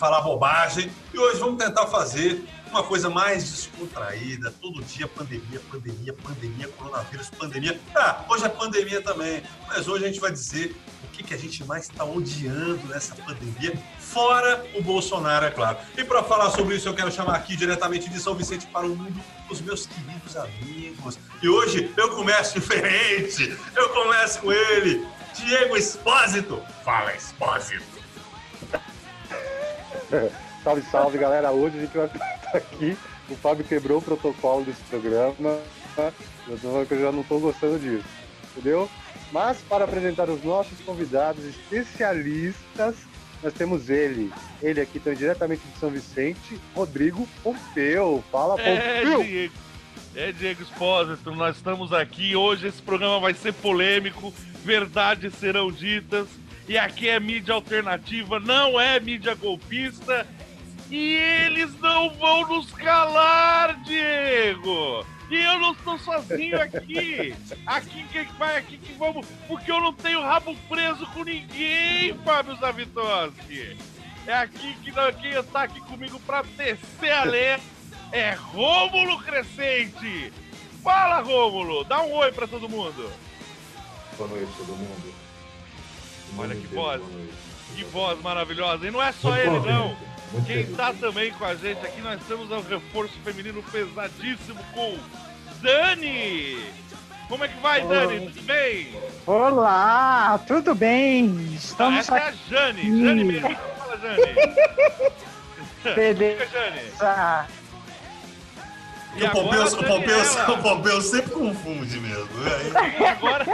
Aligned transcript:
falar 0.00 0.22
bobagem. 0.22 0.90
E 1.12 1.18
hoje 1.18 1.38
vamos 1.38 1.62
tentar 1.62 1.86
fazer 1.86 2.42
uma 2.70 2.82
coisa 2.82 3.10
mais 3.10 3.44
descontraída. 3.50 4.50
Todo 4.58 4.82
dia 4.82 5.06
pandemia, 5.06 5.60
pandemia, 5.70 6.14
pandemia, 6.14 6.68
coronavírus, 6.68 7.28
pandemia. 7.28 7.78
Ah, 7.94 8.24
hoje 8.30 8.46
é 8.46 8.48
pandemia 8.48 9.02
também, 9.02 9.42
mas 9.68 9.86
hoje 9.86 10.04
a 10.04 10.08
gente 10.08 10.18
vai 10.18 10.32
dizer 10.32 10.74
o 11.04 11.08
que, 11.08 11.22
que 11.22 11.34
a 11.34 11.36
gente 11.36 11.62
mais 11.64 11.84
está 11.84 12.02
odiando 12.02 12.80
nessa 12.88 13.14
pandemia, 13.14 13.78
fora 13.98 14.64
o 14.74 14.82
Bolsonaro, 14.82 15.44
é 15.44 15.50
claro. 15.50 15.76
E 15.98 16.02
para 16.02 16.22
falar 16.22 16.50
sobre 16.50 16.76
isso, 16.76 16.88
eu 16.88 16.94
quero 16.94 17.12
chamar 17.12 17.34
aqui 17.34 17.54
diretamente 17.54 18.08
de 18.08 18.18
São 18.18 18.34
Vicente 18.34 18.66
para 18.68 18.86
o 18.86 18.96
mundo 18.96 19.20
os 19.50 19.60
meus 19.60 19.84
queridos 19.84 20.34
amigos. 20.34 21.18
E 21.42 21.48
hoje 21.48 21.92
eu 21.94 22.08
começo 22.16 22.54
diferente, 22.58 23.54
eu 23.76 23.90
começo 23.90 24.40
com 24.40 24.50
ele, 24.50 25.06
Diego 25.34 25.76
Espósito. 25.76 26.62
Fala, 26.84 27.14
Espósito. 27.14 27.99
salve, 30.62 30.82
salve, 30.82 31.18
galera. 31.18 31.50
Hoje 31.50 31.78
a 31.78 31.80
gente 31.80 31.96
vai 31.96 32.06
estar 32.06 32.56
aqui. 32.56 32.96
O 33.28 33.36
Fábio 33.36 33.64
quebrou 33.64 33.98
o 33.98 34.02
protocolo 34.02 34.64
desse 34.64 34.82
programa. 34.84 35.58
Eu 36.48 36.58
tô 36.58 36.96
já 36.96 37.12
não 37.12 37.20
estou 37.20 37.40
gostando 37.40 37.78
disso. 37.78 38.04
Entendeu? 38.50 38.88
Mas 39.32 39.58
para 39.68 39.84
apresentar 39.84 40.28
os 40.28 40.42
nossos 40.42 40.78
convidados 40.80 41.44
especialistas, 41.44 42.96
nós 43.42 43.54
temos 43.54 43.88
ele. 43.88 44.32
Ele 44.60 44.80
aqui 44.80 44.98
também 44.98 45.18
diretamente 45.18 45.62
de 45.66 45.78
São 45.78 45.90
Vicente, 45.90 46.60
Rodrigo 46.74 47.28
Pompeu. 47.42 48.24
Fala, 48.32 48.56
Pompeu! 48.56 48.72
É, 48.72 49.24
Diego. 49.24 49.54
É, 50.16 50.32
Diego 50.32 50.62
Espósito, 50.62 51.30
nós 51.32 51.56
estamos 51.56 51.92
aqui. 51.92 52.34
Hoje 52.34 52.66
esse 52.66 52.82
programa 52.82 53.20
vai 53.20 53.32
ser 53.32 53.52
polêmico, 53.54 54.34
verdades 54.64 55.34
serão 55.34 55.70
ditas. 55.70 56.26
E 56.70 56.78
aqui 56.78 57.08
é 57.08 57.18
mídia 57.18 57.52
alternativa, 57.52 58.38
não 58.38 58.80
é 58.80 59.00
mídia 59.00 59.34
golpista. 59.34 60.24
E 60.88 61.16
eles 61.16 61.76
não 61.80 62.10
vão 62.10 62.46
nos 62.46 62.70
calar, 62.70 63.74
Diego! 63.82 65.04
E 65.28 65.34
eu 65.34 65.58
não 65.58 65.72
estou 65.72 65.98
sozinho 65.98 66.62
aqui. 66.62 67.34
Aqui 67.66 68.06
quem 68.12 68.24
vai, 68.38 68.58
aqui 68.58 68.78
que 68.78 68.92
vamos. 68.92 69.26
Porque 69.48 69.68
eu 69.68 69.80
não 69.80 69.92
tenho 69.92 70.20
rabo 70.20 70.54
preso 70.68 71.04
com 71.06 71.24
ninguém, 71.24 72.16
Fábio 72.24 72.54
Zavitoski. 72.54 73.76
É 74.24 74.34
aqui 74.34 74.72
que 74.74 74.92
quem 75.20 75.32
está 75.32 75.64
aqui 75.64 75.80
comigo 75.80 76.20
para 76.20 76.44
tecer 76.56 77.10
a 77.10 77.26
é 78.12 78.30
Rômulo 78.34 79.18
Crescente. 79.24 80.32
Fala, 80.84 81.20
Rômulo. 81.20 81.82
Dá 81.82 82.00
um 82.00 82.12
oi 82.12 82.30
para 82.30 82.46
todo 82.46 82.68
mundo. 82.68 83.10
Boa 84.16 84.28
noite, 84.28 84.52
todo 84.56 84.76
mundo. 84.76 85.19
Olha 86.38 86.54
que 86.54 86.66
voz. 86.68 87.02
Que 87.74 87.84
voz 87.84 88.20
maravilhosa. 88.22 88.86
E 88.86 88.90
não 88.90 89.02
é 89.02 89.12
só 89.12 89.36
ele, 89.36 89.58
não. 89.60 89.96
Quem 90.46 90.60
está 90.60 90.92
também 90.94 91.32
com 91.32 91.44
a 91.44 91.54
gente 91.54 91.84
aqui, 91.84 92.00
nós 92.00 92.20
temos 92.26 92.50
um 92.50 92.60
reforço 92.62 93.14
feminino 93.24 93.62
pesadíssimo 93.64 94.60
com 94.72 94.96
Dani. 95.60 96.64
Como 97.28 97.44
é 97.44 97.48
que 97.48 97.60
vai, 97.60 97.86
Dani? 97.86 98.26
Tudo 98.30 98.42
bem? 98.42 98.88
Olá, 99.26 100.40
tudo 100.46 100.74
bem? 100.74 101.54
Estamos 101.54 102.00
Essa 102.00 102.16
aqui. 102.16 102.26
é 102.26 102.28
a 102.28 102.32
Jane. 102.48 102.82
Jane 102.82 103.24
mesmo. 103.24 103.56
Fala, 103.78 103.98
Jane. 103.98 104.34
Beleza. 105.94 106.46
Jane. 106.46 107.59
E 109.16 109.24
o 109.24 109.30
Pompeu, 109.30 109.64
o, 109.64 109.84
Pompeu, 109.84 110.18
o 110.48 110.62
Pompeu 110.62 111.00
sempre 111.02 111.32
confunde 111.32 111.98
mesmo. 112.00 112.38
Né? 112.38 112.50
E 113.00 113.04
agora, 113.06 113.44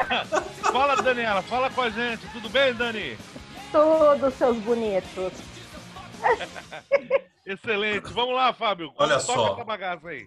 fala, 0.73 0.97
Daniela, 0.97 1.43
fala 1.43 1.71
com 1.71 1.83
a 1.83 1.91
gente. 1.91 2.27
Tudo 2.29 2.49
bem, 2.49 2.75
Dani? 2.75 3.17
Tudo, 3.73 4.31
seus 4.33 4.57
bonitos. 4.59 5.33
Excelente. 7.47 8.13
Vamos 8.13 8.35
lá, 8.35 8.53
Fábio. 8.53 8.93
Olha 8.97 9.19
só. 9.19 9.55
essa 9.55 9.65
bagaça 9.65 10.09
aí. 10.09 10.27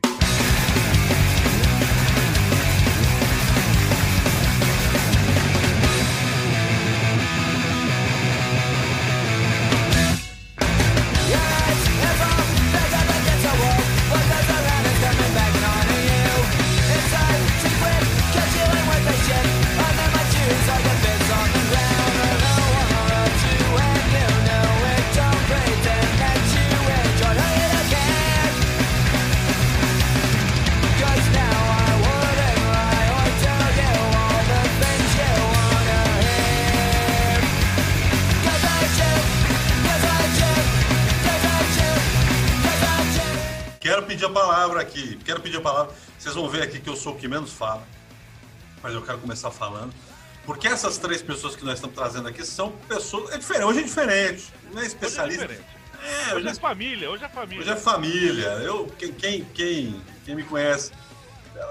A 44.30 44.32
palavra 44.32 44.82
aqui. 44.82 45.18
Quero 45.26 45.42
pedir 45.42 45.58
a 45.58 45.62
palavra. 45.62 45.94
Vocês 46.18 46.36
vão 46.36 46.48
ver 46.48 46.64
aqui 46.64 46.80
que 46.80 46.90
eu 46.90 46.96
sou 46.96 47.14
o 47.14 47.18
que 47.18 47.28
menos 47.28 47.52
fala. 47.52 47.84
Mas 48.82 48.94
eu 48.94 49.02
quero 49.02 49.18
começar 49.18 49.52
falando. 49.52 49.94
Porque 50.46 50.68
essas 50.68 50.98
três 50.98 51.22
pessoas 51.22 51.56
que 51.56 51.66
nós 51.66 51.76
estamos 51.76 51.96
trazendo 51.96 52.28
aqui 52.28 52.46
são 52.46 52.72
pessoas. 52.88 53.32
É 53.32 53.38
diferente, 53.38 53.66
hoje 53.66 53.80
é 53.80 53.84
diferente. 53.84 54.54
Não 54.72 54.82
é 54.82 54.86
especialista. 54.86 55.46
Hoje 55.46 55.62
é, 56.02 56.30
é, 56.32 56.36
hoje 56.36 56.48
é 56.48 56.54
família, 56.56 57.10
hoje 57.12 57.24
é 57.24 57.30
família. 57.30 57.62
Hoje 57.62 57.70
é 57.72 57.76
família. 57.76 58.48
Eu, 58.64 58.88
quem, 58.98 59.12
quem, 59.14 59.46
quem, 59.46 60.02
quem 60.26 60.36
me 60.36 60.44
conhece. 60.44 60.92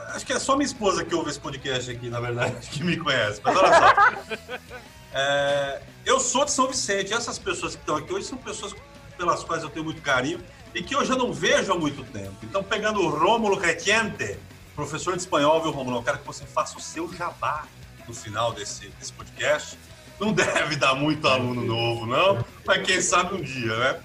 Acho 0.09 0.27
que 0.27 0.33
é 0.33 0.39
só 0.39 0.55
minha 0.55 0.67
esposa 0.67 1.05
que 1.05 1.15
ouve 1.15 1.31
esse 1.31 1.41
podcast 1.41 1.91
aqui, 1.91 2.11
na 2.11 2.21
verdade, 2.21 2.55
que 2.69 2.85
me 2.85 2.97
conhece. 2.97 3.41
Mas 3.43 3.57
olha 3.57 3.73
só. 3.73 4.49
É, 5.11 5.81
eu 6.05 6.21
sou 6.21 6.45
de 6.45 6.53
São 6.53 6.69
Vicente. 6.69 7.15
Essas 7.15 7.39
pessoas 7.39 7.75
que 7.75 7.81
estão 7.81 7.97
aqui 7.97 8.13
hoje 8.13 8.27
são 8.27 8.37
pessoas 8.37 8.75
pelas 9.17 9.43
quais 9.43 9.63
eu 9.63 9.71
tenho 9.71 9.83
muito 9.83 10.03
carinho 10.03 10.39
e 10.75 10.83
que 10.83 10.95
eu 10.95 11.05
já 11.05 11.17
não 11.17 11.33
vejo 11.33 11.73
há 11.73 11.79
muito 11.79 12.05
tempo. 12.05 12.35
Então, 12.43 12.63
pegando 12.63 13.01
o 13.01 13.09
Rômulo 13.09 13.57
Retiente, 13.57 14.37
professor 14.75 15.15
de 15.15 15.21
espanhol, 15.21 15.63
viu, 15.63 15.71
Rômulo? 15.71 15.99
Eu 15.99 16.03
quero 16.03 16.19
que 16.19 16.27
você 16.27 16.45
faça 16.47 16.79
o 16.79 16.81
seu 16.81 17.13
jabá 17.13 17.65
no 18.07 18.15
final 18.15 18.53
desse, 18.53 18.89
desse 18.99 19.13
podcast. 19.13 19.79
Não 20.21 20.33
deve 20.35 20.77
dar 20.77 20.95
muito 20.95 21.27
aluno 21.27 21.65
novo, 21.65 22.07
não, 22.07 22.45
mas 22.65 22.87
quem 22.87 23.01
sabe 23.01 23.35
um 23.35 23.43
dia, 23.43 23.77
né? 23.77 24.01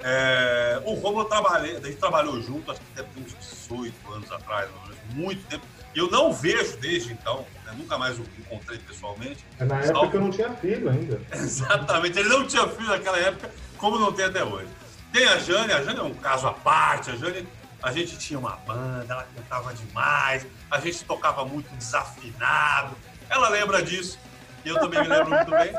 É, 0.00 0.82
o 0.84 0.94
Rômulo 0.94 1.24
trabalhei, 1.24 1.76
a 1.76 1.80
gente 1.80 1.96
trabalhou 1.96 2.40
junto, 2.42 2.70
acho 2.70 2.80
que 2.80 3.02
ter 3.02 3.06
uns 3.16 3.34
18 3.68 4.12
anos 4.12 4.30
atrás, 4.30 4.68
muito 5.14 5.44
tempo. 5.46 5.64
Eu 5.94 6.10
não 6.10 6.30
vejo 6.30 6.76
desde 6.76 7.12
então, 7.12 7.46
né? 7.64 7.74
nunca 7.76 7.96
mais 7.96 8.18
o 8.18 8.22
encontrei 8.38 8.78
pessoalmente. 8.78 9.42
É 9.58 9.64
na 9.64 9.80
época 9.80 10.08
que 10.08 10.16
eu 10.16 10.20
não 10.20 10.30
tinha 10.30 10.50
filho 10.50 10.90
ainda. 10.90 11.20
Exatamente, 11.32 12.18
ele 12.18 12.28
não 12.28 12.46
tinha 12.46 12.68
filho 12.68 12.88
naquela 12.88 13.18
época, 13.18 13.50
como 13.78 13.98
não 13.98 14.12
tem 14.12 14.26
até 14.26 14.44
hoje. 14.44 14.68
Tem 15.16 15.24
a 15.24 15.38
Jane, 15.38 15.72
a 15.72 15.82
Jane 15.82 15.98
é 15.98 16.02
um 16.02 16.12
caso 16.12 16.46
à 16.46 16.52
parte. 16.52 17.10
A 17.10 17.16
Jane, 17.16 17.48
a 17.82 17.90
gente 17.90 18.18
tinha 18.18 18.38
uma 18.38 18.54
banda, 18.66 19.14
ela 19.14 19.26
cantava 19.34 19.72
demais, 19.72 20.46
a 20.70 20.78
gente 20.78 21.02
tocava 21.04 21.42
muito 21.42 21.74
desafinado. 21.74 22.94
Ela 23.30 23.48
lembra 23.48 23.82
disso, 23.82 24.18
e 24.62 24.68
eu 24.68 24.78
também 24.78 25.00
me 25.00 25.08
lembro 25.08 25.30
muito 25.30 25.50
bem. 25.50 25.72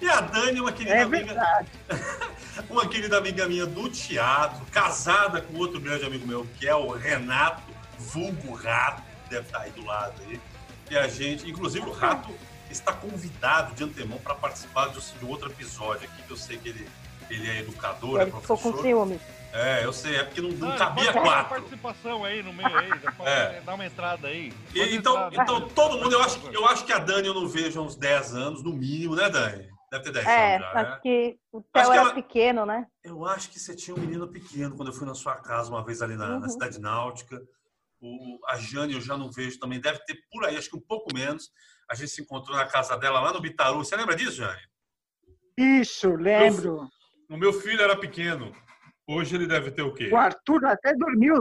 E 0.00 0.08
a 0.08 0.20
Dani, 0.20 0.60
uma 0.60 0.70
querida 0.70 0.94
é 0.94 1.02
amiga. 1.02 1.66
uma 2.70 2.86
querida 2.86 3.18
amiga 3.18 3.48
minha 3.48 3.66
do 3.66 3.88
teatro, 3.88 4.64
casada 4.66 5.40
com 5.40 5.56
outro 5.56 5.80
grande 5.80 6.06
amigo 6.06 6.24
meu, 6.24 6.46
que 6.56 6.68
é 6.68 6.74
o 6.76 6.92
Renato, 6.92 7.62
vulgo 7.98 8.54
Rato, 8.54 9.02
deve 9.28 9.46
estar 9.46 9.62
aí 9.62 9.72
do 9.72 9.84
lado 9.84 10.14
aí. 10.28 10.40
E 10.88 10.96
a 10.96 11.08
gente, 11.08 11.50
inclusive 11.50 11.84
o 11.84 11.92
Rato 11.92 12.32
está 12.70 12.92
convidado 12.92 13.74
de 13.74 13.82
antemão 13.82 14.18
para 14.18 14.36
participar 14.36 14.90
de 14.90 15.00
um 15.24 15.28
outro 15.28 15.50
episódio 15.50 16.08
aqui, 16.08 16.22
que 16.22 16.30
eu 16.30 16.36
sei 16.36 16.56
que 16.56 16.68
ele 16.68 16.88
ele 17.30 17.48
é 17.48 17.58
educador, 17.60 18.20
é 18.20 18.26
professor. 18.26 18.56
Ficou 18.56 18.72
com 18.72 18.82
ciúme. 18.82 19.20
É, 19.52 19.84
eu 19.84 19.92
sei, 19.92 20.16
é 20.16 20.24
porque 20.24 20.42
não, 20.42 20.50
não 20.50 20.70
ah, 20.70 20.76
cabia 20.76 21.12
quatro. 21.14 21.48
participação 21.48 22.24
aí 22.24 22.42
no 22.42 22.52
meio 22.52 22.76
aí, 22.76 22.90
é. 23.24 23.60
dar 23.62 23.74
uma 23.74 23.86
entrada 23.86 24.28
aí. 24.28 24.52
E, 24.74 24.94
então, 24.94 25.30
então 25.32 25.66
todo 25.68 25.98
mundo, 25.98 26.12
eu 26.12 26.20
acho, 26.20 26.46
eu 26.48 26.66
acho 26.66 26.84
que 26.84 26.92
a 26.92 26.98
Dani 26.98 27.28
eu 27.28 27.34
não 27.34 27.48
vejo 27.48 27.80
há 27.80 27.82
uns 27.82 27.96
10 27.96 28.34
anos, 28.34 28.62
no 28.62 28.74
mínimo, 28.74 29.16
né, 29.16 29.30
Dani? 29.30 29.66
Deve 29.90 30.04
ter 30.04 30.12
10 30.12 30.26
é, 30.26 30.56
anos 30.56 30.66
já, 30.66 30.72
acho 30.72 30.90
né? 30.90 31.00
que 31.02 31.38
o 31.52 31.62
Theo 31.62 31.92
era 31.92 32.02
ela... 32.02 32.14
pequeno, 32.14 32.66
né? 32.66 32.86
Eu 33.02 33.24
acho 33.24 33.48
que 33.48 33.58
você 33.58 33.74
tinha 33.74 33.96
um 33.96 34.00
menino 34.00 34.28
pequeno 34.28 34.76
quando 34.76 34.88
eu 34.88 34.94
fui 34.94 35.06
na 35.06 35.14
sua 35.14 35.36
casa 35.36 35.70
uma 35.70 35.82
vez 35.82 36.02
ali 36.02 36.16
na, 36.16 36.34
uhum. 36.34 36.40
na 36.40 36.48
Cidade 36.48 36.78
Náutica. 36.78 37.40
O, 37.98 38.38
a 38.48 38.58
Jane 38.58 38.92
eu 38.92 39.00
já 39.00 39.16
não 39.16 39.30
vejo 39.30 39.58
também, 39.58 39.80
deve 39.80 40.00
ter 40.04 40.18
por 40.30 40.44
aí, 40.44 40.56
acho 40.56 40.68
que 40.68 40.76
um 40.76 40.86
pouco 40.86 41.14
menos. 41.14 41.50
A 41.90 41.94
gente 41.94 42.10
se 42.10 42.20
encontrou 42.20 42.56
na 42.56 42.66
casa 42.66 42.96
dela 42.98 43.20
lá 43.20 43.32
no 43.32 43.40
Bitaru. 43.40 43.78
Você 43.78 43.96
lembra 43.96 44.16
disso, 44.16 44.36
Jane? 44.36 44.60
Isso, 45.56 46.10
lembro. 46.14 46.90
O 47.28 47.36
meu 47.36 47.52
filho 47.52 47.82
era 47.82 47.96
pequeno. 47.96 48.52
Hoje 49.08 49.36
ele 49.36 49.46
deve 49.46 49.70
ter 49.70 49.82
o 49.82 49.92
quê? 49.92 50.10
O 50.12 50.16
Arthur 50.16 50.64
até 50.64 50.94
dormiu. 50.94 51.34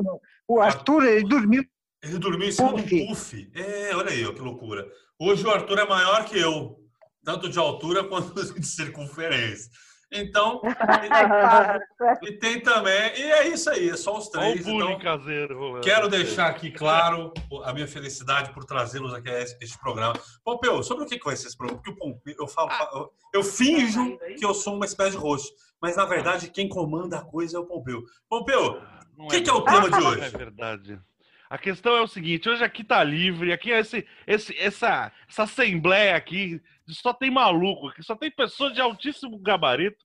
O 0.48 0.62
Arthur, 0.62 1.04
ele 1.04 1.28
dormiu. 1.28 1.64
Ele 2.04 2.20
dormiu 2.20 2.48
em 2.48 2.52
cima 2.52 2.72
puff. 2.72 2.84
do 2.84 3.08
puff. 3.08 3.52
É, 3.56 3.96
olha 3.96 4.12
aí, 4.12 4.34
que 4.34 4.42
loucura. 4.42 4.88
Hoje 5.20 5.46
o 5.46 5.50
Arthur 5.50 5.80
é 5.80 5.88
maior 5.88 6.26
que 6.26 6.38
eu, 6.38 6.78
tanto 7.24 7.50
de 7.50 7.58
altura 7.58 8.04
quanto 8.08 8.34
de 8.34 8.66
circunferência. 8.66 9.72
Então, 10.12 10.62
para. 10.78 11.80
e 12.22 12.34
tem 12.34 12.62
também. 12.62 13.20
E 13.20 13.24
é 13.24 13.48
isso 13.48 13.70
aí, 13.70 13.90
é 13.90 13.98
só 13.98 14.18
os 14.18 14.30
três. 14.30 14.64
bullying 14.64 14.94
Então, 14.94 15.00
caseiro 15.00 15.82
quero 15.82 16.08
deixar 16.08 16.48
aqui 16.48 16.72
claro 16.72 17.34
a 17.64 17.74
minha 17.74 17.88
felicidade 17.88 18.54
por 18.54 18.64
trazê-los 18.64 19.14
aqui 19.14 19.30
a 19.30 19.42
esse, 19.42 19.58
este 19.60 19.78
programa. 19.80 20.14
Pompeu, 20.44 20.84
sobre 20.84 21.04
o 21.04 21.08
que 21.08 21.20
vai 21.24 21.36
ser 21.36 21.48
esse 21.48 21.58
programa? 21.58 21.82
Porque 21.82 21.92
o 21.92 21.98
Pompeu, 21.98 22.36
eu, 22.40 22.48
falo, 22.48 22.70
eu, 22.94 23.12
eu 23.34 23.44
finjo 23.44 24.18
que 24.38 24.46
eu 24.46 24.54
sou 24.54 24.76
uma 24.76 24.86
espécie 24.86 25.12
de 25.12 25.18
host, 25.18 25.52
mas 25.86 25.98
na 25.98 26.06
verdade 26.06 26.50
quem 26.50 26.68
comanda 26.68 27.20
a 27.20 27.24
coisa 27.24 27.58
é 27.58 27.60
o 27.60 27.66
Pompeu. 27.68 28.04
Pompeu, 28.28 28.82
Não 29.16 29.26
o 29.26 29.28
que, 29.28 29.42
que 29.42 29.50
é 29.52 29.54
o 29.54 29.62
tema 29.62 29.88
de 29.88 30.04
é 30.04 30.08
hoje? 30.08 30.30
verdade. 30.36 31.00
A 31.48 31.60
questão 31.60 31.96
é 31.96 32.02
o 32.02 32.08
seguinte, 32.08 32.50
hoje 32.50 32.64
aqui 32.64 32.84
tá 32.84 33.04
livre, 33.04 33.54
aqui 33.54 33.72
é 33.72 33.80
esse, 33.80 34.04
esse, 34.26 34.58
essa, 34.58 35.12
essa 35.30 35.44
assembleia 35.44 36.16
aqui, 36.16 36.60
só 36.88 37.14
tem 37.14 37.30
maluco, 37.30 37.90
aqui 37.90 38.02
só 38.02 38.16
tem 38.16 38.32
pessoas 38.32 38.74
de 38.74 38.82
altíssimo 38.82 39.38
gabarito 39.38 40.04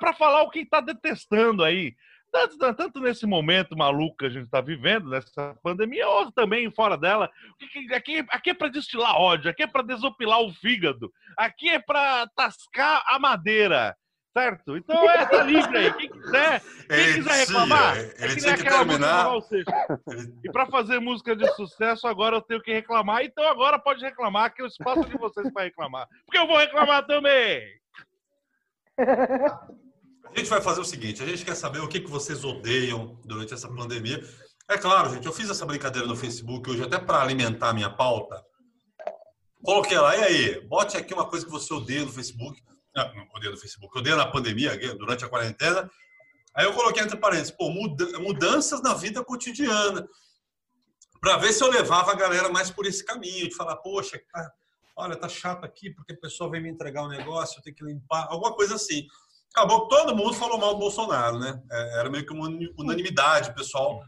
pra 0.00 0.12
falar 0.12 0.42
o 0.42 0.50
que 0.50 0.66
tá 0.66 0.80
detestando 0.80 1.62
aí. 1.62 1.94
Tanto, 2.32 2.58
tanto 2.74 3.00
nesse 3.00 3.26
momento 3.26 3.76
maluco 3.76 4.16
que 4.16 4.26
a 4.26 4.28
gente 4.28 4.50
tá 4.50 4.60
vivendo, 4.60 5.08
nessa 5.08 5.56
pandemia, 5.62 6.08
ou 6.08 6.32
também 6.32 6.68
fora 6.72 6.98
dela. 6.98 7.30
Aqui, 7.94 8.26
aqui 8.28 8.50
é 8.50 8.54
pra 8.54 8.68
destilar 8.68 9.14
ódio, 9.14 9.48
aqui 9.48 9.62
é 9.62 9.66
pra 9.68 9.82
desopilar 9.82 10.40
o 10.40 10.52
fígado, 10.52 11.12
aqui 11.36 11.68
é 11.68 11.78
pra 11.78 12.26
tascar 12.34 13.04
a 13.06 13.20
madeira. 13.20 13.96
Certo? 14.36 14.76
Então 14.76 15.08
é, 15.08 15.24
tá 15.24 15.42
livre 15.44 15.78
aí. 15.78 15.94
Quem 15.94 16.10
quiser, 16.10 16.60
quem 16.60 16.98
Ele 16.98 17.14
quiser 17.14 17.46
reclamar, 17.46 17.96
ele 17.96 18.34
que 18.34 18.40
tinha 18.42 18.54
que 18.54 18.64
terminar. 18.64 19.30
E 20.44 20.52
para 20.52 20.66
fazer 20.66 21.00
música 21.00 21.34
de 21.34 21.50
sucesso, 21.54 22.06
agora 22.06 22.36
eu 22.36 22.42
tenho 22.42 22.60
que 22.60 22.70
reclamar. 22.70 23.24
Então 23.24 23.48
agora 23.48 23.78
pode 23.78 24.04
reclamar, 24.04 24.54
que 24.54 24.60
eu 24.60 24.66
espaço 24.66 25.06
de 25.06 25.16
vocês 25.16 25.50
para 25.50 25.62
reclamar. 25.62 26.06
Porque 26.26 26.36
eu 26.36 26.46
vou 26.46 26.58
reclamar 26.58 27.06
também. 27.06 27.62
A 28.98 30.38
gente 30.38 30.50
vai 30.50 30.60
fazer 30.60 30.82
o 30.82 30.84
seguinte: 30.84 31.22
a 31.22 31.26
gente 31.26 31.42
quer 31.42 31.54
saber 31.54 31.78
o 31.78 31.88
que, 31.88 32.00
que 32.00 32.10
vocês 32.10 32.44
odeiam 32.44 33.18
durante 33.24 33.54
essa 33.54 33.68
pandemia. 33.68 34.22
É 34.68 34.76
claro, 34.76 35.14
gente, 35.14 35.24
eu 35.24 35.32
fiz 35.32 35.48
essa 35.48 35.64
brincadeira 35.64 36.06
no 36.06 36.14
Facebook 36.14 36.68
hoje 36.68 36.82
até 36.82 36.98
para 36.98 37.22
alimentar 37.22 37.70
a 37.70 37.74
minha 37.74 37.88
pauta. 37.88 38.44
Coloquei 39.62 39.98
lá, 39.98 40.14
e 40.14 40.24
aí, 40.24 40.60
bote 40.66 40.94
aqui 40.98 41.14
uma 41.14 41.26
coisa 41.26 41.46
que 41.46 41.50
você 41.50 41.72
odeia 41.72 42.04
no 42.04 42.12
Facebook. 42.12 42.60
Ah, 42.96 43.12
não 43.14 43.26
odeia 43.34 43.52
no 43.52 43.58
Facebook, 43.58 43.96
odeia 43.98 44.16
na 44.16 44.26
pandemia, 44.26 44.76
durante 44.96 45.24
a 45.24 45.28
quarentena. 45.28 45.90
Aí 46.54 46.64
eu 46.64 46.72
coloquei 46.72 47.02
entre 47.02 47.16
parênteses, 47.18 47.50
pô, 47.50 47.68
muda- 47.70 48.18
mudanças 48.18 48.80
na 48.82 48.94
vida 48.94 49.22
cotidiana. 49.22 50.08
Para 51.20 51.36
ver 51.36 51.52
se 51.52 51.62
eu 51.62 51.70
levava 51.70 52.12
a 52.12 52.14
galera 52.14 52.48
mais 52.48 52.70
por 52.70 52.86
esse 52.86 53.04
caminho, 53.04 53.48
de 53.48 53.54
falar, 53.54 53.76
poxa, 53.76 54.18
tá- 54.32 54.50
olha, 54.96 55.16
tá 55.16 55.28
chato 55.28 55.64
aqui, 55.64 55.90
porque 55.90 56.14
a 56.14 56.18
pessoa 56.18 56.50
vem 56.50 56.62
me 56.62 56.70
entregar 56.70 57.02
um 57.02 57.08
negócio, 57.08 57.58
eu 57.58 57.62
tenho 57.62 57.76
que 57.76 57.84
limpar, 57.84 58.26
alguma 58.30 58.54
coisa 58.54 58.76
assim 58.76 59.06
acabou 59.54 59.88
que 59.88 59.96
todo 59.96 60.14
mundo 60.14 60.34
falou 60.34 60.58
mal 60.58 60.74
do 60.74 60.80
Bolsonaro, 60.80 61.38
né? 61.38 61.58
É, 61.72 62.00
Era 62.00 62.10
meio 62.10 62.26
que 62.26 62.32
uma 62.34 62.46
unanimidade, 62.76 63.54
pessoal 63.54 64.02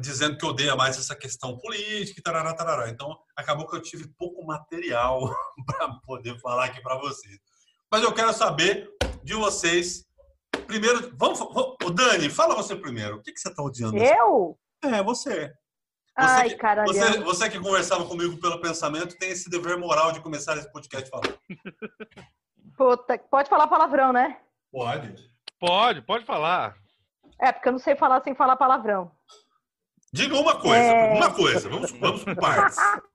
dizendo 0.00 0.38
que 0.38 0.46
odeia 0.46 0.74
mais 0.74 0.96
essa 0.96 1.14
questão 1.14 1.58
política 1.58 2.22
tarará, 2.22 2.54
tarará. 2.54 2.88
Então, 2.88 3.18
acabou 3.36 3.66
que 3.68 3.76
eu 3.76 3.82
tive 3.82 4.08
pouco 4.16 4.42
material 4.46 5.20
para 5.66 5.88
poder 6.06 6.38
falar 6.40 6.66
aqui 6.66 6.80
para 6.80 6.96
vocês. 6.96 7.38
Mas 7.90 8.02
eu 8.02 8.12
quero 8.14 8.32
saber 8.32 8.88
de 9.22 9.34
vocês. 9.34 10.04
Primeiro, 10.66 11.12
vamos, 11.16 11.38
vamos 11.38 11.76
o 11.84 11.90
Dani, 11.90 12.30
fala 12.30 12.54
você 12.54 12.76
primeiro. 12.76 13.16
O 13.16 13.22
que, 13.22 13.32
que 13.32 13.40
você 13.40 13.48
está 13.48 13.62
odiando? 13.62 13.96
Eu? 13.98 14.56
É, 14.82 15.02
você. 15.02 15.52
Ai, 16.16 16.50
que- 16.50 16.56
caralho. 16.56 16.86
Você, 16.92 17.18
você 17.20 17.50
que 17.50 17.58
conversava 17.58 18.04
comigo 18.06 18.38
pelo 18.40 18.60
pensamento 18.60 19.16
tem 19.18 19.30
esse 19.30 19.48
dever 19.50 19.76
moral 19.78 20.12
de 20.12 20.20
começar 20.20 20.56
esse 20.56 20.70
podcast 20.70 21.08
falando. 21.10 21.38
Puta, 22.76 23.18
pode 23.18 23.48
falar 23.48 23.66
palavrão, 23.66 24.12
né? 24.12 24.38
Pode. 24.70 25.14
Pode, 25.58 26.02
pode 26.02 26.24
falar. 26.24 26.76
É, 27.40 27.50
porque 27.52 27.68
eu 27.68 27.72
não 27.72 27.78
sei 27.78 27.96
falar 27.96 28.22
sem 28.22 28.34
falar 28.34 28.56
palavrão. 28.56 29.10
Diga 30.12 30.36
uma 30.36 30.58
coisa, 30.60 30.76
É. 30.82 31.14
uma 31.14 31.32
coisa. 31.32 31.68
Vamos, 31.68 31.90
vamos 31.92 32.24
por 32.24 32.36
partes. 32.36 32.76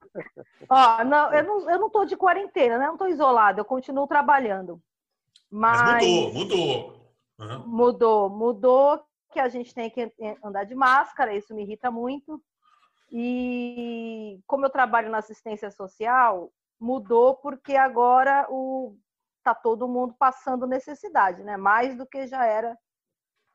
Ó, 0.69 1.03
não, 1.03 1.33
eu 1.33 1.43
não, 1.43 1.69
eu 1.69 1.79
não 1.79 1.89
tô 1.89 2.05
de 2.05 2.17
quarentena, 2.17 2.77
né? 2.77 2.85
Eu 2.85 2.91
não 2.91 2.97
tô 2.97 3.07
isolada, 3.07 3.59
eu 3.59 3.65
continuo 3.65 4.07
trabalhando. 4.07 4.81
Mas 5.49 5.81
Mas, 5.83 6.03
mudou, 6.03 6.33
mudou. 6.33 6.95
Aham. 7.39 7.63
mudou, 7.65 8.29
mudou 8.29 9.05
que 9.31 9.39
a 9.39 9.49
gente 9.49 9.73
tem 9.73 9.89
que 9.89 10.11
andar 10.43 10.63
de 10.63 10.73
máscara, 10.73 11.35
isso 11.35 11.53
me 11.53 11.63
irrita 11.63 11.91
muito. 11.91 12.41
E 13.11 14.39
como 14.47 14.65
eu 14.65 14.69
trabalho 14.69 15.09
na 15.09 15.17
assistência 15.17 15.69
social, 15.69 16.51
mudou 16.79 17.35
porque 17.35 17.75
agora 17.75 18.47
o 18.49 18.97
tá 19.43 19.53
todo 19.53 19.87
mundo 19.87 20.15
passando 20.17 20.65
necessidade, 20.65 21.43
né? 21.43 21.55
Mais 21.55 21.95
do 21.95 22.05
que 22.05 22.25
já 22.25 22.45
era, 22.45 22.75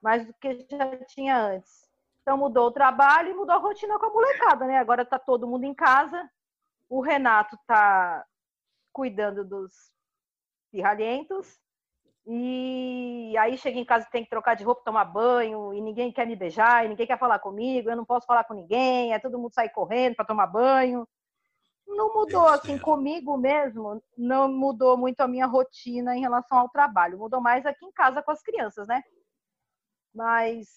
mais 0.00 0.24
do 0.24 0.32
que 0.34 0.66
já 0.70 0.96
tinha 1.04 1.36
antes. 1.36 1.90
Então 2.22 2.36
mudou 2.36 2.68
o 2.68 2.72
trabalho 2.72 3.30
e 3.30 3.34
mudou 3.34 3.56
a 3.56 3.58
rotina 3.58 3.98
com 3.98 4.06
a 4.06 4.10
molecada, 4.10 4.66
né? 4.66 4.78
Agora 4.78 5.04
tá 5.04 5.18
todo 5.18 5.48
mundo 5.48 5.64
em 5.64 5.74
casa. 5.74 6.30
O 6.90 7.00
Renato 7.00 7.56
tá 7.66 8.26
cuidando 8.92 9.44
dos 9.44 9.72
pirralhentos. 10.72 11.58
E 12.26 13.34
aí 13.38 13.56
chega 13.56 13.78
em 13.78 13.84
casa 13.84 14.06
tem 14.10 14.24
que 14.24 14.30
trocar 14.30 14.54
de 14.54 14.62
roupa, 14.62 14.82
tomar 14.84 15.04
banho, 15.04 15.72
e 15.72 15.80
ninguém 15.80 16.12
quer 16.12 16.26
me 16.26 16.36
beijar, 16.36 16.84
e 16.84 16.88
ninguém 16.88 17.06
quer 17.06 17.18
falar 17.18 17.38
comigo, 17.38 17.88
eu 17.88 17.96
não 17.96 18.04
posso 18.04 18.26
falar 18.26 18.44
com 18.44 18.54
ninguém, 18.54 19.12
é 19.12 19.18
todo 19.18 19.38
mundo 19.38 19.54
sair 19.54 19.70
correndo 19.70 20.16
para 20.16 20.26
tomar 20.26 20.46
banho. 20.46 21.08
Não 21.86 22.12
mudou 22.14 22.46
assim 22.46 22.78
comigo 22.78 23.36
mesmo, 23.36 24.02
não 24.16 24.48
mudou 24.52 24.96
muito 24.96 25.20
a 25.20 25.28
minha 25.28 25.46
rotina 25.46 26.16
em 26.16 26.20
relação 26.20 26.58
ao 26.58 26.68
trabalho. 26.68 27.18
Mudou 27.18 27.40
mais 27.40 27.64
aqui 27.66 27.84
em 27.84 27.92
casa 27.92 28.22
com 28.22 28.30
as 28.30 28.42
crianças, 28.42 28.86
né? 28.86 29.02
Mas 30.14 30.68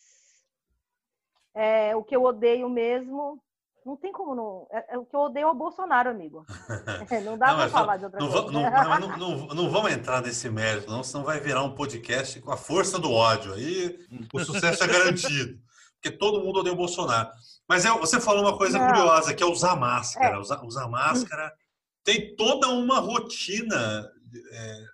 é, 1.54 1.96
o 1.96 2.04
que 2.04 2.16
eu 2.16 2.24
odeio 2.24 2.70
mesmo, 2.70 3.42
não 3.86 3.98
tem 3.98 4.12
como 4.12 4.34
não. 4.36 4.68
É, 4.72 4.96
é 4.96 4.98
o 4.98 5.06
que 5.06 5.16
eu 5.16 5.20
odeio 5.22 5.48
é 5.48 5.52
o 5.52 5.54
Bolsonaro, 5.56 6.10
amigo. 6.10 6.46
É, 7.10 7.22
não 7.22 7.38
dá 7.38 7.54
para 7.56 7.70
falar 7.70 7.98
de 7.98 8.06
outra 8.06 8.20
Não, 8.20 8.32
coisa. 8.32 8.52
não, 8.52 9.00
não, 9.00 9.18
não, 9.18 9.48
não- 9.48 9.70
vamos 9.70 9.92
entrar 9.92 10.22
nesse 10.22 10.50
mérito, 10.50 10.90
não, 10.90 11.04
senão 11.04 11.24
vai 11.24 11.40
virar 11.40 11.64
um 11.64 11.76
podcast 11.76 12.40
com 12.42 12.52
a 12.52 12.58
força 12.58 12.98
do 12.98 13.12
ódio. 13.12 13.54
Aí 13.54 14.00
o 14.34 14.40
sucesso 14.40 14.84
é 14.84 14.88
garantido. 14.88 15.60
Porque 16.02 16.18
todo 16.18 16.44
mundo 16.44 16.60
odeia 16.60 16.74
o 16.74 16.78
Bolsonaro. 16.78 17.30
Mas 17.68 17.86
é- 17.86 17.92
você 17.92 18.20
falou 18.20 18.42
uma 18.44 18.58
coisa 18.58 18.78
curiosa, 18.80 19.34
que 19.34 19.42
é 19.44 19.46
usar 19.46 19.76
máscara. 19.76 20.36
É. 20.36 20.40
Usar, 20.40 20.64
usar 20.64 20.88
máscara 20.88 21.54
tem 22.04 22.36
toda 22.36 22.68
uma 22.70 23.00
rotina 23.00 24.10
é, 24.52 24.86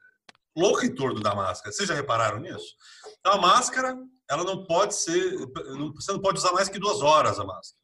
louca 0.56 0.86
em 0.86 0.94
torno 0.94 1.20
da 1.20 1.34
máscara. 1.34 1.72
Vocês 1.72 1.88
já 1.90 1.96
repararam 1.96 2.40
nisso? 2.40 2.76
A 3.24 3.38
máscara, 3.38 3.98
ela 4.30 4.44
não 4.44 4.64
pode 4.66 4.94
ser. 4.96 5.36
Você 5.96 6.12
não 6.12 6.20
pode 6.20 6.38
usar 6.38 6.52
mais 6.52 6.70
que 6.70 6.78
duas 6.80 7.02
horas 7.02 7.40
a 7.40 7.44
máscara. 7.44 7.80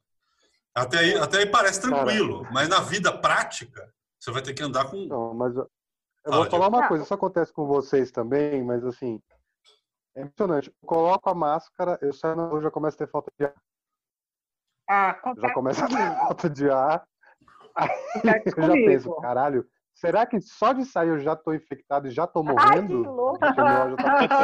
Até 0.75 0.99
aí, 0.99 1.15
até 1.17 1.37
aí 1.39 1.45
parece 1.49 1.81
tranquilo, 1.81 2.45
mas 2.51 2.67
na 2.67 2.81
vida 2.81 3.17
prática, 3.17 3.89
você 4.19 4.29
vai 4.31 4.41
ter 4.41 4.53
que 4.53 4.61
andar 4.61 4.89
com. 4.89 4.97
Não, 5.05 5.33
mas 5.33 5.55
eu, 5.55 5.69
eu 6.25 6.33
vou 6.33 6.45
falar 6.49 6.67
uma 6.67 6.87
coisa, 6.87 7.03
isso 7.03 7.13
acontece 7.13 7.53
com 7.53 7.65
vocês 7.65 8.11
também, 8.11 8.61
mas 8.63 8.83
assim, 8.85 9.21
é 10.15 10.23
impressionante. 10.23 10.69
Eu 10.69 10.87
coloco 10.87 11.29
a 11.29 11.33
máscara, 11.33 11.97
eu 12.01 12.11
saio 12.11 12.35
na 12.35 12.47
rua, 12.47 12.61
já 12.61 12.69
começo 12.69 12.95
a 12.95 13.05
ter 13.05 13.11
falta 13.11 13.31
de 13.39 13.45
ar. 13.45 13.53
Ah, 14.89 15.19
Já 15.37 15.49
começa 15.51 15.85
a 15.85 15.87
ter 15.87 16.15
falta 16.17 16.49
de 16.49 16.69
ar. 16.69 17.07
Aí 17.75 17.89
eu 18.57 18.63
já 18.63 18.73
penso, 18.73 19.15
caralho, 19.21 19.65
será 19.93 20.25
que 20.25 20.39
só 20.41 20.73
de 20.73 20.83
sair 20.85 21.09
eu 21.09 21.19
já 21.19 21.35
tô 21.37 21.53
infectado 21.53 22.07
e 22.07 22.11
já 22.11 22.27
tô 22.27 22.41
Ai, 22.41 22.47
que 22.47 22.53
morrendo? 22.53 23.01
louco! 23.03 23.45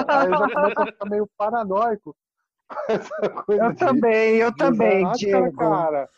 Aí 0.09 0.27
eu 0.27 0.37
já 0.37 0.49
começo 0.49 0.81
a 0.81 0.85
ficar 0.85 1.05
meio 1.09 1.29
paranoico 1.37 2.15
com 2.67 2.91
essa 2.93 3.29
coisa 3.43 3.65
Eu 3.65 3.69
de- 3.73 3.75
também, 3.77 4.35
eu 4.37 4.55
também, 4.55 5.11
Diego. 5.11 5.57
cara. 5.57 6.09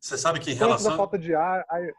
Você 0.00 0.16
sabe 0.18 0.40
que 0.40 0.50
em 0.50 0.54
relação. 0.54 0.96
falta 0.96 1.18
de 1.18 1.34
ar, 1.34 1.64
aí 1.70 1.92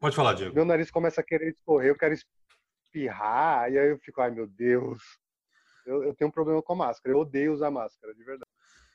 Pode 0.00 0.14
falar, 0.16 0.34
Diego. 0.34 0.54
meu 0.54 0.64
nariz 0.64 0.90
começa 0.90 1.20
a 1.20 1.24
querer 1.24 1.50
escorrer, 1.50 1.88
eu 1.90 1.96
quero 1.96 2.14
espirrar, 2.14 3.72
e 3.72 3.78
aí 3.78 3.88
eu 3.90 3.98
fico, 3.98 4.20
ai 4.20 4.30
meu 4.30 4.46
Deus. 4.46 5.00
Eu, 5.86 6.02
eu 6.04 6.14
tenho 6.14 6.28
um 6.28 6.32
problema 6.32 6.62
com 6.62 6.74
máscara, 6.74 7.14
eu 7.14 7.20
odeio 7.20 7.52
usar 7.52 7.70
máscara, 7.70 8.14
de 8.14 8.22
verdade. 8.24 8.50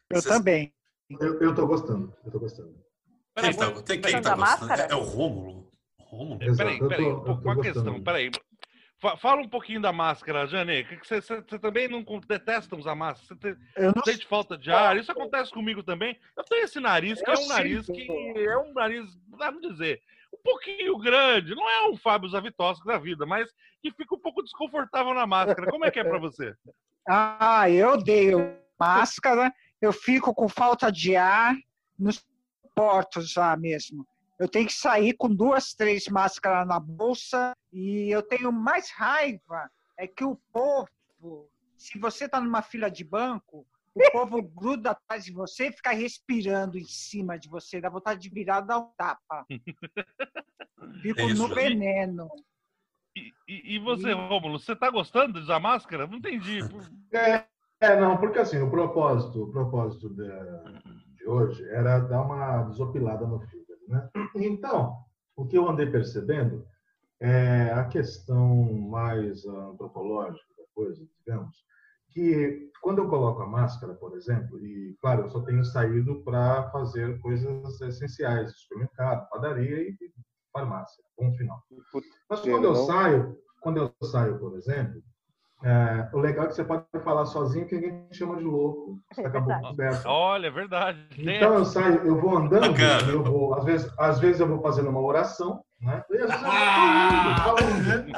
Eu 0.10 0.22
Você- 0.22 0.29
também. 0.29 0.74
Eu, 1.19 1.39
eu 1.41 1.55
tô 1.55 1.65
gostando, 1.65 2.15
eu 2.25 2.31
tô 2.31 2.39
gostando. 2.39 2.75
Quem 3.36 3.53
tá, 3.55 3.72
tem, 3.81 4.01
quem 4.01 4.12
Usando 4.12 4.24
tá 4.24 4.34
a 4.34 4.36
gostando? 4.36 4.67
máscara? 4.67 4.84
É, 4.84 4.91
é 4.91 4.96
o 4.96 5.01
Rômulo. 5.03 5.72
Rômulo? 5.98 6.43
É, 6.43 6.55
Peraí, 6.55 6.79
peraí, 6.79 7.05
um 7.05 7.15
uma 7.22 7.34
gostando. 7.36 7.62
questão, 7.62 8.03
peraí. 8.03 8.31
Fa- 9.01 9.15
Fala 9.18 9.41
um 9.41 9.48
pouquinho 9.48 9.82
da 9.82 9.94
máscara, 9.94 10.46
Jane. 10.48 10.84
Você, 11.03 11.22
você- 11.22 11.41
você 11.41 11.58
também 11.60 11.88
não 11.88 12.03
detesta 12.27 12.75
usar 12.75 12.96
máscara? 12.96 13.27
Você 13.27 13.36
te- 13.53 13.60
Eu 13.77 13.94
não 13.96 14.03
sente 14.03 14.27
falta 14.27 14.58
de 14.58 14.72
ar? 14.72 14.98
Isso 14.98 15.12
acontece 15.12 15.51
comigo 15.51 15.82
também. 15.84 16.20
Eu 16.36 16.44
tenho 16.44 16.63
esse 16.63 16.79
nariz, 16.79 17.22
que 17.22 17.29
é 17.29 17.34
Eu 17.34 17.39
um 17.39 17.48
nariz 17.48 17.86
sinto. 17.86 17.96
que 17.96 18.39
é 18.39 18.58
um 18.58 18.74
nariz, 18.74 19.18
vamos 19.29 19.62
dizer, 19.62 20.01
um 20.34 20.38
pouquinho 20.44 20.98
grande. 20.98 21.56
Não 21.56 21.70
é 21.70 21.88
um 21.89 21.96
Fábio 21.98 22.29
Zavitoski 22.29 22.86
da 22.86 22.98
vida, 22.98 23.25
mas 23.25 23.50
que 23.82 23.91
fica 23.91 24.15
um 24.15 24.20
pouco 24.20 24.44
desconfortável 24.44 25.13
na 25.13 25.25
máscara. 25.25 25.70
Como 25.72 25.86
é 25.86 25.91
que 25.91 26.00
é 26.00 26.03
pra 26.03 26.20
você? 26.20 26.53
Ah, 27.12 27.68
eu 27.68 27.94
odeio 27.94 28.56
máscara, 28.79 29.51
eu 29.82 29.91
fico 29.91 30.32
com 30.36 30.48
falta 30.48 30.91
de 30.91 31.15
ar, 31.15 31.56
não 31.98 32.12
suporto 32.12 33.20
já 33.22 33.56
mesmo. 33.58 34.06
Eu 34.39 34.48
tenho 34.48 34.65
que 34.67 34.74
sair 34.74 35.13
com 35.13 35.27
duas, 35.27 35.74
três 35.74 36.08
máscaras 36.08 36.65
na 36.65 36.79
bolsa 36.79 37.53
e 37.74 38.10
eu 38.10 38.24
tenho 38.24 38.51
mais 38.51 38.89
raiva 38.91 39.69
é 39.98 40.08
que 40.08 40.24
o 40.24 40.38
povo. 40.53 41.50
Se 41.77 42.00
você 42.00 42.25
está 42.25 42.39
numa 42.39 42.62
fila 42.62 42.89
de 42.89 43.03
banco, 43.03 43.67
o 43.93 44.12
povo 44.12 44.41
gruda 44.41 44.91
atrás 44.91 45.25
de 45.25 45.31
você 45.34 45.67
e 45.67 45.72
fica 45.74 45.91
respirando 45.91 46.77
em 46.77 46.86
cima 46.86 47.38
de 47.38 47.50
você, 47.50 47.81
dá 47.81 47.89
vontade 47.89 48.22
de 48.22 48.29
virar 48.29 48.63
e 48.63 48.67
dar 48.67 48.79
um 48.79 48.91
tapa. 48.98 49.46
Fico 51.01 51.19
É 51.19 51.34
no 51.34 51.48
né? 51.50 51.55
veneno. 51.55 52.29
E, 53.17 53.34
e- 53.48 53.75
e 53.75 53.79
você, 53.79 54.13
Rômulo, 54.13 54.58
você 54.60 54.75
tá 54.75 54.89
gostando 54.89 55.34
de 55.34 55.39
usar 55.39 55.60
máscara? 55.60 56.08
Não 56.08 56.17
entendi. 56.17 56.60
É, 57.12 57.46
é, 57.81 58.00
não, 58.00 58.17
porque 58.17 58.39
assim, 58.39 58.60
o 58.62 58.69
propósito, 58.69 59.43
o 59.43 59.51
propósito 59.51 60.10
de, 60.10 60.27
de 61.15 61.25
hoje 61.27 61.67
era 61.69 62.00
dar 62.00 62.22
uma 62.22 62.63
desopilada 62.63 63.25
no 63.25 63.39
fígado, 63.39 63.68
né? 63.89 64.10
Então, 64.36 64.98
o 65.36 65.46
que 65.46 65.58
eu 65.58 65.67
andei 65.67 65.89
percebendo 65.89 66.65
é 67.19 67.72
a 67.74 67.86
questão 67.86 68.63
mais 68.74 69.46
antropológica 69.46 70.48
da 70.58 70.63
coisa, 70.74 71.05
digamos, 71.17 71.58
que 72.10 72.72
quando 72.81 73.00
eu 73.00 73.10
coloco 73.10 73.41
a 73.41 73.48
máscara, 73.48 73.93
por 73.93 74.15
exemplo, 74.15 74.58
e 74.65 74.96
claro, 75.01 75.24
eu 75.24 75.29
só 75.29 75.41
tenho 75.41 75.63
saído 75.65 76.24
para 76.24 76.69
fazer 76.72 77.19
coisas 77.19 77.81
essenciais, 77.81 78.58
supermercado, 78.58 79.29
padaria 79.29 79.81
e 79.81 79.98
farmácia, 80.51 81.03
ponto 81.17 81.38
final. 81.38 81.62
Mas 82.29 82.39
quando 82.41 82.63
eu 82.63 82.75
saio, 82.75 83.38
quando 83.62 83.77
eu 83.77 84.08
saio, 84.08 84.39
por 84.39 84.55
exemplo, 84.55 85.03
é, 85.63 86.09
o 86.13 86.19
legal 86.19 86.45
é 86.45 86.47
que 86.47 86.55
você 86.55 86.63
pode 86.63 86.83
falar 87.03 87.25
sozinho 87.25 87.67
que 87.67 87.75
ninguém 87.75 88.07
te 88.09 88.17
chama 88.17 88.37
de 88.37 88.43
louco. 88.43 88.97
Você 89.13 89.21
É 89.21 89.27
acabou 89.27 89.47
verdade. 89.49 89.67
coberto. 89.69 90.07
Olha, 90.07 90.47
é 90.47 90.51
verdade. 90.51 90.99
Então 91.17 91.53
eu 91.55 91.65
saio, 91.65 91.95
eu 92.05 92.19
vou 92.19 92.37
andando, 92.37 92.71
Bacana. 92.71 93.11
eu 93.11 93.23
vou, 93.23 93.53
às 93.55 93.65
vezes, 93.65 93.93
às 93.99 94.19
vezes 94.19 94.39
eu 94.39 94.47
vou 94.47 94.61
fazendo 94.61 94.89
uma 94.89 95.01
oração, 95.01 95.61
né? 95.81 96.03
E 96.09 96.17
às 96.17 96.29
vezes 96.29 96.41
falando. 97.43 98.09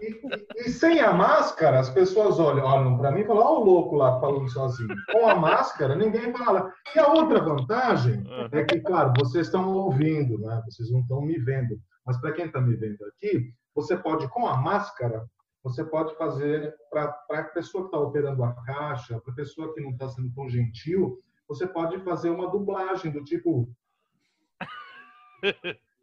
E, 0.00 0.06
e- 0.06 0.46
e 0.66 0.70
sem 0.70 1.00
a 1.00 1.12
máscara, 1.12 1.78
as 1.80 1.90
pessoas 1.90 2.38
olham, 2.38 2.64
olham 2.64 2.96
para 2.98 3.10
mim 3.12 3.20
e 3.20 3.26
falam, 3.26 3.42
olha 3.44 3.60
o 3.60 3.64
louco 3.64 3.96
lá 3.96 4.18
falando 4.20 4.48
sozinho. 4.48 4.94
Com 5.12 5.28
a 5.28 5.34
máscara, 5.34 5.94
ninguém 5.94 6.32
fala. 6.36 6.70
E 6.94 6.98
a 6.98 7.08
outra 7.08 7.40
vantagem 7.42 8.24
é 8.52 8.64
que, 8.64 8.80
claro, 8.80 9.12
vocês 9.18 9.46
estão 9.46 9.68
ouvindo, 9.72 10.38
né? 10.38 10.62
Vocês 10.66 10.90
não 10.90 11.00
estão 11.00 11.20
me 11.20 11.38
vendo. 11.38 11.76
Mas 12.04 12.16
para 12.20 12.32
quem 12.32 12.46
está 12.46 12.60
me 12.60 12.74
vendo 12.76 12.98
aqui, 13.14 13.50
você 13.74 13.96
pode, 13.96 14.28
com 14.28 14.46
a 14.46 14.56
máscara, 14.56 15.24
você 15.66 15.84
pode 15.84 16.16
fazer 16.16 16.72
para 16.88 17.18
a 17.28 17.42
pessoa 17.42 17.82
que 17.82 17.88
está 17.88 17.98
operando 17.98 18.44
a 18.44 18.52
caixa, 18.64 19.20
para 19.20 19.32
a 19.32 19.36
pessoa 19.36 19.74
que 19.74 19.80
não 19.80 19.90
está 19.90 20.08
sendo 20.08 20.32
tão 20.32 20.48
gentil, 20.48 21.20
você 21.48 21.66
pode 21.66 21.98
fazer 22.04 22.30
uma 22.30 22.48
dublagem 22.48 23.10
do 23.10 23.24
tipo. 23.24 23.68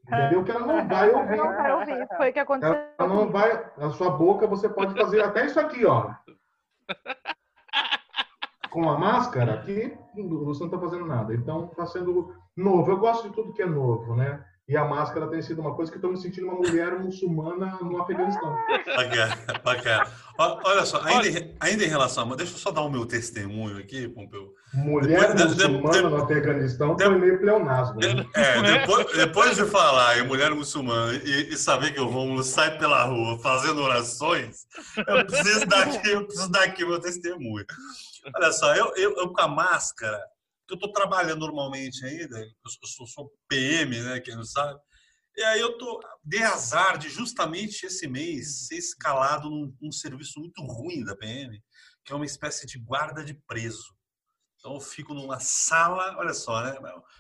Entendeu? 0.05 0.43
Que 0.43 0.51
ela 0.51 0.67
não 0.67 0.85
vai 0.85 1.09
ouvir. 1.09 1.37
Não 1.37 1.55
vai 1.55 1.73
ouvir. 1.79 2.07
Foi 2.17 2.29
o 2.29 2.33
que 2.33 2.39
aconteceu. 2.39 2.75
Ela 2.99 3.07
não 3.07 3.31
vai. 3.31 3.71
Na 3.77 3.89
sua 3.91 4.09
boca 4.09 4.45
você 4.45 4.67
pode 4.67 4.93
fazer 4.99 5.21
até 5.21 5.45
isso 5.45 5.57
aqui, 5.57 5.85
ó. 5.85 6.13
Com 8.69 8.89
a 8.89 8.97
máscara 8.97 9.53
aqui, 9.53 9.97
você 10.13 10.59
não 10.59 10.67
está 10.67 10.77
fazendo 10.77 11.05
nada. 11.05 11.33
Então 11.33 11.67
está 11.67 11.85
sendo 11.85 12.35
novo. 12.53 12.91
Eu 12.91 12.97
gosto 12.97 13.29
de 13.29 13.33
tudo 13.33 13.53
que 13.53 13.61
é 13.61 13.65
novo, 13.65 14.13
né? 14.13 14.45
E 14.65 14.77
a 14.77 14.85
máscara 14.85 15.27
tem 15.27 15.41
sido 15.41 15.59
uma 15.59 15.75
coisa 15.75 15.91
que 15.91 15.97
estou 15.97 16.09
me 16.09 16.17
sentindo 16.17 16.47
uma 16.47 16.55
mulher 16.55 16.97
muçulmana 16.97 17.77
no 17.81 18.01
Afeganistão. 18.01 18.55
Bacana, 18.95 19.37
bacana. 19.61 20.07
Olha 20.37 20.85
só, 20.85 21.01
ainda, 21.03 21.27
em- 21.27 21.55
ainda 21.59 21.83
em 21.83 21.87
relação 21.89 22.31
a. 22.31 22.35
Deixa 22.37 22.53
eu 22.53 22.57
só 22.57 22.71
dar 22.71 22.81
o 22.81 22.89
meu 22.89 23.05
testemunho 23.05 23.77
aqui, 23.77 24.07
Pompeu. 24.07 24.53
Mulher 24.73 25.33
Depois- 25.33 25.55
de- 25.57 25.63
de- 25.63 25.67
muçulmana 25.67 25.97
de- 25.97 26.09
no 26.15 26.23
Afeganistão 26.23 26.95
de- 26.95 27.03
foi 27.03 27.17
meio 27.19 27.39
pleonasmo. 27.39 27.99
Né? 27.99 28.25
É, 28.35 28.61
Né? 28.61 28.79
depois, 28.79 29.11
depois 29.17 29.55
de 29.57 29.65
falar 29.65 30.17
em 30.19 30.23
mulher 30.27 30.51
muçulmana 30.51 31.13
e, 31.13 31.49
e 31.53 31.57
saber 31.57 31.93
que 31.93 31.99
o 31.99 32.07
Rômulo 32.07 32.41
sai 32.41 32.77
pela 32.77 33.03
rua 33.03 33.37
fazendo 33.39 33.81
orações, 33.81 34.65
eu 35.05 35.25
preciso 35.25 35.65
dar 35.65 35.83
aqui, 35.89 36.09
eu 36.09 36.23
preciso 36.25 36.49
dar 36.49 36.63
aqui 36.63 36.85
o 36.85 36.87
meu 36.87 37.01
testemunho. 37.01 37.65
Olha 38.33 38.51
só, 38.53 38.73
eu, 38.73 38.93
eu, 38.95 39.13
eu 39.17 39.27
com 39.27 39.41
a 39.41 39.47
máscara, 39.49 40.17
que 40.67 40.73
eu 40.73 40.75
estou 40.75 40.91
trabalhando 40.91 41.41
normalmente 41.41 42.05
ainda, 42.05 42.39
eu 42.39 42.87
sou, 42.87 43.05
sou 43.07 43.31
PM, 43.49 43.99
né, 44.01 44.19
quem 44.19 44.35
não 44.35 44.43
sabe, 44.45 44.79
e 45.35 45.43
aí 45.43 45.59
eu 45.59 45.77
tô, 45.77 45.99
dei 46.23 46.43
azar 46.43 46.97
de 46.97 47.09
justamente 47.09 47.85
esse 47.85 48.07
mês 48.07 48.67
ser 48.67 48.75
escalado 48.75 49.49
num, 49.49 49.75
num 49.81 49.91
serviço 49.91 50.39
muito 50.39 50.61
ruim 50.63 51.03
da 51.03 51.15
PM, 51.15 51.59
que 52.05 52.13
é 52.13 52.15
uma 52.15 52.25
espécie 52.25 52.65
de 52.67 52.77
guarda 52.79 53.23
de 53.23 53.33
preso. 53.47 53.93
Então 54.59 54.75
eu 54.75 54.79
fico 54.79 55.13
numa 55.13 55.39
sala, 55.39 56.15
olha 56.17 56.33
só, 56.33 56.61
né? 56.63 56.75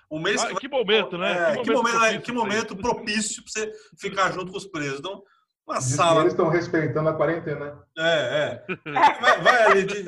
Um 0.09 0.19
mês 0.19 0.41
Ah, 0.41 0.47
que 0.47 0.53
vai 0.53 0.61
que 0.61 0.67
momento, 0.69 1.17
né? 1.17 1.51
é, 1.53 1.61
que 1.61 1.71
momento, 1.71 1.91
propício 1.97 2.21
que 2.21 2.31
momento 2.31 2.75
propício 2.77 3.43
para 3.43 3.51
você 3.51 3.73
ficar 3.99 4.31
junto 4.31 4.51
com 4.51 4.57
os 4.57 4.67
presos. 4.67 4.99
Então, 4.99 5.21
uma 5.67 5.79
Diz 5.79 5.87
que 5.89 5.93
sala. 5.95 6.21
eles 6.21 6.33
estão 6.33 6.49
respeitando 6.49 7.09
a 7.09 7.15
quarentena. 7.17 7.83
É, 7.97 8.63
é. 8.63 8.65
Vai, 9.19 9.41
vai 9.41 9.63
ali 9.65 9.85
de- 9.85 10.05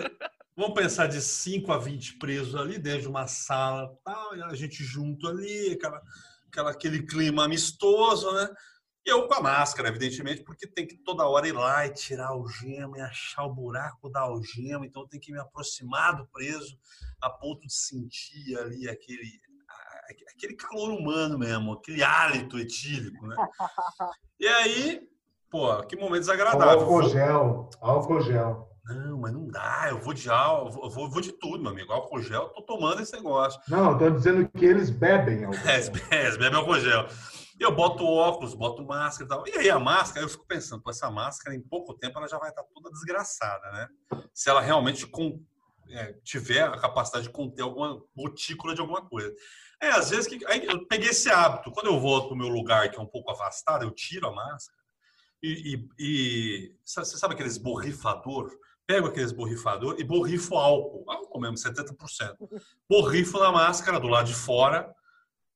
Vamos 0.57 0.73
pensar 0.73 1.07
de 1.07 1.21
5 1.21 1.71
a 1.73 1.77
20 1.77 2.17
presos 2.17 2.55
ali 2.55 2.77
dentro 2.77 3.01
de 3.01 3.07
uma 3.09 3.27
sala, 3.27 3.93
tal, 4.05 4.37
e 4.37 4.41
a 4.41 4.55
gente 4.55 4.83
junto 4.83 5.27
ali, 5.27 5.73
aquela, 5.73 6.01
aquela, 6.47 6.71
aquele 6.71 7.05
clima 7.05 7.43
amistoso, 7.43 8.31
né? 8.31 8.49
E 9.05 9.11
eu 9.11 9.27
com 9.27 9.33
a 9.35 9.41
máscara, 9.41 9.89
evidentemente, 9.89 10.43
porque 10.43 10.65
tem 10.65 10.87
que 10.87 10.97
toda 10.97 11.27
hora 11.27 11.47
ir 11.47 11.51
lá 11.51 11.85
e 11.85 11.93
tirar 11.93 12.27
a 12.27 12.29
algema 12.29 12.97
e 12.97 13.01
achar 13.01 13.43
o 13.43 13.53
buraco 13.53 14.09
da 14.09 14.21
algema, 14.21 14.85
então 14.85 15.05
tem 15.07 15.19
que 15.19 15.31
me 15.31 15.39
aproximar 15.39 16.15
do 16.15 16.25
preso 16.27 16.79
a 17.21 17.29
ponto 17.29 17.67
de 17.67 17.73
sentir 17.73 18.57
ali 18.57 18.89
aquele, 18.89 19.39
aquele 20.33 20.55
calor 20.55 20.91
humano 20.91 21.37
mesmo, 21.37 21.73
aquele 21.73 22.01
hálito 22.01 22.57
etílico, 22.57 23.27
né? 23.27 23.35
E 24.37 24.47
aí, 24.47 25.09
pô, 25.49 25.81
que 25.83 25.95
momento 25.95 26.19
desagradável. 26.19 26.81
Álcool 26.81 27.09
gel. 27.09 27.69
Álcool 27.79 28.21
gel. 28.21 28.74
Não, 28.85 29.17
mas 29.19 29.33
não 29.33 29.47
dá. 29.47 29.87
Eu 29.89 29.99
vou 29.99 30.13
de 30.13 30.29
álcool, 30.29 30.83
eu 30.85 30.89
vou, 30.89 31.05
eu 31.05 31.09
vou 31.09 31.21
de 31.21 31.31
tudo, 31.31 31.61
meu 31.63 31.71
amigo. 31.71 31.91
Álcool 31.91 32.21
gel, 32.21 32.43
eu 32.43 32.49
tô 32.49 32.61
tomando 32.61 33.01
esse 33.01 33.13
negócio. 33.13 33.59
Não, 33.67 33.93
estou 33.93 34.11
dizendo 34.11 34.47
que 34.49 34.63
eles 34.65 34.89
bebem 34.89 35.43
álcool 35.45 35.57
É, 35.67 35.81
gel. 35.81 35.93
é, 36.11 36.37
bebe 36.37 36.55
álcool 36.55 36.79
gel. 36.79 37.07
Eu 37.59 37.71
boto 37.73 38.05
óculos, 38.05 38.53
boto 38.53 38.85
máscara 38.85 39.25
e 39.25 39.27
tal. 39.29 39.47
E 39.47 39.57
aí 39.57 39.69
a 39.69 39.79
máscara, 39.79 40.25
eu 40.25 40.29
fico 40.29 40.45
pensando, 40.45 40.83
pô, 40.83 40.89
essa 40.91 41.09
máscara 41.09 41.55
em 41.55 41.61
pouco 41.61 41.93
tempo 41.93 42.17
ela 42.19 42.27
já 42.27 42.37
vai 42.37 42.49
estar 42.49 42.63
toda 42.63 42.91
desgraçada, 42.91 43.71
né? 43.71 43.87
Se 44.33 44.49
ela 44.49 44.59
realmente 44.61 45.07
com- 45.07 45.41
é, 45.89 46.13
tiver 46.23 46.63
a 46.63 46.77
capacidade 46.77 47.27
de 47.27 47.31
conter 47.31 47.61
alguma 47.61 48.01
gotícula 48.15 48.75
de 48.75 48.81
alguma 48.81 49.03
coisa. 49.07 49.33
É, 49.81 49.89
às 49.89 50.09
vezes 50.09 50.27
que, 50.27 50.45
aí 50.47 50.65
eu 50.65 50.85
peguei 50.87 51.09
esse 51.09 51.29
hábito. 51.29 51.71
Quando 51.71 51.87
eu 51.87 51.99
volto 51.99 52.27
pro 52.27 52.37
meu 52.37 52.49
lugar 52.49 52.89
que 52.91 52.97
é 52.97 53.01
um 53.01 53.05
pouco 53.07 53.31
afastado, 53.31 53.83
eu 53.83 53.91
tiro 53.91 54.27
a 54.27 54.31
máscara 54.33 54.77
e, 55.41 55.75
e, 55.75 55.87
e 55.99 56.75
você 56.83 57.05
sabe 57.05 57.33
aqueles 57.35 57.57
borrifador? 57.57 58.51
Pego 58.87 59.07
aqueles 59.07 59.31
borrifador 59.31 59.95
e 59.97 60.03
borrifo 60.03 60.55
álcool, 60.55 61.03
álcool 61.09 61.39
mesmo, 61.41 61.57
70%. 61.57 62.35
Borrifo 62.89 63.39
na 63.39 63.51
máscara 63.51 63.99
do 63.99 64.07
lado 64.07 64.27
de 64.27 64.35
fora. 64.35 64.93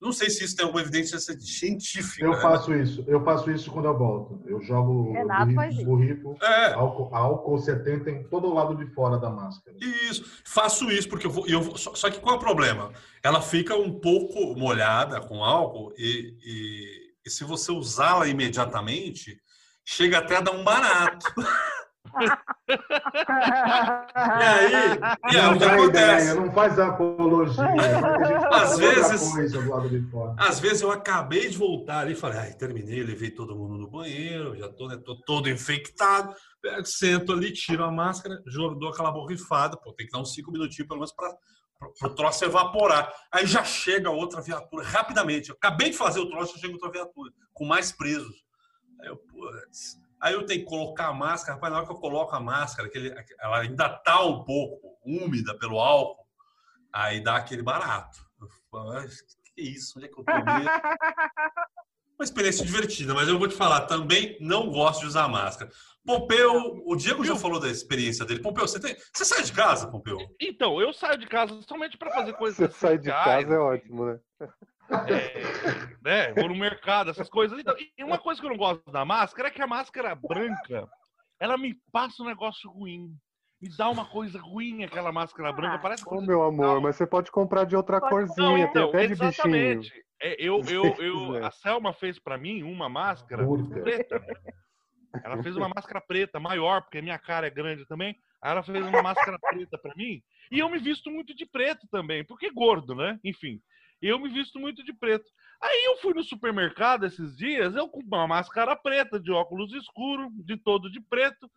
Não 0.02 0.14
sei 0.14 0.30
se 0.30 0.46
isso 0.46 0.56
tem 0.56 0.64
alguma 0.66 0.82
evidência 0.82 1.20
científica. 1.20 2.26
Eu 2.26 2.32
né? 2.32 2.42
faço 2.42 2.74
isso. 2.74 3.04
Eu 3.06 3.22
faço 3.24 3.52
isso 3.52 3.70
quando 3.70 3.86
eu 3.86 3.98
volto. 3.98 4.42
Eu 4.48 4.62
jogo 4.62 5.12
Renato 5.12 5.54
faz 5.54 5.76
isso. 5.76 5.84
borrifo, 5.86 6.38
É, 6.42 6.72
álcool, 6.74 7.14
álcool 7.14 7.60
70 7.60 8.10
em 8.10 8.24
todo 8.30 8.48
o 8.48 8.54
lado 8.54 8.76
de 8.78 8.86
fora 8.94 9.18
da 9.18 9.30
máscara. 9.30 9.76
Isso, 9.80 10.24
faço 10.46 10.90
isso 10.90 11.10
porque 11.10 11.28
eu 11.28 11.32
vou. 11.32 11.46
Eu 11.48 11.76
só, 11.78 11.94
só 11.96 12.10
que 12.10 12.20
qual 12.20 12.36
é 12.36 12.38
o 12.38 12.42
problema? 12.42 12.94
Ela 13.22 13.42
fica 13.42 13.76
um 13.76 13.92
pouco 14.00 14.56
molhada 14.58 15.20
com 15.20 15.44
álcool 15.44 15.94
e, 15.98 16.34
e- 16.46 17.10
e 17.26 17.30
se 17.30 17.44
você 17.44 17.70
usá-la 17.72 18.26
imediatamente, 18.28 19.38
chega 19.84 20.20
até 20.20 20.38
a 20.38 20.42
dar 20.42 20.52
um 20.54 20.64
barato. 20.64 21.28
E 22.70 24.44
aí, 24.44 24.72
e 25.32 25.38
aí 25.38 25.42
não 25.44 25.50
o 25.52 25.54
que 25.54 25.60
dá 25.60 25.74
acontece? 25.74 26.26
ideia, 26.28 26.36
não 26.36 26.52
faz 26.52 26.80
apologia. 26.80 27.64
Às 28.52 28.78
vezes- 28.78 29.34
coisa. 29.34 29.60
Às 30.38 30.60
vezes 30.60 30.82
eu 30.82 30.92
acabei 30.92 31.50
de 31.50 31.58
voltar 31.58 32.00
ali 32.00 32.14
e 32.14 32.16
falei, 32.16 32.40
ai, 32.40 32.54
terminei, 32.54 33.04
levei 33.04 33.32
todo 33.32 33.56
mundo 33.56 33.78
no 33.78 33.90
banheiro, 33.90 34.56
já 34.58 34.70
tô, 34.70 34.88
né, 34.88 34.98
tô 35.04 35.16
todo 35.26 35.50
infectado. 35.50 36.34
Pego, 36.62 36.86
Sento 36.86 37.32
ali, 37.34 37.54
tiro 37.54 37.84
a 37.84 37.92
máscara, 37.92 38.42
jogo, 38.48 38.76
dou 38.76 38.90
aquela 38.90 39.12
borrifada, 39.12 39.78
pô, 39.78 39.94
tem 39.94 40.06
que 40.06 40.12
dar 40.12 40.20
uns 40.20 40.34
cinco 40.34 40.52
minutinhos 40.52 40.88
pelo 40.88 41.00
menos 41.00 41.14
para 41.14 42.10
o 42.10 42.14
troço 42.16 42.44
evaporar. 42.44 43.12
Aí 43.32 43.46
já 43.46 43.64
chega 43.64 44.10
outra 44.10 44.42
viatura 44.42 44.84
rapidamente. 44.86 45.50
Eu 45.50 45.56
acabei 45.56 45.90
de 45.90 45.98
fazer 45.98 46.20
o 46.20 46.30
troço, 46.30 46.56
já 46.56 46.60
chega 46.62 46.74
outra 46.74 46.92
viatura, 46.92 47.32
com 47.54 47.66
mais 47.66 47.92
presos. 47.94 48.36
Aí 49.02 49.08
eu, 49.08 49.16
putz. 49.18 49.98
Aí 50.22 50.34
eu 50.34 50.46
tenho 50.46 50.62
que 50.62 50.66
colocar 50.66 51.08
a 51.08 51.14
máscara, 51.14 51.54
rapaz, 51.54 51.72
na 51.72 51.78
hora 51.78 51.88
que 51.88 51.94
eu 51.94 52.00
coloco 52.00 52.36
a 52.36 52.40
máscara, 52.40 52.88
aquele, 52.88 53.14
ela 53.40 53.60
ainda 53.60 53.90
tá 53.90 54.24
um 54.24 54.44
pouco 54.44 54.98
úmida 55.04 55.58
pelo 55.58 55.80
álcool, 55.80 56.28
aí 56.92 57.22
dá 57.24 57.38
aquele 57.38 57.62
barato. 57.62 58.20
Eu 58.42 58.48
falo, 58.70 58.92
"Ai, 58.92 59.08
que 59.56 59.62
isso? 59.62 59.98
Onde 59.98 60.08
é 60.08 60.10
que 60.10 60.20
eu 60.20 60.26
tô 60.26 60.34
mesmo?" 60.34 60.70
Uma 62.20 62.26
experiência 62.26 62.66
divertida, 62.66 63.14
mas 63.14 63.30
eu 63.30 63.40
vou 63.40 63.48
te 63.48 63.56
falar, 63.56 63.86
também 63.86 64.38
não 64.42 64.70
gosto 64.70 65.00
de 65.00 65.06
usar 65.06 65.30
máscara. 65.30 65.72
Pompeu, 66.06 66.82
o 66.86 66.94
Diego 66.98 67.24
já 67.24 67.34
falou 67.34 67.62
da 67.62 67.70
experiência 67.70 68.26
dele. 68.26 68.42
Pompeu, 68.42 68.68
você, 68.68 68.78
tem, 68.78 68.94
você 69.14 69.24
sai 69.24 69.42
de 69.42 69.54
casa, 69.54 69.90
Pompeu? 69.90 70.18
Então, 70.38 70.82
eu 70.82 70.92
saio 70.92 71.18
de 71.18 71.28
casa 71.28 71.62
somente 71.62 71.98
para 71.98 72.12
fazer 72.12 72.34
coisas 72.34 72.58
Você 72.58 72.78
sai 72.78 72.98
de 72.98 73.10
casa 73.10 73.54
é 73.54 73.58
ótimo, 73.58 74.06
né? 74.06 74.20
É, 75.08 75.98
né? 76.02 76.34
Vou 76.34 76.50
no 76.50 76.56
mercado, 76.56 77.10
essas 77.12 77.30
coisas. 77.30 77.60
Então, 77.60 77.76
e 77.98 78.04
uma 78.04 78.18
coisa 78.18 78.40
que 78.40 78.46
eu 78.46 78.52
não 78.52 78.58
gosto 78.58 78.92
da 78.92 79.06
máscara 79.06 79.48
é 79.48 79.52
que 79.52 79.62
a 79.62 79.68
máscara 79.68 80.16
branca, 80.16 80.88
ela 81.40 81.58
me 81.58 81.76
passa 81.92 82.24
um 82.24 82.26
negócio 82.28 82.70
ruim. 82.70 83.10
Me 83.62 83.70
dá 83.76 83.90
uma 83.90 84.06
coisa 84.06 84.40
ruim 84.40 84.84
aquela 84.84 85.12
máscara 85.12 85.52
branca. 85.52 85.76
Ah, 85.76 85.80
Parece 85.80 86.04
Ô, 86.04 86.10
coisa 86.10 86.26
meu 86.26 86.44
amor, 86.44 86.80
mas 86.82 86.96
você 86.96 87.06
pode 87.06 87.30
comprar 87.32 87.66
de 87.66 87.76
outra 87.76 88.00
Pode- 88.00 88.12
corzinha, 88.12 88.48
Não, 88.48 88.56
tem 88.56 88.64
então, 88.64 88.90
até 88.90 89.02
de 89.02 89.08
bichinho. 89.10 89.28
exatamente. 89.28 89.94
É, 90.22 90.36
eu, 90.38 90.62
eu, 90.68 90.84
eu, 91.00 91.46
a 91.46 91.52
Selma 91.52 91.94
fez 91.94 92.20
pra 92.20 92.38
mim 92.38 92.64
uma 92.64 92.88
máscara 92.90 93.46
preta. 93.82 94.22
Ela 95.24 95.42
fez 95.42 95.56
uma 95.58 95.68
máscara 95.70 96.00
preta, 96.02 96.40
maior, 96.40 96.82
porque 96.82 97.00
a 97.00 97.02
minha 97.02 97.18
cara 97.18 97.48
é 97.48 97.50
grande 97.50 97.86
também. 97.86 98.16
Aí 98.42 98.52
ela 98.52 98.64
fez 98.64 98.86
uma 98.86 99.02
máscara 99.02 99.38
preta 99.40 99.78
pra 99.78 99.94
mim. 99.96 100.22
E 100.52 100.60
eu 100.60 100.70
me 100.70 100.78
visto 100.78 101.10
muito 101.12 101.36
de 101.36 101.46
preto 101.46 101.88
também, 101.92 102.24
porque 102.26 102.50
gordo, 102.52 102.94
né? 102.96 103.20
Enfim, 103.24 103.60
eu 104.08 104.20
me 104.20 104.30
visto 104.30 104.60
muito 104.60 104.84
de 104.84 104.94
preto. 104.94 105.30
Aí 105.62 105.86
eu 105.86 105.98
fui 105.98 106.14
no 106.14 106.24
supermercado 106.24 107.06
esses 107.06 107.36
dias, 107.36 107.76
eu 107.76 107.90
com 107.90 108.00
uma 108.00 108.28
máscara 108.28 108.76
preta, 108.76 109.20
de 109.20 109.32
óculos 109.32 109.74
escuros, 109.74 110.32
de 110.46 110.56
todo 110.56 110.90
de 110.90 111.02
preto. 111.02 111.50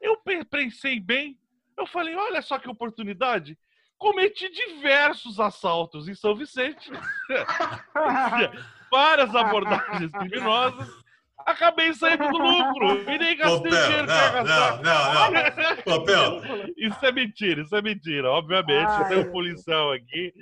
Eu 0.00 0.16
pe- 0.18 0.44
pensei 0.44 1.00
bem, 1.00 1.38
eu 1.76 1.86
falei, 1.86 2.14
olha 2.14 2.42
só 2.42 2.58
que 2.58 2.68
oportunidade. 2.68 3.58
Cometi 3.96 4.50
diversos 4.50 5.40
assaltos 5.40 6.06
em 6.06 6.14
São 6.14 6.34
Vicente. 6.36 6.90
Várias 8.90 9.34
abordagens 9.34 10.12
criminosas. 10.12 11.05
Acabei 11.46 11.94
saindo 11.94 12.28
do 12.28 12.38
lucro. 12.38 13.08
E 13.08 13.18
nem 13.18 13.36
gastei 13.36 13.70
dinheiro 13.70 14.06
não, 14.06 14.06
gastar. 14.06 14.82
não, 14.82 15.30
não, 15.30 16.40
não. 16.40 16.64
Isso 16.76 17.06
é 17.06 17.12
mentira, 17.12 17.62
isso 17.62 17.76
é 17.76 17.80
mentira. 17.80 18.30
Obviamente, 18.30 18.88
Ai, 18.88 19.08
tem 19.08 19.18
um 19.18 19.30
policial 19.30 19.92
aqui. 19.92 20.34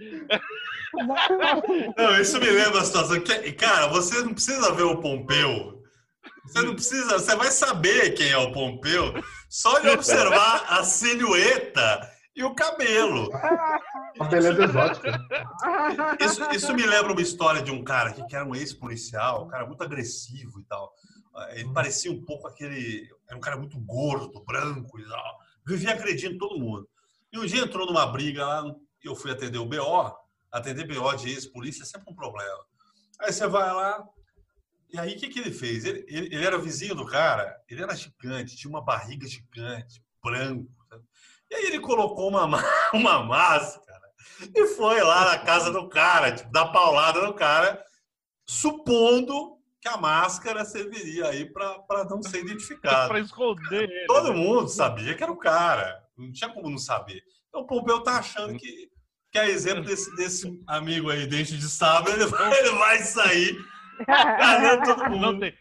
Não, 1.96 2.20
isso 2.20 2.40
me 2.40 2.46
lembra 2.46 2.80
a 2.80 2.84
situação. 2.84 3.20
Que, 3.20 3.52
cara, 3.52 3.88
você 3.88 4.23
não 4.23 4.32
precisa 4.32 4.73
ver 4.73 4.84
o 4.84 4.96
Pompeu. 4.96 5.82
Você 6.46 6.62
não 6.62 6.75
precisa. 6.75 7.18
Você 7.18 7.37
vai 7.37 7.50
saber 7.50 8.12
quem 8.12 8.30
é 8.30 8.38
o 8.38 8.52
Pompeu 8.52 9.12
só 9.50 9.78
de 9.80 9.88
observar 9.88 10.64
a 10.68 10.84
silhueta 10.84 12.13
e 12.34 12.42
o 12.42 12.54
cabelo. 12.54 13.30
Uma 14.16 14.28
beleza 14.28 14.64
exótica. 14.64 15.26
Isso, 16.20 16.50
isso 16.52 16.74
me 16.74 16.86
lembra 16.86 17.12
uma 17.12 17.20
história 17.20 17.60
de 17.60 17.72
um 17.72 17.82
cara 17.82 18.10
aqui 18.10 18.24
que 18.26 18.36
era 18.36 18.46
um 18.46 18.54
ex-policial, 18.54 19.44
um 19.44 19.48
cara 19.48 19.66
muito 19.66 19.82
agressivo 19.82 20.60
e 20.60 20.64
tal. 20.64 20.94
Ele 21.50 21.72
parecia 21.72 22.12
um 22.12 22.24
pouco 22.24 22.46
aquele. 22.46 23.08
Era 23.28 23.36
um 23.36 23.40
cara 23.40 23.56
muito 23.56 23.76
gordo, 23.80 24.44
branco 24.44 25.00
e 25.00 25.04
tal. 25.04 25.38
Vivia 25.66 25.92
agredindo 25.92 26.38
todo 26.38 26.60
mundo. 26.60 26.88
E 27.32 27.38
um 27.38 27.44
dia 27.44 27.62
entrou 27.64 27.86
numa 27.86 28.06
briga 28.06 28.46
lá, 28.46 28.74
eu 29.02 29.16
fui 29.16 29.32
atender 29.32 29.58
o 29.58 29.66
BO. 29.66 30.14
Atender 30.52 30.87
BO 30.87 31.16
de 31.16 31.30
ex-polícia 31.30 31.82
é 31.82 31.87
sempre 31.87 32.12
um 32.12 32.14
problema. 32.14 32.64
Aí 33.20 33.32
você 33.32 33.48
vai 33.48 33.72
lá. 33.72 34.04
E 34.92 34.98
aí 34.98 35.14
o 35.14 35.18
que, 35.18 35.28
que 35.28 35.40
ele 35.40 35.50
fez? 35.50 35.85
Ele, 35.85 36.04
ele, 36.06 36.26
ele 36.26 36.44
era 36.44 36.56
vizinho 36.56 36.94
do 36.94 37.04
cara, 37.04 37.61
ele 37.68 37.82
era 37.82 37.96
gigante, 37.96 38.56
tinha 38.56 38.70
uma 38.70 38.85
barriga 38.85 39.26
gigante, 39.26 40.00
branco. 40.22 40.70
E 41.54 41.56
aí 41.56 41.66
ele 41.66 41.78
colocou 41.78 42.28
uma, 42.28 42.46
uma 42.92 43.22
máscara 43.22 44.00
e 44.54 44.66
foi 44.68 45.00
lá 45.02 45.26
na 45.26 45.38
casa 45.38 45.70
do 45.70 45.88
cara, 45.88 46.32
tipo, 46.32 46.50
dar 46.50 46.66
paulada 46.66 47.22
no 47.22 47.32
cara, 47.32 47.80
supondo 48.44 49.54
que 49.80 49.88
a 49.88 49.96
máscara 49.96 50.64
serviria 50.64 51.28
aí 51.28 51.44
para 51.44 52.04
não 52.10 52.20
ser 52.22 52.40
identificado. 52.40 53.06
pra 53.08 53.20
esconder 53.20 53.84
ele. 53.84 54.06
Todo 54.06 54.32
né? 54.32 54.36
mundo 54.36 54.68
sabia 54.68 55.14
que 55.14 55.22
era 55.22 55.30
o 55.30 55.36
cara, 55.36 56.02
não 56.18 56.32
tinha 56.32 56.50
como 56.50 56.68
não 56.68 56.78
saber. 56.78 57.22
Então 57.48 57.60
o 57.60 57.66
Pompeu 57.66 58.02
tá 58.02 58.18
achando 58.18 58.56
que, 58.56 58.90
que 59.30 59.38
é 59.38 59.48
exemplo 59.48 59.84
desse, 59.84 60.14
desse 60.16 60.60
amigo 60.66 61.08
aí, 61.08 61.26
dente 61.26 61.56
de 61.56 61.68
sabre, 61.68 62.14
ele 62.14 62.26
vai, 62.26 62.58
ele 62.58 62.70
vai 62.70 62.98
sair 62.98 63.56
Não 65.10 65.32
mundo. 65.32 65.40
tem. 65.40 65.54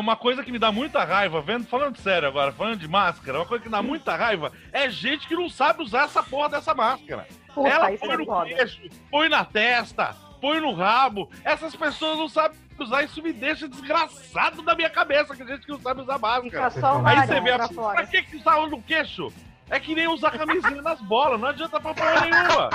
Uma 0.00 0.16
coisa 0.16 0.42
que 0.42 0.50
me 0.50 0.58
dá 0.58 0.72
muita 0.72 1.04
raiva, 1.04 1.40
vendo, 1.40 1.66
falando 1.66 1.96
sério 1.98 2.28
agora, 2.28 2.52
falando 2.52 2.78
de 2.78 2.88
máscara, 2.88 3.38
uma 3.38 3.46
coisa 3.46 3.62
que 3.62 3.70
dá 3.70 3.82
muita 3.82 4.16
raiva 4.16 4.52
é 4.72 4.90
gente 4.90 5.28
que 5.28 5.34
não 5.34 5.48
sabe 5.48 5.82
usar 5.82 6.04
essa 6.04 6.22
porra 6.22 6.48
dessa 6.50 6.74
máscara. 6.74 7.26
Puta, 7.54 7.68
Ela 7.68 7.92
isso 7.92 8.04
põe 8.04 8.14
é 8.14 8.16
no 8.16 8.44
queixo, 8.44 8.80
põe 9.10 9.28
na 9.28 9.44
testa, 9.44 10.16
põe 10.40 10.60
no 10.60 10.72
rabo. 10.72 11.30
Essas 11.44 11.76
pessoas 11.76 12.18
não 12.18 12.28
sabem 12.28 12.58
usar, 12.78 13.02
isso 13.02 13.22
me 13.22 13.32
deixa 13.32 13.68
desgraçado 13.68 14.62
da 14.62 14.74
minha 14.74 14.90
cabeça, 14.90 15.36
que 15.36 15.46
gente 15.46 15.66
que 15.66 15.72
não 15.72 15.80
sabe 15.80 16.00
usar 16.00 16.18
máscara. 16.18 16.72
Aí 17.04 17.26
você 17.26 17.40
vê 17.40 17.50
a 17.52 17.68
pra 17.68 18.06
que 18.06 18.22
que 18.22 18.36
usar 18.36 18.66
no 18.66 18.82
queixo? 18.82 19.32
É 19.68 19.78
que 19.78 19.94
nem 19.94 20.08
usar 20.08 20.32
camisinha 20.32 20.82
nas 20.82 21.00
bolas, 21.02 21.40
não 21.40 21.48
adianta 21.48 21.80
pra 21.80 21.94
porra 21.94 22.20
nenhuma. 22.22 22.70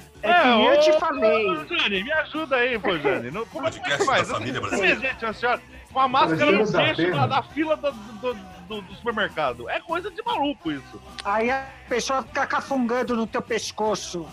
É 0.22 0.32
que 0.34 0.44
nem 0.48 0.66
eu 0.66 0.80
te 0.80 0.92
falei. 0.98 1.46
ô, 1.50 1.64
Jane, 1.66 2.04
me 2.04 2.12
ajuda 2.12 2.56
aí, 2.56 2.78
pô, 2.78 2.96
Jane. 2.98 3.30
Não- 3.30 3.46
Como 3.46 3.66
é 3.66 3.70
que 3.70 4.04
faz? 4.04 4.28
da 4.28 4.34
família 4.34 4.60
brasileira. 4.60 5.00
gente, 5.00 5.24
a 5.24 5.32
senhora, 5.32 5.60
com 5.92 6.00
a 6.00 6.08
máscara 6.08 6.52
no 6.52 6.70
da 6.70 6.94
queixo 6.94 7.10
na, 7.16 7.26
na 7.26 7.42
fila 7.42 7.76
do, 7.76 7.90
do, 7.92 8.34
do- 8.68 8.82
do 8.82 8.94
supermercado. 8.94 9.68
É 9.68 9.80
coisa 9.80 10.10
de 10.10 10.22
maluco 10.22 10.70
isso. 10.70 11.02
Aí 11.24 11.50
a 11.50 11.66
pessoa 11.88 12.22
fica 12.22 12.46
cafungando 12.46 13.16
no 13.16 13.26
teu 13.26 13.42
pescoço. 13.42 14.28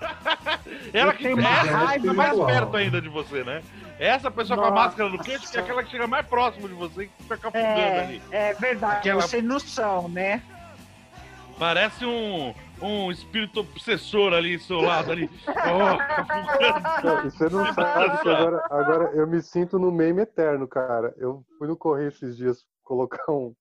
Ela 0.92 1.12
Eu 1.12 1.16
que 1.16 1.32
uma 1.34 1.42
é 1.48 1.52
raiva 1.70 2.14
mais 2.14 2.30
virtual. 2.30 2.46
perto 2.46 2.76
ainda 2.76 3.00
de 3.00 3.08
você, 3.08 3.42
né? 3.42 3.62
Essa 3.98 4.30
pessoa 4.30 4.56
com 4.56 4.64
a 4.64 4.70
Nossa. 4.70 4.82
máscara 4.84 5.08
no 5.08 5.18
queixo 5.18 5.50
que 5.50 5.56
é 5.56 5.60
aquela 5.60 5.82
que 5.82 5.90
chega 5.90 6.06
mais 6.06 6.24
próximo 6.26 6.68
de 6.68 6.74
você 6.74 7.04
e 7.04 7.22
fica 7.22 7.36
cafungando 7.36 7.66
É, 7.80 8.00
ali. 8.00 8.22
é 8.30 8.54
verdade, 8.54 8.98
Aquela- 8.98 9.24
é 9.24 9.26
sem 9.26 9.42
noção, 9.42 10.08
né? 10.08 10.40
Parece 11.58 12.06
um, 12.06 12.54
um 12.80 13.10
espírito 13.10 13.60
obsessor 13.60 14.32
ali 14.32 14.56
do 14.56 14.62
seu 14.62 14.80
lado 14.80 15.12
ali. 15.12 15.30
Oh, 15.48 17.22
você 17.30 17.48
não 17.48 17.72
sabe 17.72 18.22
que 18.22 18.28
agora, 18.28 18.64
agora 18.70 19.10
eu 19.14 19.26
me 19.26 19.42
sinto 19.42 19.78
no 19.78 19.90
meme 19.92 20.22
eterno, 20.22 20.66
cara. 20.66 21.14
Eu 21.16 21.44
fui 21.58 21.66
no 21.68 21.76
correio 21.76 22.08
esses 22.08 22.36
dias 22.36 22.64
colocar 22.84 23.30
um. 23.30 23.52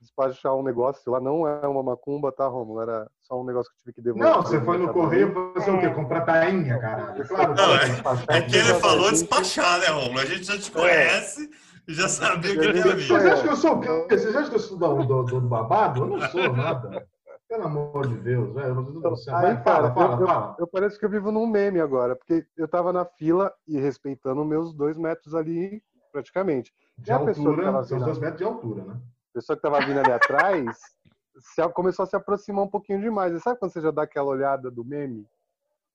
despachar 0.00 0.54
um 0.54 0.62
negócio 0.62 1.12
lá, 1.12 1.20
não 1.20 1.46
é 1.46 1.66
uma 1.66 1.82
macumba, 1.82 2.32
tá, 2.32 2.46
Romulo? 2.46 2.80
Era 2.80 3.06
só 3.20 3.38
um 3.40 3.44
negócio 3.44 3.70
que 3.70 3.76
eu 3.76 3.80
tive 3.82 3.94
que 3.94 4.00
devolver. 4.02 4.30
Não, 4.30 4.42
você 4.42 4.60
foi 4.60 4.78
no 4.78 4.92
correio 4.92 5.52
fazer 5.54 5.70
o 5.70 5.80
quê? 5.80 5.90
Comprar 5.90 6.22
tainha, 6.22 6.78
caralho. 6.78 7.28
Claro, 7.28 7.54
Não, 7.54 7.74
é- 7.74 7.86
despachar. 7.88 8.24
É 8.28 8.42
que 8.42 8.56
ele 8.56 8.74
falou 8.74 9.10
despachar, 9.10 9.78
né, 9.80 9.86
Romulo? 9.88 10.20
A 10.20 10.24
gente 10.24 10.44
já 10.44 10.58
te 10.58 10.70
conhece 10.70 11.50
e 11.86 11.92
já 11.94 12.08
sabia 12.08 12.56
que 12.58 12.64
ele 12.64 12.78
ia 12.78 12.96
vir. 12.96 13.06
Vocês 13.06 13.26
acham 13.26 13.42
que 13.42 13.48
eu 13.48 13.56
sou 13.56 13.72
o 13.76 13.80
quê? 13.80 14.06
Vocês 14.16 14.34
acham 14.36 14.48
que 14.50 14.56
eu 14.56 14.60
sou 14.60 14.78
do, 14.78 15.02
do, 15.04 15.22
do 15.24 15.40
babado? 15.42 16.00
Eu 16.00 16.06
não 16.06 16.28
sou 16.28 16.52
nada. 16.52 17.06
Pelo 17.50 17.64
amor 17.64 18.06
de 18.06 18.14
Deus, 18.20 18.54
velho. 18.54 19.16
Céu. 19.16 19.34
Aí, 19.34 19.54
Vai, 19.54 19.64
cara, 19.64 19.92
fala, 19.92 19.94
fala, 19.94 20.14
eu, 20.14 20.20
eu- 20.20 20.26
fala. 20.28 20.56
eu 20.60 20.66
parece 20.68 20.96
que 20.96 21.04
eu 21.04 21.10
vivo 21.10 21.32
num 21.32 21.48
meme 21.48 21.80
agora, 21.80 22.14
porque 22.14 22.46
eu 22.56 22.68
tava 22.68 22.92
na 22.92 23.04
fila 23.04 23.52
e 23.66 23.76
respeitando 23.76 24.44
meus 24.44 24.72
dois 24.72 24.96
metros 24.96 25.34
ali, 25.34 25.82
praticamente. 26.12 26.72
De 26.98 27.10
E 27.10 27.12
a 27.12 27.18
pessoa 27.18 27.56
que 27.56 27.62
tava 27.64 27.78
altura, 27.78 27.88
seus 27.88 28.04
dois 28.04 28.18
metros 28.20 28.38
de 28.38 28.44
altura, 28.44 28.84
né? 28.84 28.94
A 28.94 29.32
pessoa 29.34 29.56
que 29.56 29.62
tava 29.62 29.80
vindo 29.80 29.98
ali 29.98 30.12
atrás 30.12 30.78
se, 31.40 31.68
começou 31.70 32.04
a 32.04 32.06
se 32.06 32.14
aproximar 32.14 32.64
um 32.64 32.70
pouquinho 32.70 33.00
demais. 33.00 33.34
E 33.34 33.40
sabe 33.40 33.58
quando 33.58 33.72
você 33.72 33.80
já 33.80 33.90
dá 33.90 34.02
aquela 34.02 34.28
olhada 34.28 34.70
do 34.70 34.84
meme? 34.84 35.26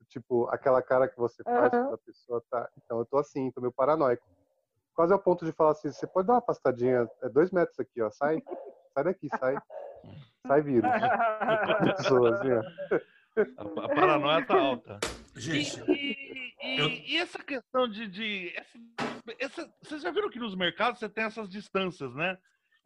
Tipo, 0.10 0.50
aquela 0.50 0.82
cara 0.82 1.08
que 1.08 1.18
você 1.18 1.42
faz 1.42 1.72
quando 1.72 1.94
a 1.94 1.98
pessoa 2.00 2.44
tá. 2.52 2.70
Então 2.84 3.00
eu 3.00 3.06
tô 3.06 3.18
assim, 3.18 3.50
tô 3.52 3.62
meio 3.62 3.72
paranoico. 3.72 4.28
Quase 4.94 5.14
ao 5.14 5.20
ponto 5.20 5.46
de 5.46 5.54
falar 5.54 5.72
assim: 5.72 5.90
você 5.90 6.06
pode 6.06 6.28
dar 6.28 6.34
uma 6.34 6.40
afastadinha, 6.40 7.10
é 7.24 7.30
dois 7.30 7.50
metros 7.50 7.80
aqui, 7.80 8.02
ó, 8.02 8.12
sai. 8.12 8.44
Sai 8.96 9.04
daqui, 9.04 9.28
sai. 9.40 9.56
Sai 10.48 10.62
vírus. 10.62 10.90
Pessoa, 11.98 12.36
assim, 12.36 12.52
ó. 12.54 12.62
A, 13.82 13.86
a 13.86 13.90
paranoia 13.90 14.46
tá 14.46 14.56
alta. 14.58 15.00
Gente, 15.36 15.82
E, 15.92 15.94
e- 15.94 16.46
E, 16.66 16.80
Eu- 16.80 16.88
e 16.90 17.18
essa 17.18 17.38
questão 17.44 17.88
de. 17.88 18.08
de 18.08 18.54
essa- 18.56 18.80
essa- 19.40 19.70
vocês 19.84 20.02
já 20.02 20.10
viram 20.10 20.30
que 20.30 20.40
nos 20.40 20.56
mercados 20.56 21.00
você 21.00 21.08
tem 21.10 21.26
essas 21.26 21.48
distâncias, 21.50 22.16
né? 22.16 22.38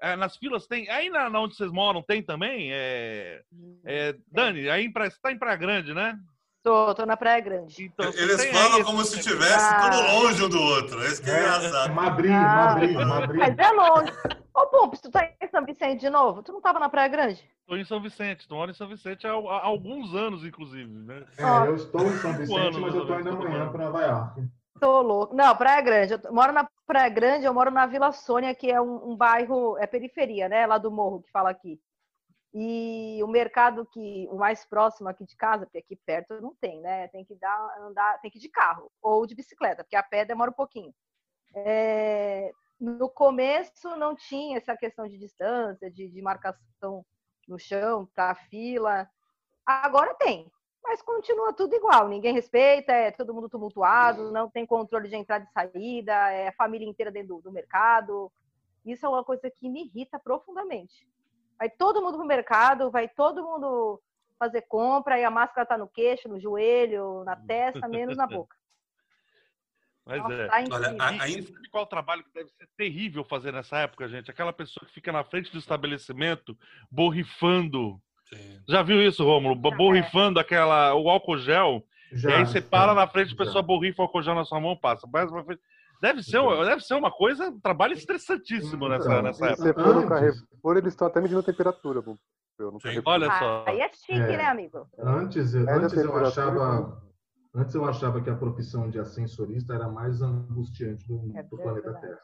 É, 0.01 0.15
nas 0.15 0.35
filas 0.37 0.65
tem. 0.67 0.89
Aí 0.89 1.09
na, 1.09 1.29
na 1.29 1.39
onde 1.39 1.55
vocês 1.55 1.71
moram 1.71 2.01
tem 2.01 2.21
também? 2.23 2.69
É, 2.73 3.41
é, 3.85 4.15
Dani, 4.31 4.69
aí 4.69 4.83
em 4.85 4.91
Praia- 4.91 5.11
você 5.11 5.17
tá 5.21 5.31
em 5.31 5.37
Praia 5.37 5.55
Grande, 5.57 5.93
né? 5.93 6.17
Tô, 6.63 6.93
tô 6.93 7.05
na 7.05 7.15
Praia 7.15 7.39
Grande. 7.39 7.83
Então, 7.85 8.05
Eles 8.13 8.39
aí 8.39 8.51
falam 8.51 8.77
esse- 8.79 8.83
como 8.83 9.03
se 9.05 9.19
estivesse 9.19 9.73
Ah. 9.73 9.89
tudo 9.89 10.01
longe 10.11 10.43
um 10.43 10.49
do 10.49 10.61
outro. 10.61 11.01
Esse 11.03 11.21
que 11.21 11.29
é 11.29 11.33
É, 11.33 11.39
engraçado. 11.39 11.93
Mabri, 11.93 12.29
Ah. 12.31 12.55
Mabri, 12.73 12.93
Mabri. 12.95 13.37
Mas 13.37 13.57
é 13.57 13.71
longe. 13.71 14.11
Ô, 14.59 14.67
Pumps, 14.67 14.99
tu 14.99 15.09
tá 15.09 15.23
em 15.41 15.47
São 15.47 15.63
Vicente 15.63 16.01
de 16.01 16.09
novo? 16.09 16.43
Tu 16.43 16.51
não 16.51 16.59
tava 16.59 16.79
na 16.79 16.89
Praia 16.89 17.07
Grande? 17.07 17.49
Tô 17.65 17.77
em 17.77 17.85
São 17.85 18.01
Vicente, 18.01 18.45
tô 18.45 18.55
moro 18.55 18.69
em 18.69 18.73
São 18.73 18.89
Vicente 18.89 19.25
há, 19.25 19.29
há 19.31 19.65
alguns 19.65 20.13
anos, 20.13 20.43
inclusive, 20.43 20.91
né? 20.91 21.25
É, 21.37 21.67
eu 21.67 21.75
estou 21.75 22.11
em 22.11 22.17
São 22.17 22.33
Vicente, 22.33 22.59
anos, 22.59 22.77
mas 22.79 22.93
eu 22.93 23.05
tô 23.05 23.19
indo 23.19 23.29
amanhã 23.29 23.71
para 23.71 23.85
Nova 23.85 24.01
York. 24.03 24.49
Tô 24.77 25.01
louco. 25.01 25.33
Não, 25.33 25.55
Praia 25.55 25.81
Grande. 25.81 26.13
Eu 26.13 26.19
tô- 26.19 26.33
moro 26.33 26.51
na 26.51 26.69
Praia 26.85 27.07
Grande, 27.09 27.45
eu 27.45 27.53
moro 27.53 27.71
na 27.71 27.85
Vila 27.85 28.11
Sônia, 28.11 28.53
que 28.53 28.69
é 28.69 28.81
um, 28.81 29.11
um 29.11 29.15
bairro, 29.15 29.77
é 29.77 29.87
periferia, 29.87 30.49
né? 30.49 30.65
Lá 30.67 30.77
do 30.77 30.91
morro 30.91 31.21
que 31.21 31.31
fala 31.31 31.49
aqui. 31.51 31.79
E 32.53 33.19
o 33.23 33.27
mercado 33.27 33.85
que 33.85 34.27
o 34.29 34.35
mais 34.35 34.65
próximo 34.65 35.07
aqui 35.07 35.23
de 35.25 35.37
casa, 35.37 35.65
porque 35.65 35.77
aqui 35.77 35.95
perto 35.95 36.41
não 36.41 36.53
tem, 36.59 36.81
né? 36.81 37.07
Tem 37.09 37.23
que 37.23 37.35
dar, 37.35 37.77
andar, 37.81 38.19
tem 38.19 38.29
que 38.29 38.39
ir 38.39 38.41
de 38.41 38.49
carro 38.49 38.91
ou 39.01 39.25
de 39.25 39.35
bicicleta, 39.35 39.83
porque 39.85 39.95
a 39.95 40.03
pé 40.03 40.25
demora 40.25 40.49
um 40.51 40.53
pouquinho. 40.53 40.93
É, 41.55 42.51
no 42.79 43.09
começo 43.09 43.95
não 43.97 44.15
tinha 44.15 44.57
essa 44.57 44.75
questão 44.77 45.07
de 45.07 45.17
distância, 45.17 45.91
de, 45.91 46.07
de 46.07 46.21
marcação 46.21 47.05
no 47.47 47.59
chão, 47.59 48.07
para 48.15 48.35
fila. 48.35 49.09
Agora 49.65 50.15
tem, 50.15 50.49
mas 50.83 51.01
continua 51.01 51.53
tudo 51.53 51.75
igual. 51.75 52.07
Ninguém 52.07 52.33
respeita, 52.33 52.93
é 52.93 53.11
todo 53.11 53.33
mundo 53.33 53.49
tumultuado, 53.49 54.31
não 54.31 54.49
tem 54.49 54.65
controle 54.65 55.09
de 55.09 55.15
entrada 55.15 55.45
e 55.45 55.51
saída, 55.51 56.13
é 56.31 56.47
a 56.47 56.53
família 56.53 56.87
inteira 56.87 57.11
dentro 57.11 57.35
do, 57.35 57.41
do 57.41 57.51
mercado. 57.51 58.31
Isso 58.85 59.05
é 59.05 59.09
uma 59.09 59.23
coisa 59.23 59.51
que 59.51 59.67
me 59.67 59.85
irrita 59.85 60.17
profundamente. 60.17 61.07
Vai 61.57 61.69
todo 61.69 62.01
mundo 62.01 62.17
pro 62.17 62.25
mercado, 62.25 62.89
vai 62.89 63.09
todo 63.09 63.43
mundo 63.43 64.01
fazer 64.37 64.61
compra 64.61 65.19
e 65.19 65.25
a 65.25 65.29
máscara 65.29 65.67
tá 65.67 65.77
no 65.77 65.87
queixo, 65.87 66.29
no 66.29 66.39
joelho, 66.39 67.25
na 67.25 67.35
testa, 67.35 67.87
menos 67.89 68.15
na 68.15 68.25
boca. 68.25 68.55
Mas 70.09 70.21
Nossa, 70.23 70.33
é. 70.33 70.47
tá 70.47 70.55
Olha, 70.71 70.95
a- 71.21 71.27
e 71.29 71.43
sabe 71.43 71.69
qual 71.69 71.85
trabalho 71.85 72.23
que 72.23 72.33
deve 72.33 72.49
ser 72.49 72.67
terrível 72.75 73.23
fazer 73.23 73.53
nessa 73.53 73.77
época, 73.77 74.07
gente? 74.07 74.31
Aquela 74.31 74.51
pessoa 74.51 74.83
que 74.87 74.91
fica 74.93 75.11
na 75.11 75.23
frente 75.23 75.51
do 75.51 75.59
estabelecimento 75.59 76.57
borrifando. 76.91 77.99
Sim. 78.25 78.59
Já 78.67 78.81
viu 78.81 79.01
isso, 79.01 79.23
Rômulo? 79.23 79.55
Bo- 79.55 79.73
É. 79.73 79.77
Borrifando 79.77 80.39
aquela, 80.39 80.93
o 80.95 81.09
álcool 81.09 81.37
gel. 81.37 81.83
Já, 82.11 82.29
e 82.31 82.33
aí 82.33 82.45
você 82.45 82.59
para 82.61 82.87
já, 82.87 82.95
na 82.95 83.07
frente, 83.07 83.27
a 83.27 83.29
já. 83.31 83.35
pessoa 83.37 83.61
borrifa 83.61 84.01
o 84.01 84.05
álcool 84.05 84.21
gel 84.23 84.35
na 84.35 84.45
sua 84.45 84.59
mão, 84.59 84.75
passa. 84.75 85.07
Pra 85.07 85.27
frente. 85.27 85.61
Deve 86.01 86.23
ser, 86.23 86.37
uma- 86.39 86.63
deve 86.65 86.81
ser 86.81 86.93
uma 86.95 87.11
coisa, 87.11 87.49
um 87.49 87.59
trabalho 87.59 87.93
estressantíssimo 87.93 88.87
nessa, 88.87 89.21
nessa 89.21 89.37
Se 89.55 89.67
época. 89.67 89.83
você 89.83 89.93
for 89.93 89.95
no 90.01 90.07
Carrefour, 90.07 90.77
eles 90.77 90.93
estão 90.93 91.07
até 91.07 91.19
medindo 91.21 91.39
a 91.39 91.43
temperatura. 91.43 92.01
Sim. 92.01 93.01
Olha 93.05 93.27
só. 93.37 93.63
Aí 93.67 93.79
é 93.81 93.89
chique, 93.93 94.13
É. 94.13 94.37
né, 94.37 94.45
amigo? 94.45 94.87
Antes, 94.97 95.53
eu- 95.53 95.69
a 95.69 95.73
antes 95.75 95.93
eu 95.97 96.15
achava, 96.25 97.01
antes 97.53 97.75
eu 97.75 97.85
achava 97.85 98.21
que 98.21 98.29
a 98.29 98.35
profissão 98.35 98.89
de 98.89 98.99
ascensorista 98.99 99.73
era 99.73 99.89
mais 99.89 100.21
angustiante 100.21 101.07
do, 101.07 101.31
É 101.35 101.43
do 101.43 101.57
planeta. 101.57 101.93
Terra. 101.93 102.19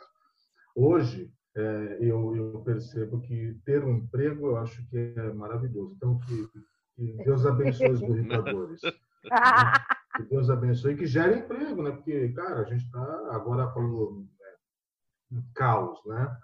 Hoje, 0.75 1.31
é, 1.55 1.97
eu, 2.01 2.35
eu 2.35 2.61
percebo 2.61 3.21
que 3.21 3.57
ter 3.65 3.83
um 3.83 3.97
emprego 3.97 4.47
eu 4.47 4.57
acho 4.57 4.85
que 4.89 5.13
é 5.15 5.33
maravilhoso. 5.33 5.93
Então, 5.95 6.19
que, 6.19 6.49
que 6.95 7.23
Deus 7.23 7.45
abençoe 7.45 7.91
os 7.91 8.01
borrifadores. 8.01 8.81
Que 8.81 10.23
Deus 10.29 10.49
abençoe 10.49 10.93
e 10.93 10.97
que 10.97 11.05
gere 11.05 11.39
emprego, 11.39 11.81
né? 11.81 11.91
Porque, 11.91 12.29
cara, 12.33 12.61
a 12.61 12.63
gente 12.63 12.83
está 12.85 13.01
agora 13.31 13.71
falando 13.71 14.27
é, 14.41 15.35
em 15.35 15.41
caos, 15.53 15.99
né? 16.05 16.37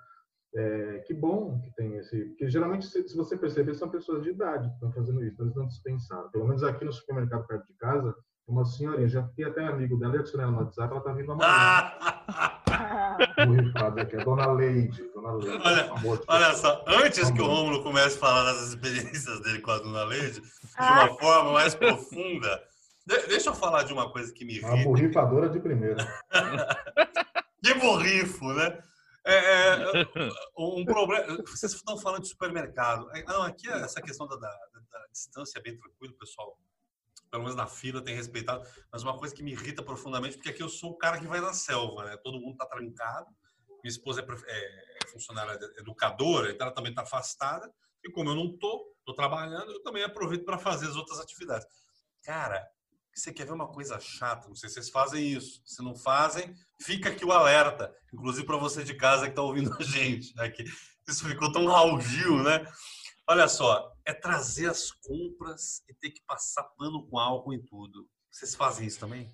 É, 0.53 0.99
que 0.99 1.13
bom 1.13 1.61
que 1.61 1.73
tem 1.75 1.95
esse. 1.95 2.25
Porque 2.25 2.49
geralmente, 2.49 2.85
se, 2.85 3.07
se 3.07 3.15
você 3.15 3.37
perceber, 3.37 3.73
são 3.73 3.89
pessoas 3.89 4.23
de 4.23 4.31
idade 4.31 4.67
que 4.67 4.73
estão 4.73 4.91
fazendo 4.91 5.23
isso, 5.23 5.33
então 5.33 5.45
eles 5.45 5.55
não 5.55 5.67
dispensaram. 5.67 6.29
Pelo 6.31 6.45
menos 6.45 6.63
aqui 6.63 6.83
no 6.83 6.91
supermercado 6.91 7.47
perto 7.47 7.67
de 7.67 7.73
casa, 7.73 8.15
uma 8.47 8.65
senhorinha, 8.65 9.07
já 9.07 9.23
fiquei 9.27 9.45
até 9.45 9.65
amigo 9.65 9.97
dela, 9.97 10.15
e 10.15 10.19
adicionei 10.19 10.45
ela 10.45 10.51
no 10.55 10.63
WhatsApp, 10.63 10.91
ela 10.93 11.01
tá 11.03 11.13
vindo 11.13 11.31
amanhã. 11.31 11.49
Ah! 12.73 13.45
Borrifada 13.45 14.01
aqui, 14.01 14.15
a 14.15 14.23
dona 14.23 14.51
Leide. 14.53 15.03
Dona 15.13 15.33
Leide, 15.33 15.61
Olha, 15.63 15.91
amor 15.91 16.17
de 16.17 16.23
Olha 16.27 16.53
só, 16.55 16.83
antes 16.87 17.29
que 17.29 17.41
o 17.41 17.45
Amor. 17.45 17.55
Rômulo 17.57 17.83
comece 17.83 18.15
a 18.17 18.19
falar 18.19 18.43
das 18.53 18.69
experiências 18.69 19.41
dele 19.41 19.59
com 19.59 19.71
a 19.71 19.77
Dona 19.79 20.03
Leide, 20.05 20.39
de 20.41 20.47
uma 20.79 21.17
forma 21.19 21.51
mais 21.53 21.75
profunda, 21.75 22.63
de- 23.05 23.27
deixa 23.27 23.49
eu 23.49 23.53
falar 23.53 23.83
de 23.83 23.93
uma 23.93 24.09
coisa 24.11 24.33
que 24.33 24.45
me 24.45 24.59
Uma 24.61 24.73
irrita. 24.73 24.89
borrifadora 24.89 25.49
de 25.49 25.59
primeira. 25.59 25.97
Que 27.63 27.75
borrifo, 27.75 28.45
né? 28.53 28.79
É, 29.23 29.35
é, 29.35 29.77
um 30.57 30.83
problema. 30.83 31.37
Vocês 31.45 31.73
estão 31.73 31.95
falando 31.95 32.23
de 32.23 32.29
supermercado. 32.29 33.07
É, 33.15 33.23
Não, 33.25 33.43
aqui 33.43 33.69
essa 33.69 34.01
questão 34.01 34.25
da, 34.27 34.35
da- 34.35 34.49
da 34.91 35.05
distância 35.11 35.59
é 35.59 35.61
bem 35.61 35.77
tranquilo, 35.77 36.15
pessoal. 36.15 36.57
Pelo 37.31 37.43
menos 37.43 37.55
na 37.55 37.65
fila 37.65 38.03
tem 38.03 38.13
respeitado. 38.13 38.67
Mas 38.91 39.01
uma 39.03 39.17
coisa 39.17 39.33
que 39.33 39.41
me 39.41 39.51
irrita 39.53 39.81
profundamente, 39.81 40.35
porque 40.35 40.49
aqui 40.49 40.61
eu 40.61 40.69
sou 40.69 40.91
o 40.91 40.97
cara 40.97 41.17
que 41.17 41.25
vai 41.25 41.39
na 41.39 41.53
selva, 41.53 42.03
né? 42.03 42.17
Todo 42.17 42.39
mundo 42.39 42.57
tá 42.57 42.65
trancado. 42.65 43.27
Minha 43.83 43.89
esposa 43.91 44.21
é, 44.21 44.25
é- 44.51 44.97
é 45.03 45.07
funcionária 45.07 45.57
educadora, 45.77 46.51
então 46.51 46.67
ela 46.67 46.75
também 46.75 46.91
está 46.91 47.03
afastada. 47.03 47.71
E 48.03 48.11
como 48.11 48.29
eu 48.29 48.35
não 48.35 48.57
tô, 48.57 48.93
tô 49.05 49.13
trabalhando, 49.15 49.71
eu 49.71 49.81
também 49.81 50.03
aproveito 50.03 50.43
para 50.43 50.57
fazer 50.57 50.87
as 50.87 50.95
outras 50.95 51.19
atividades. 51.19 51.65
Cara, 52.23 52.67
você 53.13 53.31
quer 53.33 53.45
ver 53.45 53.53
uma 53.53 53.67
coisa 53.67 53.99
chata? 53.99 54.47
Não 54.47 54.55
sei 54.55 54.69
se 54.69 54.75
vocês 54.75 54.89
fazem 54.89 55.25
isso. 55.33 55.61
Se 55.65 55.81
não 55.83 55.95
fazem, 55.95 56.53
fica 56.81 57.09
aqui 57.09 57.23
o 57.25 57.31
alerta. 57.31 57.93
Inclusive 58.13 58.45
para 58.45 58.57
você 58.57 58.83
de 58.83 58.93
casa 58.93 59.25
que 59.25 59.31
está 59.31 59.41
ouvindo 59.41 59.73
a 59.79 59.83
gente. 59.83 60.37
Aqui. 60.39 60.63
Isso 61.07 61.27
ficou 61.27 61.51
tão 61.51 61.65
Raul 61.65 61.99
Gil, 61.99 62.43
né? 62.43 62.65
Olha 63.31 63.47
só, 63.47 63.93
é 64.05 64.11
trazer 64.13 64.69
as 64.69 64.91
compras 64.91 65.81
e 65.87 65.93
ter 65.93 66.09
que 66.09 66.21
passar 66.27 66.63
pano 66.77 67.07
com 67.07 67.17
álcool 67.17 67.53
em 67.53 67.61
tudo. 67.61 68.05
Vocês 68.29 68.53
fazem 68.53 68.85
isso 68.85 68.99
também? 68.99 69.33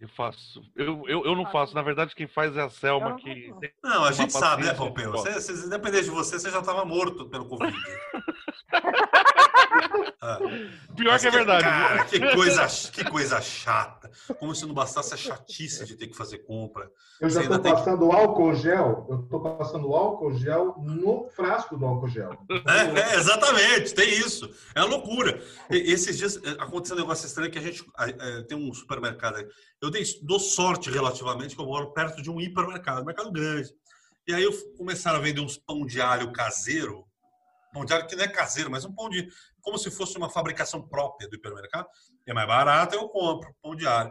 Eu 0.00 0.08
faço. 0.08 0.62
Eu, 0.74 1.06
eu, 1.06 1.22
eu 1.26 1.36
não 1.36 1.44
faço. 1.52 1.74
Na 1.74 1.82
verdade, 1.82 2.14
quem 2.14 2.26
faz 2.26 2.56
é 2.56 2.62
a 2.62 2.70
Selma, 2.70 3.10
não 3.10 3.16
que 3.16 3.52
Não, 3.82 4.04
a 4.04 4.12
gente 4.12 4.32
sabe, 4.32 4.64
né, 4.64 4.72
Pompeu? 4.72 5.12
de 5.12 5.18
Você, 5.18 5.34
você, 5.34 5.66
independente 5.66 6.04
de 6.04 6.10
você, 6.10 6.38
você 6.38 6.50
já 6.50 6.60
estava 6.60 6.82
morto 6.86 7.28
pelo 7.28 7.46
Covid. 7.46 7.76
Pior 10.96 11.12
Mas 11.12 11.22
que 11.22 11.28
é 11.28 11.30
verdade. 11.30 11.64
Cara, 11.64 12.04
que 12.04 12.18
coisa, 12.34 12.66
que 12.90 13.04
coisa 13.04 13.40
chata. 13.40 14.10
Como 14.38 14.54
se 14.54 14.64
não 14.66 14.74
bastasse 14.74 15.14
a 15.14 15.16
chatice 15.16 15.84
de 15.84 15.96
ter 15.96 16.06
que 16.08 16.16
fazer 16.16 16.38
compra. 16.38 16.90
Eu 17.20 17.28
já 17.30 17.42
estou 17.42 17.58
tem 17.58 17.72
que- 17.72 17.78
passando 17.78 18.10
álcool 18.12 18.54
gel, 18.54 19.06
eu 19.10 19.20
estou 19.20 19.40
passando 19.40 19.94
álcool 19.94 20.32
gel 20.34 20.74
no 20.78 21.28
frasco 21.30 21.76
do 21.76 21.86
álcool 21.86 22.08
gel. 22.08 22.36
É, 22.66 23.14
é, 23.14 23.16
exatamente, 23.16 23.94
tem 23.94 24.08
isso. 24.08 24.50
É 24.74 24.80
uma 24.80 24.88
loucura. 24.96 25.40
E- 25.70 25.92
esses 25.92 26.16
dias 26.18 26.36
é, 26.42 26.50
aconteceu 26.62 26.96
um 26.96 27.00
negócio 27.00 27.26
estranho 27.26 27.50
que 27.50 27.58
a 27.58 27.62
gente 27.62 27.84
a- 27.96 28.08
é, 28.08 28.42
tem 28.42 28.56
um 28.56 28.72
supermercado 28.74 29.36
aí. 29.36 29.46
Eu 29.80 29.90
dei, 29.90 30.02
dou 30.22 30.40
sorte 30.40 30.90
relativamente 30.90 31.54
que 31.54 31.60
eu 31.60 31.66
moro 31.66 31.92
perto 31.92 32.22
de 32.22 32.30
um 32.30 32.40
hipermercado, 32.40 33.02
um 33.02 33.04
mercado 33.04 33.30
grande. 33.30 33.70
E 34.26 34.34
aí 34.34 34.42
eu 34.42 34.52
começaram 34.76 35.18
a 35.18 35.22
vender 35.22 35.40
uns 35.40 35.56
pão 35.56 35.86
de 35.86 36.00
alho 36.00 36.32
caseiro. 36.32 37.04
Pão 37.76 37.84
de 37.84 37.92
alho 37.92 38.06
que 38.06 38.16
não 38.16 38.24
é 38.24 38.28
caseiro, 38.28 38.70
mas 38.70 38.86
um 38.86 38.94
pão 38.94 39.10
de. 39.10 39.28
como 39.60 39.76
se 39.76 39.90
fosse 39.90 40.16
uma 40.16 40.30
fabricação 40.30 40.80
própria 40.80 41.28
do 41.28 41.36
hipermercado. 41.36 41.86
É 42.26 42.32
mais 42.32 42.48
barato, 42.48 42.94
eu 42.94 43.06
compro 43.06 43.54
pão 43.62 43.76
de 43.76 43.86
alho. 43.86 44.10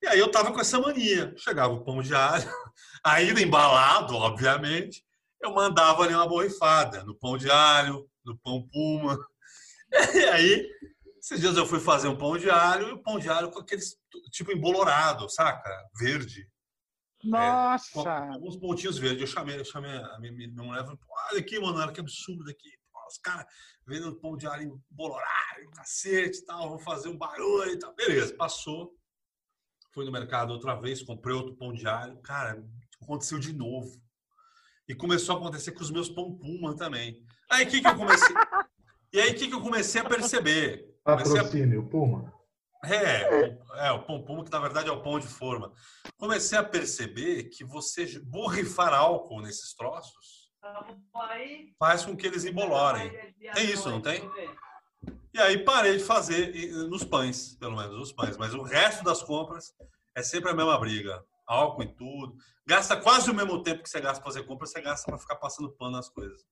E 0.00 0.06
aí 0.06 0.18
eu 0.18 0.30
tava 0.30 0.50
com 0.50 0.58
essa 0.58 0.80
mania. 0.80 1.34
Chegava 1.36 1.74
o 1.74 1.84
pão 1.84 2.00
de 2.00 2.14
alho, 2.14 2.42
ainda 3.04 3.42
embalado, 3.42 4.14
obviamente. 4.14 5.04
Eu 5.42 5.52
mandava 5.52 6.04
ali 6.04 6.14
uma 6.14 6.26
borrifada 6.26 7.04
no 7.04 7.14
pão 7.14 7.36
de 7.36 7.50
alho, 7.50 8.08
no 8.24 8.36
pão 8.38 8.66
puma. 8.72 9.18
E 10.14 10.24
aí, 10.24 10.70
esses 11.18 11.38
dias 11.38 11.54
eu 11.54 11.66
fui 11.66 11.78
fazer 11.78 12.08
um 12.08 12.16
pão 12.16 12.38
de 12.38 12.48
alho 12.48 12.88
e 12.88 12.92
o 12.92 13.02
pão 13.02 13.18
de 13.18 13.28
alho 13.28 13.50
com 13.50 13.58
aqueles 13.58 13.94
tipo 14.30 14.50
embolorado, 14.50 15.28
saca? 15.28 15.68
Verde. 16.00 16.48
Com 17.20 17.28
Nossa! 17.28 18.10
alguns 18.32 18.56
pontinhos 18.56 18.96
verdes. 18.96 19.20
Eu 19.20 19.26
chamei, 19.26 19.60
eu 19.60 19.66
chamei 19.66 19.90
a 19.90 20.18
minha, 20.18 20.32
minha 20.32 20.48
mulher 20.62 20.80
e 20.80 20.84
falei, 20.84 20.96
"Pô, 20.96 21.14
olha 21.30 21.40
aqui, 21.40 21.60
mano, 21.60 21.92
que 21.92 22.00
absurdo 22.00 22.50
aqui. 22.50 22.72
Os 23.12 23.18
caras 23.18 23.46
vendendo 23.86 24.16
pão 24.16 24.36
de 24.36 24.46
alho 24.46 24.80
embolorado, 24.90 25.70
cacete 25.74 26.38
e 26.38 26.44
tal, 26.44 26.70
vão 26.70 26.78
fazer 26.78 27.08
um 27.08 27.16
barulho 27.16 27.70
e 27.70 27.78
tal. 27.78 27.94
Beleza, 27.94 28.34
passou. 28.34 28.94
Fui 29.92 30.04
no 30.04 30.12
mercado 30.12 30.52
outra 30.52 30.74
vez, 30.74 31.02
comprei 31.02 31.34
outro 31.34 31.54
pão 31.56 31.72
de 31.72 31.86
alho. 31.86 32.16
Cara, 32.22 32.64
aconteceu 33.02 33.38
de 33.38 33.52
novo. 33.52 34.00
E 34.88 34.94
começou 34.94 35.36
a 35.36 35.38
acontecer 35.38 35.72
com 35.72 35.82
os 35.82 35.90
meus 35.90 36.08
pão 36.08 36.36
puma 36.36 36.74
também. 36.74 37.22
Aí 37.50 37.66
que, 37.66 37.80
que 37.80 37.86
eu 37.86 37.96
comecei? 37.96 38.34
E 39.12 39.20
aí 39.20 39.34
que, 39.34 39.48
que 39.48 39.54
eu 39.54 39.60
comecei 39.60 40.00
a 40.00 40.04
perceber? 40.04 40.98
Comecei 41.04 41.38
a 41.38 41.42
Patrocínio, 41.44 41.86
Puma. 41.88 42.32
é, 42.84 43.58
é, 43.86 43.92
o 43.92 44.02
pão 44.04 44.24
puma, 44.24 44.44
que 44.44 44.50
na 44.50 44.58
verdade 44.58 44.88
é 44.88 44.92
o 44.92 45.02
pão 45.02 45.20
de 45.20 45.26
forma. 45.26 45.72
Comecei 46.16 46.56
a 46.56 46.64
perceber 46.64 47.44
que 47.44 47.64
você 47.64 48.18
borrifar 48.20 48.94
álcool 48.94 49.42
nesses 49.42 49.74
troços 49.74 50.41
faz 51.78 52.04
com 52.04 52.16
que 52.16 52.26
eles 52.26 52.44
embolorem. 52.44 53.10
Tem 53.54 53.64
isso, 53.70 53.90
não 53.90 54.00
tem? 54.00 54.28
E 55.34 55.40
aí 55.40 55.58
parei 55.64 55.96
de 55.96 56.04
fazer 56.04 56.54
e- 56.54 56.70
nos 56.88 57.04
pães, 57.04 57.56
pelo 57.56 57.76
menos 57.76 57.96
nos 57.98 58.12
pães. 58.12 58.36
Mas 58.36 58.54
o 58.54 58.62
resto 58.62 59.02
das 59.04 59.22
compras 59.22 59.72
É 60.14 60.22
sempre 60.22 60.50
a 60.50 60.54
mesma 60.54 60.78
briga. 60.78 61.24
Álcool 61.46 61.84
em 61.84 61.88
tudo. 61.94 62.34
Gasta 62.66 62.94
quase 62.98 63.30
o 63.30 63.34
mesmo 63.34 63.62
tempo 63.62 63.82
que 63.82 63.88
você 63.88 63.98
gasta 63.98 64.22
pra 64.22 64.30
fazer 64.30 64.44
compra, 64.46 64.66
você 64.66 64.78
gasta 64.82 65.10
pra 65.10 65.18
ficar 65.18 65.36
passando 65.36 65.70
pano 65.72 65.92
nas 65.92 66.10
coisas. 66.10 66.44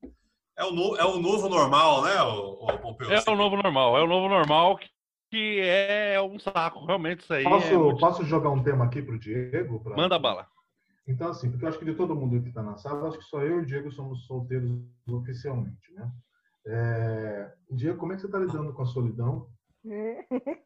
É 0.56 0.64
o, 0.64 0.70
no- 0.72 0.96
é 0.96 1.04
o 1.04 1.18
novo 1.18 1.46
normal, 1.46 2.02
né, 2.04 2.22
o, 2.22 2.66
Pompeu? 2.78 3.12
É 3.12 3.22
o 3.28 3.36
novo 3.36 3.56
normal, 3.56 3.98
é 3.98 4.02
o 4.02 4.06
novo 4.06 4.30
normal 4.30 4.78
que, 4.78 4.88
que 5.30 5.60
é 5.62 6.18
um 6.22 6.38
saco, 6.38 6.86
realmente 6.86 7.20
isso 7.20 7.34
aí. 7.34 7.44
é 7.44 7.48
Posso, 7.50 7.78
muito- 7.78 8.00
posso 8.00 8.24
jogar 8.24 8.48
um 8.48 8.62
tema 8.62 8.86
aqui 8.86 9.02
pro 9.02 9.18
Diego? 9.18 9.78
Pra- 9.80 9.94
Manda 9.94 10.18
bala. 10.18 10.46
Então, 11.10 11.28
assim, 11.28 11.50
porque 11.50 11.64
eu 11.64 11.68
acho 11.68 11.78
que 11.78 11.84
de 11.84 11.94
todo 11.94 12.14
mundo 12.14 12.40
que 12.40 12.48
está 12.48 12.62
na 12.62 12.76
sala, 12.76 13.08
acho 13.08 13.18
que 13.18 13.24
só 13.24 13.42
eu 13.42 13.58
e 13.58 13.62
o 13.62 13.66
Diego 13.66 13.90
somos 13.90 14.26
solteiros 14.26 14.70
oficialmente, 15.08 15.92
né? 15.92 16.08
É... 16.66 17.52
Diego, 17.68 17.98
como 17.98 18.12
é 18.12 18.14
que 18.14 18.20
você 18.20 18.28
está 18.28 18.38
lidando 18.38 18.72
com 18.72 18.82
a 18.82 18.86
solidão? 18.86 19.48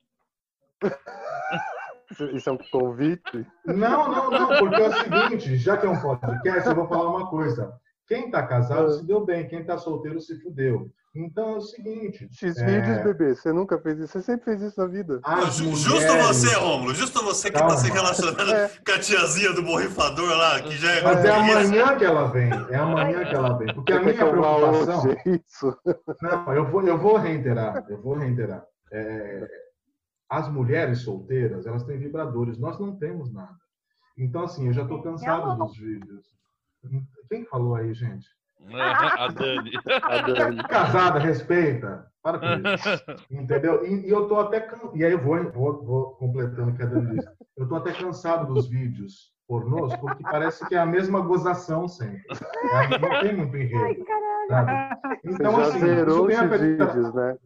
Isso 2.34 2.50
é 2.50 2.52
um 2.52 2.58
convite? 2.70 3.46
Não, 3.64 4.10
não, 4.10 4.30
não, 4.30 4.58
porque 4.58 4.82
é 4.82 4.88
o 4.88 4.92
seguinte, 4.92 5.56
já 5.56 5.78
que 5.78 5.86
é 5.86 5.88
um 5.88 5.98
podcast, 5.98 6.68
eu 6.68 6.74
vou 6.74 6.86
falar 6.86 7.08
uma 7.08 7.30
coisa. 7.30 7.72
Quem 8.06 8.26
está 8.26 8.46
casado 8.46 8.92
se 8.92 9.06
deu 9.06 9.24
bem, 9.24 9.48
quem 9.48 9.60
está 9.60 9.78
solteiro 9.78 10.20
se 10.20 10.38
fudeu. 10.42 10.92
Então 11.16 11.50
é 11.50 11.56
o 11.58 11.60
seguinte. 11.60 12.28
X 12.32 12.56
é, 12.58 12.64
vídeos, 12.66 13.04
bebê. 13.04 13.34
Você 13.36 13.52
nunca 13.52 13.78
fez 13.80 13.98
isso. 14.00 14.12
Você 14.14 14.22
sempre 14.22 14.44
fez 14.46 14.62
isso 14.62 14.80
na 14.80 14.86
vida. 14.86 15.20
as 15.22 15.54
Ju- 15.56 15.70
Justo 15.76 15.90
mulheres- 16.12 16.26
você, 16.26 16.54
Rômulo, 16.56 16.94
justo 16.94 17.22
você 17.24 17.48
que 17.48 17.54
tá 17.54 17.60
Calma. 17.60 17.76
se 17.76 17.90
relacionando 17.90 18.50
É. 18.52 18.68
com 18.68 18.92
a 18.92 18.98
tiazinha 18.98 19.52
do 19.52 19.62
borrifador 19.62 20.28
lá, 20.36 20.60
que 20.60 20.76
já 20.76 20.90
é. 20.90 21.02
Mas 21.02 21.24
é 21.24 21.30
amanhã 21.30 21.96
que 21.96 22.04
ela 22.04 22.26
vem. 22.32 22.50
É 22.70 22.74
amanhã 22.76 23.24
que 23.24 23.34
ela 23.34 23.56
vem. 23.56 23.72
Porque 23.74 23.92
a 23.92 23.98
Você 24.02 24.12
quer 24.12 24.24
minha 24.24 24.30
preocupação. 24.30 25.04
hoje? 25.04 25.18
É 25.24 25.30
isso. 25.30 25.78
Não, 26.22 26.52
eu 26.52 26.68
vou, 26.70 26.82
eu 26.82 26.98
vou 26.98 27.16
reiterar, 27.16 27.84
eu 27.88 28.02
vou 28.02 28.14
reiterar. 28.16 28.64
É, 28.92 29.46
as 30.28 30.48
mulheres 30.48 31.02
solteiras, 31.02 31.64
elas 31.64 31.84
têm 31.84 31.96
vibradores, 31.98 32.58
nós 32.58 32.78
não 32.80 32.96
temos 32.96 33.32
nada. 33.32 33.54
Então, 34.18 34.42
assim, 34.44 34.66
eu 34.66 34.72
já 34.72 34.82
estou 34.82 35.00
cansado 35.02 35.56
dos 35.56 35.76
vídeos. 35.76 36.26
Quem 37.28 37.44
falou 37.44 37.76
aí, 37.76 37.94
gente? 37.94 38.26
A 38.72 39.28
Dani. 39.28 39.70
A 40.02 40.18
Dani. 40.18 40.64
Casada, 40.64 41.18
respeita. 41.18 42.06
Para 42.22 42.38
com 42.38 42.46
isso. 42.74 43.04
Entendeu? 43.30 43.84
E, 43.84 44.06
e 44.06 44.10
eu 44.10 44.26
tô 44.28 44.38
até. 44.38 44.60
can- 44.60 44.90
E 44.94 45.04
aí 45.04 45.12
eu 45.12 45.18
vou, 45.20 45.42
vou, 45.52 45.84
vou 45.84 46.10
completando 46.16 46.70
o 46.70 46.74
que 46.74 46.82
a 46.82 46.86
Dani 46.86 47.16
disse. 47.16 47.28
Eu 47.56 47.68
tô 47.68 47.76
até 47.76 47.92
cansado 47.92 48.52
dos 48.52 48.68
vídeos 48.68 49.32
pornôs, 49.46 49.94
porque 49.96 50.22
parece 50.22 50.66
que 50.66 50.74
é 50.74 50.78
a 50.78 50.86
mesma 50.86 51.20
gozação 51.20 51.86
sempre. 51.86 52.22
sabe? 52.34 52.98
Não 52.98 53.20
tem 53.20 53.36
muito 53.36 53.54
Ai, 53.56 53.62
enredo. 53.62 54.04
caralho. 54.06 54.48
sabe? 54.48 55.18
Você 55.22 55.30
Então, 55.34 55.52
já 55.56 55.62
assim, 55.68 55.78
zerou 55.80 56.26
os 56.26 56.38
vídeos, 56.60 57.14
né? 57.14 57.36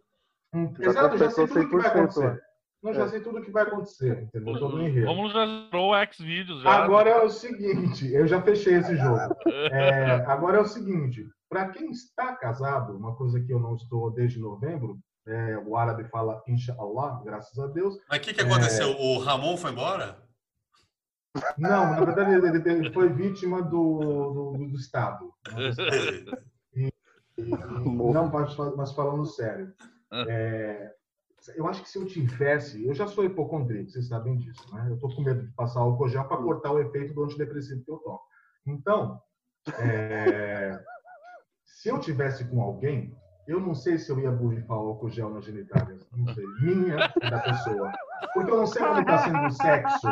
Hum, 0.55 0.73
Já 0.79 0.91
Exato, 0.91 1.17
já 1.19 1.31
sei 1.31 1.47
tudo 1.49 1.61
o 1.61 1.69
que 1.69 1.77
vai 1.77 1.85
100% 1.91 1.97
acontecer. 1.99 2.41
Não, 2.83 2.95
já 2.95 3.05
É. 3.05 3.09
sei 3.09 3.21
tudo 3.21 3.39
o 3.39 3.43
que 3.43 3.51
vai 3.51 3.65
acontecer, 3.65 4.23
entendeu? 4.23 4.59
Todo 4.59 4.77
o 4.77 4.83
enredo. 4.83 5.07
Vamos 5.07 5.33
já 5.33 5.45
zerou 5.47 5.91
o 5.91 5.97
X-Videos 5.97 6.63
já. 6.63 6.71
Agora 6.71 7.11
é 7.11 7.21
o 7.23 7.29
seguinte, 7.29 8.13
eu 8.13 8.27
já 8.27 8.41
fechei 8.41 8.75
esse 8.75 8.97
jogo. 8.97 9.19
É, 9.73 10.11
agora 10.27 10.59
é 10.59 10.61
o 10.61 10.67
seguinte, 10.67 11.27
para 11.49 11.69
quem 11.71 11.91
está 11.91 12.35
casado, 12.37 12.97
uma 12.97 13.15
coisa 13.17 13.41
que 13.41 13.53
eu 13.53 13.59
não 13.59 13.75
estou 13.75 14.11
desde 14.13 14.39
novembro, 14.39 14.99
é, 15.27 15.59
o 15.59 15.77
árabe 15.77 16.05
fala 16.09 16.43
inshallah, 16.49 17.21
graças 17.25 17.59
a 17.59 17.67
Deus. 17.67 17.99
Mas 18.09 18.19
o 18.19 18.23
que, 18.23 18.33
que 18.35 18.41
É. 18.41 18.45
aconteceu? 18.45 18.91
O 18.97 19.19
Ramon 19.19 19.57
foi 19.57 19.73
embora? 19.73 20.17
Não, 21.59 21.91
na 21.91 22.01
verdade 22.05 22.33
ele, 22.33 22.47
ele- 22.71 22.93
foi 22.93 23.09
vítima 23.13 23.61
do, 23.63 23.99
do, 24.57 24.67
do 24.69 24.77
Estado. 24.77 25.31
Não, 27.85 28.29
mas, 28.31 28.57
mas 28.77 28.93
falando 28.93 29.25
sério. 29.27 29.73
É, 30.13 30.93
eu 31.57 31.67
acho 31.67 31.83
que 31.83 31.89
se 31.89 31.99
eu 31.99 32.07
tivesse, 32.07 32.87
eu 32.87 32.95
já 32.95 33.07
sou 33.07 33.25
hipocondríaco, 33.25 33.91
vocês 33.91 34.09
sabem 34.09 34.37
disso, 34.37 34.75
né? 34.75 34.87
Eu 34.91 34.99
tô 34.99 35.09
com 35.09 35.23
medo 35.23 35.47
de 35.47 35.53
passar 35.53 35.81
álcool 35.81 36.09
gel 36.09 36.25
para 36.25 36.37
cortar 36.37 36.73
o 36.73 36.81
efeito 36.81 37.15
do 37.15 37.25
antidepressivo 37.25 37.85
que 37.85 37.91
eu 37.91 37.99
tomo. 37.99 38.21
Então, 38.67 39.21
é, 39.79 40.79
se 41.65 41.89
eu 41.89 41.99
tivesse 41.99 42.45
com 42.45 42.61
alguém, 42.63 43.17
eu 43.47 43.61
não 43.61 43.75
sei 43.75 43.99
se 43.99 44.11
eu 44.11 44.21
ia 44.21 44.31
borrifar 44.31 44.77
álcool 44.77 45.09
gel 45.09 45.31
nas 45.31 45.45
genitálias, 45.45 46.07
não 46.13 46.35
sei, 46.35 46.45
minha 46.61 46.97
da 46.97 47.39
pessoa, 47.41 47.93
porque 48.35 48.51
eu 48.51 48.57
não 48.59 48.67
sei 48.67 48.87
como 48.87 49.01
está 49.01 49.19
sendo 49.19 49.47
o 49.47 49.51
sexo. 49.51 50.07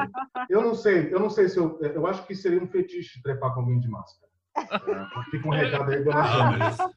Eu 0.48 0.62
não 0.62 0.74
sei, 0.74 1.12
eu 1.12 1.20
não 1.20 1.28
sei 1.28 1.48
se 1.48 1.58
eu, 1.58 1.78
eu 1.80 2.06
acho 2.06 2.26
que 2.26 2.34
seria 2.34 2.62
um 2.62 2.66
fetiche 2.66 3.20
trepar 3.22 3.52
com 3.52 3.60
alguém 3.60 3.78
de 3.78 3.88
máscara. 3.88 4.26
É, 4.56 5.30
fica 5.30 5.48
um 5.48 5.50
recado 5.50 5.90
aí, 5.90 6.02
dona 6.02 6.50
beleza. 6.50 6.90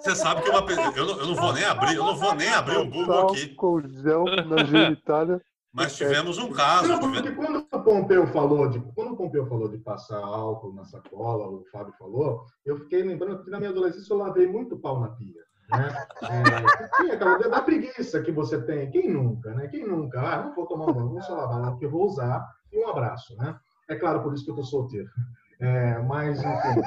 Você 0.00 0.14
sabe 0.16 0.42
que 0.42 0.50
uma 0.50 0.64
pe- 0.64 0.72
eu, 0.72 1.06
não, 1.06 1.18
eu 1.18 1.26
não 1.26 1.34
vou 1.34 1.52
nem 1.52 1.64
abrir, 1.64 1.96
eu 1.96 2.04
não 2.04 2.16
vou 2.16 2.34
nem 2.34 2.48
abrir 2.52 2.76
o 2.78 2.90
Google 2.90 3.28
aqui, 3.28 3.50
Álcool 3.50 3.82
gel 3.88 4.24
na 4.46 4.64
genitália. 4.64 5.40
mas 5.72 5.96
tivemos 5.96 6.38
um 6.38 6.50
caso. 6.52 6.88
Não, 6.88 6.98
porque 6.98 7.30
quando 7.32 7.66
o 7.72 7.82
Pompeu 7.82 8.26
falou 8.28 8.68
de 8.68 8.80
quando 8.94 9.12
o 9.12 9.16
Pompeu 9.16 9.46
falou 9.46 9.68
de 9.68 9.78
passar 9.78 10.18
álcool 10.18 10.72
na 10.74 10.84
sacola, 10.84 11.46
o 11.48 11.64
Fábio 11.70 11.92
falou, 11.98 12.44
eu 12.64 12.78
fiquei 12.78 13.02
lembrando 13.02 13.44
que 13.44 13.50
na 13.50 13.58
minha 13.58 13.70
adolescência 13.70 14.12
eu 14.12 14.18
lavei 14.18 14.46
muito 14.46 14.78
pau 14.78 15.00
na 15.00 15.08
pia. 15.10 15.40
Né? 15.70 16.06
É, 16.22 16.96
tinha 16.96 17.14
aquela 17.14 17.38
da 17.38 17.62
preguiça 17.62 18.20
que 18.22 18.32
você 18.32 18.60
tem. 18.62 18.90
Quem 18.90 19.08
nunca, 19.12 19.54
né? 19.54 19.68
Quem 19.68 19.86
nunca? 19.86 20.20
Ah, 20.20 20.42
não 20.44 20.54
vou 20.54 20.66
tomar 20.66 20.92
banho, 20.92 21.10
vou 21.10 21.22
só 21.22 21.34
lavar 21.36 21.60
lá 21.60 21.70
porque 21.70 21.86
eu 21.86 21.90
vou 21.90 22.06
usar 22.06 22.44
e 22.72 22.78
um 22.84 22.88
abraço, 22.88 23.36
né? 23.36 23.56
É 23.88 23.94
claro, 23.94 24.22
por 24.22 24.34
isso 24.34 24.44
que 24.44 24.50
eu 24.50 24.56
tô 24.56 24.64
solteiro. 24.64 25.08
É, 25.60 25.98
mas, 25.98 26.38
enfim, 26.38 26.80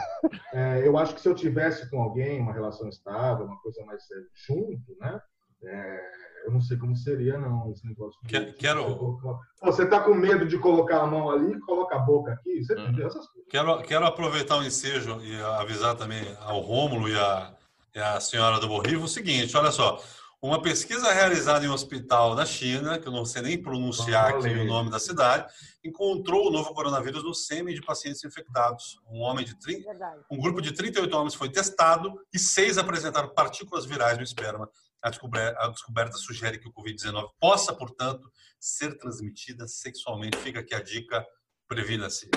é, 0.54 0.88
eu 0.88 0.98
acho 0.98 1.14
que 1.14 1.22
se 1.22 1.28
eu 1.30 1.36
tivesse 1.36 1.90
com 1.90 2.02
alguém, 2.02 2.40
uma 2.42 2.54
relação 2.54 2.90
estável, 2.90 3.46
uma 3.46 3.60
coisa 3.62 3.84
mais 3.86 4.06
séria, 4.08 4.26
junto, 4.48 4.96
né? 5.00 5.22
É, 5.64 6.00
eu 6.46 6.52
não 6.52 6.60
sei 6.60 6.76
como 6.78 6.96
seria, 6.96 7.38
não, 7.38 7.72
esse 7.72 7.86
negócio. 7.88 8.20
Que- 8.28 8.52
quero- 8.54 9.20
Você 9.62 9.86
tá 9.86 10.00
com 10.02 10.14
medo 10.14 10.46
de 10.46 10.58
colocar 10.58 11.02
a 11.02 11.08
mão 11.08 11.30
ali, 11.30 11.58
coloca 11.62 11.96
a 11.96 12.00
boca 12.00 12.34
aqui, 12.34 12.64
você 12.64 12.74
Uhum. 12.74 12.84
entendeu 12.84 13.08
essas 13.08 13.26
coisas. 13.28 13.50
Quero, 13.50 13.82
quero 13.84 14.06
aproveitar 14.06 14.58
o 14.58 14.64
ensejo 14.64 15.22
e 15.22 15.40
avisar 15.60 15.96
também 15.96 16.24
ao 16.42 16.60
Rômulo 16.60 17.08
e 17.08 17.16
a, 17.18 17.54
e 17.96 18.00
a 18.00 18.20
senhora 18.20 18.60
do 18.60 18.68
Borrivo 18.68 19.06
o 19.06 19.08
seguinte: 19.08 19.56
olha 19.56 19.72
só. 19.72 20.02
Uma 20.44 20.62
pesquisa 20.62 21.10
realizada 21.14 21.66
em 21.66 21.70
um 21.70 21.74
hospital 21.74 22.36
da 22.36 22.46
China, 22.46 23.00
que 23.00 23.08
eu 23.08 23.14
não 23.14 23.24
sei 23.24 23.42
nem 23.42 23.62
pronunciar 23.62 24.32
aqui 24.36 24.50
o 24.50 24.66
nome 24.66 24.92
da 24.92 25.00
cidade, 25.00 25.50
encontrou 25.82 26.50
o 26.50 26.52
novo 26.52 26.74
coronavírus 26.74 27.24
no 27.24 27.34
sêmen 27.34 27.74
de 27.74 27.82
pacientes 27.82 28.22
infectados. 28.26 29.00
Um 29.10 29.22
homem 29.22 29.46
de 29.46 29.58
30, 29.58 29.88
Verdade. 29.90 30.20
um 30.30 30.38
grupo 30.38 30.62
de 30.62 30.74
38 30.74 31.16
homens 31.16 31.34
foi 31.34 31.50
testado 31.50 32.14
e 32.34 32.38
seis 32.38 32.78
apresentaram 32.78 33.34
partículas 33.34 33.86
virais 33.86 34.18
no 34.18 34.24
esperma. 34.24 34.70
A 35.02 35.10
descoberta, 35.10 35.58
a 35.64 35.70
descoberta 35.70 36.18
sugere 36.18 36.60
que 36.60 36.68
o 36.68 36.74
Covid-19 36.74 37.30
possa, 37.40 37.74
portanto, 37.74 38.30
ser 38.60 38.98
transmitida 38.98 39.66
sexualmente. 39.66 40.36
Fica 40.40 40.60
aqui 40.60 40.76
a 40.76 40.84
dica, 40.84 41.26
previna-se. 41.70 42.30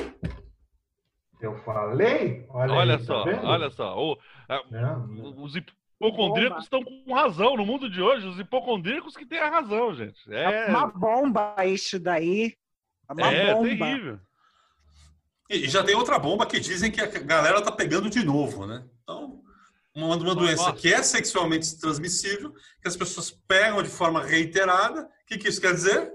Eu 1.40 1.56
falei? 1.64 2.46
Olha, 2.50 2.72
Olha 2.72 2.92
aí, 2.94 2.98
tá 3.00 3.04
só, 3.04 3.24
vendo? 3.24 3.44
olha 3.46 3.68
só. 3.70 3.98
o- 3.98 4.16
a- 4.48 4.62
É, 4.72 4.96
os 5.22 5.34
hipocondríacos 5.96 6.64
estão 6.64 6.82
com 6.82 7.12
razão 7.12 7.56
no 7.56 7.66
mundo 7.66 7.88
de 7.88 8.00
hoje. 8.00 8.26
Os 8.26 8.38
hipocondríacos 8.38 9.16
que 9.16 9.26
têm 9.26 9.38
a 9.38 9.50
razão, 9.50 9.94
gente. 9.94 10.20
É, 10.32 10.66
Uma 10.66 10.86
bomba 10.86 11.54
isso 11.64 11.98
daí. 11.98 12.54
É 13.08 13.12
Uma 13.12 13.32
é 13.32 13.54
bomba. 13.54 13.68
terrível. 13.68 14.20
E 15.48 15.56
e 15.56 15.68
já 15.68 15.82
tem 15.82 15.94
outra 15.94 16.18
bomba 16.18 16.44
que 16.46 16.58
dizem 16.58 16.90
que 16.90 17.00
a 17.00 17.06
galera 17.06 17.62
tá 17.62 17.70
pegando 17.70 18.10
de 18.10 18.24
novo, 18.24 18.66
né? 18.66 18.84
Então, 19.02 19.40
uma, 19.94 20.16
uma 20.16 20.34
doença 20.34 20.70
Nossa. 20.70 20.76
que 20.76 20.92
é 20.92 21.02
sexualmente 21.02 21.78
transmissível, 21.78 22.52
que 22.82 22.88
as 22.88 22.96
pessoas 22.96 23.30
pegam 23.30 23.82
de 23.82 23.88
forma 23.88 24.22
reiterada. 24.22 25.02
O 25.02 25.26
que, 25.26 25.38
que 25.38 25.48
isso 25.48 25.60
quer 25.60 25.72
dizer? 25.72 26.12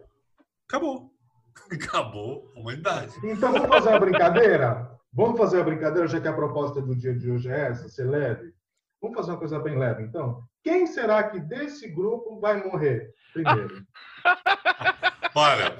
Acabou. 0.67 1.11
Acabou 1.71 2.51
a 2.55 2.59
humanidade. 2.59 3.13
Então 3.23 3.51
vamos 3.51 3.67
fazer 3.67 3.89
uma 3.89 3.99
brincadeira? 3.99 4.91
Vamos 5.13 5.37
fazer 5.37 5.57
uma 5.57 5.65
brincadeira, 5.65 6.07
já 6.07 6.21
que 6.21 6.27
a 6.27 6.33
proposta 6.33 6.81
do 6.81 6.95
dia 6.95 7.13
de 7.13 7.31
hoje 7.31 7.49
é 7.49 7.69
essa, 7.69 7.89
ser 7.89 8.07
leve? 8.07 8.53
Vamos 9.01 9.17
fazer 9.17 9.31
uma 9.31 9.37
coisa 9.39 9.59
bem 9.59 9.79
leve, 9.79 10.03
então? 10.03 10.43
Quem 10.63 10.85
será 10.85 11.23
que 11.23 11.39
desse 11.39 11.87
grupo 11.87 12.39
vai 12.39 12.63
morrer 12.63 13.11
primeiro? 13.33 13.83
Olha, 15.33 15.75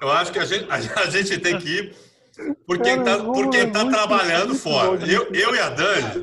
eu 0.00 0.10
acho 0.10 0.30
que 0.30 0.38
a 0.38 0.44
gente, 0.44 0.68
a 0.70 1.10
gente 1.10 1.38
tem 1.38 1.58
que 1.58 1.68
ir 1.68 1.96
por 2.66 2.78
quem 2.80 3.02
Cara, 3.02 3.18
tá, 3.18 3.58
é 3.58 3.66
tá 3.70 3.88
trabalhando 3.88 4.54
fora. 4.54 5.00
Eu, 5.10 5.32
eu 5.32 5.54
e 5.54 5.58
a 5.58 5.70
Dani, 5.70 6.20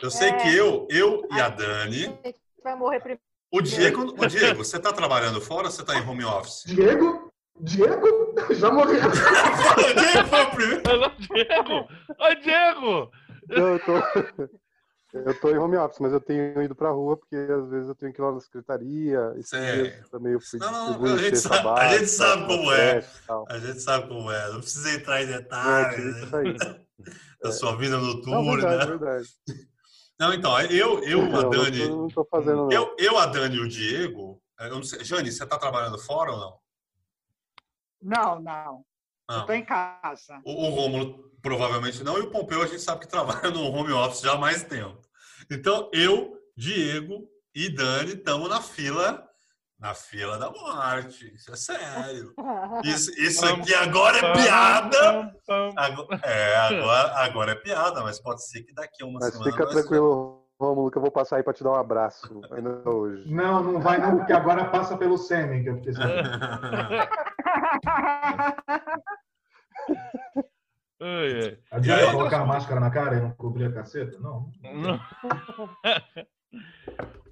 eu 0.00 0.10
sei 0.10 0.28
É. 0.28 0.32
que 0.36 0.56
eu, 0.56 0.86
eu 0.90 1.26
e 1.32 1.40
a 1.40 1.48
Dani, 1.48 2.16
Vai 2.62 2.76
morrer 2.76 3.00
primeiro. 3.00 3.20
o 3.52 3.60
Diego, 3.60 4.14
o 4.16 4.26
Diego, 4.26 4.64
você 4.64 4.78
tá 4.78 4.92
trabalhando 4.92 5.40
fora 5.40 5.66
ou 5.66 5.72
você 5.72 5.84
tá 5.84 5.96
em 5.98 6.06
home 6.06 6.24
office? 6.24 6.62
Diego? 6.66 7.32
Diego? 7.60 8.34
Já 8.50 8.70
morreu. 8.70 9.00
o 9.10 9.94
Diego 10.00 10.28
foi 10.28 10.42
o 10.42 10.50
primeiro. 10.50 10.82
Alô, 10.90 11.10
Diego! 11.18 11.88
Oi, 12.20 12.36
Diego! 12.36 13.10
Eu 13.48 13.78
tô, 13.80 14.50
eu 15.12 15.40
tô 15.40 15.50
em 15.50 15.58
home 15.58 15.76
office, 15.76 15.98
mas 16.00 16.12
eu 16.12 16.20
tenho 16.20 16.62
ido 16.62 16.74
pra 16.74 16.90
rua 16.90 17.16
porque 17.16 17.34
às 17.36 17.68
vezes 17.68 17.88
eu 17.88 17.94
tenho 17.94 18.12
que 18.12 18.20
ir 18.20 18.24
lá 18.24 18.32
na 18.32 18.40
secretaria. 18.40 19.34
Sei. 19.42 19.92
dias 19.92 20.08
também 20.08 20.32
eu 20.32 20.40
fui 20.40 20.58
Não, 20.58 20.98
não, 20.98 21.14
a 21.14 21.18
gente 21.18 21.36
sabe- 21.36 21.68
a 21.68 21.88
gente 21.98 22.06
sabe 22.10 22.46
como 22.46 22.72
é. 22.72 23.04
A 23.48 23.58
gente 23.58 23.80
sabe 23.80 24.08
como 24.08 24.30
é, 24.30 24.52
não 24.52 24.60
precisa 24.60 24.92
entrar 24.92 25.20
em 25.22 25.24
É, 25.24 25.38
detalhes 25.38 26.20
né, 26.30 26.84
da 27.42 27.52
sua 27.52 27.76
vida 27.76 27.96
Não, 27.98 28.04
noturna. 28.06 28.56
verdade, 28.56 28.86
verdade. 28.90 29.28
Não, 30.18 30.34
então, 30.34 30.60
eu, 30.62 31.02
eu, 31.02 31.22
Não, 31.22 31.38
a 31.38 31.42
não 31.44 31.50
Dani, 31.50 31.88
não 31.88 32.08
tô 32.08 32.24
fazendo 32.24 32.56
não. 32.66 32.70
eu, 32.72 32.94
eu, 32.98 33.16
a 33.18 33.24
Dani 33.26 33.56
e 33.56 33.60
o 33.60 33.68
Diego, 33.68 34.40
eu 34.60 34.70
não 34.70 34.82
sei, 34.82 35.02
Jane, 35.02 35.32
você 35.32 35.46
tá 35.46 35.58
trabalhando 35.58 35.98
fora 35.98 36.32
ou 36.32 36.38
não? 36.38 36.58
Não, 38.02 38.40
não. 38.40 38.84
Não. 39.28 39.40
Estou 39.40 39.54
em 39.54 39.64
casa. 39.64 40.40
O, 40.44 40.66
o 40.66 40.70
Rômulo 40.70 41.30
provavelmente 41.40 42.02
não, 42.04 42.18
e 42.18 42.20
o 42.20 42.30
Pompeu 42.30 42.60
a 42.62 42.66
gente 42.66 42.82
sabe 42.82 43.00
que 43.00 43.08
trabalha 43.08 43.50
no 43.50 43.62
home 43.72 43.92
office 43.92 44.20
já 44.20 44.32
há 44.32 44.36
mais 44.36 44.62
tempo. 44.62 44.99
Então, 45.50 45.90
eu, 45.92 46.32
Diego 46.56 47.28
e 47.52 47.68
Dani 47.74 48.12
estamos 48.12 48.48
na 48.48 48.60
fila, 48.60 49.26
na 49.80 49.94
fila 49.94 50.38
da 50.38 50.48
morte. 50.48 51.34
Isso 51.34 51.52
é 51.52 51.56
sério. 51.56 52.32
Isso, 52.84 53.10
isso 53.20 53.44
aqui 53.44 53.74
agora 53.74 54.18
é 54.18 54.32
piada. 54.32 55.34
Agora, 55.76 56.20
é, 56.22 56.56
agora, 56.56 57.14
agora 57.16 57.52
é 57.52 57.56
piada, 57.56 58.00
mas 58.02 58.20
pode 58.20 58.46
ser 58.46 58.62
que 58.62 58.72
daqui 58.72 59.02
a 59.02 59.06
uma 59.06 59.18
Mas 59.18 59.32
semana. 59.32 59.50
fica 59.50 59.66
tranquilo, 59.66 60.46
Rômulo, 60.60 60.88
que 60.88 60.98
eu 60.98 61.02
vou 61.02 61.10
passar 61.10 61.38
aí 61.38 61.42
pra 61.42 61.52
te 61.52 61.64
dar 61.64 61.72
um 61.72 61.74
abraço 61.74 62.40
ainda 62.52 62.88
hoje. 62.88 63.28
Não, 63.28 63.60
não 63.60 63.80
vai 63.80 63.98
não, 63.98 64.18
porque 64.18 64.32
agora 64.32 64.66
passa 64.66 64.96
pelo 64.96 65.18
sêmen, 65.18 65.64
que 65.64 65.70
eu 65.70 65.74
fiquei 65.78 65.94
sabendo. 65.94 66.30
Ai, 71.00 71.42
ai. 71.42 71.58
Adianta 71.70 72.04
aí? 72.04 72.12
colocar 72.12 72.40
a 72.40 72.46
máscara 72.46 72.80
na 72.80 72.90
cara 72.90 73.16
e 73.16 73.20
não 73.20 73.30
cobrir 73.32 73.66
a 73.66 73.72
caceta? 73.72 74.18
Não. 74.18 74.52
Não. 74.62 75.00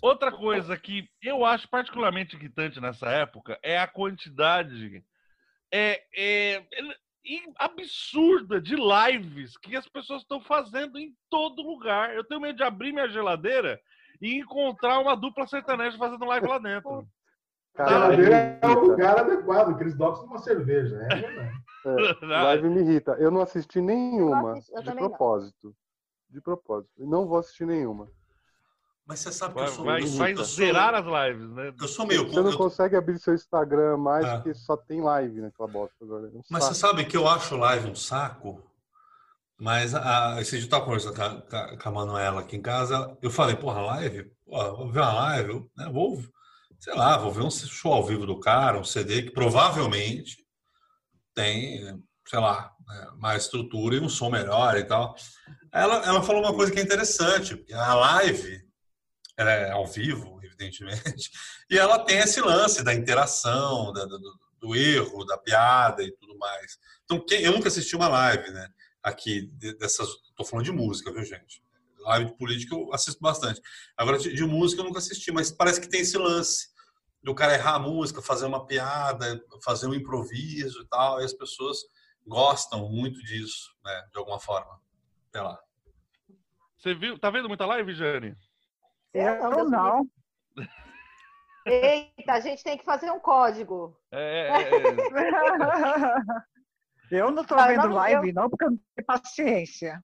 Outra 0.00 0.32
coisa 0.32 0.76
que 0.76 1.08
eu 1.20 1.44
acho 1.44 1.68
particularmente 1.68 2.36
irritante 2.36 2.80
nessa 2.80 3.08
época 3.10 3.58
é 3.62 3.78
a 3.78 3.86
quantidade 3.86 5.04
é, 5.72 6.02
é, 6.16 6.54
é 6.54 7.42
absurda 7.58 8.60
de 8.60 8.76
lives 8.76 9.56
que 9.58 9.76
as 9.76 9.88
pessoas 9.88 10.22
estão 10.22 10.40
fazendo 10.40 10.98
em 10.98 11.14
todo 11.28 11.62
lugar. 11.62 12.14
Eu 12.14 12.24
tenho 12.24 12.40
medo 12.40 12.56
de 12.56 12.62
abrir 12.62 12.92
minha 12.92 13.08
geladeira 13.08 13.80
e 14.20 14.38
encontrar 14.38 14.98
uma 15.00 15.16
dupla 15.16 15.46
sertaneja 15.46 15.98
fazendo 15.98 16.24
live 16.24 16.46
lá 16.46 16.58
dentro. 16.58 17.06
Cara, 17.78 17.90
Geladeira 18.16 18.58
é 18.60 18.66
o 18.66 18.80
lugar 18.80 19.18
adequado, 19.20 19.76
que 19.76 19.82
eles 19.84 19.94
docam 19.96 20.26
numa 20.26 20.38
cerveja. 20.38 20.96
É 21.10 21.16
verdade. 21.16 21.62
É, 21.86 22.26
live 22.26 22.68
me 22.70 22.80
irrita. 22.80 23.12
Eu 23.12 23.30
não 23.30 23.40
assisti 23.40 23.80
nenhuma, 23.80 24.52
assisti- 24.54 24.74
de 24.74 24.84
também 24.84 25.02
não. 25.02 25.08
propósito. 25.10 25.74
De 26.28 26.40
propósito. 26.40 26.90
E 26.98 27.06
Não 27.06 27.26
vou 27.26 27.38
assistir 27.38 27.66
nenhuma. 27.66 28.08
Mas 29.06 29.20
você 29.20 29.32
sabe 29.32 29.54
que 29.54 29.60
Vai, 29.60 29.68
eu 29.68 29.72
sou, 29.72 29.84
vai, 29.86 30.00
vai 30.04 30.32
eu 30.32 30.36
sou- 30.38 30.44
zerar 30.44 30.94
as 30.94 31.06
lives, 31.30 31.50
né? 31.52 31.72
eu 31.80 31.88
sou 31.88 32.04
meio. 32.06 32.28
Você 32.28 32.42
não 32.42 32.50
eu- 32.50 32.58
consegue 32.58 32.94
abrir 32.96 33.18
seu 33.18 33.32
Instagram 33.34 33.96
mais 33.96 34.26
Ah. 34.26 34.34
porque 34.36 34.52
só 34.54 34.76
tem 34.76 35.00
live 35.00 35.40
naquela 35.40 35.68
bosta 35.68 35.94
agora. 36.04 36.26
É 36.26 36.30
um 36.36 36.42
Mas 36.50 36.64
você 36.64 36.74
saco. 36.74 36.92
sabe 36.94 37.06
que 37.08 37.16
eu 37.16 37.26
acho 37.26 37.56
live 37.56 37.88
um 37.88 37.94
saco. 37.94 38.62
Mas 39.58 39.94
a, 39.94 40.40
esse 40.40 40.56
dia 40.58 40.66
eu 40.66 40.70
tava 40.70 40.84
conversando 40.84 41.16
com 41.16 41.22
a, 41.22 41.40
com 41.42 41.56
a- 41.56 41.76
com 41.78 41.88
a 41.88 41.92
Manuela 41.92 42.40
aqui 42.40 42.56
em 42.56 42.60
casa. 42.62 43.16
Eu 43.22 43.30
falei, 43.30 43.56
porra, 43.56 43.80
live? 43.80 44.30
Porra, 44.44 44.70
vou 44.74 44.90
ver 44.92 45.00
uma 45.00 45.12
live, 45.14 45.50
eu, 45.50 45.70
né, 45.76 45.90
vou, 45.92 46.22
sei 46.78 46.94
lá, 46.94 47.16
vou 47.18 47.32
ver 47.32 47.42
um 47.42 47.50
show 47.50 47.92
ao 47.92 48.06
vivo 48.06 48.26
do 48.26 48.38
cara, 48.40 48.78
um 48.78 48.84
CD 48.84 49.22
que 49.22 49.30
provavelmente 49.30 50.44
tem, 51.34 52.02
sei 52.26 52.38
lá, 52.38 52.72
né, 52.86 53.06
mais 53.18 53.44
estrutura 53.44 53.96
e 53.96 54.00
um 54.00 54.08
som 54.08 54.30
melhor 54.30 54.76
e 54.76 54.84
tal. 54.84 55.14
Ela, 55.72 56.04
ela 56.04 56.22
falou 56.22 56.42
uma 56.42 56.54
coisa 56.54 56.72
que 56.72 56.78
é 56.78 56.82
interessante, 56.82 57.56
porque 57.56 57.72
a 57.74 57.94
live 57.94 58.66
ela 59.36 59.50
é 59.52 59.70
ao 59.70 59.86
vivo, 59.86 60.40
evidentemente, 60.42 61.30
e 61.70 61.78
ela 61.78 61.98
tem 62.00 62.18
esse 62.18 62.40
lance 62.40 62.82
da 62.82 62.92
interação, 62.92 63.92
da- 63.92 64.04
do, 64.04 64.18
do 64.60 64.74
erro, 64.74 65.24
da 65.24 65.38
piada 65.38 66.02
e 66.02 66.10
tudo 66.12 66.36
mais. 66.38 66.76
Então, 67.04 67.24
quem- 67.24 67.42
eu 67.42 67.52
nunca 67.52 67.68
assisti 67.68 67.94
uma 67.94 68.08
live, 68.08 68.50
né? 68.50 68.68
Aqui, 69.02 69.42
de- 69.52 69.74
dessas. 69.78 70.08
Tô 70.36 70.44
falando 70.44 70.64
de 70.64 70.72
música, 70.72 71.12
viu, 71.12 71.24
gente? 71.24 71.62
Live 72.08 72.26
de 72.30 72.36
política 72.36 72.74
eu 72.74 72.92
assisto 72.92 73.20
bastante. 73.20 73.60
Agora, 73.96 74.18
de, 74.18 74.32
de 74.32 74.44
música 74.44 74.80
eu 74.80 74.86
nunca 74.86 74.98
assisti, 74.98 75.30
mas 75.30 75.52
parece 75.52 75.80
que 75.80 75.88
tem 75.88 76.00
esse 76.00 76.16
lance 76.16 76.68
do 77.22 77.34
cara 77.34 77.54
errar 77.54 77.74
a 77.74 77.78
música, 77.78 78.22
fazer 78.22 78.46
uma 78.46 78.66
piada, 78.66 79.44
fazer 79.62 79.86
um 79.86 79.94
improviso 79.94 80.82
e 80.82 80.86
tal, 80.88 81.20
e 81.20 81.24
as 81.24 81.34
pessoas 81.34 81.78
gostam 82.26 82.88
muito 82.88 83.20
disso, 83.22 83.74
né? 83.84 84.08
De 84.10 84.18
alguma 84.18 84.40
forma. 84.40 84.80
Sei 85.30 85.40
lá. 85.40 85.58
Você 86.78 86.94
viu? 86.94 87.18
Tá 87.18 87.30
vendo 87.30 87.48
muita 87.48 87.66
live, 87.66 87.92
Jane? 87.92 88.36
Eu 89.12 89.50
não, 89.50 89.64
não. 89.68 90.10
Eita, 91.66 92.32
a 92.32 92.40
gente 92.40 92.62
tem 92.62 92.78
que 92.78 92.84
fazer 92.84 93.10
um 93.10 93.20
código. 93.20 93.98
É, 94.10 94.48
é, 94.48 94.70
é, 94.70 94.80
Eu 97.10 97.30
não 97.30 97.44
tô 97.44 97.54
Ah, 97.54 97.66
vendo 97.68 97.88
não, 97.88 97.94
live, 97.96 98.32
não, 98.32 98.50
porque 98.50 98.64
eu 98.64 98.70
não 98.70 98.78
tenho 98.94 99.06
paciência. 99.06 100.02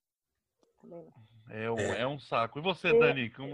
É 1.51 1.71
um, 1.71 1.79
é 1.79 2.07
um 2.07 2.19
saco. 2.19 2.59
E 2.59 2.63
você, 2.63 2.89
É, 2.89 2.99
Dani? 2.99 3.31
Como- 3.31 3.53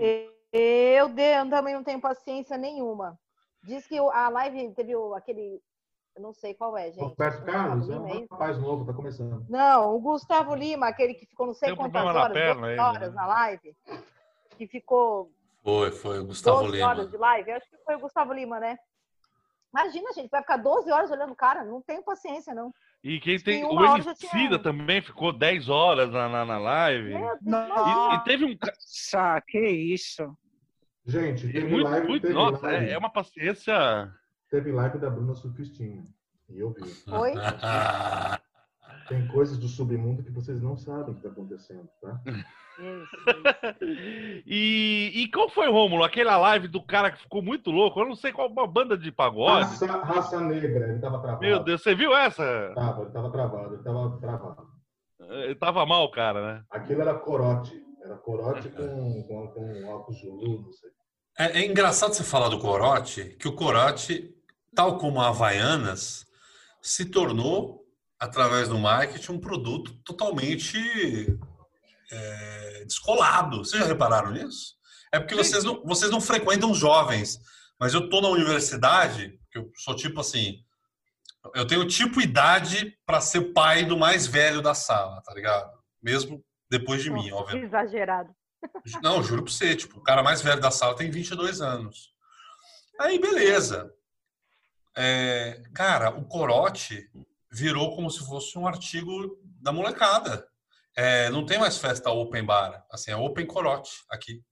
Eu, 0.52 1.08
de- 1.08 1.22
eu 1.22 1.48
também 1.50 1.74
não 1.74 1.84
tenho 1.84 2.00
paciência 2.00 2.56
nenhuma. 2.58 3.18
Diz 3.62 3.86
que 3.86 3.98
a 3.98 4.28
live 4.28 4.72
teve 4.74 4.92
aquele. 5.16 5.60
Eu 6.16 6.22
não 6.22 6.32
sei 6.32 6.54
qual 6.54 6.76
é, 6.76 6.90
gente. 6.90 7.00
Roberto 7.04 7.44
Carlos 7.44 7.88
é 7.88 7.96
um 7.98 8.08
isso? 8.08 8.26
rapaz 8.32 8.58
novo, 8.58 8.84
tá 8.84 8.92
começando. 8.92 9.46
Não, 9.48 9.94
o 9.94 10.00
Gustavo 10.00 10.54
Lima, 10.54 10.88
aquele 10.88 11.14
que 11.14 11.24
ficou 11.26 11.46
não 11.46 11.54
sei 11.54 11.66
Tem 11.68 11.74
um 11.74 11.76
quantas 11.76 11.92
problema 11.92 12.12
na 12.12 12.20
horas, 12.24 12.32
perna, 12.34 12.60
12 12.62 12.72
ele, 12.72 12.80
horas 12.80 13.10
né? 13.10 13.20
na 13.20 13.26
live. 13.26 13.76
Que 14.56 14.66
ficou 14.66 15.30
Foi, 15.62 15.92
foi 15.92 16.18
o 16.18 16.24
Gustavo 16.26 16.60
12 16.62 16.72
Lima. 16.72 16.88
horas 16.88 17.10
de 17.10 17.16
live. 17.16 17.50
Eu 17.50 17.56
acho 17.56 17.70
que 17.70 17.76
foi 17.84 17.94
o 17.94 18.00
Gustavo 18.00 18.32
Lima, 18.32 18.58
né? 18.58 18.76
Imagina, 19.72 20.12
gente, 20.12 20.28
vai 20.30 20.40
ficar 20.40 20.56
12 20.56 20.90
horas 20.90 21.10
olhando 21.12 21.32
o 21.32 21.36
cara. 21.36 21.64
Não 21.64 21.80
tenho 21.80 22.02
paciência, 22.02 22.52
não. 22.54 22.74
E 23.02 23.18
quem 23.18 23.38
tem. 23.38 23.64
O 23.64 23.82
Emicida 23.82 24.14
tinha- 24.14 24.58
também 24.58 25.00
ficou 25.00 25.32
10 25.32 25.68
horas 25.68 26.10
na, 26.10 26.28
na, 26.28 26.44
na 26.44 26.58
live. 26.58 27.12
E, 27.14 28.14
e 28.14 28.24
teve 28.24 28.44
um. 28.44 28.56
Nossa, 28.60 29.40
que 29.46 29.58
isso. 29.58 30.36
Gente, 31.06 31.50
teve 31.50 31.66
muito, 31.66 31.88
live, 31.88 32.06
muito, 32.08 32.22
teve, 32.22 32.34
nossa, 32.34 32.66
live 32.66 32.86
é, 32.86 32.92
é 32.92 32.98
uma 32.98 33.10
paciência. 33.10 34.12
teve 34.50 34.70
live 34.70 34.98
da 34.98 35.08
Bruna 35.08 35.34
Surfistinha. 35.34 36.04
E 36.50 36.60
eu 36.60 36.72
vi. 36.72 36.82
Oi? 37.10 37.32
Tem 39.10 39.26
coisas 39.26 39.58
do 39.58 39.66
submundo 39.66 40.22
que 40.22 40.30
vocês 40.30 40.62
não 40.62 40.76
sabem 40.76 41.16
que 41.16 41.20
tá 41.20 41.30
acontecendo, 41.30 41.88
tá? 42.00 42.20
E, 44.46 45.12
e 45.14 45.30
qual 45.30 45.50
foi, 45.50 45.68
Rômulo? 45.68 46.02
Aquela 46.02 46.38
live 46.38 46.66
do 46.66 46.82
cara 46.82 47.10
que 47.10 47.20
ficou 47.20 47.42
muito 47.42 47.70
louco. 47.70 48.00
Eu 48.00 48.06
não 48.06 48.14
sei 48.14 48.32
qual 48.32 48.48
uma 48.48 48.66
banda 48.66 48.96
de 48.96 49.12
pagode. 49.12 49.66
Raça, 49.66 49.86
raça 49.86 50.40
negra, 50.40 50.88
ele 50.88 50.98
tava 50.98 51.20
travado. 51.20 51.42
Meu 51.42 51.62
Deus, 51.62 51.82
você 51.82 51.94
viu 51.94 52.16
essa? 52.16 52.72
Tava, 52.74 53.02
ele 53.02 53.10
tava 53.10 53.30
travado, 53.30 53.74
ele 53.74 53.82
tava 53.82 54.18
travado. 54.18 54.66
Ele 55.20 55.54
tava 55.56 55.84
mal, 55.84 56.10
cara, 56.10 56.54
né? 56.54 56.64
Aquilo 56.70 57.02
era 57.02 57.12
corote. 57.12 57.78
Era 58.02 58.16
corote 58.16 58.70
com, 58.70 59.22
com, 59.24 59.48
com 59.48 59.90
álcool 59.92 60.12
Zulu, 60.14 60.62
não 60.62 60.72
sei. 60.72 60.90
É, 61.38 61.60
é 61.60 61.66
engraçado 61.66 62.14
você 62.14 62.24
falar 62.24 62.48
do 62.48 62.58
corote, 62.58 63.36
que 63.38 63.46
o 63.46 63.54
corote, 63.54 64.34
tal 64.74 64.96
como 64.96 65.20
a 65.20 65.28
Havaianas, 65.28 66.24
se 66.80 67.04
tornou, 67.04 67.80
através 68.20 68.68
do 68.68 68.78
marketing, 68.78 69.32
um 69.32 69.40
produto 69.40 69.92
totalmente 70.04 70.76
é, 72.12 72.84
descolado. 72.84 73.64
Vocês 73.64 73.82
já 73.82 73.88
repararam 73.88 74.30
nisso? 74.30 74.74
É 75.10 75.18
porque 75.18 75.34
Sim. 75.34 75.42
vocês 75.42 75.64
não, 75.64 75.82
vocês 75.84 76.10
não 76.10 76.20
frequentam 76.20 76.74
jovens, 76.74 77.40
mas 77.80 77.94
eu 77.94 78.10
tô 78.10 78.20
na 78.20 78.28
universidade, 78.28 79.40
que 79.50 79.58
eu 79.58 79.70
sou 79.74 79.96
tipo 79.96 80.20
assim, 80.20 80.62
eu 81.54 81.66
tenho 81.66 81.86
tipo 81.86 82.20
idade 82.20 82.94
para 83.06 83.20
ser 83.20 83.52
pai 83.52 83.84
do 83.84 83.96
mais 83.96 84.26
velho 84.26 84.60
da 84.60 84.74
sala, 84.74 85.22
tá 85.22 85.32
ligado? 85.32 85.72
Mesmo 86.02 86.44
depois 86.70 87.02
de 87.02 87.10
mim, 87.10 87.32
obviamente. 87.32 87.66
Exagerado. 87.66 88.30
Não, 89.02 89.22
juro 89.22 89.42
pra 89.42 89.52
você, 89.52 89.74
tipo, 89.74 89.98
o 89.98 90.02
cara 90.02 90.22
mais 90.22 90.42
velho 90.42 90.60
da 90.60 90.70
sala 90.70 90.94
tem 90.94 91.10
22 91.10 91.62
anos. 91.62 92.12
Aí, 93.00 93.18
beleza. 93.18 93.90
É, 94.94 95.62
cara, 95.74 96.10
o 96.10 96.26
corote 96.26 97.10
virou 97.50 97.94
como 97.94 98.10
se 98.10 98.24
fosse 98.26 98.58
um 98.58 98.66
artigo 98.66 99.38
da 99.60 99.72
molecada. 99.72 100.46
É, 100.96 101.30
não 101.30 101.44
tem 101.46 101.58
mais 101.58 101.78
festa 101.78 102.10
open 102.10 102.44
bar, 102.44 102.84
assim, 102.90 103.10
é 103.10 103.16
open 103.16 103.46
corote 103.46 103.90
aqui. 104.10 104.42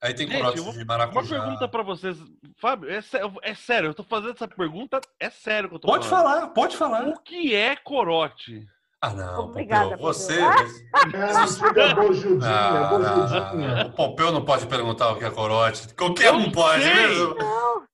Aí 0.00 0.12
tem 0.12 0.28
corote 0.28 0.56
de 0.60 0.68
Uma 0.68 0.84
maracujá. 0.84 1.40
pergunta 1.40 1.68
pra 1.68 1.82
vocês. 1.82 2.16
Fábio, 2.58 2.90
é, 2.90 3.00
é 3.42 3.54
sério, 3.54 3.90
eu 3.90 3.94
tô 3.94 4.02
fazendo 4.02 4.32
essa 4.32 4.48
pergunta, 4.48 5.00
é 5.20 5.30
sério 5.30 5.68
que 5.68 5.76
eu 5.76 5.78
tô 5.78 5.86
Pode 5.86 6.08
falando. 6.08 6.34
falar, 6.40 6.46
pode 6.48 6.76
falar. 6.76 7.08
O 7.08 7.20
que 7.20 7.54
é 7.54 7.76
corote? 7.76 8.66
Ah, 9.04 9.12
não, 9.14 9.46
Obrigada, 9.46 9.90
Pompeu, 9.96 10.06
você... 10.06 10.38
É 10.40 10.44
a 10.44 11.42
antiga 11.42 11.94
bojudinha, 11.96 12.48
Ah, 12.48 12.88
bojudinha. 12.88 13.86
o 13.86 13.92
Pompeu 13.96 14.30
não 14.30 14.44
pode 14.44 14.64
perguntar 14.66 15.10
o 15.10 15.16
que 15.16 15.24
é 15.24 15.30
corote. 15.30 15.92
Qualquer 15.94 16.28
Eu 16.28 16.34
um 16.36 16.52
pode 16.52 16.84
sei. 16.84 16.94
mesmo. 16.94 17.34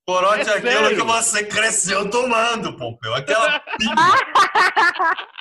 Corote 0.05 0.47
é, 0.49 0.53
É 0.53 0.57
aquilo 0.57 0.71
sério. 0.71 0.97
que 0.97 1.03
você 1.03 1.43
cresceu 1.45 2.07
tomando, 2.11 2.77
Pompeu. 2.77 3.15
Aquela 3.15 3.59
pinga. 3.59 3.95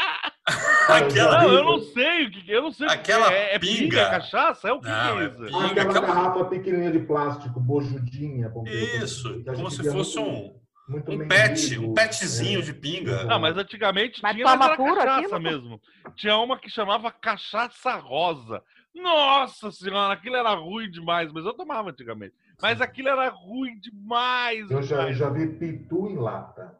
aquela 0.89 1.43
Não, 1.43 1.53
eu 1.53 1.65
não 1.65 1.79
sei 1.81 2.27
o 2.27 2.31
que 2.31 2.51
eu 2.51 2.63
não 2.63 2.73
sei 2.73 2.87
o 2.87 2.91
que 2.91 2.95
Aquela 2.97 3.33
é. 3.33 3.55
É 3.55 3.59
pinga, 3.59 3.79
pinga. 3.79 4.01
é 4.01 4.11
cachaça? 4.11 4.69
É 4.69 4.73
o 4.73 4.81
que, 4.81 4.89
Não, 4.89 5.21
é 5.21 5.25
é 5.25 5.29
isso? 5.29 5.37
pinga. 5.39 5.67
Aquela 5.67 5.91
aquela- 5.91 6.07
garrafa 6.07 6.45
pequenininha 6.47 6.93
de 6.93 7.01
plástico, 7.01 7.61
bojudinha. 7.61 8.49
Pompeu, 8.49 8.73
Isso, 9.05 9.43
como 9.45 9.71
se 9.71 9.91
fosse 9.91 10.19
um, 10.19 10.55
muito 10.89 11.13
um 11.13 11.29
pet, 11.29 11.79
um 11.79 11.93
petzinho 11.95 12.61
É. 12.61 12.63
de 12.63 12.73
pinga. 12.73 13.27
Ah, 13.33 13.39
mas 13.39 13.57
antigamente 13.57 14.21
Mas 14.23 14.35
tinha 14.35 14.45
mas 14.57 14.61
era 14.61 14.77
puro 14.77 14.95
cachaça 14.97 15.19
aquilo? 15.37 15.41
mesmo. 15.41 15.81
Tinha 16.17 16.37
uma 16.39 16.59
que 16.59 16.71
chamava 16.71 17.11
cachaça 17.13 17.95
rosa. 17.97 18.63
Nossa 18.95 19.71
senhora, 19.71 20.15
aquilo 20.15 20.37
era 20.37 20.55
ruim 20.55 20.91
demais, 20.91 21.31
mas 21.33 21.45
eu 21.45 21.53
tomava 21.55 21.91
antigamente. 21.91 22.35
Mas 22.61 22.81
aquilo 22.81 23.09
era 23.09 23.29
ruim 23.29 23.79
demais. 23.79 24.69
Eu 24.71 24.83
já, 24.83 24.97
demais. 24.99 25.17
já 25.19 25.31
vi 25.31 25.47
pitu 25.49 26.09
em 26.09 26.17
lata. 26.17 26.77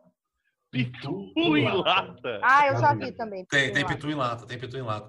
Pitu 0.71 1.33
em 1.37 1.71
lata. 1.71 2.41
Ah, 2.43 2.67
eu 2.69 2.77
já 2.79 2.93
vi 2.95 3.13
também. 3.13 3.45
Tem, 3.47 3.73
tem 3.73 3.87
pitu 3.87 4.11
em 4.11 4.15
lata, 4.15 4.47
tem 4.47 4.59
pitu 4.59 4.77
em 4.77 4.83
lata. 4.83 5.09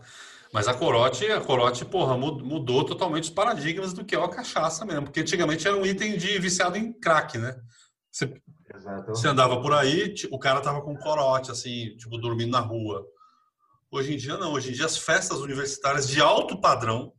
Mas 0.54 0.68
a 0.68 0.74
corote, 0.74 1.26
a 1.32 1.42
corote, 1.42 1.84
porra, 1.86 2.18
mu- 2.18 2.40
mudou 2.44 2.84
totalmente 2.84 3.24
os 3.26 3.30
paradigmas 3.30 3.94
do 3.94 4.04
que 4.06 4.16
é 4.16 4.24
a 4.24 4.28
cachaça 4.28 4.86
mesmo. 4.86 5.04
Porque 5.04 5.20
antigamente 5.20 5.68
era 5.68 5.76
um 5.78 5.86
item 5.86 6.18
de 6.18 6.40
viciado 6.40 6.78
em 6.78 6.92
crack, 6.94 7.38
né? 7.38 7.56
Você, 8.12 8.34
Exato. 8.94 9.10
você 9.12 9.28
andava 9.28 9.62
por 9.62 9.74
aí, 9.74 10.14
o 10.32 10.40
cara 10.40 10.62
tava 10.62 10.82
com 10.82 10.96
corote, 10.98 11.52
assim, 11.52 11.96
tipo, 11.98 12.18
dormindo 12.18 12.52
na 12.52 12.60
rua. 12.60 13.06
Hoje 13.92 14.14
em 14.14 14.18
dia 14.18 14.38
não, 14.38 14.54
hoje 14.54 14.70
em 14.70 14.74
dia 14.74 14.86
as 14.86 14.98
festas 14.98 15.40
universitárias 15.40 16.08
de 16.08 16.22
alto 16.22 16.60
padrão 16.62 17.12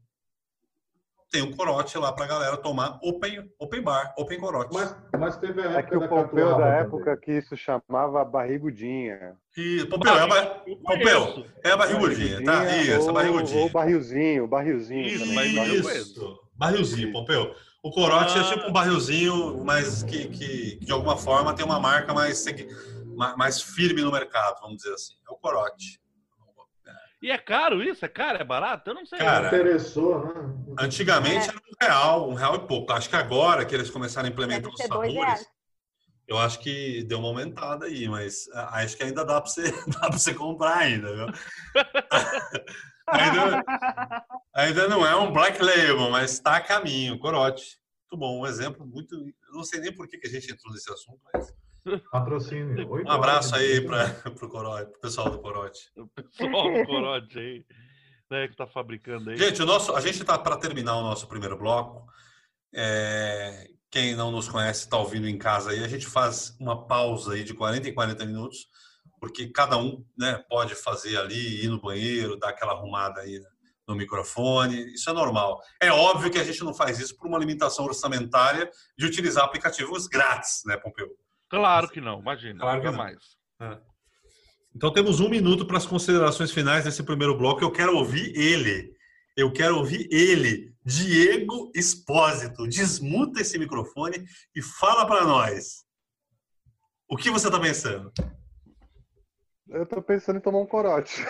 tem 1.32 1.42
um 1.42 1.52
corote 1.52 1.96
lá 1.96 2.12
pra 2.12 2.26
galera 2.26 2.56
tomar 2.56 2.98
open, 3.02 3.48
open 3.58 3.82
bar, 3.82 4.12
open 4.18 4.38
corote. 4.40 4.74
Mas, 4.74 4.96
mas 5.16 5.36
teve 5.36 5.60
a 5.62 5.64
É 5.64 5.74
época 5.78 5.82
que 5.90 5.96
o 5.96 6.00
da 6.00 6.08
Pompeu 6.08 6.24
catuaba 6.48 6.58
da 6.58 6.66
também. 6.66 6.80
época 6.80 7.16
que 7.18 7.32
isso 7.38 7.56
chamava 7.56 8.24
barrigudinha. 8.24 9.36
E, 9.56 9.84
Pompeu, 9.86 10.12
é 10.12 10.20
a, 10.22 10.26
ba- 10.26 10.62
Eu 10.66 10.76
Pompeu, 10.78 11.46
é 11.62 11.70
a 11.70 11.76
barrigudinha, 11.76 12.44
tá? 12.44 12.76
Isso, 12.78 12.94
a 12.94 12.98
ou, 12.98 13.12
barrigudinha. 13.12 13.62
ou 13.62 13.70
barrilzinho, 13.70 14.48
barrilzinho 14.48 15.06
Isso, 15.06 15.18
também. 15.20 15.34
mas 15.36 15.54
barril- 15.54 15.74
eu 15.76 15.80
Isso. 15.92 16.40
Barrilzinho, 16.56 17.12
Pompeu. 17.12 17.54
O 17.82 17.90
corote 17.90 18.36
é 18.36 18.40
Ah. 18.40 18.44
tipo 18.44 18.66
um 18.68 18.72
barrilzinho, 18.72 19.64
mas 19.64 20.02
que, 20.02 20.28
que, 20.28 20.76
que 20.76 20.84
de 20.84 20.92
alguma 20.92 21.16
forma 21.16 21.54
tem 21.54 21.64
uma 21.64 21.80
marca 21.80 22.12
mais, 22.12 22.44
mais 23.36 23.62
firme 23.62 24.02
no 24.02 24.12
mercado, 24.12 24.60
vamos 24.60 24.78
dizer 24.78 24.92
assim. 24.94 25.14
É 25.28 25.32
o 25.32 25.36
corote. 25.36 25.98
E 27.22 27.30
é 27.30 27.36
caro 27.36 27.82
isso? 27.82 28.02
É 28.04 28.08
caro? 28.08 28.38
É 28.38 28.44
barato? 28.44 28.88
Eu 28.90 28.94
não 28.94 29.04
sei. 29.04 29.18
Cara, 29.18 29.48
Interessou, 29.48 30.24
né? 30.24 30.54
Antigamente 30.78 31.48
era 31.50 31.58
um 31.58 31.86
real, 31.86 32.30
um 32.30 32.34
real 32.34 32.54
e 32.56 32.66
pouco. 32.66 32.92
Acho 32.92 33.10
que 33.10 33.16
agora 33.16 33.64
que 33.66 33.74
eles 33.74 33.90
começaram 33.90 34.26
a 34.26 34.30
implementar 34.32 34.70
os 34.72 34.78
sabores, 34.78 35.12
reais. 35.12 35.46
eu 36.26 36.38
acho 36.38 36.58
que 36.60 37.02
deu 37.04 37.18
uma 37.18 37.28
aumentada 37.28 37.84
aí, 37.86 38.08
mas 38.08 38.48
ah, 38.54 38.78
acho 38.80 38.96
que 38.96 39.02
ainda 39.02 39.22
dá 39.22 39.38
para 39.38 39.50
você, 39.50 39.62
dá 39.88 40.00
pra 40.08 40.12
você 40.18 40.32
comprar 40.32 40.78
ainda, 40.78 41.14
viu? 41.14 41.26
ainda, 43.10 44.24
ainda 44.54 44.88
não 44.88 45.06
é 45.06 45.14
um 45.16 45.32
black 45.32 45.62
label, 45.62 46.10
mas 46.10 46.32
está 46.32 46.56
a 46.56 46.60
caminho, 46.60 47.18
corote. 47.18 47.78
Muito 48.02 48.20
bom, 48.20 48.40
um 48.40 48.46
exemplo 48.46 48.86
muito. 48.86 49.14
Eu 49.14 49.54
não 49.54 49.64
sei 49.64 49.80
nem 49.80 49.92
por 49.92 50.08
que, 50.08 50.18
que 50.18 50.26
a 50.26 50.30
gente 50.30 50.50
entrou 50.50 50.72
nesse 50.72 50.92
assunto, 50.92 51.20
mas 51.32 51.52
Patrocínio. 52.10 52.88
Oito 52.90 53.08
um 53.08 53.10
abraço 53.10 53.54
aí 53.54 53.80
para 53.80 54.30
o 54.30 54.48
corote, 54.48 54.90
pro 54.90 55.00
pessoal 55.00 55.30
do 55.30 55.38
corote. 55.38 55.90
O 55.96 56.06
pessoal 56.08 56.72
do 56.72 56.86
corote 56.86 57.38
aí, 57.38 57.64
né, 58.30 58.48
que 58.48 58.56
tá 58.56 58.66
fabricando 58.66 59.30
aí. 59.30 59.36
Gente, 59.36 59.62
o 59.62 59.66
nosso, 59.66 59.94
a 59.94 60.00
gente 60.00 60.20
está 60.20 60.38
para 60.38 60.56
terminar 60.56 60.96
o 60.96 61.02
nosso 61.02 61.26
primeiro 61.26 61.56
bloco. 61.56 62.06
É, 62.74 63.68
quem 63.90 64.14
não 64.14 64.30
nos 64.30 64.48
conhece, 64.48 64.84
está 64.84 64.98
ouvindo 64.98 65.28
em 65.28 65.38
casa 65.38 65.70
aí, 65.70 65.82
a 65.82 65.88
gente 65.88 66.06
faz 66.06 66.56
uma 66.60 66.86
pausa 66.86 67.32
aí 67.32 67.42
de 67.42 67.54
40 67.54 67.88
em 67.88 67.94
40 67.94 68.24
minutos, 68.26 68.68
porque 69.20 69.48
cada 69.48 69.76
um 69.76 70.04
né, 70.18 70.42
pode 70.48 70.74
fazer 70.74 71.18
ali, 71.18 71.64
ir 71.64 71.68
no 71.68 71.80
banheiro, 71.80 72.38
dar 72.38 72.48
aquela 72.48 72.72
arrumada 72.72 73.20
aí 73.20 73.40
no 73.86 73.94
microfone. 73.94 74.94
Isso 74.94 75.10
é 75.10 75.12
normal. 75.12 75.60
É 75.80 75.92
óbvio 75.92 76.30
que 76.30 76.38
a 76.38 76.44
gente 76.44 76.64
não 76.64 76.72
faz 76.72 76.98
isso 76.98 77.16
por 77.16 77.26
uma 77.26 77.38
limitação 77.38 77.84
orçamentária 77.84 78.70
de 78.96 79.06
utilizar 79.06 79.44
aplicativos 79.44 80.06
grátis, 80.06 80.62
né, 80.64 80.76
Pompeu? 80.76 81.08
Claro 81.48 81.88
que 81.88 82.00
não, 82.00 82.20
imagina. 82.20 82.60
Claro 82.60 82.80
que 82.80 82.86
não. 82.86 82.92
jamais. 82.92 83.18
Então 84.74 84.92
temos 84.92 85.20
um 85.20 85.28
minuto 85.28 85.66
para 85.66 85.76
as 85.76 85.86
considerações 85.86 86.50
finais 86.52 86.84
desse 86.84 87.02
primeiro 87.02 87.36
bloco. 87.36 87.62
Eu 87.62 87.72
quero 87.72 87.96
ouvir 87.96 88.32
ele. 88.36 88.94
Eu 89.36 89.52
quero 89.52 89.76
ouvir 89.76 90.08
ele, 90.10 90.72
Diego 90.84 91.70
Espósito. 91.74 92.66
Desmuta 92.66 93.40
esse 93.40 93.58
microfone 93.58 94.24
e 94.54 94.62
fala 94.62 95.06
para 95.06 95.24
nós. 95.24 95.84
O 97.08 97.16
que 97.16 97.30
você 97.30 97.48
está 97.48 97.58
pensando? 97.58 98.12
Eu 99.72 99.86
tô 99.86 100.02
pensando 100.02 100.38
em 100.38 100.40
tomar 100.40 100.58
um 100.58 100.66
corote. 100.66 101.24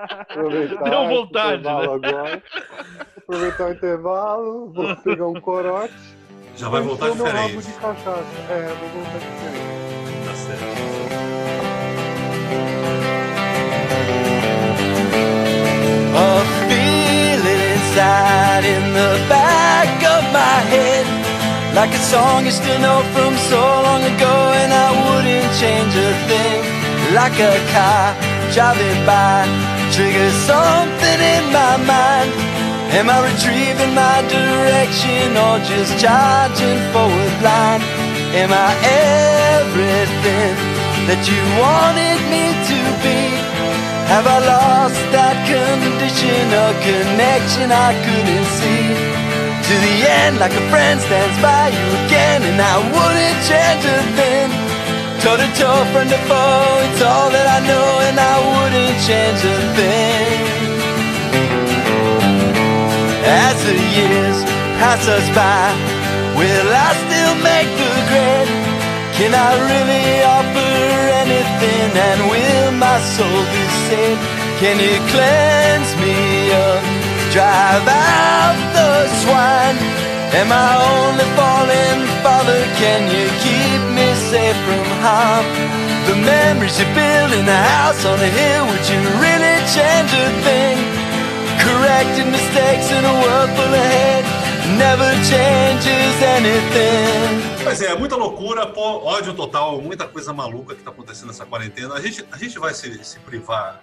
Aproveitar 0.00 0.90
Deu 0.90 1.08
vontade, 1.08 1.60
intervalo 1.60 1.92
agora. 1.92 2.42
Aproveitar 3.18 3.64
o 3.66 3.72
intervalo, 3.72 4.72
vou 4.72 4.96
pegar 4.96 5.26
um 5.26 5.38
corote. 5.40 5.94
Já 6.56 6.70
vai 6.70 6.80
voltar 6.80 7.10
encher 7.10 7.16
meu 7.16 7.26
rabo 7.26 7.48
diferente. 7.48 7.72
de 7.72 7.80
cachaça. 7.80 8.24
É, 8.50 8.74
vou 8.80 8.88
voltar 8.88 9.18
diferente. 9.18 10.24
Tá 10.24 10.34
certo. 10.34 10.64
A 16.14 16.44
feeling 16.68 17.62
inside 17.74 18.64
in 18.64 18.92
the 18.94 19.28
back 19.28 20.04
of 20.04 20.22
my 20.32 20.60
head 20.70 21.21
Like 21.74 21.94
a 21.94 22.02
song 22.12 22.44
you 22.44 22.52
still 22.52 22.78
know 22.80 23.00
from 23.16 23.32
so 23.48 23.56
long 23.56 24.04
ago 24.04 24.34
And 24.60 24.70
I 24.76 24.92
wouldn't 24.92 25.48
change 25.56 25.96
a 25.96 26.12
thing 26.28 26.60
Like 27.16 27.32
a 27.40 27.56
car 27.72 28.12
driving 28.52 29.00
by 29.08 29.48
Triggers 29.88 30.36
something 30.44 31.20
in 31.32 31.44
my 31.48 31.80
mind 31.80 32.28
Am 32.92 33.08
I 33.08 33.24
retrieving 33.24 33.94
my 33.96 34.20
direction 34.28 35.32
Or 35.32 35.56
just 35.64 35.96
charging 35.96 36.76
forward 36.92 37.32
blind 37.40 37.80
Am 38.36 38.52
I 38.52 38.70
everything 39.56 40.52
that 41.08 41.24
you 41.24 41.40
wanted 41.56 42.20
me 42.28 42.52
to 42.68 42.78
be? 43.00 43.18
Have 44.12 44.26
I 44.28 44.38
lost 44.44 45.00
that 45.16 45.40
condition 45.48 46.52
or 46.52 46.72
connection 46.84 47.72
I 47.72 47.96
couldn't 48.04 48.48
see? 48.60 49.11
To 49.68 49.74
the 49.78 49.96
end, 50.20 50.38
like 50.38 50.52
a 50.52 50.64
friend 50.70 51.00
stands 51.00 51.38
by 51.40 51.70
you 51.70 51.86
again, 52.04 52.42
and 52.42 52.58
I 52.60 52.76
wouldn't 52.92 53.38
change 53.48 53.84
a 53.86 53.98
thing. 54.18 54.50
Toe 55.22 55.38
to 55.38 55.48
toe, 55.54 55.84
friend 55.94 56.10
to 56.10 56.20
foe, 56.28 56.82
it's 56.86 57.00
all 57.00 57.30
that 57.30 57.46
I 57.46 57.58
know, 57.70 57.88
and 58.10 58.16
I 58.18 58.36
wouldn't 58.52 58.98
change 59.06 59.40
a 59.46 59.58
thing. 59.78 60.72
As 63.22 63.56
the 63.64 63.78
years 63.96 64.38
pass 64.82 65.06
us 65.06 65.26
by, 65.30 65.70
will 66.34 66.70
I 66.74 66.90
still 67.06 67.34
make 67.40 67.70
the 67.80 67.92
grade? 68.10 68.50
Can 69.14 69.30
I 69.30 69.50
really 69.70 70.26
offer 70.36 70.74
anything 71.22 71.88
and 72.08 72.18
will 72.28 72.72
my 72.82 72.98
soul 73.14 73.42
be 73.54 73.64
saved? 73.86 74.20
Can 74.58 74.76
you 74.82 74.98
cleanse 75.14 75.92
me 76.02 76.50
up, 76.50 76.82
drive 77.32 77.88
out 77.88 78.56
the 78.76 79.08
swine? 79.24 79.78
Am 80.36 80.52
I 80.52 80.68
only 80.92 81.28
falling, 81.32 82.00
Father? 82.20 82.60
Can 82.76 83.08
you 83.08 83.24
keep 83.40 83.80
me 83.96 84.08
safe 84.28 84.58
from 84.68 84.84
harm? 85.00 85.44
The 86.08 86.16
memories 86.20 86.78
you 86.78 86.86
build 86.92 87.32
in 87.32 87.48
a 87.48 87.60
house 87.72 88.04
on 88.04 88.20
a 88.20 88.30
hill, 88.38 88.62
would 88.68 88.84
you 88.84 89.00
really 89.24 89.56
change 89.72 90.12
a 90.12 90.28
thing? 90.44 90.76
Correcting 91.64 92.30
mistakes 92.30 92.92
in 92.92 93.02
a 93.04 93.14
world 93.24 93.50
full 93.56 93.72
of 93.80 93.86
hate 93.96 94.28
never 94.76 95.10
changes 95.24 96.14
anything. 96.36 97.64
Pois 97.64 97.80
é, 97.80 97.96
muita 97.96 98.16
loucura, 98.16 98.66
pô, 98.66 99.04
ódio 99.04 99.34
total, 99.34 99.80
muita 99.80 100.06
coisa 100.06 100.32
maluca 100.32 100.74
que 100.74 100.80
está 100.80 100.90
acontecendo 100.90 101.28
nessa 101.28 101.46
quarentena. 101.46 101.94
A 101.94 102.00
gente, 102.00 102.26
a 102.30 102.36
gente 102.36 102.58
vai 102.58 102.74
se, 102.74 103.02
se 103.04 103.18
privar, 103.20 103.80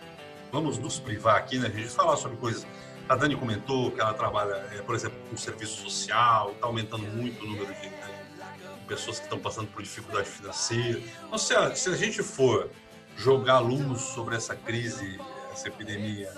vamos 0.52 0.78
nos 0.78 1.00
privar 1.00 1.38
aqui, 1.38 1.58
né? 1.58 1.72
A 1.74 1.78
gente 1.78 1.90
falar 1.90 2.18
sobre 2.18 2.38
coisas. 2.38 2.66
A 3.10 3.16
Dani 3.16 3.36
comentou 3.36 3.90
que 3.90 4.00
ela 4.00 4.14
trabalha, 4.14 4.54
é, 4.72 4.84
por 4.84 4.94
exemplo, 4.94 5.18
com 5.28 5.36
serviço 5.36 5.82
social, 5.82 6.52
está 6.52 6.68
aumentando 6.68 7.08
muito 7.08 7.44
o 7.44 7.48
número 7.50 7.74
de, 7.74 7.90
de 7.90 8.86
pessoas 8.88 9.18
que 9.18 9.26
estão 9.26 9.40
passando 9.40 9.66
por 9.70 9.82
dificuldade 9.82 10.30
financeira. 10.30 11.02
Então, 11.26 11.40
se 11.40 11.56
a, 11.56 11.74
se 11.74 11.90
a 11.90 11.96
gente 11.96 12.22
for 12.22 12.70
jogar 13.18 13.58
luz 13.58 14.00
sobre 14.02 14.36
essa 14.36 14.56
crise, 14.56 15.20
essa 15.52 15.70
epidemia, 15.70 16.32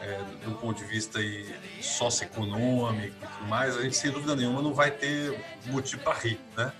é, 0.00 0.18
do 0.46 0.54
ponto 0.54 0.78
de 0.78 0.86
vista 0.86 1.18
aí 1.18 1.46
socioeconômico 1.82 3.14
e 3.22 3.26
tudo 3.26 3.46
mais, 3.46 3.76
a 3.76 3.82
gente 3.82 3.94
sem 3.94 4.10
dúvida 4.10 4.34
nenhuma 4.34 4.62
não 4.62 4.72
vai 4.72 4.90
ter 4.90 5.38
motivo 5.66 6.02
para 6.02 6.14
rir, 6.14 6.40
né? 6.56 6.72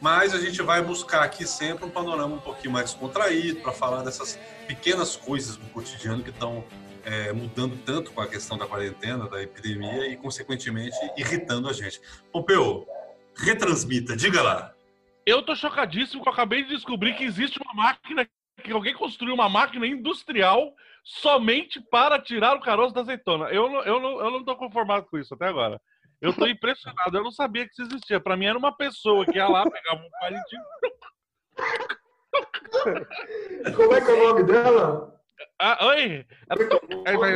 Mas 0.00 0.34
a 0.34 0.40
gente 0.40 0.62
vai 0.62 0.82
buscar 0.82 1.22
aqui 1.22 1.46
sempre 1.46 1.84
um 1.84 1.90
panorama 1.90 2.34
um 2.34 2.40
pouquinho 2.40 2.72
mais 2.72 2.86
descontraído 2.86 3.60
para 3.60 3.70
falar 3.70 4.02
dessas 4.02 4.36
pequenas 4.66 5.14
coisas 5.14 5.54
do 5.54 5.66
cotidiano 5.66 6.24
que 6.24 6.30
estão 6.30 6.64
é, 7.10 7.32
mudando 7.32 7.76
tanto 7.84 8.12
com 8.12 8.20
a 8.20 8.28
questão 8.28 8.56
da 8.56 8.68
quarentena, 8.68 9.28
da 9.28 9.42
epidemia 9.42 10.06
e, 10.06 10.16
consequentemente, 10.16 10.96
irritando 11.16 11.68
a 11.68 11.72
gente. 11.72 12.00
Pompeu, 12.30 12.86
retransmita, 13.36 14.16
diga 14.16 14.40
lá. 14.40 14.72
Eu 15.26 15.42
tô 15.42 15.56
chocadíssimo 15.56 16.22
que 16.22 16.28
eu 16.28 16.32
acabei 16.32 16.62
de 16.62 16.68
descobrir 16.68 17.14
que 17.16 17.24
existe 17.24 17.58
uma 17.60 17.74
máquina, 17.74 18.28
que 18.62 18.70
alguém 18.70 18.94
construiu 18.94 19.34
uma 19.34 19.48
máquina 19.48 19.88
industrial 19.88 20.72
somente 21.02 21.80
para 21.80 22.20
tirar 22.20 22.56
o 22.56 22.60
caroço 22.60 22.94
da 22.94 23.00
azeitona. 23.00 23.46
Eu 23.46 23.68
não, 23.68 23.82
eu 23.82 24.00
não, 24.00 24.20
eu 24.20 24.30
não 24.30 24.44
tô 24.44 24.54
conformado 24.54 25.06
com 25.06 25.18
isso 25.18 25.34
até 25.34 25.46
agora. 25.46 25.80
Eu 26.20 26.32
tô 26.32 26.46
impressionado, 26.48 27.16
eu 27.16 27.24
não 27.24 27.32
sabia 27.32 27.66
que 27.66 27.72
isso 27.72 27.82
existia. 27.82 28.20
Pra 28.20 28.36
mim 28.36 28.46
era 28.46 28.58
uma 28.58 28.76
pessoa 28.76 29.26
que 29.26 29.36
ia 29.36 29.48
lá, 29.48 29.68
pegava 29.68 30.00
um 30.00 30.10
palitinho. 30.20 30.62
Como 33.74 33.94
é 33.94 34.00
que 34.00 34.10
é 34.10 34.14
o 34.14 34.28
nome 34.28 34.44
dela? 34.44 35.19
Ah, 35.58 35.86
oi! 35.86 36.26
Aí 37.06 37.16
vai, 37.16 37.34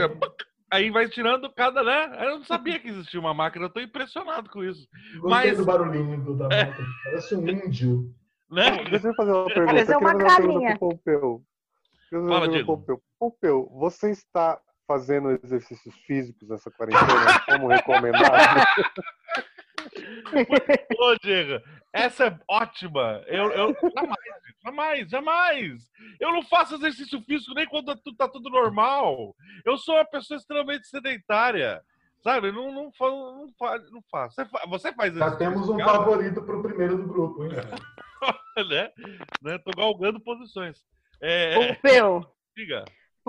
aí 0.71 0.91
vai 0.91 1.09
tirando 1.09 1.51
cada, 1.53 1.83
né? 1.83 2.27
Eu 2.27 2.39
não 2.39 2.45
sabia 2.45 2.79
que 2.79 2.89
existia 2.89 3.21
uma 3.21 3.33
máquina, 3.35 3.67
eu 3.67 3.71
tô 3.71 3.81
impressionado 3.81 4.51
com 4.51 4.63
isso. 4.65 4.89
Gostei 5.21 5.51
Mas- 5.51 5.59
do 5.59 5.65
barulhinho 5.65 6.23
do, 6.23 6.37
da 6.37 6.45
moto. 6.45 6.83
Parece 7.05 7.35
um 7.37 7.49
índio. 7.49 8.15
Né? 8.51 8.85
Deixa 8.91 9.09
eu 9.09 9.15
fazer 9.15 9.33
uma 9.33 9.47
pergunta. 9.47 9.73
Mas 9.73 9.89
é 9.89 9.95
Eu 9.95 9.99
uma 9.99 10.13
queria 10.13 10.31
fazer 10.31 10.43
uma 10.49 10.55
galinha. 10.55 10.79
Pompeu. 10.79 11.43
Fala, 12.11 12.65
Pompeu. 12.65 13.03
Pompeu, 13.19 13.69
você 13.73 14.11
está 14.11 14.61
fazendo 14.87 15.31
exercícios 15.43 15.95
físicos 16.07 16.49
nessa 16.49 16.71
quarentena 16.71 17.41
como 17.47 17.69
recomendado? 17.69 18.65
Ô, 20.99 21.15
Diego, 21.23 21.63
essa 21.93 22.27
é 22.27 22.39
ótima. 22.49 23.23
Eu, 23.27 23.51
eu 23.51 23.75
jamais, 23.95 24.19
jamais, 24.65 25.11
jamais. 25.11 25.83
Eu 26.21 26.33
não 26.33 26.43
faço 26.43 26.75
exercício 26.77 27.21
físico 27.23 27.55
nem 27.55 27.67
quando 27.67 27.95
tu- 27.97 28.15
tá 28.17 28.29
tudo 28.29 28.49
normal. 28.51 29.35
Eu 29.65 29.77
sou 29.77 29.95
uma 29.97 30.05
pessoa 30.05 30.39
extremamente 30.39 30.87
sedentária. 30.89 31.83
Sabe? 32.23 32.51
Não, 32.51 32.73
não, 32.73 32.91
não, 32.99 33.47
não 33.91 34.03
faço. 34.11 34.35
Você, 34.35 34.47
fa- 34.47 34.65
você 34.67 34.93
faz 34.95 35.15
Já 35.15 35.37
temos 35.37 35.69
um 35.69 35.77
cara? 35.77 35.93
favorito 35.99 36.43
para 36.43 36.57
o 36.57 36.63
primeiro 36.63 36.97
do 36.97 37.07
grupo, 37.07 37.45
hein? 37.45 37.51
né? 38.71 38.91
né? 39.43 39.59
Tô 39.59 39.71
galgando 39.77 40.19
posições. 40.19 40.83
É, 41.21 41.55
Pompeu, 41.75 42.27
diga. 42.57 42.85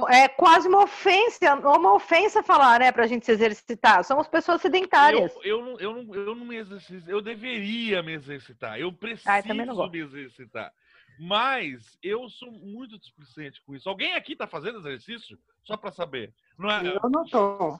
é 0.09 0.29
quase 0.29 0.67
uma 0.69 0.83
ofensa, 0.83 1.55
uma 1.55 1.93
ofensa 1.93 2.41
falar, 2.41 2.79
né, 2.79 2.91
pra 2.91 3.05
gente 3.05 3.25
se 3.25 3.31
exercitar. 3.33 4.03
Somos 4.05 4.27
pessoas 4.29 4.61
sedentárias. 4.61 5.33
Eu, 5.43 5.59
eu, 5.59 5.65
não, 5.65 5.79
eu, 5.79 5.93
não, 6.03 6.15
eu 6.15 6.35
não 6.35 6.45
me 6.45 6.55
exercito. 6.55 7.09
Eu 7.09 7.21
deveria 7.21 8.01
me 8.01 8.13
exercitar. 8.13 8.79
Eu 8.79 8.93
preciso 8.93 9.29
Ah, 9.29 9.39
eu 9.39 9.89
me 9.89 9.99
exercitar. 9.99 10.71
Mas 11.19 11.97
eu 12.03 12.27
sou 12.29 12.51
muito 12.51 12.97
displicente 12.99 13.61
com 13.65 13.75
isso. 13.75 13.87
Alguém 13.89 14.13
aqui 14.15 14.35
tá 14.35 14.47
fazendo 14.47 14.79
exercício? 14.79 15.37
Só 15.63 15.75
pra 15.77 15.91
saber. 15.91 16.33
Não 16.57 16.69
é, 16.69 16.87
Eu 17.01 17.09
não 17.09 17.25
tô. 17.25 17.79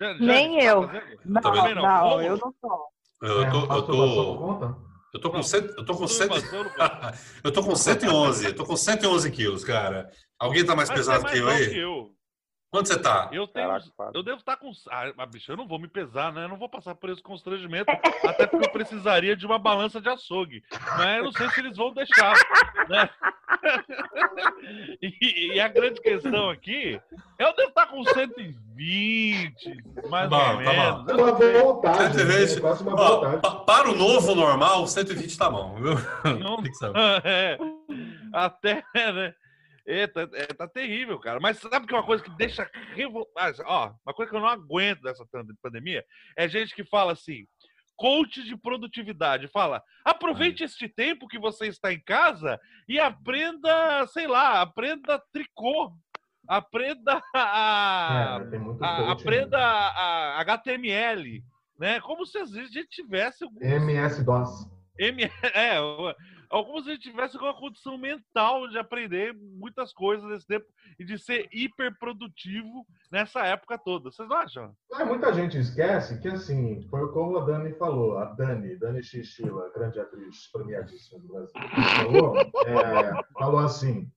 já- 0.00 0.12
já 0.14 0.18
Nem 0.18 0.58
está 0.58 0.70
eu. 0.70 0.82
fazendo? 0.86 1.20
Não, 1.24 1.40
Também 1.42 1.74
não, 1.74 1.82
não. 1.82 2.00
Como? 2.10 2.22
eu 2.22 2.36
não 2.38 2.52
tô. 2.52 2.88
Eu 3.20 3.50
tô, 3.50 3.74
eu 3.74 3.82
tô, 3.82 4.74
eu 5.14 5.20
tô 5.20 5.30
com 5.30 5.36
Não. 5.38 5.42
cento, 5.42 5.74
eu 5.76 5.84
tô 5.84 5.94
com 5.96 6.06
cento, 6.06 6.32
eu 7.44 7.52
tô 7.52 7.62
com 7.64 7.74
111, 7.74 8.44
eu 8.46 8.54
tô 8.54 8.64
com 8.64 8.76
111 8.76 9.30
quilos, 9.32 9.64
cara. 9.64 10.08
Alguém 10.38 10.64
tá 10.64 10.76
mais 10.76 10.88
Mas 10.88 10.98
pesado 10.98 11.26
é 11.26 11.30
que 11.32 11.38
eu 11.38 11.44
mais 11.46 11.60
aí? 11.66 11.70
que 11.70 11.78
eu. 11.78 12.14
Quanto 12.70 12.86
você 12.88 12.98
tá? 13.00 13.30
Eu 13.32 13.46
tenho. 13.48 13.66
Caraca. 13.66 14.10
Eu 14.14 14.22
devo 14.22 14.38
estar 14.40 14.56
com. 14.58 14.70
Ah, 14.90 15.24
bicho, 15.26 15.50
eu 15.50 15.56
não 15.56 15.66
vou 15.66 15.78
me 15.78 15.88
pesar, 15.88 16.30
né? 16.34 16.44
Eu 16.44 16.48
não 16.50 16.58
vou 16.58 16.68
passar 16.68 16.94
por 16.94 17.08
esse 17.08 17.22
constrangimento. 17.22 17.90
até 18.22 18.46
porque 18.46 18.66
eu 18.66 18.70
precisaria 18.70 19.34
de 19.34 19.46
uma 19.46 19.58
balança 19.58 20.00
de 20.02 20.08
açougue. 20.10 20.62
Mas 20.98 21.16
eu 21.16 21.24
não 21.24 21.32
sei 21.32 21.48
se 21.48 21.60
eles 21.60 21.76
vão 21.78 21.94
deixar. 21.94 22.34
Né? 22.88 23.10
E, 25.00 25.54
e 25.54 25.60
a 25.60 25.68
grande 25.68 26.00
questão 26.00 26.50
aqui, 26.50 27.00
eu 27.38 27.54
devo 27.56 27.68
estar 27.70 27.86
com 27.86 28.02
120, 28.04 29.52
mais 30.08 30.28
Bom, 30.28 30.36
ou 30.36 30.42
tá 30.42 30.56
menos. 30.56 31.04
bom. 31.04 31.10
É 31.10 31.14
uma 31.14 31.32
boa 31.32 31.62
vontade. 31.74 32.16
né? 32.24 32.32
120. 32.46 32.56
É 32.56 32.60
quase 32.60 32.82
uma 32.82 32.94
Ó, 33.00 33.16
vontade. 33.20 33.42
pa- 33.42 33.54
para 33.64 33.90
o 33.90 33.94
novo 33.96 34.34
normal, 34.34 34.86
120 34.86 35.36
tá 35.38 35.48
bom, 35.50 35.74
viu? 35.76 35.94
Não- 36.38 36.62
Tem 36.62 36.70
que 36.70 36.76
saber. 36.76 36.98
É, 37.24 37.58
até, 38.32 38.84
né? 38.94 39.32
Eita, 39.86 40.28
é, 40.34 40.46
tá 40.48 40.68
terrível, 40.68 41.18
cara. 41.18 41.40
Mas 41.40 41.56
sabe 41.58 41.86
que 41.86 41.94
é 41.94 41.96
uma 41.96 42.04
coisa 42.04 42.22
que 42.22 42.30
deixa 42.36 42.68
revoltado? 42.94 43.62
Ó, 43.64 43.90
uma 44.04 44.12
coisa 44.14 44.30
que 44.30 44.36
eu 44.36 44.40
não 44.40 44.48
aguento 44.48 45.00
dessa 45.00 45.24
pan- 45.32 45.46
pandemia 45.62 46.04
é 46.36 46.46
gente 46.46 46.74
que 46.74 46.84
fala 46.84 47.12
assim, 47.12 47.46
coach 47.98 48.42
de 48.44 48.56
produtividade, 48.56 49.48
fala, 49.48 49.82
aproveite 50.04 50.62
este 50.62 50.88
tempo 50.88 51.26
que 51.26 51.38
você 51.38 51.66
está 51.66 51.92
em 51.92 52.00
casa 52.00 52.58
e 52.88 52.98
aprenda, 52.98 54.06
sei 54.06 54.26
lá, 54.28 54.62
aprenda 54.62 55.20
tricô, 55.32 55.92
aprenda 56.46 57.20
a, 57.34 58.38
É, 58.40 58.56
a- 58.56 58.96
coach, 58.96 59.10
aprenda 59.10 59.58
né? 59.58 59.64
a, 59.64 60.36
a 60.38 60.40
HTML, 60.42 61.42
né? 61.78 62.00
Como 62.00 62.24
se 62.24 62.38
às 62.38 62.52
vezes 62.52 62.70
a 62.70 62.72
gente 62.72 62.88
tivesse 62.88 63.42
algum 63.44 63.60
MS-DOS. 63.60 64.70
M... 64.98 65.22
É, 65.54 65.76
o- 66.50 66.56
alguns 66.56 66.86
a 66.86 66.90
gente 66.90 67.02
tivesse 67.10 67.36
alguma 67.36 67.54
condição 67.54 67.96
mental 67.98 68.68
de 68.68 68.78
aprender 68.78 69.34
muitas 69.34 69.92
coisas 69.92 70.28
nesse 70.28 70.46
tempo 70.46 70.66
e 70.98 71.04
de 71.04 71.18
ser 71.18 71.48
hiper 71.52 71.96
produtivo 71.98 72.86
nessa 73.10 73.40
época 73.46 73.78
toda. 73.78 74.10
Vocês 74.10 74.28
não 74.28 74.36
acham? 74.36 74.74
É, 74.94 75.04
muita 75.04 75.32
gente 75.32 75.58
esquece 75.58 76.20
que, 76.20 76.28
assim, 76.28 76.82
foi 76.88 77.12
como 77.12 77.38
a 77.38 77.44
Dani 77.44 77.72
falou, 77.74 78.18
a 78.18 78.24
Dani, 78.26 78.76
Dani 78.76 79.02
Xixila, 79.02 79.70
grande 79.74 80.00
atriz 80.00 80.50
premiadíssima 80.52 81.20
do 81.20 81.28
Brasil, 81.28 81.54
falou, 81.96 82.36
é, 82.66 83.22
falou 83.38 83.60
assim, 83.60 84.10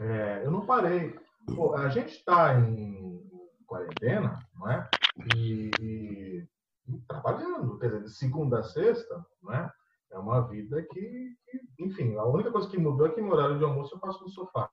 é, 0.00 0.42
eu 0.44 0.50
não 0.50 0.64
parei. 0.66 1.18
Pô, 1.54 1.74
a 1.74 1.88
gente 1.88 2.10
está 2.16 2.58
em 2.60 3.22
quarentena, 3.66 4.38
não 4.54 4.70
é? 4.70 4.88
E- 5.34 6.46
e 6.88 6.98
trabalhando, 7.06 7.78
quer 7.78 7.86
dizer, 7.88 8.02
de 8.04 8.10
segunda 8.10 8.60
a 8.60 8.62
sexta, 8.62 9.24
não 9.42 9.52
é? 9.52 9.70
É 10.12 10.18
uma 10.18 10.40
vida 10.48 10.82
que, 10.82 11.34
que, 11.46 11.60
enfim, 11.78 12.16
a 12.16 12.24
única 12.24 12.50
coisa 12.50 12.68
que 12.68 12.78
mudou 12.78 13.06
é 13.06 13.10
que 13.10 13.20
no 13.20 13.32
horário 13.32 13.58
de 13.58 13.64
almoço 13.64 13.94
eu 13.94 14.00
passo 14.00 14.22
no 14.22 14.30
sofá, 14.30 14.68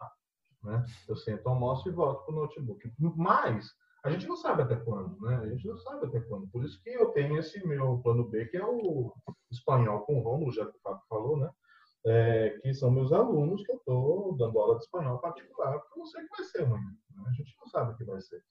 né? 0.64 0.84
Eu 1.08 1.16
sento, 1.16 1.48
almoço 1.48 1.88
e 1.90 1.92
volto 1.92 2.26
pro 2.26 2.36
notebook. 2.36 2.92
Mas 3.16 3.70
a 4.04 4.10
gente 4.10 4.28
não 4.28 4.36
sabe 4.36 4.62
até 4.62 4.76
quando, 4.76 5.20
né? 5.22 5.36
A 5.38 5.48
gente 5.50 5.68
não 5.68 5.78
sabe 5.78 6.06
até 6.06 6.20
quando. 6.22 6.48
Por 6.50 6.64
isso 6.64 6.82
que 6.84 6.90
eu 6.90 7.08
tenho 7.08 7.38
esse 7.38 7.66
meu 7.68 8.00
plano 8.00 8.30
B, 8.30 8.46
que 8.46 8.58
é 8.58 8.66
o 8.66 9.14
espanhol 9.52 10.02
com 10.02 10.20
o 10.20 10.22
Romulo, 10.22 10.52
já 10.52 10.66
que 10.66 10.78
o 10.78 10.82
Fábio 10.82 11.02
falou, 11.10 11.38
né? 11.38 11.50
É, 12.08 12.60
que 12.62 12.72
são 12.74 12.92
meus 12.92 13.12
alunos 13.12 13.64
que 13.64 13.72
eu 13.72 13.78
estou 13.78 14.38
dando 14.38 14.60
aula 14.60 14.78
de 14.78 14.84
espanhol 14.84 15.18
particular, 15.18 15.80
porque 15.80 15.94
eu 15.94 15.98
não 15.98 16.06
sei 16.06 16.24
o 16.24 16.28
que 16.28 16.38
vai 16.38 16.46
ser 16.46 16.64
amanhã. 16.64 16.92
né? 17.16 17.24
A 17.28 17.32
gente 17.32 17.56
não 17.60 17.68
sabe 17.68 17.92
o 17.94 17.98
que 17.98 18.04
vai 18.04 18.22
ser. 18.22 18.44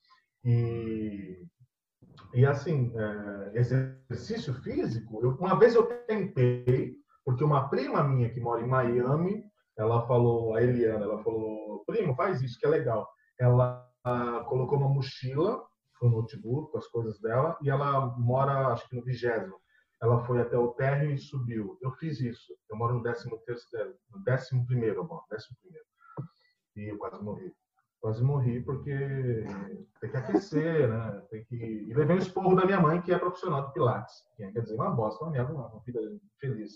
E, 0.43 1.47
e 2.33 2.45
assim, 2.45 2.93
é, 2.95 3.59
exercício 3.59 4.53
físico, 4.55 5.19
eu- 5.23 5.35
uma 5.35 5.57
vez 5.57 5.75
eu 5.75 5.85
tentei, 6.05 6.95
porque 7.23 7.43
uma 7.43 7.69
prima 7.69 8.03
minha 8.03 8.29
que 8.29 8.39
mora 8.39 8.61
em 8.61 8.67
Miami, 8.67 9.43
ela 9.77 10.05
falou, 10.07 10.55
a 10.55 10.61
Eliana, 10.61 11.05
ela 11.05 11.23
falou, 11.23 11.83
primo, 11.85 12.15
faz 12.15 12.41
isso 12.41 12.57
que 12.59 12.65
é 12.65 12.69
legal. 12.69 13.09
Ela 13.39 13.85
ah, 14.03 14.45
colocou 14.47 14.77
uma 14.77 14.89
mochila 14.89 15.65
o 16.05 16.09
notebook, 16.09 16.71
com 16.71 16.77
as 16.77 16.87
coisas 16.87 17.19
dela, 17.19 17.57
e 17.61 17.69
ela 17.69 18.07
mora, 18.17 18.67
acho 18.67 18.87
que 18.89 18.95
no 18.95 19.03
vigésimo. 19.03 19.55
Ela 20.01 20.23
foi 20.25 20.41
até 20.41 20.57
o 20.57 20.73
térreo 20.73 21.11
e 21.11 21.17
subiu. 21.17 21.77
Eu 21.81 21.91
fiz 21.93 22.19
isso. 22.19 22.53
Eu 22.69 22.77
moro 22.77 22.95
no 22.95 23.03
décimo 23.03 23.37
terceiro, 23.39 23.95
no 24.11 24.23
décimo 24.23 24.65
primeiro, 24.65 25.01
eu 25.01 25.21
décimo 25.29 25.57
primeiro. 25.61 25.85
E 26.75 26.91
eu 26.91 26.97
quase 26.97 27.23
morri. 27.23 27.53
Quase 28.05 28.23
morri 28.23 28.61
porque 28.61 29.43
tem 29.99 30.11
que 30.11 30.15
aquecer, 30.15 30.87
né? 30.87 31.23
Tem 31.31 31.43
que... 31.45 31.55
E 31.55 31.91
levei 31.95 32.15
um 32.15 32.19
esporro 32.19 32.55
da 32.55 32.63
minha 32.63 32.79
mãe, 32.79 33.01
que 33.01 33.11
é 33.11 33.17
profissional 33.17 33.65
de 33.65 33.73
Pilates. 33.73 34.13
Que 34.37 34.45
quer 34.51 34.61
dizer, 34.61 34.75
uma 34.75 34.91
bosta, 34.91 35.23
uma 35.25 35.31
merda, 35.31 35.51
uma 35.51 35.81
vida 35.83 35.99
feliz. 36.39 36.73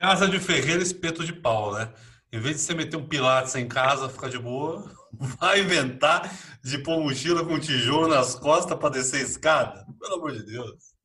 Casa 0.00 0.26
de 0.26 0.40
ferreiro, 0.40 0.82
espeto 0.82 1.24
de 1.24 1.32
pau, 1.32 1.72
né? 1.72 1.92
Em 2.32 2.40
vez 2.40 2.56
de 2.56 2.62
você 2.62 2.74
meter 2.74 2.96
um 2.96 3.06
pilates 3.06 3.54
em 3.54 3.68
casa, 3.68 4.08
ficar 4.08 4.28
de 4.28 4.40
boa, 4.40 4.90
vai 5.38 5.60
inventar 5.60 6.28
de 6.64 6.78
pôr 6.78 6.98
mochila 6.98 7.46
com 7.46 7.56
tijolo 7.60 8.08
nas 8.08 8.34
costas 8.34 8.76
para 8.76 8.90
descer 8.90 9.18
a 9.20 9.22
escada? 9.22 9.86
Pelo 10.00 10.14
amor 10.16 10.32
de 10.32 10.46
Deus. 10.46 10.96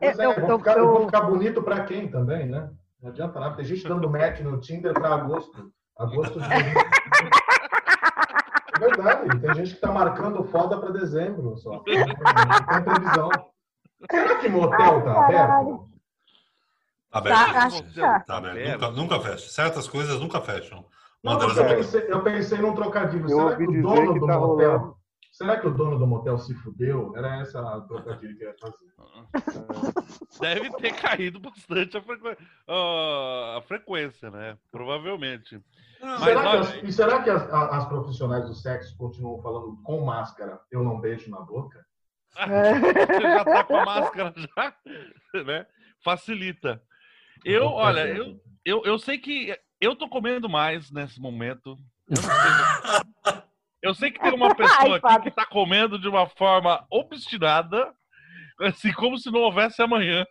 Pois 0.00 0.18
é, 0.18 0.26
Eu- 0.26 0.32
eu, 0.32 0.46
vou 0.48 0.58
ficar, 0.58 0.78
eu 0.78 0.88
vou 0.88 1.06
ficar 1.06 1.20
bonito 1.20 1.62
pra 1.62 1.84
quem 1.84 2.10
também, 2.10 2.48
né? 2.48 2.72
Não 3.00 3.10
adianta 3.10 3.38
nada. 3.38 3.54
Tem 3.54 3.64
gente 3.64 3.86
dando 3.86 4.10
match 4.10 4.40
no 4.40 4.58
Tinder 4.60 4.92
pra 4.94 5.14
agosto. 5.14 5.72
Agosto 5.96 6.40
de... 6.40 6.48
É 8.84 8.96
verdade. 8.96 9.40
Tem 9.40 9.54
gente 9.54 9.74
que 9.74 9.80
tá 9.80 9.90
marcando 9.92 10.44
foda 10.44 10.78
pra 10.78 10.90
dezembro 10.90 11.56
só. 11.56 11.72
Não 11.72 11.82
tem 11.84 12.04
previsão. 12.84 13.30
Será 14.10 14.38
que 14.38 14.48
motel 14.48 15.02
tá 15.02 15.24
aberto? 15.24 15.88
Tá 15.88 15.94
Tá, 17.10 17.18
aberto. 17.20 17.56
acho 17.56 17.82
que 17.84 18.00
tá. 18.00 18.20
Tá 18.20 18.36
aberto. 18.38 18.80
Nunca, 18.80 18.90
nunca 18.90 19.20
fecha. 19.20 19.48
Certas 19.48 19.86
coisas 19.88 20.20
nunca 20.20 20.40
fecham. 20.40 20.84
Não, 21.22 21.40
eu, 21.40 21.62
é 21.62 21.76
pensei, 21.76 22.04
eu 22.08 22.22
pensei 22.22 22.58
num 22.58 22.74
trocadilho. 22.74 23.30
Eu 23.30 23.38
Será 23.38 23.56
que 23.56 23.62
o 23.64 23.82
dono 23.82 24.12
que 24.14 24.20
do 24.20 24.26
tá 24.26 24.38
motel... 24.38 24.70
rolando. 24.78 24.96
Será 25.32 25.56
que 25.60 25.66
o 25.66 25.70
dono 25.70 25.98
do 25.98 26.06
motel 26.06 26.38
se 26.38 26.54
fudeu? 26.54 27.12
Era 27.16 27.40
essa 27.40 27.58
a 27.60 27.80
trocadilho 27.80 28.36
que 28.36 28.44
eu 28.44 28.48
ia 28.50 28.56
fazer. 28.60 28.94
Deve 30.40 30.70
ter 30.76 30.92
caído 30.92 31.40
bastante 31.40 31.96
a, 31.96 32.02
frequ... 32.02 32.36
ah, 32.68 33.56
a 33.58 33.62
frequência, 33.62 34.30
né? 34.30 34.56
Provavelmente. 34.70 35.60
Mas 36.04 36.22
será 36.22 36.40
que 36.42 36.48
olha, 36.48 36.60
as, 36.60 36.82
e 36.82 36.92
será 36.92 37.22
que 37.22 37.30
as, 37.30 37.52
as 37.52 37.88
profissionais 37.88 38.46
do 38.46 38.54
sexo 38.54 38.96
continuam 38.96 39.40
falando 39.40 39.80
com 39.82 40.04
máscara, 40.04 40.60
eu 40.70 40.82
não 40.82 41.00
beijo 41.00 41.30
na 41.30 41.40
boca? 41.40 41.84
já 42.34 43.44
tá 43.44 43.64
com 43.64 43.76
a 43.76 43.84
máscara 43.84 44.34
já, 44.36 44.74
né? 45.44 45.66
Facilita. 46.02 46.82
Eu, 47.44 47.66
olha, 47.66 48.06
eu, 48.08 48.40
eu, 48.64 48.82
eu 48.84 48.98
sei 48.98 49.18
que 49.18 49.56
eu 49.80 49.94
tô 49.96 50.08
comendo 50.08 50.48
mais 50.48 50.90
nesse 50.90 51.20
momento. 51.20 51.76
Eu, 52.08 52.16
sei, 52.16 53.42
eu 53.82 53.94
sei 53.94 54.10
que 54.10 54.20
tem 54.20 54.34
uma 54.34 54.52
pessoa 54.56 55.00
Ai, 55.02 55.16
aqui 55.16 55.24
que 55.24 55.30
tá 55.30 55.46
comendo 55.46 55.98
de 55.98 56.08
uma 56.08 56.26
forma 56.26 56.84
obstinada, 56.90 57.92
assim 58.60 58.92
como 58.92 59.18
se 59.18 59.30
não 59.30 59.40
houvesse 59.40 59.82
amanhã. 59.82 60.24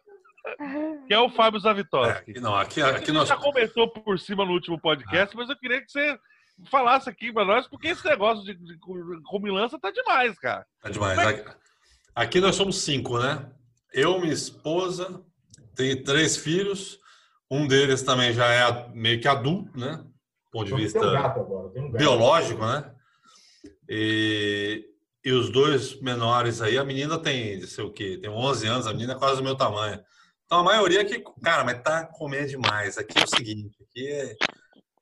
Que 1.07 1.13
é 1.13 1.19
o 1.19 1.29
Fábio 1.29 1.57
É, 1.57 1.61
Zavitoski. 1.61 2.31
aqui 2.31 2.39
não, 2.39 2.55
aqui, 2.55 2.81
A 2.81 2.89
aqui 2.89 2.99
gente 2.99 3.11
nós. 3.13 3.29
já 3.29 3.37
comentou 3.37 3.87
por 3.89 4.19
cima 4.19 4.45
no 4.45 4.51
último 4.53 4.79
podcast, 4.79 5.35
mas 5.35 5.49
eu 5.49 5.57
queria 5.57 5.81
que 5.81 5.91
você 5.91 6.17
falasse 6.69 7.09
aqui 7.09 7.31
pra 7.31 7.45
nós, 7.45 7.67
porque 7.67 7.87
esse 7.89 8.05
negócio 8.05 8.43
de, 8.43 8.53
de 8.53 8.77
comilança 9.25 9.79
tá 9.79 9.89
demais, 9.91 10.37
cara. 10.39 10.65
É 10.83 10.89
demais. 10.89 11.17
Aqui, 11.19 11.49
aqui 12.15 12.39
nós 12.41 12.55
somos 12.55 12.81
cinco, 12.83 13.19
né? 13.19 13.49
Eu, 13.93 14.19
minha 14.19 14.33
esposa, 14.33 15.21
tenho 15.75 16.03
três 16.03 16.37
filhos, 16.37 16.99
Um 17.49 17.67
deles 17.67 18.01
também 18.01 18.33
já 18.33 18.47
é 18.51 18.89
meio 18.93 19.19
que 19.21 19.27
adulto, 19.27 19.77
né? 19.77 19.97
Do 19.97 20.51
ponto 20.51 20.65
de 20.65 20.75
vista 20.83 20.99
um 21.05 21.85
um 21.85 21.91
biológico, 21.91 22.65
né? 22.65 22.91
E, 23.89 24.85
e 25.23 25.31
os 25.31 25.49
dois 25.49 25.99
menores 26.01 26.61
aí, 26.61 26.77
a 26.77 26.83
menina 26.83 27.17
tem, 27.19 27.59
não 27.59 27.67
sei 27.67 27.83
o 27.83 27.91
quê, 27.91 28.17
tem 28.21 28.29
11 28.29 28.67
anos, 28.67 28.87
a 28.87 28.93
menina 28.93 29.13
é 29.13 29.17
quase 29.17 29.37
do 29.37 29.43
meu 29.43 29.55
tamanho. 29.55 29.99
Então 30.53 30.61
a 30.61 30.65
maioria 30.65 31.03
que, 31.03 31.19
cara, 31.43 31.63
mas 31.63 31.81
tá 31.81 32.05
comendo 32.05 32.47
demais. 32.49 32.95
Aqui 32.99 33.17
é 33.17 33.23
o 33.23 33.27
seguinte, 33.27 33.75
aqui 33.89 34.07
é, 34.07 34.35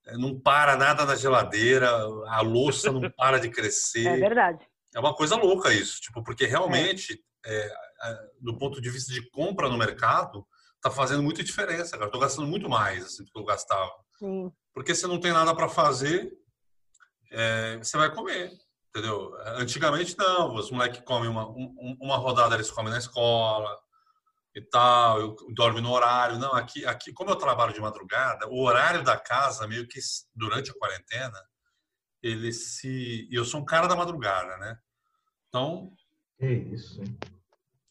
é- 0.07 0.17
não 0.17 0.39
para 0.39 0.77
nada 0.77 1.05
na 1.05 1.13
geladeira, 1.13 1.89
a 2.27 2.39
louça 2.39 2.89
não 2.89 3.01
para 3.17 3.37
de 3.37 3.47
É 3.47 3.51
crescer. 3.51 4.17
verdade. 4.17 4.65
É 4.95 4.99
uma 5.01 5.13
coisa 5.13 5.35
louca 5.35 5.73
isso, 5.73 5.99
tipo, 5.99 6.23
porque 6.23 6.45
realmente, 6.45 7.21
é, 7.45 7.69
a- 7.99 8.19
do 8.39 8.57
ponto 8.57 8.79
de 8.81 8.89
vista 8.89 9.11
de 9.11 9.29
compra 9.29 9.67
no 9.67 9.77
mercado, 9.77 10.47
tá 10.81 10.89
fazendo 10.89 11.21
muita 11.21 11.43
diferença, 11.43 11.97
cara. 11.97 12.05
Eu 12.05 12.11
tô 12.11 12.19
gastando 12.19 12.47
muito 12.47 12.69
mais 12.69 13.03
assim, 13.03 13.25
do 13.25 13.29
que 13.29 13.37
eu 13.37 13.43
gastava. 13.43 13.91
Sim. 14.19 14.49
Porque 14.73 14.95
você 14.95 15.05
não 15.05 15.19
tem 15.19 15.33
nada 15.33 15.53
para 15.53 15.67
fazer, 15.67 16.31
é, 17.29 17.75
você 17.77 17.97
vai 17.97 18.09
comer, 18.15 18.53
entendeu? 18.89 19.35
Antigamente 19.57 20.17
não, 20.17 20.55
os 20.55 20.71
moleques 20.71 21.01
comem 21.03 21.29
uma, 21.29 21.45
um- 21.49 21.97
uma 21.99 22.15
rodada, 22.15 22.55
eles 22.55 22.71
comem 22.71 22.89
na 22.93 22.99
escola 22.99 23.77
e 24.53 24.61
tal, 24.61 25.19
eu 25.19 25.35
dorme 25.53 25.81
no 25.81 25.91
horário. 25.91 26.37
Não, 26.37 26.53
aqui, 26.53 26.85
aqui, 26.85 27.13
como 27.13 27.29
eu 27.29 27.35
trabalho 27.35 27.73
de 27.73 27.79
madrugada, 27.79 28.47
o 28.47 28.61
horário 28.63 29.03
da 29.03 29.17
casa, 29.17 29.67
meio 29.67 29.87
que 29.87 29.99
durante 30.35 30.71
a 30.71 30.73
quarentena, 30.73 31.39
ele 32.21 32.51
se. 32.51 33.27
e 33.29 33.35
Eu 33.35 33.45
sou 33.45 33.61
um 33.61 33.65
cara 33.65 33.87
da 33.87 33.95
madrugada, 33.95 34.57
né? 34.57 34.77
Então, 35.47 35.91
Que 36.37 36.47
isso, 36.47 37.01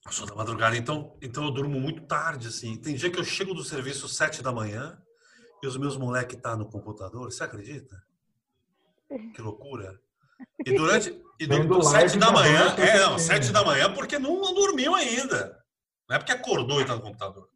eu 0.06 0.12
sou 0.12 0.26
da 0.26 0.34
madrugada, 0.34 0.76
então, 0.76 1.16
então 1.20 1.44
eu 1.44 1.50
durmo 1.50 1.78
muito 1.80 2.06
tarde, 2.06 2.48
assim. 2.48 2.76
Tem 2.76 2.94
dia 2.94 3.11
que 3.11 3.18
eu 3.18 3.24
chego 3.24 3.54
do 3.54 3.64
serviço 3.64 4.06
às 4.06 4.16
sete 4.16 4.42
da 4.42 4.52
manhã 4.52 5.00
e 5.62 5.66
os 5.66 5.76
meus 5.76 5.96
moleques 5.96 6.36
estão 6.36 6.56
no 6.56 6.68
computador, 6.68 7.30
você 7.30 7.44
acredita? 7.44 7.96
Que 9.34 9.42
loucura. 9.42 10.00
E 10.64 10.72
durante. 10.72 11.20
E 11.38 11.46
do, 11.46 11.82
sete 11.82 12.16
da 12.16 12.30
manhã, 12.30 12.74
é, 12.76 12.98
não, 13.00 13.18
sete 13.18 13.50
da 13.50 13.64
manhã, 13.64 13.92
porque 13.92 14.18
não, 14.18 14.40
não 14.40 14.54
dormiu 14.54 14.94
ainda. 14.94 15.59
Não 16.11 16.16
é 16.16 16.18
porque 16.18 16.32
acordou 16.32 16.80
e 16.80 16.84
tá 16.84 16.96
no 16.96 17.02
computador. 17.02 17.48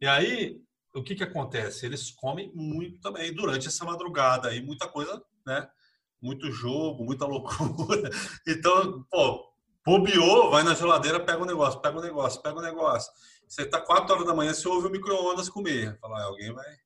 E 0.00 0.06
aí, 0.06 0.58
o 0.94 1.02
que 1.02 1.14
que 1.14 1.22
acontece? 1.22 1.84
Eles 1.84 2.10
comem 2.10 2.50
muito 2.54 2.98
também 2.98 3.30
durante 3.30 3.68
essa 3.68 3.84
madrugada 3.84 4.48
aí, 4.48 4.62
muita 4.62 4.88
coisa, 4.88 5.22
né? 5.46 5.68
Muito 6.18 6.50
jogo, 6.50 7.04
muita 7.04 7.26
loucura. 7.28 8.08
Então, 8.48 9.06
pô, 9.10 9.52
bobeou, 9.84 10.50
vai 10.50 10.62
na 10.62 10.74
geladeira, 10.74 11.20
pega 11.20 11.42
um 11.42 11.44
negócio, 11.44 11.78
pega 11.82 11.98
um 11.98 12.00
negócio, 12.00 12.40
pega 12.40 12.58
um 12.58 12.62
negócio. 12.62 13.12
Você 13.46 13.66
tá 13.66 13.78
quatro 13.78 14.14
horas 14.14 14.26
da 14.26 14.34
manhã, 14.34 14.54
você 14.54 14.66
ouve 14.66 14.86
o 14.86 14.90
micro-ondas 14.90 15.50
comer. 15.50 15.98
Fala, 16.00 16.20
ah, 16.20 16.24
alguém 16.24 16.54
vai, 16.54 16.76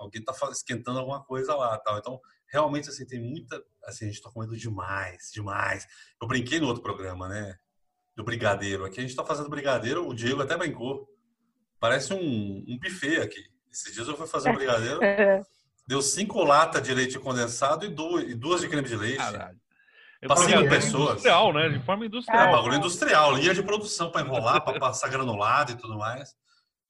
alguém 0.00 0.20
tá 0.20 0.34
esquentando 0.50 0.98
alguma 0.98 1.22
coisa 1.22 1.54
lá, 1.54 1.78
tal. 1.78 1.96
Então, 1.96 2.20
realmente, 2.48 2.88
assim, 2.88 3.06
tem 3.06 3.20
muita, 3.20 3.62
assim, 3.84 4.06
a 4.06 4.08
gente 4.08 4.20
tá 4.20 4.32
comendo 4.32 4.56
demais, 4.56 5.30
demais. 5.32 5.86
Eu 6.20 6.26
brinquei 6.26 6.58
no 6.58 6.66
outro 6.66 6.82
programa, 6.82 7.28
né? 7.28 7.56
Do 8.16 8.24
brigadeiro. 8.24 8.84
Aqui 8.84 8.98
a 9.00 9.02
gente 9.02 9.14
tá 9.16 9.24
fazendo 9.24 9.48
brigadeiro, 9.48 10.06
o 10.08 10.14
Diego 10.14 10.42
até 10.42 10.56
brincou. 10.56 11.08
Parece 11.78 12.12
um, 12.12 12.64
um 12.68 12.78
buffet 12.82 13.20
aqui. 13.20 13.40
Esses 13.72 13.94
dias 13.94 14.06
eu 14.08 14.16
fui 14.16 14.26
fazer 14.26 14.50
um 14.50 14.54
brigadeiro, 14.54 15.00
É. 15.04 15.40
deu 15.86 16.02
cinco 16.02 16.42
latas 16.42 16.82
de 16.82 16.92
leite 16.92 17.18
condensado 17.18 17.84
e 17.84 17.88
duas, 17.88 18.24
e 18.24 18.34
duas 18.34 18.60
de 18.60 18.68
creme 18.68 18.86
de 18.88 18.96
leite. 18.96 19.16
Caralho. 19.18 19.58
É 20.22 20.26
Pra 20.26 20.36
bagulho 20.36 20.50
cinco 20.58 20.62
de 20.64 20.68
pessoas. 20.68 21.10
Industrial, 21.10 21.52
né? 21.54 21.68
De 21.70 21.80
forma 21.86 22.04
É 22.04 22.06
industrial. 22.08 22.52
bagulho 22.52 22.74
industrial, 22.74 23.32
linha 23.34 23.54
de 23.54 23.62
produção 23.62 24.10
para 24.10 24.20
enrolar, 24.26 24.62
para 24.62 24.78
passar 24.78 25.08
granulado 25.08 25.72
e 25.72 25.76
tudo 25.76 25.96
mais. 25.96 26.34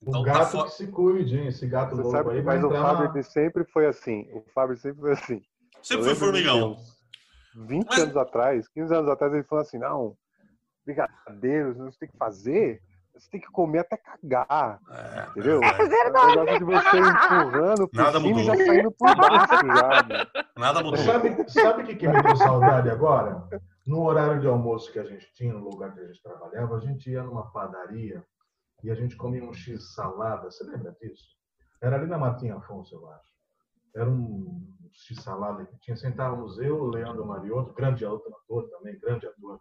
O 0.01 0.09
Então 0.09 0.23
tá 0.25 0.33
gato 0.39 0.51
fo- 0.51 0.63
que 0.65 0.71
se 0.71 0.87
cuide, 0.87 1.37
hein? 1.37 1.47
Esse 1.47 1.65
gato 1.67 1.91
Você 1.95 2.01
louco 2.01 2.17
sabe 2.17 2.31
aí 2.31 2.41
mas 2.41 2.61
o 2.63 2.69
Fábio 2.71 3.13
na... 3.13 3.23
sempre 3.23 3.63
foi 3.71 3.85
assim. 3.85 4.27
O 4.33 4.43
Fábio 4.53 4.75
sempre 4.75 4.99
foi 4.99 5.11
assim. 5.13 5.41
Sempre 5.81 6.09
de 6.09 6.15
formigão. 6.15 6.73
uns 6.73 6.97
20 7.67 7.85
Mas- 7.87 7.99
anos 7.99 8.17
atrás, 8.17 8.67
15 8.67 8.93
anos 8.93 9.09
atrás, 9.09 9.31
ele 9.33 9.43
falou 9.43 9.61
assim: 9.61 9.77
não, 9.77 10.17
brigadeiros, 10.85 11.77
você 11.77 11.99
tem 11.99 12.09
que 12.09 12.17
fazer, 12.17 12.81
você 13.13 13.29
tem 13.29 13.41
que 13.41 13.51
comer 13.51 13.79
até 13.79 13.97
cagar. 13.97 14.79
É, 14.89 15.29
Entendeu? 15.29 15.59
é, 15.63 15.67
É 15.67 15.83
o 15.83 16.45
negócio 16.45 16.57
de 16.59 16.63
você 16.63 16.97
empurrando 16.99 17.87
por 17.87 17.97
Nada 17.97 18.19
cima 18.19 18.27
e 18.29 18.33
mudou. 18.33 18.43
já 18.43 18.55
saindo 18.65 18.91
por 18.91 19.15
baixo 19.15 19.47
já. 19.53 20.03
mano. 20.03 20.27
nada 20.57 20.83
mudou. 20.83 20.97
Sabe, 21.03 21.49
sabe 21.49 21.83
o 21.83 21.85
que, 21.85 21.95
que 21.95 22.07
me 22.07 22.21
deu 22.21 22.35
saudade 22.35 22.89
agora? 22.89 23.47
No 23.85 24.01
horário 24.03 24.39
de 24.39 24.47
almoço 24.47 24.91
que 24.91 24.99
a 24.99 25.03
gente 25.03 25.31
tinha, 25.33 25.53
no 25.53 25.59
lugar 25.69 25.93
que 25.93 25.99
a 25.99 26.05
gente 26.07 26.21
trabalhava, 26.21 26.75
a 26.77 26.79
gente 26.79 27.09
ia 27.09 27.23
numa 27.23 27.51
padaria 27.51 28.23
e 28.83 28.89
a 28.91 28.95
gente 28.95 29.15
comia 29.17 29.43
um 29.43 29.53
X 29.53 29.93
salada. 29.93 30.49
Você 30.49 30.63
lembra 30.63 30.95
disso? 30.99 31.35
Era 31.81 31.95
ali 31.97 32.05
na 32.07 32.17
Matinha 32.17 32.55
Afonso, 32.55 32.95
eu 32.95 33.09
acho. 33.09 33.31
Era 33.95 34.09
um 34.09 34.70
X 34.93 35.21
salada 35.23 35.65
que 35.65 35.77
tinha. 35.79 35.95
Sentávamos 35.95 36.59
eu, 36.59 36.75
o 36.81 36.87
Leandro 36.87 37.25
Mariotto, 37.25 37.73
grande 37.73 38.05
ator 38.05 38.69
também, 38.69 38.99
grande 38.99 39.25
ator. 39.27 39.59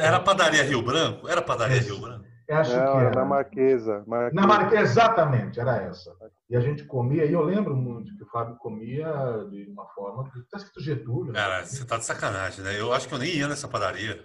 Era 0.00 0.20
padaria 0.20 0.62
Rio 0.62 0.82
Branco? 0.82 1.28
Era 1.28 1.42
padaria 1.42 1.80
Rio 1.80 2.00
Branco? 2.00 2.24
Eu 2.48 2.56
acho 2.56 2.70
Não, 2.74 2.82
que 2.92 2.98
era 2.98 3.06
era. 3.08 3.14
na 3.20 3.24
Marquesa. 3.26 4.04
Marquesa. 4.06 4.34
Na 4.40 4.46
Marquesa, 4.46 4.80
exatamente, 4.82 5.60
era 5.60 5.76
essa. 5.82 6.16
E 6.48 6.56
a 6.56 6.60
gente 6.60 6.82
comia, 6.84 7.26
e 7.26 7.32
eu 7.34 7.42
lembro 7.42 7.76
muito 7.76 8.16
que 8.16 8.22
o 8.24 8.26
Fábio 8.30 8.56
comia 8.56 9.06
de 9.50 9.70
uma 9.70 9.84
forma. 9.88 10.30
Está 10.34 10.56
escrito 10.56 10.80
Getúlio. 10.80 11.32
né? 11.32 11.38
Cara, 11.38 11.64
você 11.66 11.84
tá 11.84 11.98
de 11.98 12.06
sacanagem, 12.06 12.64
né? 12.64 12.80
Eu 12.80 12.92
acho 12.94 13.06
que 13.06 13.12
eu 13.14 13.18
nem 13.18 13.28
ia 13.36 13.46
nessa 13.48 13.68
padaria. 13.68 14.24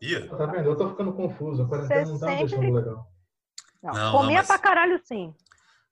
Ia? 0.00 0.28
Tá 0.28 0.46
vendo? 0.46 0.68
Eu 0.70 0.76
tô 0.76 0.90
ficando 0.90 1.12
confuso. 1.12 1.62
A 1.62 1.66
quarentena 1.68 2.04
Você 2.06 2.12
não 2.12 2.18
tá 2.20 2.26
me 2.26 2.32
sempre- 2.32 2.46
deixando 2.58 2.74
legal. 2.76 3.06
Não, 3.82 3.92
Não, 3.92 4.12
comia 4.12 4.26
não, 4.28 4.34
mas- 4.36 4.46
pra 4.46 4.58
caralho, 4.58 5.00
sim. 5.04 5.34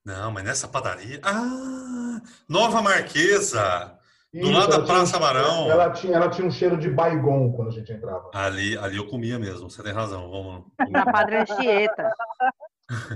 Não, 0.05 0.31
mas 0.31 0.43
nessa 0.43 0.67
padaria. 0.67 1.19
Ah! 1.23 2.21
Nova 2.47 2.81
Marquesa! 2.81 3.97
Do 4.33 4.39
Isso, 4.39 4.51
lado 4.51 4.69
da 4.71 4.81
Praça 4.83 5.17
um- 5.17 5.19
Barão. 5.19 5.69
Ela 5.71 5.91
tinha, 5.91 6.15
ela 6.15 6.29
tinha 6.29 6.47
um 6.47 6.51
cheiro 6.51 6.75
de 6.77 6.89
baigon 6.89 7.51
quando 7.53 7.67
a 7.67 7.71
gente 7.71 7.91
entrava. 7.93 8.31
Ali, 8.33 8.75
ali 8.79 8.97
eu 8.97 9.07
comia 9.07 9.37
mesmo, 9.37 9.69
você 9.69 9.83
tem 9.83 9.93
razão. 9.93 10.29
Vamos. 10.29 10.65
Na 10.91 11.05
Padre 11.05 11.37
Anchieta. 11.37 12.09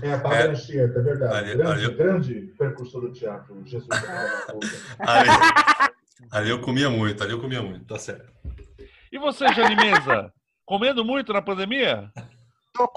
É, 0.04 0.14
a 0.14 0.20
Padre 0.20 0.38
É. 0.40 0.52
Anchieta, 0.52 1.00
é 1.00 1.02
verdade. 1.02 1.34
Ali- 1.36 1.56
grande, 1.58 1.86
ali- 1.86 1.96
grande 1.96 2.34
percursor 2.58 3.02
do 3.02 3.12
teatro, 3.12 3.62
Jesus. 3.66 3.88
da 3.90 4.54
Puta. 4.54 4.68
Ali, 5.00 5.30
ali 6.32 6.50
eu 6.52 6.62
comia 6.62 6.90
muito, 6.90 7.22
ali 7.24 7.32
eu 7.34 7.42
comia 7.42 7.62
muito, 7.64 7.86
tá 7.86 7.98
certo. 8.00 8.32
E 9.12 9.18
você, 9.18 9.48
Jane 9.54 9.76
Mesa? 9.76 10.32
Comendo 10.66 11.04
muito 11.04 11.34
na 11.34 11.42
pandemia? 11.42 12.12
Tô 12.74 12.88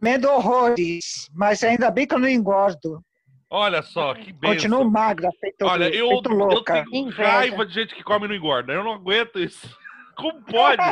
comendo 0.00 0.30
horrores, 0.30 1.28
mas 1.34 1.62
ainda 1.62 1.90
bem 1.90 2.06
que 2.06 2.14
eu 2.14 2.18
não 2.18 2.28
engordo. 2.28 3.04
Olha 3.50 3.82
só, 3.82 4.14
que 4.14 4.32
benção. 4.32 4.54
Continuo 4.54 4.90
magra, 4.90 5.28
feito, 5.40 5.64
Olha, 5.66 5.84
eu, 5.94 6.08
feito 6.08 6.30
eu 6.30 6.36
louca. 6.36 6.84
tenho 6.84 7.08
Inveja. 7.08 7.28
raiva 7.30 7.66
de 7.66 7.74
gente 7.74 7.94
que 7.94 8.02
come 8.02 8.24
e 8.26 8.28
não 8.28 8.34
engorda. 8.34 8.72
Eu 8.72 8.82
não 8.84 8.92
aguento 8.92 9.38
isso. 9.38 9.68
Como 10.16 10.40
pode? 10.42 10.82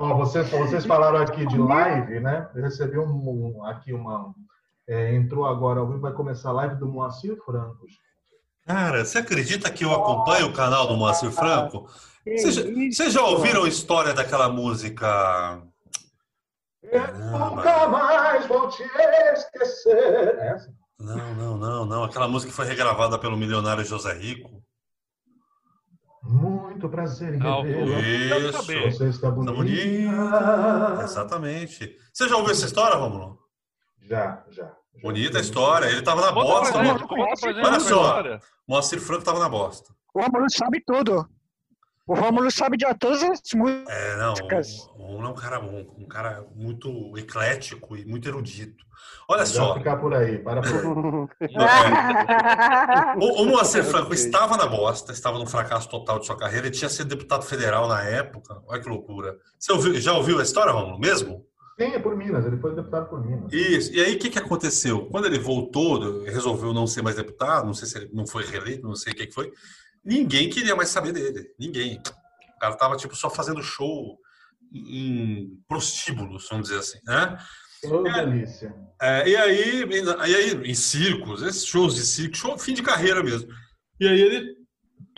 Ó, 0.00 0.14
vocês, 0.16 0.50
vocês 0.50 0.84
falaram 0.84 1.18
aqui 1.18 1.46
de 1.46 1.56
live, 1.56 2.20
né? 2.20 2.48
Eu 2.54 2.62
recebi 2.62 2.98
um, 2.98 3.04
um- 3.58 3.64
aqui 3.64 3.92
uma. 3.92 4.34
é, 4.88 5.14
entrou 5.14 5.46
agora 5.46 5.78
ao 5.80 5.86
vivo, 5.86 6.00
vai 6.00 6.12
começar 6.12 6.50
a 6.50 6.54
live 6.54 6.74
do 6.76 6.86
Moacir 6.88 7.36
Franco. 7.44 7.86
gente. 7.86 8.00
Cara, 8.66 9.04
você 9.04 9.18
acredita 9.18 9.70
que 9.70 9.84
eu 9.84 9.92
acompanho 9.94 10.48
o 10.48 10.52
canal 10.52 10.86
do 10.88 10.96
Moacir 10.96 11.30
Franco? 11.30 11.88
Vocês 12.26 12.56
já, 12.96 13.08
já 13.08 13.22
ouviram 13.24 13.64
a 13.64 13.68
história 13.68 14.12
daquela 14.12 14.48
música? 14.48 15.62
Nunca 16.82 17.88
mais 17.88 18.46
vou 18.46 18.68
te 18.68 18.82
esquecer. 19.34 20.34
É 20.38 20.48
Essa? 20.54 20.72
Não, 20.98 21.34
não, 21.34 21.56
não, 21.56 21.84
não. 21.86 22.04
Aquela 22.04 22.28
música 22.28 22.50
que 22.50 22.56
foi 22.56 22.66
regravada 22.66 23.18
pelo 23.18 23.36
milionário 23.36 23.84
José 23.84 24.12
Rico. 24.14 24.62
Muito 26.22 26.88
prazer 26.88 27.34
em 27.34 27.38
Ah. 27.40 27.62
Quero 27.62 28.50
Isso. 28.50 28.62
Você 28.62 29.08
está 29.08 29.28
Tá 29.28 29.34
bonita. 29.34 29.52
bonita. 29.56 31.02
Exatamente. 31.02 31.96
Você 32.12 32.28
já 32.28 32.36
ouviu 32.36 32.52
essa 32.52 32.66
história, 32.66 32.96
Romulo? 32.96 33.38
Já, 34.02 34.44
já. 34.50 34.64
já. 34.64 34.76
Bonita 35.02 35.38
a 35.38 35.40
história. 35.40 35.86
Ele 35.86 36.02
tava 36.02 36.20
na 36.20 36.32
bosta. 36.32 36.78
Olha 36.78 37.80
só. 37.80 38.22
Moacir 38.68 39.00
Franco 39.00 39.24
tava 39.24 39.38
na 39.38 39.48
bosta. 39.48 39.92
O 40.14 40.20
Rômulo 40.20 40.46
sabe 40.50 40.82
tudo. 40.86 41.26
O 42.10 42.14
Rômulo 42.14 42.50
sabe 42.50 42.76
de 42.76 42.84
todas 42.98 43.22
as 43.22 43.40
músicas. 43.54 43.88
É, 43.88 44.16
não, 44.16 44.34
o 44.34 45.02
Romulo 45.02 45.26
é 45.26 45.30
um 45.30 45.34
cara 45.34 45.60
bom, 45.60 45.86
um 45.96 46.04
cara 46.08 46.44
muito 46.56 47.16
eclético 47.16 47.96
e 47.96 48.04
muito 48.04 48.26
erudito. 48.28 48.84
Olha 49.28 49.46
Já 49.46 49.52
só, 49.54 49.74
ficar 49.74 49.96
por 49.96 50.12
aí, 50.12 50.38
para 50.38 50.60
por 50.60 50.74
aí. 50.74 51.28
o, 53.16 53.42
o 53.42 53.46
Moacir 53.46 53.84
Franco 53.86 54.12
estava 54.12 54.56
na 54.56 54.66
bosta, 54.66 55.12
estava 55.12 55.38
no 55.38 55.46
fracasso 55.46 55.88
total 55.88 56.18
de 56.18 56.26
sua 56.26 56.36
carreira, 56.36 56.66
ele 56.66 56.74
tinha 56.74 56.88
sido 56.88 57.06
deputado 57.10 57.44
federal 57.44 57.86
na 57.86 58.02
época. 58.02 58.60
Olha 58.66 58.80
que 58.82 58.88
loucura. 58.88 59.38
Você 59.56 59.72
ouviu- 59.72 59.94
já 60.00 60.12
ouviu 60.12 60.40
a 60.40 60.42
história, 60.42 60.72
Romulo, 60.72 60.98
mesmo? 60.98 61.46
Sim, 61.78 61.92
é 61.94 61.98
por 62.00 62.16
Minas, 62.16 62.44
ele 62.44 62.56
foi 62.58 62.74
deputado 62.74 63.08
por 63.08 63.24
Minas. 63.24 63.52
Isso. 63.52 63.92
E 63.94 64.00
aí, 64.00 64.16
o 64.16 64.18
que, 64.18 64.30
que 64.30 64.38
aconteceu? 64.40 65.06
Quando 65.06 65.26
ele 65.26 65.38
voltou, 65.38 66.24
resolveu 66.24 66.74
não 66.74 66.88
ser 66.88 67.02
mais 67.02 67.14
deputado, 67.14 67.66
não 67.66 67.72
sei 67.74 67.86
se 67.86 67.98
ele 67.98 68.10
não 68.12 68.26
foi 68.26 68.44
reeleito, 68.44 68.84
não 68.86 68.96
sei 68.96 69.12
o 69.12 69.16
que, 69.16 69.28
que 69.28 69.32
foi, 69.32 69.52
ninguém 70.04 70.50
queria 70.50 70.76
mais 70.76 70.88
saber 70.88 71.12
dele. 71.12 71.48
Ninguém. 71.58 72.00
O 72.56 72.58
cara 72.58 72.76
tava, 72.76 72.96
tipo, 72.96 73.16
só 73.16 73.30
fazendo 73.30 73.62
show 73.62 74.18
em 74.72 75.58
prostíbulos, 75.66 76.46
vamos 76.48 76.68
dizer 76.68 76.80
assim, 76.80 76.98
né? 77.04 77.36
Ô, 77.84 78.02
delícia. 78.02 78.74
É, 79.00 79.28
e 79.28 79.36
aí, 79.36 79.84
e 79.84 80.34
aí, 80.34 80.70
em 80.70 80.74
circos, 80.74 81.42
esses 81.42 81.64
shows 81.64 81.94
de 81.94 82.02
circo, 82.02 82.36
show 82.36 82.58
fim 82.58 82.74
de 82.74 82.82
carreira 82.82 83.22
mesmo. 83.22 83.48
E 83.98 84.06
aí 84.06 84.20
ele 84.20 84.54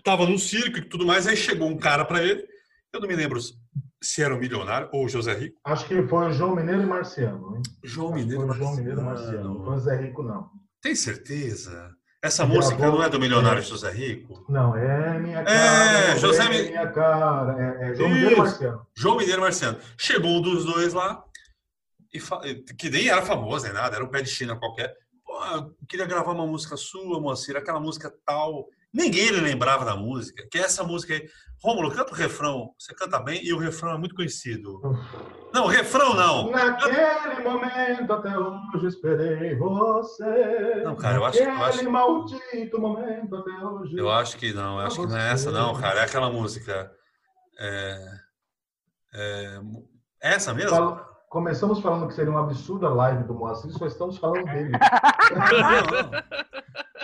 tava 0.05 0.26
no 0.26 0.39
circo 0.39 0.78
e 0.78 0.89
tudo 0.89 1.05
mais, 1.05 1.26
aí 1.26 1.37
chegou 1.37 1.68
um 1.68 1.76
cara 1.76 2.05
pra 2.05 2.22
ele, 2.22 2.47
eu 2.93 3.01
não 3.01 3.09
me 3.09 3.16
lembro 3.16 3.41
se 4.03 4.22
era 4.22 4.35
o 4.35 4.39
milionário 4.39 4.89
ou 4.93 5.05
o 5.05 5.09
José 5.09 5.33
Rico. 5.35 5.61
Acho 5.64 5.87
que 5.87 6.03
foi 6.07 6.28
o 6.28 6.33
João 6.33 6.57
Mineiro 6.57 6.83
e 6.83 6.87
Marciano. 6.87 7.57
Hein? 7.57 7.62
João 7.85 8.09
Acho 8.09 8.16
Mineiro. 8.16 8.47
Foi 8.47 8.51
o 8.51 8.59
João 8.59 8.76
Mineiro 8.76 9.01
e 9.01 9.05
Marciano. 9.05 9.55
Não 9.55 9.64
foi 9.64 9.74
o 9.74 9.78
Zé 9.78 9.97
Rico, 10.01 10.22
não. 10.22 10.51
Tem 10.80 10.95
certeza? 10.95 11.95
Essa 12.22 12.46
música 12.46 12.86
não 12.86 13.02
é 13.02 13.08
do 13.08 13.18
milionário 13.18 13.60
José 13.62 13.90
Rico? 13.90 14.44
Não, 14.48 14.76
é 14.76 15.18
minha 15.18 15.42
cara. 15.42 16.12
É, 16.12 16.16
José 16.18 16.44
é 16.44 16.48
Mi- 16.48 16.68
minha 16.70 16.86
cara. 16.92 17.60
É, 17.82 17.90
é 17.90 17.94
João 17.96 18.08
Mineiro. 18.10 18.38
Marciano. 18.38 18.86
João 18.94 19.16
Mineiro 19.16 19.40
Marciano. 19.42 19.78
Chegou 19.98 20.30
um 20.30 20.40
dos 20.40 20.64
dois 20.64 20.92
lá, 20.92 21.24
e 22.14 22.20
fa- 22.20 22.40
que 22.78 22.88
nem 22.90 23.08
era 23.08 23.22
famoso 23.22 23.64
nem 23.64 23.74
nada, 23.74 23.96
era 23.96 24.04
um 24.04 24.08
pé 24.08 24.22
de 24.22 24.30
China 24.30 24.54
qualquer. 24.56 24.94
Pô, 25.24 25.44
eu 25.46 25.74
queria 25.88 26.06
gravar 26.06 26.30
uma 26.32 26.46
música 26.46 26.76
sua, 26.76 27.20
Moacir, 27.20 27.56
aquela 27.56 27.80
música 27.80 28.12
tal. 28.24 28.66
Ninguém 28.95 29.30
lembrava 29.30 29.84
da 29.84 29.97
música, 29.97 30.47
que 30.51 30.59
é 30.59 30.62
essa 30.62 30.84
música 30.84 31.14
aí. 31.14 31.26
Rômulo, 31.62 31.90
canta 31.95 32.12
o 32.12 32.16
refrão. 32.16 32.74
Você 32.78 32.93
canta 32.95 33.18
bem 33.20 33.40
e 33.45 33.53
o 33.53 33.59
refrão 33.59 33.93
é 33.95 33.99
muito 33.99 34.14
conhecido. 34.16 34.80
Não, 35.55 35.66
refrão 35.66 36.12
não. 36.14 36.51
Naquele 36.51 37.43
momento 37.49 38.12
até 38.12 38.36
hoje 38.36 38.86
esperei 38.88 39.55
você. 39.57 40.82
Não, 40.84 40.97
cara, 40.97 41.16
eu 41.16 41.24
acho- 41.24 41.38
eu 41.38 41.51
acho- 41.62 41.90
maldito 41.90 42.80
momento 42.80 43.36
até 43.36 43.51
hoje. 43.64 43.97
Eu 43.97 44.11
acho 44.11 44.36
que 44.36 44.53
não, 44.53 44.80
eu 44.80 44.86
acho 44.86 45.01
que 45.01 45.07
não 45.07 45.16
é 45.16 45.30
essa, 45.32 45.51
não, 45.53 45.72
cara. 45.80 46.01
É 46.01 46.05
aquela 46.05 46.30
música. 46.30 46.90
É, 47.61 48.07
é, 49.14 49.61
essa 50.20 50.53
mesmo? 50.53 50.70
Fala- 50.70 51.12
Começamos 51.28 51.80
falando 51.80 52.09
que 52.09 52.14
seria 52.14 52.30
um 52.30 52.36
absurdo 52.36 52.86
a 52.86 52.90
live 52.90 53.24
do 53.24 53.32
Moacir, 53.34 53.70
só 53.72 53.86
estamos 53.86 54.18
falando 54.18 54.45
dele. 54.45 54.70
Não, 55.32 56.11
não. 56.11 56.22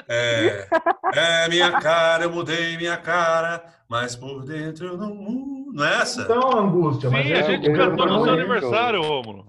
É, 0.09 0.67
é 1.15 1.49
minha 1.49 1.73
cara, 1.81 2.25
eu 2.25 2.31
mudei 2.31 2.77
minha 2.77 2.97
cara, 2.97 3.63
mas 3.89 4.17
por 4.17 4.43
dentro 4.45 4.87
eu 4.87 4.97
não 4.97 5.15
mudo. 5.15 5.73
Não 5.75 5.85
é 5.85 5.97
essa? 6.01 6.23
Então, 6.23 6.59
angústia, 6.59 7.11
mas 7.11 7.27
Sim, 7.27 7.33
é 7.33 7.41
a 7.41 7.43
gente 7.43 7.73
cantou 7.73 8.07
no 8.07 8.25
seu 8.25 8.35
é- 8.35 8.39
aniversário, 8.41 9.03
Rômulo. 9.03 9.47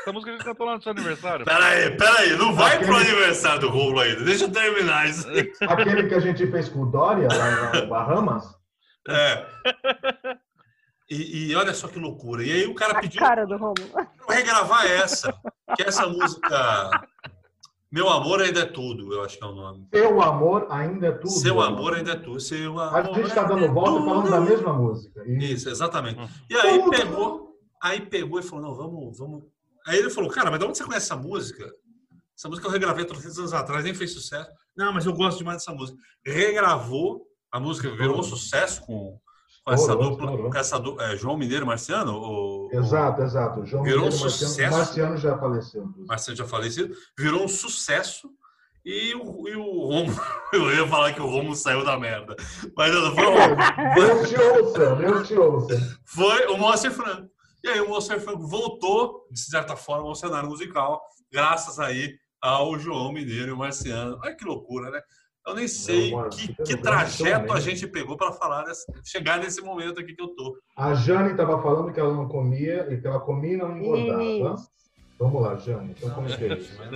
Essa 0.00 0.12
música 0.12 0.30
a 0.32 0.34
gente 0.34 0.44
cantou 0.44 0.66
lá 0.66 0.76
no 0.76 0.82
seu 0.82 0.92
aniversário. 0.92 1.44
Peraí, 1.44 1.96
peraí, 1.96 2.36
não 2.36 2.54
vai 2.54 2.78
pro 2.78 2.94
Aquele- 2.96 3.10
aniversário 3.10 3.60
do 3.60 3.68
Rolo 3.70 4.00
ainda. 4.00 4.24
Deixa 4.24 4.44
eu 4.44 4.52
terminar 4.52 5.08
isso. 5.08 5.28
aí. 5.28 5.50
Aquele 5.68 6.08
que 6.08 6.14
a 6.14 6.20
gente 6.20 6.46
fez 6.50 6.68
com 6.68 6.82
o 6.82 6.86
Dória, 6.86 7.28
lá 7.32 7.80
no 7.80 7.86
Bahamas. 7.88 8.44
É. 9.08 9.46
E, 11.10 11.50
e 11.50 11.56
olha 11.56 11.74
só 11.74 11.86
que 11.88 11.98
loucura. 11.98 12.42
E 12.42 12.50
aí 12.52 12.66
o 12.66 12.74
cara 12.74 12.98
A 12.98 13.00
pediu 13.00 13.20
cara 13.20 13.44
do 13.46 13.56
Romulo. 13.56 13.76
regravar 14.28 14.86
essa. 14.86 15.32
Que 15.76 15.82
é 15.82 15.88
essa 15.88 16.06
música. 16.06 16.90
Meu 17.94 18.08
amor 18.08 18.42
ainda 18.42 18.58
é 18.58 18.64
tudo, 18.64 19.12
eu 19.12 19.22
acho 19.22 19.38
que 19.38 19.44
é 19.44 19.46
o 19.46 19.54
nome. 19.54 19.86
Seu 19.94 20.20
amor 20.20 20.66
ainda 20.68 21.06
é 21.06 21.12
tudo. 21.12 21.30
Seu 21.30 21.60
amor 21.60 21.94
ainda 21.94 22.10
é 22.10 22.16
tudo. 22.16 22.40
Seu 22.40 22.76
amor. 22.76 22.98
A 22.98 23.02
gente 23.04 23.28
está 23.28 23.44
dando 23.44 23.64
é 23.66 23.68
volta 23.68 23.92
tudo. 23.92 24.04
falando 24.04 24.30
da 24.30 24.40
mesma 24.40 24.72
música. 24.72 25.22
E 25.24 25.52
Isso, 25.52 25.70
exatamente. 25.70 26.18
E 26.50 26.56
aí 26.56 26.80
Tudo. 26.80 26.90
pegou, 26.90 27.56
aí 27.80 28.00
pegou 28.00 28.40
e 28.40 28.42
falou, 28.42 28.64
não, 28.64 28.74
vamos, 28.74 29.16
vamos. 29.16 29.44
Aí 29.86 29.96
ele 29.96 30.10
falou, 30.10 30.28
cara, 30.28 30.50
mas 30.50 30.58
de 30.58 30.66
onde 30.66 30.76
você 30.76 30.82
conhece 30.82 31.06
essa 31.06 31.14
música? 31.14 31.70
Essa 32.36 32.48
música 32.48 32.66
eu 32.66 32.72
regravei 32.72 33.04
há 33.04 33.06
300 33.06 33.38
anos 33.38 33.52
atrás, 33.52 33.84
nem 33.84 33.94
fez 33.94 34.12
sucesso. 34.12 34.50
Não, 34.76 34.92
mas 34.92 35.06
eu 35.06 35.12
gosto 35.12 35.38
demais 35.38 35.58
dessa 35.58 35.72
música. 35.72 35.96
Regravou, 36.26 37.24
a 37.52 37.60
música 37.60 37.88
virou 37.90 38.18
um 38.18 38.24
sucesso 38.24 38.82
com, 38.84 39.16
com 39.64 39.72
essa 39.72 39.96
dupla, 39.96 40.36
com 40.50 40.58
essa 40.58 40.78
dupla, 40.78 41.04
é, 41.04 41.16
João 41.16 41.38
Mineiro 41.38 41.66
Marciano? 41.66 42.18
O, 42.18 42.68
Exato, 42.70 43.22
exato. 43.22 43.64
João 43.64 43.82
Virou 43.82 44.02
um 44.02 44.04
Mineiro 44.04 44.24
Marciano, 44.24 44.52
sucesso. 44.52 44.76
Marciano 44.76 45.16
já 45.16 45.38
faleceu. 45.38 45.94
Marciano 46.06 46.36
já 46.36 46.44
falecido, 46.44 46.94
virou 47.18 47.44
um 47.44 47.48
sucesso. 47.48 48.28
E 48.84 49.14
o, 49.14 49.48
e 49.48 49.56
o 49.56 49.88
Romo, 49.88 50.12
eu 50.52 50.70
ia 50.74 50.86
falar 50.86 51.14
que 51.14 51.20
o 51.20 51.26
Romo 51.26 51.56
saiu 51.56 51.82
da 51.82 51.98
merda. 51.98 52.36
Mas 52.76 52.94
não, 52.94 53.14
foi. 53.14 53.24
Deus 53.96 54.28
te 54.28 54.36
ouça, 54.38 54.96
Deus 54.96 55.28
te 55.28 55.34
ouça. 55.34 55.98
foi 56.04 56.46
o 56.48 56.58
Moacir 56.58 56.92
Franco. 56.92 57.30
E 57.62 57.68
aí 57.68 57.80
o 57.80 57.88
Moacir 57.88 58.20
Franco 58.20 58.46
voltou, 58.46 59.26
de 59.30 59.40
certa 59.40 59.74
forma, 59.74 60.06
ao 60.06 60.14
cenário 60.14 60.50
musical, 60.50 61.00
graças 61.32 61.80
aí 61.80 62.14
ao 62.42 62.78
João 62.78 63.10
Mineiro 63.10 63.48
e 63.48 63.52
o 63.52 63.56
Marciano. 63.56 64.20
Olha 64.22 64.36
que 64.36 64.44
loucura, 64.44 64.90
né? 64.90 65.00
Eu 65.46 65.54
nem 65.54 65.68
sei 65.68 66.10
Não, 66.10 66.16
mano, 66.18 66.30
que, 66.30 66.54
que 66.54 66.74
trajeto 66.76 67.52
a 67.52 67.60
gente 67.60 67.86
pegou 67.86 68.16
para 68.16 68.32
falar 68.32 68.64
chegar 69.04 69.38
nesse 69.38 69.60
momento 69.60 70.00
aqui 70.00 70.14
que 70.14 70.22
eu 70.22 70.28
tô. 70.28 70.56
A 70.74 70.94
Jane 70.94 71.32
estava 71.32 71.60
falando 71.60 71.92
que 71.92 72.00
ela 72.00 72.14
não 72.14 72.26
comia 72.26 72.86
e 72.90 72.98
que 72.98 73.06
ela 73.06 73.20
comia 73.20 73.52
e 73.52 73.56
não 73.56 73.76
engordava. 73.76 74.56
Vamos 75.18 75.42
lá, 75.42 75.54
Jane. 75.56 75.94
Então 75.96 76.08
como 76.10 76.26
é 76.28 76.36
que 76.36 76.44
é 76.44 76.54
isso? 76.56 76.72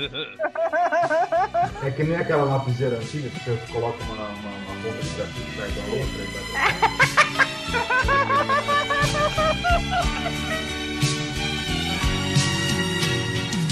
É 1.84 1.90
que 1.90 2.02
nem 2.02 2.16
aquela 2.16 2.44
lapiseira 2.44 2.96
antiga 2.96 3.28
que 3.30 3.38
você 3.40 3.56
coloca 3.72 4.02
uma, 4.04 4.14
uma, 4.14 4.28
uma 4.28 4.74
bomba 4.82 5.02
de 5.02 5.10
grafite 5.14 5.56
perto 5.56 5.74
da 5.74 5.82
outra. 5.92 6.22
E 6.22 6.26
vai... 6.32 6.42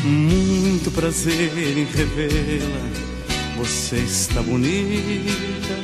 Muito 0.06 0.90
prazer 0.92 1.58
em 1.58 1.84
revê-la. 1.84 3.05
Você 3.56 3.96
está 3.96 4.42
bonita, 4.42 5.74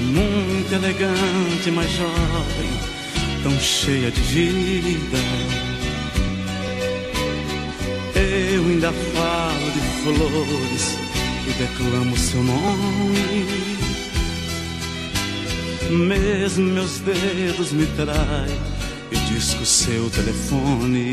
muito 0.00 0.72
elegante, 0.72 1.70
mas 1.72 1.90
jovem, 1.90 2.70
tão 3.42 3.58
cheia 3.58 4.10
de 4.10 4.20
vida. 4.20 5.18
Eu 8.14 8.64
ainda 8.66 8.92
falo 8.92 9.70
de 9.72 9.80
flores 10.02 10.96
e 11.48 11.52
declamo 11.54 12.16
seu 12.16 12.42
nome. 12.44 13.46
Mesmo 15.90 16.64
meus 16.72 17.00
dedos 17.00 17.72
me 17.72 17.86
traem 17.96 18.60
e 19.10 19.16
disco 19.32 19.66
seu 19.66 20.08
telefone. 20.10 21.12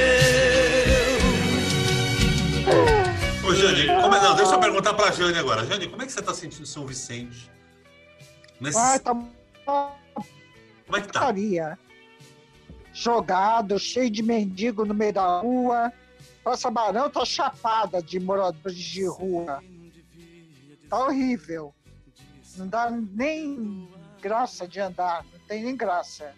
Jane, 3.61 4.01
como 4.01 4.15
é- 4.15 4.21
não, 4.21 4.35
deixa 4.35 4.53
eu 4.55 4.59
perguntar 4.59 4.93
pra 4.93 5.11
Jane 5.11 5.37
agora. 5.37 5.65
Jane, 5.65 5.87
como 5.87 6.01
é 6.01 6.05
que 6.05 6.11
você 6.11 6.21
tá 6.21 6.33
sentindo 6.33 6.65
São 6.65 6.85
Vicente? 6.85 7.49
Nesse- 8.59 8.77
Ai, 8.77 8.99
tá 8.99 9.13
Como 9.13 10.97
é 10.97 11.01
que 11.01 11.07
tá? 11.07 11.33
Jogado, 12.93 13.79
cheio 13.79 14.09
de 14.09 14.21
mendigo 14.21 14.83
no 14.85 14.93
meio 14.93 15.13
da 15.13 15.39
rua. 15.39 15.91
Nossa 16.45 16.69
Barão 16.69 17.09
tá 17.09 17.23
chapada 17.23 18.01
de 18.01 18.19
moradores 18.19 18.77
de 18.77 19.05
rua. 19.07 19.63
Tá 20.89 21.05
horrível. 21.05 21.73
Não 22.57 22.67
dá 22.67 22.89
nem 22.91 23.87
graça 24.21 24.67
de 24.67 24.79
andar. 24.79 25.23
Não 25.31 25.39
tem 25.47 25.63
nem 25.63 25.75
graça. 25.77 26.33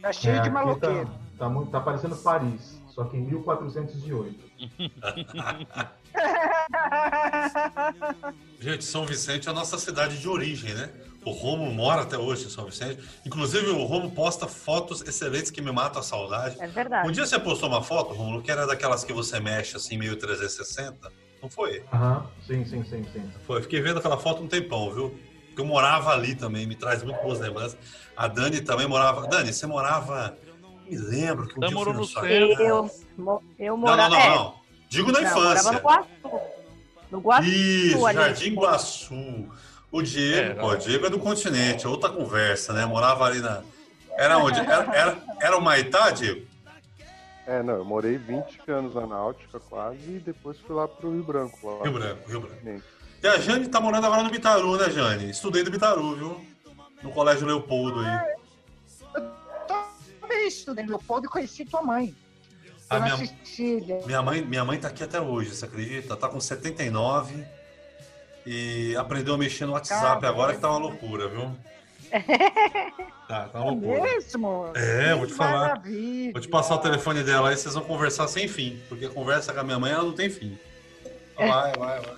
Tá 0.00 0.12
cheio 0.12 0.32
É, 0.32 0.34
de 0.34 0.40
aqui 0.42 0.50
maloqueiro. 0.50 1.06
Tá, 1.06 1.12
tá, 1.38 1.48
muito, 1.48 1.70
tá 1.72 1.80
parecendo 1.80 2.16
Paris, 2.16 2.80
só 2.88 3.02
que 3.04 3.16
em 3.16 3.22
1408. 3.22 4.47
Gente, 8.60 8.84
São 8.84 9.06
Vicente 9.06 9.48
é 9.48 9.50
a 9.50 9.54
nossa 9.54 9.78
cidade 9.78 10.18
de 10.18 10.28
origem, 10.28 10.74
né? 10.74 10.90
O 11.24 11.30
Romo 11.30 11.72
mora 11.72 12.02
até 12.02 12.16
hoje 12.16 12.46
em 12.46 12.50
São 12.50 12.64
Vicente. 12.64 12.98
Inclusive, 13.24 13.68
o 13.68 13.84
Romo 13.84 14.10
posta 14.12 14.46
fotos 14.46 15.02
excelentes 15.02 15.50
que 15.50 15.60
me 15.60 15.70
matam 15.70 16.00
a 16.00 16.02
saudade. 16.02 16.56
É 16.60 16.66
verdade. 16.66 17.08
Um 17.08 17.12
dia 17.12 17.26
você 17.26 17.38
postou 17.38 17.68
uma 17.68 17.82
foto, 17.82 18.14
Romulo, 18.14 18.42
que 18.42 18.50
era 18.50 18.66
daquelas 18.66 19.04
que 19.04 19.12
você 19.12 19.38
mexe 19.38 19.76
assim, 19.76 19.98
meio 19.98 20.16
360. 20.16 21.12
Não 21.42 21.50
foi? 21.50 21.84
Aham, 21.92 22.26
sim, 22.46 22.64
sim, 22.64 22.84
sim, 22.84 23.04
sim. 23.12 23.30
Foi. 23.46 23.62
Fiquei 23.62 23.80
vendo 23.80 23.98
aquela 23.98 24.18
foto 24.18 24.42
um 24.42 24.48
tempão, 24.48 24.92
viu? 24.92 25.16
Porque 25.48 25.60
eu 25.60 25.66
morava 25.66 26.12
ali 26.12 26.34
também, 26.34 26.66
me 26.66 26.74
traz 26.74 27.02
muito 27.02 27.20
boas 27.20 27.40
lembranças. 27.40 27.78
A 28.16 28.26
Dani 28.26 28.60
também 28.60 28.88
morava. 28.88 29.26
Dani, 29.26 29.52
você 29.52 29.66
morava. 29.66 30.36
Me 30.90 30.96
lembro 30.96 31.46
que 31.48 31.58
um 31.58 31.62
Ela 31.62 31.70
dia 31.72 31.78
eu 31.80 31.92
no 31.94 32.04
centro. 32.04 32.20
casa. 32.22 32.62
Eu, 32.62 32.90
eu 33.58 33.76
Não, 33.76 33.76
morava. 33.76 34.08
não, 34.08 34.10
não, 34.10 34.16
é, 34.20 34.28
não. 34.36 34.54
Digo 34.88 35.12
na 35.12 35.20
não, 35.20 35.34
morava 35.34 35.54
infância. 35.54 35.72
no 35.72 35.78
Guaçu. 35.80 36.40
No 37.10 37.18
Guaçu. 37.20 37.48
Isso, 37.48 38.06
ali. 38.06 38.18
Jardim 38.18 38.54
Guaçu. 38.54 39.48
O 39.90 40.02
Diego, 40.02 40.38
É, 40.50 40.54
pô, 40.54 40.68
o 40.68 40.76
Diego 40.76 41.06
é 41.06 41.10
do 41.10 41.18
continente, 41.18 41.86
é 41.86 41.88
outra 41.88 42.10
conversa, 42.10 42.72
né? 42.74 42.84
Morava 42.84 43.24
ali 43.24 43.40
na. 43.40 43.62
Era 44.18 44.36
onde? 44.38 44.60
Era, 44.60 44.94
era, 44.94 45.18
era 45.40 45.56
o 45.56 45.62
Maitá, 45.62 46.10
Diego? 46.10 46.46
É, 47.46 47.62
não, 47.62 47.76
eu 47.76 47.84
morei 47.86 48.18
20 48.18 48.44
anos 48.70 48.94
na 48.94 49.06
Náutica 49.06 49.58
quase 49.58 49.96
e 50.06 50.18
depois 50.24 50.58
fui 50.60 50.76
lá 50.76 50.86
pro 50.86 51.10
Rio 51.10 51.22
Branco. 51.22 51.58
Lá. 51.78 51.82
Rio 51.84 51.92
Branco, 51.92 52.28
Rio 52.28 52.40
Branco. 52.40 52.56
Sim. 52.62 52.82
E 53.22 53.26
a 53.26 53.38
Jane 53.38 53.68
tá 53.68 53.80
morando 53.80 54.06
agora 54.06 54.22
no 54.22 54.30
Bitaru, 54.30 54.76
né, 54.76 54.90
Jane? 54.90 55.30
Estudei 55.30 55.62
no 55.62 55.70
Bitaru, 55.70 56.14
viu? 56.14 56.44
No 57.02 57.10
Colégio 57.10 57.46
Leopoldo 57.46 58.00
aí. 58.00 58.37
Estudei 60.48 60.84
no 60.84 60.90
Leopoldo 60.90 61.26
e 61.26 61.30
conheci 61.30 61.64
tua 61.64 61.82
mãe. 61.82 62.14
A 62.90 63.00
minha, 63.00 63.16
Cecília. 63.18 64.00
minha, 64.06 64.22
mãe, 64.22 64.42
minha 64.42 64.64
mãe 64.64 64.78
tá 64.78 64.88
aqui 64.88 65.04
até 65.04 65.20
hoje, 65.20 65.54
você 65.54 65.64
acredita? 65.66 66.16
Tá 66.16 66.26
com 66.28 66.40
79 66.40 67.44
e 68.46 68.96
aprendeu 68.96 69.34
a 69.34 69.38
mexer 69.38 69.66
no 69.66 69.72
WhatsApp 69.72 70.22
Cara, 70.22 70.28
agora 70.28 70.54
que 70.54 70.60
tá 70.60 70.70
uma 70.70 70.78
loucura, 70.78 71.28
viu? 71.28 71.50
Tá, 73.28 73.46
tá 73.46 73.60
uma 73.60 73.68
É 73.68 73.70
loucura. 73.72 74.00
mesmo? 74.14 74.72
É, 74.74 75.14
vou 75.14 75.26
te 75.26 75.34
falar. 75.34 75.68
Maravilha. 75.68 76.32
Vou 76.32 76.40
te 76.40 76.48
passar 76.48 76.76
o 76.76 76.78
telefone 76.78 77.22
dela 77.22 77.50
aí, 77.50 77.56
vocês 77.58 77.74
vão 77.74 77.84
conversar 77.84 78.26
sem 78.26 78.48
fim. 78.48 78.80
Porque 78.88 79.04
a 79.04 79.10
conversa 79.10 79.52
com 79.52 79.60
a 79.60 79.62
minha 79.62 79.78
mãe, 79.78 79.92
ela 79.92 80.04
não 80.04 80.14
tem 80.14 80.30
fim. 80.30 80.58
Vai, 81.36 81.72
vai, 81.74 82.00
vai. 82.00 82.16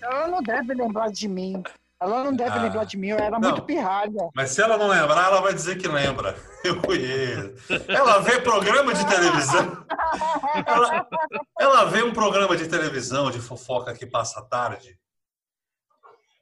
Ela 0.00 0.28
não 0.28 0.40
deve 0.40 0.72
lembrar 0.74 1.10
de 1.10 1.26
mim. 1.26 1.60
Ela 2.04 2.24
não 2.24 2.34
deve 2.34 2.58
Ah. 2.58 2.62
lembrar 2.62 2.84
de 2.84 2.96
mim, 2.98 3.08
eu 3.08 3.16
era 3.18 3.38
Não. 3.38 3.40
muito 3.48 3.62
pirralha. 3.62 4.28
Mas 4.34 4.50
se 4.50 4.60
ela 4.62 4.76
não 4.76 4.88
lembrar, 4.88 5.24
ela 5.28 5.40
vai 5.40 5.54
dizer 5.54 5.76
que 5.78 5.88
lembra. 5.88 6.36
Eu 6.64 6.80
conheço. 6.80 7.54
Ela 7.88 8.20
vê 8.20 8.40
programa 8.40 8.94
de 8.94 9.06
televisão. 9.06 9.84
Ela, 10.66 11.06
ela 11.60 11.84
vê 11.84 12.02
um 12.02 12.12
programa 12.12 12.56
de 12.56 12.66
televisão 12.68 13.30
de 13.30 13.38
fofoca 13.40 13.92
que 13.94 14.06
passa 14.06 14.40
à 14.40 14.42
tarde. 14.42 14.98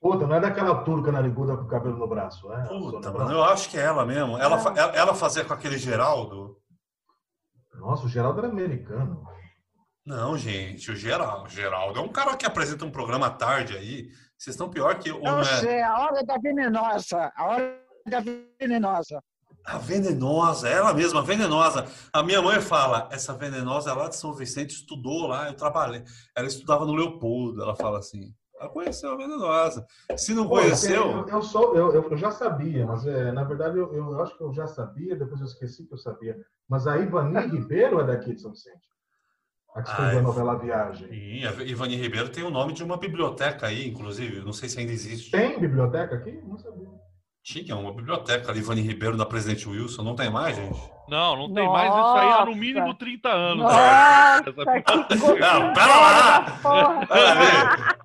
Puta, 0.00 0.26
não 0.26 0.36
é 0.36 0.40
daquela 0.40 0.82
turca 0.84 1.10
nariguda 1.12 1.56
com 1.56 1.62
o 1.64 1.68
cabelo 1.68 1.96
no 1.96 2.06
braço, 2.08 2.52
é? 2.52 2.64
Puta, 2.66 3.10
mano, 3.12 3.30
eu 3.32 3.42
acho 3.44 3.68
que 3.70 3.78
é 3.78 3.82
ela 3.82 4.04
mesmo. 4.04 4.36
Ela, 4.38 4.56
ela, 4.76 4.92
ela 4.96 5.14
fazia 5.14 5.44
com 5.44 5.54
aquele 5.54 5.78
Geraldo. 5.78 6.56
Nossa, 7.74 8.04
o 8.06 8.08
Geraldo 8.08 8.40
era 8.40 8.48
americano. 8.48 9.24
Não, 10.04 10.36
gente, 10.36 10.90
o 10.90 10.96
Geraldo. 10.96 11.46
O 11.46 11.48
Geraldo 11.48 11.98
é 11.98 12.02
um 12.02 12.08
cara 12.08 12.36
que 12.36 12.44
apresenta 12.46 12.84
um 12.84 12.90
programa 12.90 13.26
à 13.28 13.30
tarde 13.30 13.76
aí. 13.76 14.08
Vocês 14.42 14.54
estão 14.54 14.68
pior 14.68 14.98
que 14.98 15.12
o. 15.12 15.24
Eu 15.24 15.36
né? 15.36 15.44
sei, 15.44 15.80
a 15.82 16.00
hora 16.00 16.24
da 16.24 16.36
venenosa. 16.36 17.32
A 17.36 17.46
hora 17.46 17.80
da 18.04 18.20
venenosa. 18.58 19.22
A 19.64 19.78
venenosa, 19.78 20.68
ela 20.68 20.92
mesma, 20.92 21.20
a 21.20 21.22
venenosa. 21.22 21.86
A 22.12 22.24
minha 22.24 22.42
mãe 22.42 22.60
fala, 22.60 23.08
essa 23.12 23.32
venenosa 23.34 23.92
é 23.92 23.94
lá 23.94 24.08
de 24.08 24.16
São 24.16 24.34
Vicente, 24.34 24.74
estudou 24.74 25.28
lá, 25.28 25.46
eu 25.46 25.54
trabalhei. 25.54 26.02
Ela 26.36 26.48
estudava 26.48 26.84
no 26.84 26.92
Leopoldo, 26.92 27.62
ela 27.62 27.76
fala 27.76 28.00
assim. 28.00 28.34
Ela 28.58 28.68
conheceu 28.68 29.12
a 29.12 29.16
venenosa. 29.16 29.86
Se 30.16 30.34
não 30.34 30.48
Pô, 30.48 30.56
conheceu, 30.56 31.04
Eu, 31.04 31.28
eu, 31.28 31.42
sou, 31.42 31.76
eu, 31.76 31.92
eu 31.92 32.16
já 32.16 32.32
sabia, 32.32 32.84
mas 32.84 33.06
é, 33.06 33.30
na 33.30 33.44
verdade 33.44 33.78
eu, 33.78 33.94
eu 33.94 34.20
acho 34.20 34.36
que 34.36 34.42
eu 34.42 34.52
já 34.52 34.66
sabia, 34.66 35.14
depois 35.14 35.40
eu 35.40 35.46
esqueci 35.46 35.86
que 35.86 35.94
eu 35.94 35.98
sabia. 35.98 36.36
Mas 36.68 36.88
a 36.88 36.96
Ivani 36.96 37.46
Ribeiro 37.46 38.00
é 38.00 38.04
daqui 38.04 38.34
de 38.34 38.40
São 38.40 38.50
Vicente. 38.50 38.90
A 39.74 39.82
que 39.82 39.88
escreveu 39.88 40.16
Ah, 40.18 40.20
a 40.20 40.22
novela 40.22 40.58
Viagem. 40.58 41.08
Sim, 41.08 41.44
a 41.46 41.62
Ivani 41.62 41.96
Ribeiro 41.96 42.28
tem 42.28 42.44
o 42.44 42.50
nome 42.50 42.72
de 42.74 42.84
uma 42.84 42.98
biblioteca 42.98 43.66
aí, 43.66 43.88
inclusive. 43.88 44.40
Não 44.44 44.52
sei 44.52 44.68
se 44.68 44.78
ainda 44.78 44.92
existe. 44.92 45.30
Tem 45.30 45.58
biblioteca 45.58 46.14
aqui? 46.14 46.40
Não 46.46 46.58
sabia. 46.58 47.01
Tinha 47.44 47.74
uma 47.74 47.92
biblioteca 47.92 48.52
ali, 48.52 48.60
Ivani 48.60 48.80
Ribeiro, 48.82 49.16
da 49.16 49.26
Presidente 49.26 49.68
Wilson. 49.68 50.02
Não 50.04 50.14
tem 50.14 50.30
mais, 50.30 50.54
gente? 50.54 50.78
Não, 51.08 51.36
não 51.36 51.52
tem 51.52 51.68
mais 51.68 51.92
isso 51.92 52.06
aí 52.14 52.28
há 52.28 52.38
no 52.40 52.46
Nossa. 52.46 52.58
mínimo 52.58 52.94
30 52.94 53.28
anos. 53.28 53.64
Nossa, 53.64 54.44
Não, 55.40 55.72
pera 55.72 55.96
lá! 55.96 56.46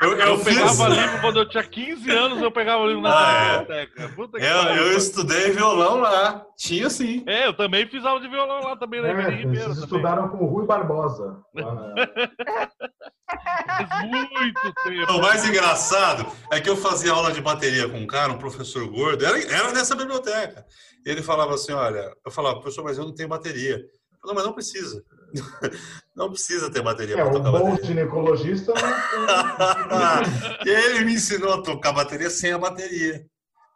eu, 0.01 0.09
eu, 0.13 0.17
Eu 0.19 0.37
fiz. 0.39 0.55
pegava 0.57 0.87
livro 0.89 1.21
quando 1.21 1.37
eu 1.39 1.47
tinha 1.47 1.63
15 1.63 2.09
anos, 2.11 2.41
eu 2.41 2.51
pegava 2.51 2.83
livro 2.87 3.01
na 3.03 3.15
Ah, 3.15 3.31
é. 3.31 3.59
biblioteca. 3.59 4.09
Puta 4.15 4.39
que 4.39 4.43
Eu, 4.45 4.63
eu 4.75 4.97
estudei 4.97 5.51
violão 5.51 5.97
lá. 5.99 6.43
Tinha 6.57 6.89
sim. 6.89 7.23
É, 7.27 7.45
eu 7.45 7.53
também 7.53 7.85
fiz 7.87 8.03
aula 8.03 8.19
de 8.19 8.27
violão 8.27 8.59
lá 8.63 8.75
também, 8.75 9.01
na 9.03 9.09
É, 9.09 9.11
Ivani 9.11 9.35
Ribeiro. 9.35 9.65
vocês 9.73 9.85
também. 9.87 9.97
estudaram 9.99 10.29
com 10.29 10.43
o 10.43 10.47
Rui 10.47 10.65
Barbosa. 10.65 11.37
Faz 13.29 14.05
muito 14.07 14.73
tempo. 14.83 15.11
O 15.13 15.21
mais 15.21 15.45
engraçado 15.47 16.25
é 16.51 16.59
que 16.61 16.69
eu 16.69 16.77
fazia 16.77 17.11
aula 17.11 17.31
de 17.31 17.41
bateria 17.41 17.87
com 17.89 17.97
um 17.99 18.07
cara, 18.07 18.31
um 18.31 18.37
professor 18.37 18.87
gordo, 18.87 19.25
era, 19.25 19.37
era 19.53 19.71
nessa 19.73 19.95
biblioteca. 19.95 20.65
Ele 21.05 21.21
falava 21.21 21.53
assim: 21.55 21.73
Olha, 21.73 22.11
eu 22.25 22.31
falava, 22.31 22.59
professor, 22.59 22.83
mas 22.83 22.97
eu 22.97 23.05
não 23.05 23.13
tenho 23.13 23.29
bateria. 23.29 23.75
Eu 23.77 24.19
falei, 24.21 24.35
mas 24.35 24.45
não 24.45 24.53
precisa. 24.53 25.03
Não 26.15 26.31
precisa 26.31 26.71
ter 26.71 26.81
bateria 26.81 27.13
É, 27.15 27.17
para 27.17 27.27
um 27.27 27.33
tocar 27.33 27.51
bom 27.51 27.69
bateria. 27.71 27.85
ginecologista. 27.85 28.73
Mas... 28.73 30.29
e 30.65 30.69
ele 30.69 31.05
me 31.05 31.13
ensinou 31.13 31.53
a 31.53 31.61
tocar 31.61 31.91
bateria 31.91 32.29
sem 32.29 32.53
a 32.53 32.57
bateria. 32.57 33.23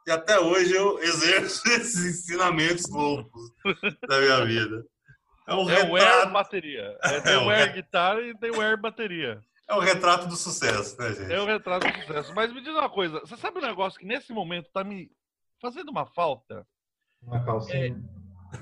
E 0.07 0.11
até 0.11 0.39
hoje 0.39 0.73
eu 0.73 0.97
exerço 0.99 1.61
esses 1.69 2.03
ensinamentos 2.05 2.89
loucos 2.89 3.51
da 4.07 4.19
minha 4.19 4.45
vida. 4.45 4.83
É 5.51 5.55
um, 5.55 5.69
É 5.69 5.83
o 5.83 5.95
Air 5.95 6.03
retrato, 6.05 6.31
bateria. 6.33 6.97
É, 7.03 7.21
tem 7.21 7.33
É, 7.33 7.37
o 7.37 7.45
o 7.45 7.49
Air 7.49 7.73
guitarra 7.73 8.21
e 8.21 8.37
tem 8.37 8.51
o 8.51 8.61
Air 8.61 8.77
bateria. 8.79 9.41
é 9.67 9.75
um 9.75 9.79
retrato 9.79 10.27
do 10.27 10.35
sucesso, 10.35 10.99
né, 11.01 11.09
gente? 11.13 11.31
É 11.31 11.39
o 11.39 11.45
retrato 11.45 11.87
do 11.87 11.99
sucesso. 12.01 12.33
Mas 12.35 12.51
me 12.53 12.61
diz 12.61 12.73
uma 12.73 12.89
coisa, 12.89 13.19
você 13.19 13.37
sabe 13.37 13.59
um 13.59 13.61
negócio 13.61 13.99
que 13.99 14.05
nesse 14.05 14.31
momento 14.33 14.69
tá 14.73 14.83
me 14.83 15.09
fazendo 15.61 15.89
uma 15.89 16.05
falta? 16.05 16.65
Uma 17.21 17.43
calcinha. 17.45 17.95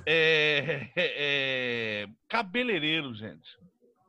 É, 0.05 0.87
é, 0.95 2.03
é, 2.03 2.07
cabeleireiro, 2.27 3.13
gente. 3.15 3.57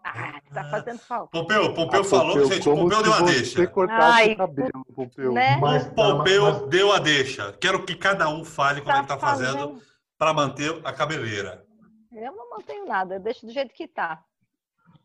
Ah, 0.04 0.40
tá 0.52 0.64
fazendo 0.70 0.98
falta. 0.98 1.30
Pompeu, 1.30 1.74
Pompeu 1.74 2.00
Ah, 2.00 2.04
falou, 2.04 2.32
Pompeu, 2.34 2.52
gente, 2.52 2.68
o 2.68 2.74
Pompeu 2.74 3.02
deu 3.02 3.12
a 3.14 3.20
deixa. 3.22 3.72
Ai, 3.90 4.32
o 4.32 4.36
cabelo, 4.36 4.86
Pompeu. 4.94 5.32
né? 5.32 5.56
Mas- 5.58 5.86
O 5.86 5.90
Pompeu 5.94 6.42
mas- 6.44 6.68
deu 6.68 6.92
a 6.92 6.98
deixa. 6.98 7.52
Quero 7.60 7.84
que 7.84 7.94
cada 7.94 8.28
um 8.28 8.44
fale 8.44 8.80
como 8.80 8.92
Tá 8.92 8.98
ele 8.98 9.02
está 9.04 9.18
fazendo 9.18 9.52
fazendo- 9.58 9.82
para 10.18 10.32
manter 10.34 10.80
a 10.84 10.92
cabeleira. 10.92 11.64
Eu 12.12 12.32
não 12.34 12.50
mantenho 12.50 12.86
nada, 12.86 13.14
eu 13.16 13.20
deixo 13.20 13.46
do 13.46 13.52
jeito 13.52 13.72
que 13.72 13.86
tá. 13.86 14.22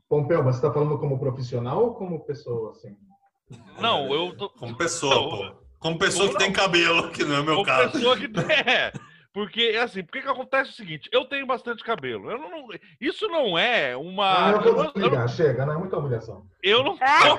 Pompeu, 0.09 0.43
mas 0.43 0.55
você 0.55 0.65
está 0.65 0.73
falando 0.73 0.97
como 0.99 1.19
profissional 1.19 1.83
ou 1.83 1.93
como 1.95 2.19
pessoa? 2.25 2.71
Assim? 2.71 2.95
Não, 3.79 4.11
eu 4.13 4.35
tô. 4.35 4.49
Como 4.49 4.75
pessoa, 4.75 5.13
Não, 5.15 5.29
pô. 5.29 5.65
Como 5.79 5.99
pessoa 5.99 6.27
que 6.27 6.33
não. 6.33 6.39
tem 6.39 6.51
cabelo, 6.53 7.11
que 7.11 7.23
não 7.23 7.35
é 7.35 7.39
o 7.41 7.43
meu 7.43 7.53
Como 7.55 7.65
caso. 7.65 7.91
pessoa 7.91 8.17
que 8.17 8.25
é. 8.69 8.91
Porque, 9.35 9.77
assim, 9.83 10.01
porque 10.01 10.21
que 10.21 10.29
acontece 10.29 10.69
o 10.69 10.73
seguinte, 10.73 11.09
eu 11.11 11.25
tenho 11.25 11.45
bastante 11.45 11.83
cabelo. 11.83 12.31
Eu 12.31 12.37
não, 12.39 12.49
não- 12.49 12.67
isso 13.01 13.27
não 13.27 13.57
é 13.57 13.93
uma. 13.97 14.47
Ah, 14.47 14.51
eu 14.51 14.61
eu, 14.61 14.63
vou 14.63 14.73
não- 14.75 14.85
eu, 14.85 14.93
desligar, 14.93 15.27
chega, 15.27 15.65
não 15.65 15.73
é 15.73 15.77
muita 15.77 15.97
humilhação. 15.97 16.47
eu 16.63 16.81
não 16.81 16.97
Ah! 17.01 17.37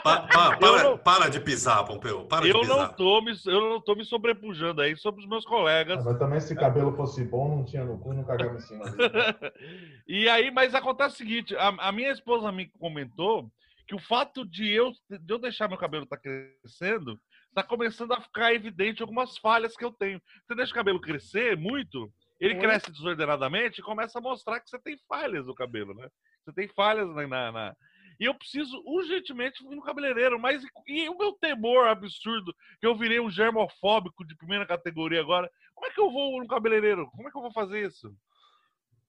Pa- 0.00 0.20
pa- 0.22 0.58
Eu 0.58 0.58
para, 0.72 0.82
não- 0.82 0.96
para 0.98 1.28
de 1.28 1.38
pisar, 1.40 1.84
Pompeu. 1.84 2.24
Para 2.24 2.44
de 2.44 2.48
eu 2.48 2.54
não 2.54 2.62
pisar. 2.62 2.96
tô 2.96 3.20
me, 3.20 3.32
eu 3.44 3.60
não 3.60 3.78
tô 3.78 3.94
me 3.94 4.06
sobrepujando 4.06 4.80
aí 4.80 4.96
sobre 4.96 5.20
os 5.20 5.28
meus 5.28 5.44
colegas. 5.44 6.02
Mas 6.02 6.18
também 6.18 6.40
se 6.40 6.54
cabelo 6.54 6.96
fosse 6.96 7.22
bom, 7.22 7.56
não 7.58 7.62
tinha 7.66 7.84
no 7.84 7.98
cu, 7.98 8.14
não 8.14 8.24
cagava 8.24 8.56
em 8.56 8.60
cima. 8.60 8.84
E 10.08 10.28
aí, 10.30 10.50
mas 10.50 10.74
acontece 10.74 11.14
o 11.14 11.18
seguinte: 11.18 11.54
a, 11.56 11.68
a 11.78 11.92
minha 11.92 12.10
esposa 12.10 12.50
me 12.50 12.70
comentou 12.78 13.50
que 13.86 13.94
o 13.94 13.98
fato 13.98 14.46
de 14.46 14.70
eu, 14.70 14.92
de 15.10 15.30
eu 15.34 15.38
deixar 15.38 15.68
meu 15.68 15.76
cabelo 15.76 16.06
tá 16.06 16.16
crescendo, 16.16 17.18
tá 17.54 17.62
começando 17.62 18.12
a 18.12 18.20
ficar 18.20 18.52
evidente 18.52 19.00
algumas 19.02 19.38
falhas 19.38 19.76
que 19.76 19.84
eu 19.84 19.92
tenho. 19.92 20.20
Você 20.46 20.54
deixa 20.54 20.72
o 20.72 20.74
cabelo 20.74 21.00
crescer 21.00 21.56
muito, 21.56 22.12
ele 22.40 22.54
Oi? 22.54 22.60
cresce 22.60 22.90
desordenadamente 22.90 23.80
e 23.80 23.84
começa 23.84 24.18
a 24.18 24.22
mostrar 24.22 24.60
que 24.60 24.68
você 24.68 24.78
tem 24.80 24.96
falhas 25.08 25.46
no 25.46 25.54
cabelo, 25.54 25.94
né? 25.94 26.08
Você 26.44 26.52
tem 26.52 26.68
falhas 26.68 27.08
na. 27.14 27.26
na- 27.26 27.52
na- 27.52 27.74
E 28.20 28.24
eu 28.26 28.34
preciso 28.34 28.80
urgentemente 28.86 29.64
ir 29.64 29.74
no 29.74 29.82
cabeleireiro, 29.82 30.38
mas 30.38 30.62
e 30.86 31.08
o 31.08 31.16
meu 31.18 31.32
temor 31.32 31.88
absurdo, 31.88 32.54
que 32.80 32.86
eu 32.86 32.94
virei 32.96 33.18
um 33.18 33.30
germofóbico 33.30 34.24
de 34.26 34.36
primeira 34.36 34.64
categoria 34.66 35.20
agora, 35.20 35.50
como 35.74 35.86
é 35.86 35.90
que 35.90 36.00
eu 36.00 36.10
vou 36.10 36.38
no 36.40 36.46
cabeleireiro? 36.46 37.08
Como 37.10 37.28
é 37.28 37.30
que 37.32 37.36
eu 37.38 37.42
vou 37.42 37.52
fazer 37.52 37.86
isso? 37.86 38.14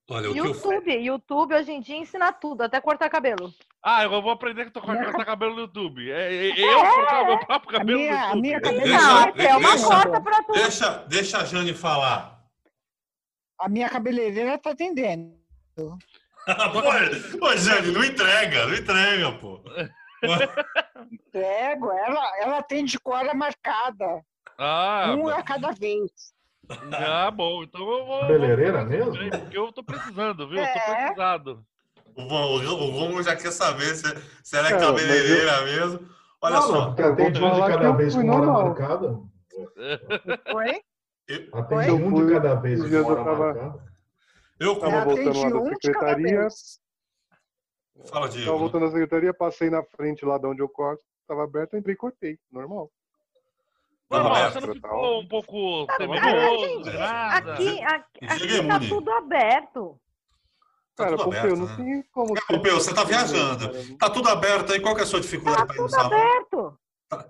Olha, 0.08 0.30
o 0.30 0.34
que 0.34 0.40
eu 0.40 0.46
YouTube, 0.46 0.92
YouTube 1.04 1.56
hoje 1.56 1.72
em 1.72 1.82
dia 1.82 1.96
ensina 1.98 2.32
tudo, 2.32 2.62
até 2.62 2.80
cortar 2.80 3.10
cabelo. 3.10 3.52
Ah, 3.84 4.04
eu 4.04 4.10
vou 4.22 4.30
aprender 4.32 4.64
a 4.64 4.72
tocar, 4.72 5.04
cortar 5.04 5.26
cabelo 5.26 5.56
no 5.56 5.62
YouTube. 5.62 6.12
É, 6.12 6.50
é, 6.50 6.60
eu 6.60 6.80
cortar 6.80 7.22
o 7.24 7.26
meu 7.26 7.40
próprio 7.40 7.76
A 7.76 7.80
cabelo 7.80 8.00
minha, 8.00 8.12
no 8.12 8.18
a 8.18 8.22
YouTube. 8.36 8.42
minha 8.42 8.60
Deixa- 8.60 8.76
cabeleira. 8.76 9.34
Não, 9.36 9.46
é 9.46 9.58
uma 9.58 9.70
deixa- 9.72 9.88
corta 9.88 10.22
pra 10.22 10.44
tudo. 10.44 10.54
Deixa, 10.54 10.90
deixa 11.08 11.38
a 11.40 11.46
Jane 11.46 11.74
falar. 11.74 12.40
A 13.60 13.68
minha 13.70 13.90
cabeleireira 13.90 14.58
tá 14.60 14.72
atendendo. 14.72 15.36
pô, 15.76 17.40
pô, 17.40 17.58
Jane, 17.58 17.92
não 17.92 18.04
entrega, 18.04 18.68
não 18.68 18.76
entrega, 18.76 19.32
pô. 19.40 19.62
Entrego, 21.12 21.92
ela, 21.92 22.38
ela 22.42 22.58
atende 22.60 23.00
com 23.00 23.12
hora 23.12 23.34
marcada. 23.34 24.24
Ah, 24.58 25.16
um 25.18 25.28
a 25.28 25.42
cada 25.44 25.72
vez. 25.72 26.35
ah, 26.94 27.32
bom. 27.32 27.64
Então 27.64 27.82
eu 27.82 28.06
vou. 28.06 28.20
Cabeleireira 28.22 28.80
vou- 28.80 28.90
mesmo? 28.90 29.14
Porque 29.42 29.58
eu 29.58 29.72
tô 29.72 29.84
precisando, 29.84 30.48
viu? 30.48 30.60
Eu 30.60 30.64
tô 30.66 30.80
É. 30.80 30.96
precisado. 31.04 31.66
O, 32.16 32.22
o 32.24 32.92
Romulo 32.92 33.22
já 33.24 33.36
quer 33.36 33.52
saber 33.52 33.94
se, 33.96 34.06
se 34.44 34.58
ela 34.58 34.70
é 34.70 34.74
É, 34.74 34.80
cabeleireira 34.80 35.62
mesmo. 35.64 36.08
Olha 36.42 36.56
não, 36.56 36.62
só. 36.62 36.72
não, 36.74 36.92
atende 36.92 37.44
um 37.44 37.54
de 37.54 37.60
cada 37.62 37.84
eu 37.86 37.96
vez 37.98 38.14
com 38.16 38.20
hora 38.22 38.28
normal. 38.46 38.66
marcada. 38.66 39.20
Oi? 40.56 40.82
Atende 41.54 41.88
Eu 41.90 41.96
um 41.96 42.14
de 42.26 42.34
cada 42.34 42.56
vez 42.56 42.82
com 42.82 42.88
eu 42.88 43.06
hora 43.06 43.24
tava- 43.24 43.38
marcada. 43.54 43.96
Eu 44.60 44.80
Tava 44.80 44.96
É, 44.96 45.04
voltando 45.06 45.40
lá 45.42 45.50
da 45.50 45.70
secretaria. 45.76 46.48
Fala, 48.06 48.10
Tava 48.12 48.30
Diego. 48.30 48.58
voltando 48.58 48.86
da 48.86 48.92
secretaria, 48.92 49.34
passei 49.34 49.70
na 49.70 49.84
frente 49.84 50.24
lá 50.26 50.38
de 50.38 50.46
onde 50.48 50.62
eu 50.62 50.70
corto, 50.70 51.04
tava 51.28 51.44
aberto, 51.44 51.76
entrei 51.76 51.94
e 51.94 51.98
cortei. 51.98 52.38
Normal. 52.52 52.90
Roberto, 54.12 54.54
você 54.54 54.68
não 54.68 54.74
ficou 54.76 55.20
um 55.22 55.28
pouco 55.28 55.88
temeroso? 55.98 56.90
Aqui, 57.32 57.84
aqui, 57.84 58.26
aqui 58.26 58.48
tá 58.48 58.76
Imune. 58.76 58.90
tudo 58.90 59.12
aberto. 59.12 60.00
Tá 60.96 61.04
Cara, 61.06 61.18
tudo 61.18 61.24
Pompeu, 61.26 61.40
aberto, 61.42 61.58
não 61.58 61.66
né? 61.66 61.76
tem 61.76 62.04
como. 62.12 62.38
É, 62.38 62.42
Pompeu, 62.48 62.76
você 62.76 62.94
tá 62.94 63.04
viajando. 63.04 63.98
Tá 63.98 64.10
tudo 64.10 64.30
aberto 64.30 64.72
aí. 64.74 64.80
Qual 64.80 64.96
que 64.96 65.02
é 65.02 65.04
a 65.04 65.08
sua 65.08 65.20
dificuldade 65.20 65.58
Tá 65.58 65.66
para 65.66 65.76
ir 65.76 65.80
no 65.80 65.86
tudo 65.86 65.96
salão? 65.96 66.14
aberto. 66.18 66.80
Tá. 67.10 67.26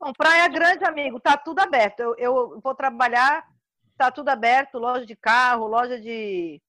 Não, 0.00 0.12
Praia 0.12 0.48
Grande, 0.48 0.84
amigo, 0.84 1.18
tá 1.18 1.36
tudo 1.36 1.58
aberto. 1.60 2.00
Eu, 2.00 2.16
eu 2.18 2.60
vou 2.62 2.74
trabalhar, 2.74 3.44
tá 3.96 4.10
tudo 4.12 4.28
aberto, 4.28 4.78
loja 4.78 5.04
de 5.04 5.16
carro, 5.16 5.66
loja 5.66 6.00
de 6.00 6.60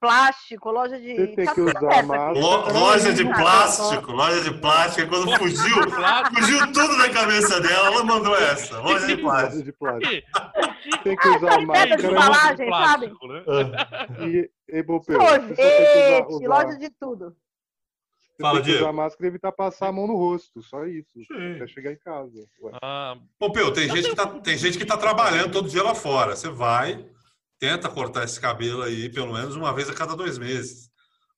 plástico, 0.00 0.70
loja 0.70 0.98
de. 1.00 1.14
Você 1.16 1.26
tem 1.28 1.44
tá 1.46 1.54
que 1.54 1.60
tudo 1.60 1.76
usar 1.78 2.02
máscara. 2.04 2.78
loja 2.78 3.12
de 3.12 3.22
Ah, 3.28 3.34
plástico, 3.34 4.12
loja 4.12 4.40
de 4.42 4.60
plástico. 4.60 5.08
Quando 5.08 5.36
fugiu, 5.38 5.76
fugiu 6.34 6.72
tudo 6.72 6.98
da 6.98 7.10
cabeça 7.10 7.60
dela, 7.60 7.86
ela 7.88 8.04
mandou 8.04 8.36
essa. 8.36 8.78
Loja 8.80 9.06
de 9.06 9.16
plástico. 9.16 9.62
De 9.64 9.72
plástico. 9.72 10.26
Tem 11.02 11.16
que 11.16 11.28
Ah, 11.28 11.36
usar 11.36 11.50
sabe 11.52 11.66
pedra 11.72 11.96
de 11.96 12.10
máscara 12.14 12.64
embalagem, 12.64 12.66
plástico, 12.68 13.26
né? 13.28 13.42
e, 14.20 14.50
e 14.68 14.82
que 14.82 15.12
Sorvete, 15.12 15.52
usar, 15.52 16.26
usar, 16.28 16.48
loja 16.64 16.78
de 16.78 16.90
tudo. 16.90 17.36
você 18.36 18.42
Fala, 18.42 18.62
tem 18.62 18.72
que 18.72 18.78
usar 18.82 18.92
máscara 18.92 19.26
e 19.26 19.28
evitar 19.28 19.52
passar 19.52 19.88
a 19.88 19.92
mão 19.92 20.06
no 20.06 20.16
rosto. 20.16 20.62
Só 20.62 20.84
isso. 20.86 21.08
Sim. 21.26 21.56
Até 21.56 21.66
chegar 21.66 21.92
em 21.92 21.98
casa. 21.98 22.44
Ué. 22.62 22.72
Ah, 22.82 23.16
Pompeu, 23.38 23.72
tem 23.72 23.88
gente, 23.88 24.10
que 24.10 24.14
tá, 24.16 24.26
tem 24.26 24.56
gente 24.56 24.78
que 24.78 24.84
tá 24.86 24.96
trabalhando 24.96 25.50
todo 25.52 25.68
dia 25.68 25.82
lá 25.82 25.94
fora. 25.94 26.36
Você 26.36 26.48
vai, 26.48 27.04
tenta 27.58 27.88
cortar 27.88 28.24
esse 28.24 28.40
cabelo 28.40 28.82
aí 28.82 29.10
pelo 29.10 29.32
menos 29.32 29.56
uma 29.56 29.72
vez 29.74 29.88
a 29.90 29.94
cada 29.94 30.14
dois 30.16 30.38
meses. 30.38 30.90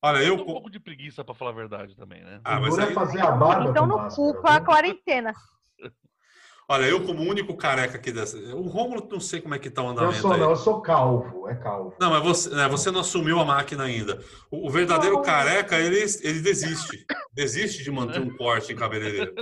Olha, 0.02 0.18
eu 0.18 0.24
eu. 0.24 0.36
tô 0.36 0.42
um 0.42 0.46
co- 0.46 0.52
pouco 0.54 0.70
de 0.70 0.78
preguiça, 0.80 1.24
pra 1.24 1.34
falar 1.34 1.50
a 1.50 1.54
verdade 1.54 1.96
também, 1.96 2.22
né? 2.22 2.40
Ah, 2.44 2.60
mas 2.60 2.78
é 2.78 2.86
aí, 2.86 2.94
fazer 2.94 3.20
a 3.20 3.30
barba 3.32 3.70
Então 3.70 3.86
com 3.86 3.88
não 3.88 4.08
culpa 4.10 4.50
a 4.50 4.54
viu? 4.54 4.66
quarentena. 4.66 5.32
olha, 6.68 6.86
eu 6.86 7.04
como 7.04 7.22
único 7.22 7.56
careca 7.56 7.96
aqui 7.96 8.12
dessa. 8.12 8.36
O 8.38 8.62
Rômulo 8.68 9.08
não 9.10 9.20
sei 9.20 9.40
como 9.40 9.54
é 9.54 9.58
que 9.58 9.70
tá 9.70 9.82
o 9.82 9.86
Eu 9.86 9.90
andamento 9.92 10.22
sou, 10.22 10.32
aí. 10.32 10.40
não, 10.40 10.50
eu 10.50 10.56
sou 10.56 10.80
calvo, 10.80 11.48
é 11.48 11.54
calvo. 11.54 11.94
Não, 12.00 12.10
mas 12.10 12.22
você, 12.22 12.50
né, 12.50 12.68
você 12.68 12.90
não 12.90 13.00
assumiu 13.00 13.40
a 13.40 13.44
máquina 13.44 13.84
ainda. 13.84 14.20
O, 14.50 14.68
o 14.68 14.70
verdadeiro 14.70 15.16
Não. 15.16 15.22
careca, 15.22 15.78
ele, 15.78 15.98
ele 16.22 16.40
desiste. 16.40 17.04
Desiste 17.32 17.82
de 17.82 17.90
manter 17.90 18.20
um 18.20 18.36
corte 18.36 18.72
em 18.72 18.76
cabeleireiro. 18.76 19.34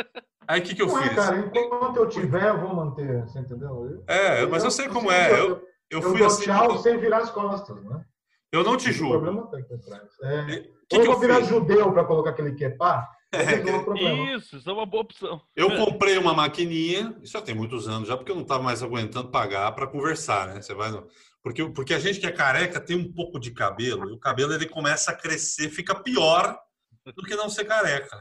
Aí 0.49 0.61
o 0.61 0.63
que, 0.63 0.75
que 0.75 0.83
eu 0.83 0.89
Não 0.89 0.97
fiz? 0.97 1.15
cara, 1.15 1.39
enquanto 1.39 1.97
eu 1.97 2.09
tiver, 2.09 2.49
eu 2.49 2.61
vou 2.61 2.75
manter, 2.75 3.23
você 3.23 3.41
entendeu? 3.41 3.69
Eu, 3.87 4.05
É, 4.07 4.47
mas 4.47 4.65
eu 4.65 4.71
sei 4.71 4.89
como 4.89 5.11
é. 5.11 5.41
Eu, 5.41 5.63
eu 5.91 6.01
eu 6.01 6.11
fui 6.11 6.19
dou 6.19 6.27
assim. 6.27 6.45
tchau 6.45 6.79
sem 6.79 6.99
virar 6.99 7.19
as 7.19 7.31
costas, 7.31 7.83
né? 7.85 8.05
Eu 8.53 8.63
não 8.65 8.77
te 8.77 8.91
O 8.91 8.93
julgo. 8.93 9.15
problema 9.21 9.47
tá 9.51 9.59
aqui 9.59 9.75
atrás. 9.75 10.03
É, 10.23 10.41
O 10.41 10.45
ou 10.47 10.87
que, 10.89 10.97
eu 10.97 11.01
que 11.01 11.07
vou 11.07 11.19
virar 11.19 11.37
fiz? 11.41 11.49
judeu 11.49 11.93
para 11.93 12.05
colocar 12.05 12.31
aquele 12.31 12.55
quepá, 12.55 13.09
É, 13.33 13.39
o 13.77 13.85
problema. 13.85 14.37
Isso, 14.37 14.57
isso 14.57 14.71
é 14.71 14.73
uma 14.73 14.87
boa 14.87 15.03
opção. 15.03 15.41
Eu 15.55 15.77
comprei 15.77 16.17
uma 16.17 16.33
maquininha, 16.33 17.17
isso 17.23 17.33
já 17.33 17.43
tem 17.43 17.55
muitos 17.55 17.89
anos 17.89 18.09
já, 18.09 18.17
porque 18.17 18.31
eu 18.31 18.37
não 18.37 18.43
estava 18.43 18.63
mais 18.63 18.83
aguentando 18.83 19.31
pagar 19.31 19.73
para 19.73 19.87
conversar, 19.87 20.47
né? 20.49 20.63
Você 20.63 20.73
vai 20.75 20.91
no... 20.91 21.07
porque, 21.43 21.65
porque 21.71 21.93
a 21.93 21.99
gente 21.99 22.21
que 22.21 22.27
é 22.27 22.33
careca 22.33 22.81
tem 22.81 22.97
um 22.97 23.13
pouco 23.13 23.39
de 23.39 23.51
cabelo, 23.51 24.09
e 24.09 24.13
o 24.13 24.19
cabelo 24.19 24.53
ele 24.55 24.67
começa 24.69 25.11
a 25.11 25.15
crescer, 25.15 25.69
fica 25.69 25.95
pior 25.95 26.57
do 27.05 27.23
que 27.25 27.35
não 27.37 27.51
ser 27.51 27.65
careca. 27.65 28.17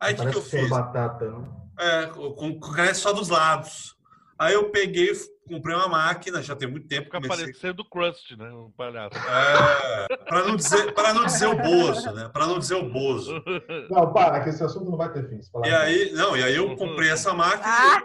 Aí 0.00 0.14
o 0.14 0.16
que, 0.16 0.22
que 0.30 0.36
eu 0.36 0.42
que 0.42 0.50
foi 0.50 0.60
fiz? 0.60 0.70
batata, 0.70 1.30
né? 1.30 1.48
É, 1.80 2.06
com, 2.06 2.32
com 2.34 2.60
cresce 2.60 3.00
só 3.00 3.12
dos 3.12 3.28
lados. 3.28 3.96
Aí 4.38 4.54
eu 4.54 4.70
peguei, 4.70 5.10
comprei 5.48 5.74
uma 5.74 5.88
máquina, 5.88 6.42
já 6.42 6.54
tem 6.54 6.68
muito 6.68 6.86
tempo, 6.86 7.04
Fica 7.04 7.20
comecei 7.20 7.46
parecendo 7.46 7.84
Crust, 7.84 8.36
né? 8.36 8.50
O 8.50 8.70
palhaço. 8.76 9.16
É, 9.16 10.16
para 10.16 10.44
não 10.44 10.56
dizer, 10.56 10.92
para 10.92 11.14
não 11.14 11.24
dizer 11.26 11.46
o 11.46 11.56
Bozo, 11.56 12.12
né? 12.12 12.30
Para 12.32 12.46
não 12.46 12.58
dizer 12.58 12.74
o 12.74 12.88
Bozo. 12.88 13.42
Não, 13.90 14.12
para, 14.12 14.40
que 14.42 14.50
esse 14.50 14.62
assunto 14.62 14.90
não 14.90 14.96
vai 14.96 15.10
ter 15.12 15.28
fim. 15.28 15.40
E 15.64 15.68
aí, 15.68 16.12
não, 16.12 16.36
e 16.36 16.42
aí 16.42 16.54
eu 16.54 16.76
comprei 16.76 17.10
essa 17.10 17.32
máquina 17.32 18.04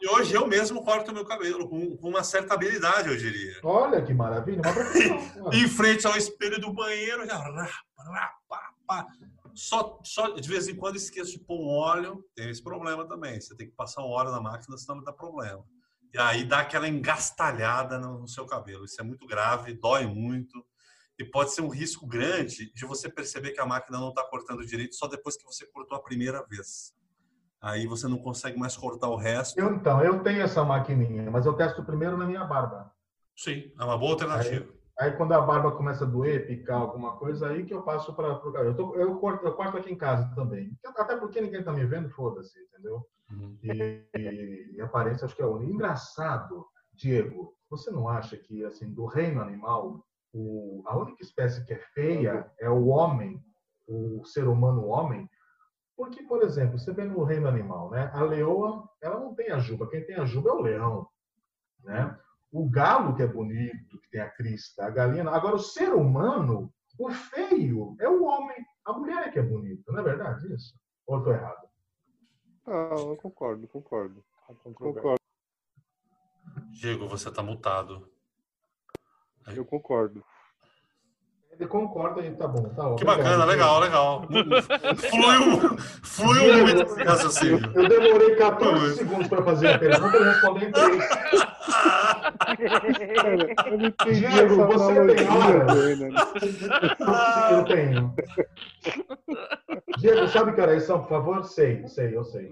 e 0.00 0.08
hoje 0.08 0.34
eu 0.34 0.46
mesmo 0.46 0.82
corto 0.82 1.12
meu 1.12 1.24
cabelo 1.24 1.68
com, 1.68 1.96
com 1.96 2.08
uma 2.08 2.24
certa 2.24 2.54
habilidade, 2.54 3.08
eu 3.08 3.16
diria. 3.16 3.54
Olha 3.62 4.02
que 4.02 4.14
maravilha, 4.14 4.62
uma 4.64 4.72
profissão. 4.72 5.20
Em 5.52 5.68
frente 5.68 6.06
ao 6.06 6.16
espelho 6.16 6.60
do 6.60 6.72
banheiro, 6.72 7.26
já 7.26 7.36
rá, 7.36 7.68
rá, 7.98 8.34
pá, 8.48 8.70
pá. 8.86 9.06
Só, 9.54 9.98
só 10.02 10.28
de 10.30 10.48
vez 10.48 10.68
em 10.68 10.74
quando 10.76 10.96
esqueço 10.96 11.32
de 11.32 11.40
pôr 11.40 11.60
um 11.60 11.68
óleo, 11.68 12.24
tem 12.34 12.48
esse 12.48 12.62
problema 12.62 13.06
também. 13.06 13.38
Você 13.40 13.54
tem 13.54 13.68
que 13.68 13.74
passar 13.74 14.02
um 14.02 14.08
óleo 14.08 14.30
na 14.30 14.40
máquina, 14.40 14.76
senão 14.78 14.96
não 14.96 15.04
dá 15.04 15.12
problema. 15.12 15.62
E 16.12 16.18
aí 16.18 16.44
dá 16.44 16.60
aquela 16.60 16.88
engastalhada 16.88 17.98
no, 17.98 18.26
seu 18.26 18.44
cabelo. 18.44 18.84
Isso 18.84 19.00
é 19.00 19.04
muito 19.04 19.26
grave, 19.26 19.74
dói 19.74 20.06
muito. 20.06 20.64
E 21.18 21.24
pode 21.24 21.52
ser 21.52 21.60
um 21.60 21.68
risco 21.68 22.06
grande 22.06 22.72
de 22.72 22.84
você 22.84 23.08
perceber 23.08 23.52
que 23.52 23.60
a 23.60 23.66
máquina 23.66 23.98
não 23.98 24.08
está 24.08 24.24
cortando 24.24 24.64
direito 24.64 24.94
só 24.94 25.06
depois 25.06 25.36
que 25.36 25.44
você 25.44 25.66
cortou 25.66 25.96
a 25.96 26.02
primeira 26.02 26.44
vez. 26.46 26.94
Aí 27.60 27.86
você 27.86 28.08
não 28.08 28.18
consegue 28.18 28.58
mais 28.58 28.76
cortar 28.76 29.08
o 29.08 29.16
resto. 29.16 29.58
Eu, 29.60 29.74
então, 29.74 30.02
eu 30.02 30.22
tenho 30.22 30.40
essa 30.40 30.64
maquininha, 30.64 31.30
mas 31.30 31.44
eu 31.44 31.52
testo 31.52 31.84
primeiro 31.84 32.16
na 32.16 32.26
minha 32.26 32.42
barba. 32.44 32.90
Sim, 33.36 33.70
é 33.78 33.84
uma 33.84 33.98
boa 33.98 34.12
alternativa. 34.12 34.66
Aí 34.98 35.12
quando 35.12 35.32
a 35.32 35.40
barba 35.40 35.72
começa 35.72 36.04
a 36.04 36.06
doer, 36.06 36.46
picar 36.46 36.78
alguma 36.78 37.16
coisa, 37.16 37.48
aí 37.48 37.64
que 37.64 37.72
eu 37.72 37.82
passo 37.82 38.14
para 38.14 38.32
o 38.32 38.52
cabelo. 38.52 38.70
Eu, 38.70 38.76
tô- 38.76 38.94
eu, 38.96 39.16
corto, 39.18 39.46
eu 39.46 39.54
corto 39.54 39.76
aqui 39.76 39.90
em 39.90 39.96
casa 39.96 40.30
também. 40.34 40.76
Até 40.84 41.16
porque 41.16 41.40
ninguém 41.40 41.62
tá 41.62 41.72
me 41.72 41.84
vendo, 41.86 42.10
foda-se, 42.10 42.58
entendeu? 42.60 43.06
Uhum. 43.30 43.58
E, 43.62 44.06
e, 44.16 44.80
a 44.80 44.84
aparência 44.84 45.24
acho 45.24 45.36
que 45.36 45.42
é 45.42 45.46
única. 45.46 45.72
Engraçado, 45.72 46.66
Diego, 46.92 47.54
você 47.68 47.90
não 47.90 48.08
acha 48.08 48.36
que, 48.36 48.64
assim, 48.64 48.92
do 48.92 49.06
reino 49.06 49.40
animal, 49.40 50.04
o, 50.32 50.82
a 50.86 50.96
única 50.96 51.22
espécie 51.22 51.64
que 51.64 51.72
é 51.72 51.78
feia 51.78 52.50
é 52.58 52.68
o 52.68 52.86
homem, 52.86 53.42
o 53.86 54.24
ser 54.24 54.48
humano 54.48 54.86
homem? 54.86 55.28
Porque, 55.96 56.22
por 56.22 56.42
exemplo, 56.42 56.78
você 56.78 56.92
vê 56.92 57.04
no 57.04 57.22
reino 57.24 57.46
animal, 57.46 57.90
né? 57.90 58.10
A 58.14 58.22
leoa, 58.22 58.88
ela 59.02 59.20
não 59.20 59.34
tem 59.34 59.50
a 59.50 59.58
juba. 59.58 59.88
Quem 59.88 60.04
tem 60.04 60.16
a 60.16 60.24
juba 60.24 60.50
é 60.50 60.52
o 60.52 60.62
leão, 60.62 61.08
né? 61.84 62.18
O 62.50 62.68
galo 62.68 63.14
que 63.14 63.22
é 63.22 63.26
bonito, 63.26 64.00
que 64.00 64.10
tem 64.10 64.20
a 64.20 64.30
crista, 64.30 64.84
a 64.84 64.90
galinha. 64.90 65.28
Agora, 65.28 65.56
o 65.56 65.60
ser 65.60 65.92
humano, 65.92 66.72
o 66.98 67.10
feio 67.10 67.96
é 68.00 68.08
o 68.08 68.24
homem. 68.24 68.56
A 68.84 68.92
mulher 68.92 69.28
é 69.28 69.30
que 69.30 69.38
é 69.38 69.42
bonita, 69.42 69.92
não 69.92 70.00
é 70.00 70.02
verdade 70.02 70.52
isso? 70.52 70.74
Ou 71.06 71.22
tô 71.22 71.32
errado? 71.32 71.69
Não, 72.70 73.10
eu 73.10 73.16
concordo, 73.16 73.66
concordo. 73.66 74.24
Concordo, 74.76 75.20
Diego, 76.70 77.08
você 77.08 77.28
tá 77.28 77.42
mutado. 77.42 78.08
eu 79.48 79.64
concordo. 79.64 80.22
Ele 81.50 81.66
concorda 81.66 82.24
e 82.24 82.30
tá 82.36 82.46
bom. 82.46 82.62
Tá, 82.68 82.74
Que 82.74 83.04
obrigado, 83.04 83.16
bacana, 83.16 83.44
legal, 83.44 83.80
legal. 83.80 84.22
Fluiu, 84.96 85.78
fluiu 86.04 86.62
muito 86.62 86.82
esse 86.82 87.02
raciocínio. 87.02 87.72
Eu 87.74 87.88
demorei 87.88 88.36
14 88.36 88.94
segundos 88.98 89.26
para 89.26 89.44
fazer 89.44 89.74
a 89.74 89.78
pergunta 89.78 90.16
e 90.16 90.22
responder 90.24 90.68
em 90.68 90.72
3. 90.72 91.04
Cara, 92.40 93.68
eu 93.70 93.78
não 93.78 93.86
entendi 93.86 94.20
Diego, 94.20 94.54
essa 94.54 94.66
você 94.66 94.92
analogia, 94.92 95.16
tem 95.16 95.28
hora? 95.28 95.74
Zena. 95.74 96.08
Eu 97.50 97.64
tenho. 97.64 98.14
Diego, 99.98 100.28
sabe 100.28 100.52
que 100.54 100.60
hora 100.60 100.72
é 100.74 100.76
isso, 100.78 100.98
por 101.00 101.08
favor? 101.08 101.44
Sei, 101.44 101.86
sei, 101.86 102.16
eu 102.16 102.24
sei. 102.24 102.50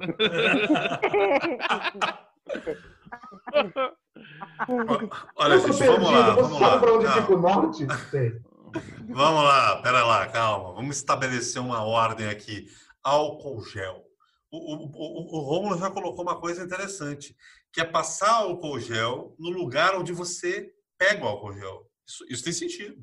Olha, 5.37 5.55
eu 5.55 5.63
tô 5.63 5.73
gente, 5.73 5.87
vamos 5.87 6.11
lá, 6.11 6.31
Você 6.35 6.43
vamos 6.43 6.59
sabe 6.59 6.75
lá. 6.75 6.79
para 6.81 6.93
onde 6.95 7.09
fica 7.09 7.35
o 7.35 7.39
norte? 7.41 7.87
Sei. 8.11 8.41
Vamos 9.09 9.45
lá, 9.45 9.81
pera 9.83 10.05
lá, 10.05 10.27
calma. 10.27 10.75
Vamos 10.75 10.97
estabelecer 10.97 11.63
uma 11.63 11.83
ordem 11.83 12.29
aqui. 12.29 12.67
Álcool 13.03 13.63
gel. 13.63 14.05
O, 14.51 14.57
o, 14.57 14.87
o, 14.87 15.37
o 15.37 15.41
Rômulo 15.41 15.79
já 15.79 15.91
colocou 15.91 16.23
uma 16.23 16.37
coisa 16.41 16.65
interessante, 16.65 17.37
que 17.73 17.81
é 17.81 17.85
passar 17.85 18.31
álcool 18.33 18.79
gel 18.81 19.35
no 19.39 19.51
lugar 19.51 19.95
onde 19.95 20.13
você 20.13 20.73
pega 20.97 21.25
o 21.25 21.29
álcool 21.29 21.53
gel. 21.53 21.87
Isso, 22.07 22.25
isso 22.29 22.45
tem 22.45 22.53
sentido. 22.53 22.97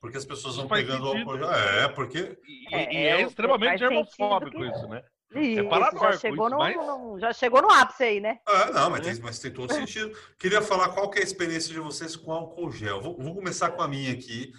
Porque 0.00 0.16
as 0.18 0.24
pessoas 0.24 0.56
vão 0.56 0.68
pegando 0.68 1.04
o 1.04 1.12
sentido. 1.12 1.30
álcool 1.30 1.38
gel. 1.44 1.52
É, 1.52 1.88
porque. 1.88 2.38
E, 2.46 2.74
É, 2.74 2.92
e 2.92 2.96
é 2.96 3.22
eu- 3.22 3.28
extremamente 3.28 3.78
germofóbico 3.78 4.56
que- 4.56 4.66
isso, 4.68 4.88
né? 4.88 5.02
Isso, 5.34 5.68
paranoico 5.68 5.98
já 5.98 6.12
chegou, 6.18 6.48
no, 6.48 6.56
mas- 6.58 6.76
no- 6.76 7.18
já 7.18 7.32
chegou 7.32 7.60
no 7.60 7.68
ápice 7.70 8.04
aí, 8.04 8.20
né? 8.20 8.38
Ah, 8.46 8.70
não, 8.70 8.90
mas 8.90 9.00
tem, 9.00 9.20
mas 9.20 9.38
tem 9.40 9.50
todo 9.52 9.72
sentido. 9.72 10.16
Queria 10.38 10.62
falar 10.62 10.90
qual 10.90 11.10
que 11.10 11.18
é 11.18 11.22
a 11.22 11.24
experiência 11.24 11.72
de 11.74 11.80
vocês 11.80 12.14
com 12.14 12.32
álcool 12.32 12.70
gel. 12.70 13.02
Vou, 13.02 13.18
vou 13.18 13.34
começar 13.34 13.70
com 13.72 13.82
a 13.82 13.88
minha 13.88 14.12
aqui. 14.12 14.52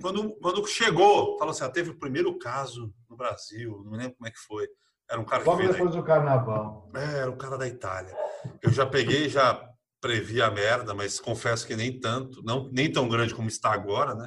Quando, 0.00 0.32
quando 0.40 0.66
chegou, 0.66 1.36
falou 1.38 1.50
assim, 1.52 1.64
ah, 1.64 1.68
teve 1.68 1.90
o 1.90 1.98
primeiro 1.98 2.36
caso 2.38 2.92
no 3.08 3.16
Brasil, 3.16 3.82
não 3.84 3.92
lembro 3.92 4.16
como 4.16 4.26
é 4.26 4.30
que 4.30 4.38
foi. 4.38 4.66
Era 5.12 5.20
um 5.20 5.24
cara 5.26 5.42
que 5.42 5.48
Logo 5.48 5.62
da 5.62 5.72
depois 5.72 5.94
do 5.94 6.02
carnaval. 6.02 6.90
É, 6.94 7.18
era 7.18 7.30
o 7.30 7.36
cara 7.36 7.58
da 7.58 7.68
Itália. 7.68 8.16
Eu 8.62 8.72
já 8.72 8.86
peguei, 8.86 9.28
já 9.28 9.62
previ 10.00 10.40
a 10.40 10.50
merda, 10.50 10.94
mas 10.94 11.20
confesso 11.20 11.66
que 11.66 11.76
nem 11.76 12.00
tanto, 12.00 12.42
não 12.42 12.70
nem 12.72 12.90
tão 12.90 13.06
grande 13.06 13.34
como 13.34 13.46
está 13.46 13.72
agora, 13.74 14.14
né? 14.14 14.26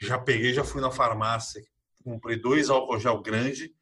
Já 0.00 0.18
peguei, 0.18 0.52
já 0.52 0.64
fui 0.64 0.80
na 0.82 0.90
farmácia, 0.90 1.62
comprei 2.02 2.36
dois 2.36 2.68
álcool 2.68 2.98
gel 2.98 3.22
grande 3.22 3.72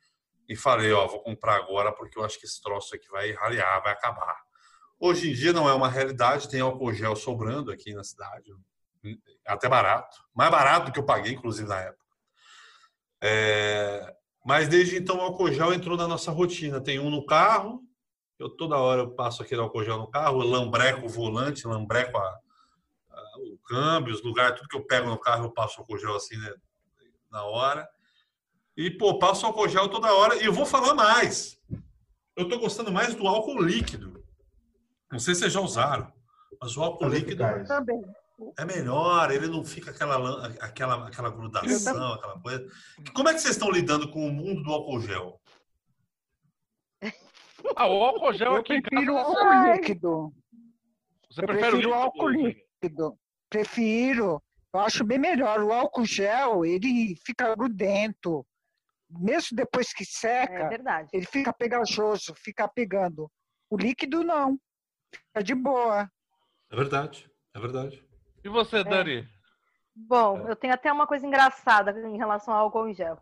e 0.47 0.55
falei, 0.55 0.93
ó, 0.93 1.07
vou 1.07 1.23
comprar 1.23 1.57
agora 1.57 1.91
porque 1.91 2.19
eu 2.19 2.25
acho 2.25 2.39
que 2.39 2.45
esse 2.45 2.61
troço 2.61 2.95
aqui 2.95 3.09
vai 3.09 3.33
ralear, 3.33 3.83
vai 3.83 3.95
acabar. 3.95 4.37
Hoje 5.01 5.31
em 5.31 5.33
dia 5.33 5.55
não 5.55 5.67
é 5.67 5.73
uma 5.73 5.89
realidade, 5.89 6.51
tem 6.51 6.61
álcool 6.61 6.93
gel 6.93 7.17
sobrando 7.17 7.73
aqui 7.73 7.95
na 7.95 8.05
cidade, 8.05 8.53
até 9.47 9.71
barato, 9.71 10.19
mais 10.35 10.51
barato 10.51 10.87
do 10.87 10.93
que 10.93 10.99
eu 10.99 11.07
paguei, 11.07 11.33
inclusive 11.33 11.67
na 11.67 11.81
época. 11.81 12.05
É, 13.23 14.15
mas 14.45 14.69
desde 14.69 14.97
então 14.97 15.17
o 15.19 15.21
álcool 15.21 15.53
gel 15.53 15.73
entrou 15.73 15.97
na 15.97 16.09
nossa 16.09 16.31
rotina. 16.31 16.81
Tem 16.81 16.99
um 16.99 17.11
no 17.11 17.25
carro, 17.25 17.83
eu 18.39 18.49
toda 18.51 18.77
hora 18.77 19.03
eu 19.03 19.11
passo 19.11 19.43
aquele 19.43 19.61
álcool 19.61 19.85
gel 19.85 19.99
no 19.99 20.09
carro, 20.11 20.43
eu 20.43 20.49
lambreco 20.49 21.07
o 21.07 21.09
volante, 21.09 21.67
lambreco 21.67 22.17
a, 22.19 22.23
a- 23.11 23.39
o 23.53 23.59
câmbio, 23.67 24.13
os 24.15 24.23
lugares, 24.23 24.57
tudo 24.59 24.69
que 24.69 24.77
eu 24.77 24.85
pego 24.87 25.09
no 25.09 25.19
carro 25.19 25.45
eu 25.45 25.51
passo 25.51 25.81
álcool 25.81 25.99
gel 25.99 26.17
assim, 26.17 26.37
né, 26.39 26.53
na 27.31 27.45
hora. 27.45 27.89
E, 28.77 28.91
pô, 28.91 29.19
passo 29.19 29.45
álcool 29.47 29.69
gel 29.69 29.89
toda 29.89 30.13
hora 30.15 30.37
e 30.37 30.45
eu 30.47 30.53
vou 30.53 30.65
falar 30.67 30.95
mais. 30.95 31.59
Eu 32.35 32.49
tô 32.49 32.59
gostando 32.59 32.91
mais 32.91 33.15
do 33.15 33.27
álcool 33.29 33.61
líquido. 33.63 34.25
Não 35.11 35.19
sei 35.19 35.35
se 35.35 35.41
vocês 35.41 35.53
já 35.53 35.61
usaram, 35.61 36.11
mas 36.61 36.75
o 36.77 36.83
álcool 36.83 37.05
Mais 37.05 37.15
líquido. 37.21 37.45
Também. 37.67 38.03
É 38.59 38.65
melhor, 38.65 39.31
ele 39.31 39.47
não 39.49 39.65
fica 39.65 39.91
aquela, 39.91 40.47
aquela, 40.61 41.09
aquela 41.09 41.31
grudação, 41.31 42.13
aquela 42.15 42.41
coisa. 42.41 42.67
Como 43.15 43.29
é 43.29 43.35
que 43.35 43.41
vocês 43.41 43.55
estão 43.55 43.71
lidando 43.71 44.11
com 44.11 44.27
o 44.27 44.33
mundo 44.33 44.63
do 44.63 44.73
álcool 44.73 45.01
gel? 45.01 45.41
Ah, 47.77 47.87
o 47.87 48.03
álcool 48.03 48.33
gel 48.35 48.53
Eu 48.55 48.57
aqui 48.61 48.81
prefiro 48.83 49.15
casa. 49.15 49.27
álcool 49.29 49.47
Ai. 49.49 49.77
líquido. 49.77 50.33
Você 51.31 51.43
eu 51.43 51.47
prefiro 51.47 51.91
o 51.91 51.95
álcool 51.95 52.29
líquido? 52.29 53.19
Prefiro. 53.49 54.43
Eu 54.75 54.81
acho 54.81 55.05
bem 55.05 55.19
melhor. 55.19 55.61
O 55.61 55.73
álcool 55.73 56.05
gel, 56.05 56.65
ele 56.65 57.15
fica 57.25 57.55
grudento. 57.55 58.45
Mesmo 59.09 59.57
depois 59.57 59.93
que 59.93 60.03
É 60.03 60.07
seca, 60.07 60.69
verdade. 60.69 61.09
ele 61.13 61.25
fica 61.27 61.53
pegajoso, 61.53 62.35
fica 62.35 62.67
pegando. 62.67 63.31
O 63.71 63.77
líquido 63.77 64.25
não. 64.25 64.59
Fica 65.15 65.43
de 65.45 65.55
boa. 65.55 66.11
É 66.71 66.77
verdade, 66.77 67.31
é 67.55 67.61
verdade. 67.61 68.05
E 68.45 68.49
você, 68.49 68.83
Dani? 68.83 69.29
Bom, 69.95 70.49
eu 70.49 70.57
tenho 70.57 70.75
até 70.75 70.91
uma 70.91 71.07
coisa 71.07 71.27
engraçada 71.27 71.93
em 72.09 72.17
relação 72.17 72.55
ao 72.55 72.65
álcool 72.65 72.89
em 72.89 72.95
gel. 72.95 73.19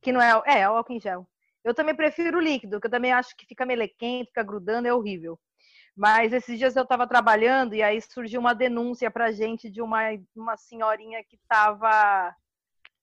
Que 0.00 0.10
não 0.10 0.20
é. 0.20 0.42
É, 0.46 0.58
é 0.60 0.62
álcool 0.64 0.94
em 0.94 1.00
gel. 1.00 1.26
Eu 1.62 1.74
também 1.74 1.94
prefiro 1.94 2.38
o 2.38 2.40
líquido, 2.40 2.80
que 2.80 2.86
eu 2.86 2.90
também 2.90 3.12
acho 3.12 3.34
que 3.36 3.46
fica 3.46 3.64
melequento, 3.64 4.28
fica 4.28 4.42
grudando, 4.42 4.88
é 4.88 4.92
horrível. 4.92 5.38
Mas 5.96 6.32
esses 6.32 6.58
dias 6.58 6.74
eu 6.74 6.82
estava 6.82 7.06
trabalhando 7.06 7.74
e 7.74 7.82
aí 7.82 8.00
surgiu 8.00 8.40
uma 8.40 8.54
denúncia 8.54 9.10
pra 9.10 9.30
gente 9.32 9.70
de 9.70 9.80
uma, 9.80 10.00
uma 10.34 10.56
senhorinha 10.56 11.22
que 11.22 11.36
estava. 11.36 12.34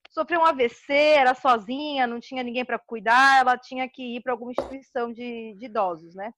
Sofreu 0.09 0.41
um 0.41 0.45
AVC, 0.45 0.93
era 0.93 1.33
sozinha, 1.33 2.05
não 2.05 2.19
tinha 2.19 2.43
ninguém 2.43 2.65
para 2.65 2.77
cuidar, 2.77 3.39
ela 3.39 3.57
tinha 3.57 3.87
que 3.89 4.17
ir 4.17 4.21
para 4.21 4.33
alguma 4.33 4.51
instituição 4.51 5.11
de, 5.11 5.55
de 5.55 5.65
idosos, 5.65 6.13
né? 6.13 6.33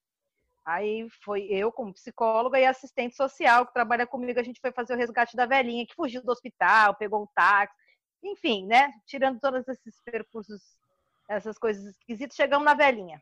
Aí 0.65 1.07
foi 1.23 1.43
eu, 1.43 1.71
como 1.71 1.93
psicóloga, 1.93 2.59
e 2.59 2.65
assistente 2.65 3.15
social 3.15 3.65
que 3.65 3.73
trabalha 3.73 4.07
comigo. 4.07 4.39
A 4.39 4.43
gente 4.43 4.61
foi 4.61 4.71
fazer 4.71 4.93
o 4.93 4.97
resgate 4.97 5.35
da 5.35 5.45
velhinha 5.45 5.85
que 5.85 5.95
fugiu 5.95 6.23
do 6.23 6.31
hospital, 6.31 6.95
pegou 6.95 7.23
um 7.23 7.27
táxi, 7.35 7.75
enfim, 8.23 8.65
né? 8.65 8.91
Tirando 9.05 9.39
todos 9.39 9.67
esses 9.67 10.01
percursos, 10.05 10.61
essas 11.29 11.57
coisas 11.57 11.83
esquisitas, 11.97 12.35
chegamos 12.35 12.65
na 12.65 12.73
velhinha. 12.73 13.21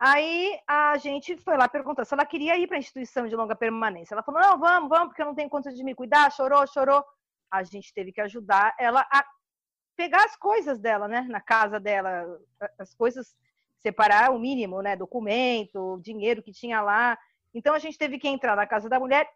Aí 0.00 0.58
a 0.66 0.96
gente 0.96 1.36
foi 1.36 1.56
lá 1.56 1.68
perguntar 1.68 2.04
se 2.04 2.14
ela 2.14 2.24
queria 2.24 2.56
ir 2.58 2.66
para 2.66 2.76
a 2.76 2.80
instituição 2.80 3.28
de 3.28 3.36
longa 3.36 3.54
permanência. 3.54 4.14
Ela 4.14 4.22
falou: 4.22 4.40
não, 4.40 4.58
vamos, 4.58 4.88
vamos, 4.88 5.08
porque 5.08 5.22
eu 5.22 5.26
não 5.26 5.34
tenho 5.34 5.50
conta 5.50 5.70
de 5.72 5.84
me 5.84 5.94
cuidar. 5.94 6.32
Chorou, 6.32 6.66
chorou. 6.66 7.04
A 7.50 7.62
gente 7.62 7.92
teve 7.92 8.10
que 8.10 8.20
ajudar 8.20 8.74
ela 8.78 9.06
a 9.12 9.24
pegar 9.96 10.24
as 10.24 10.34
coisas 10.36 10.78
dela, 10.78 11.06
né? 11.06 11.20
Na 11.28 11.40
casa 11.40 11.78
dela, 11.78 12.26
as 12.78 12.94
coisas 12.94 13.36
separar 13.80 14.30
o 14.30 14.38
mínimo, 14.38 14.80
né? 14.82 14.94
Documento, 14.96 15.98
dinheiro 16.02 16.42
que 16.42 16.52
tinha 16.52 16.80
lá. 16.80 17.18
Então 17.52 17.74
a 17.74 17.78
gente 17.78 17.98
teve 17.98 18.18
que 18.18 18.28
entrar 18.28 18.54
na 18.56 18.66
casa 18.66 18.88
da 18.88 19.00
mulher 19.00 19.28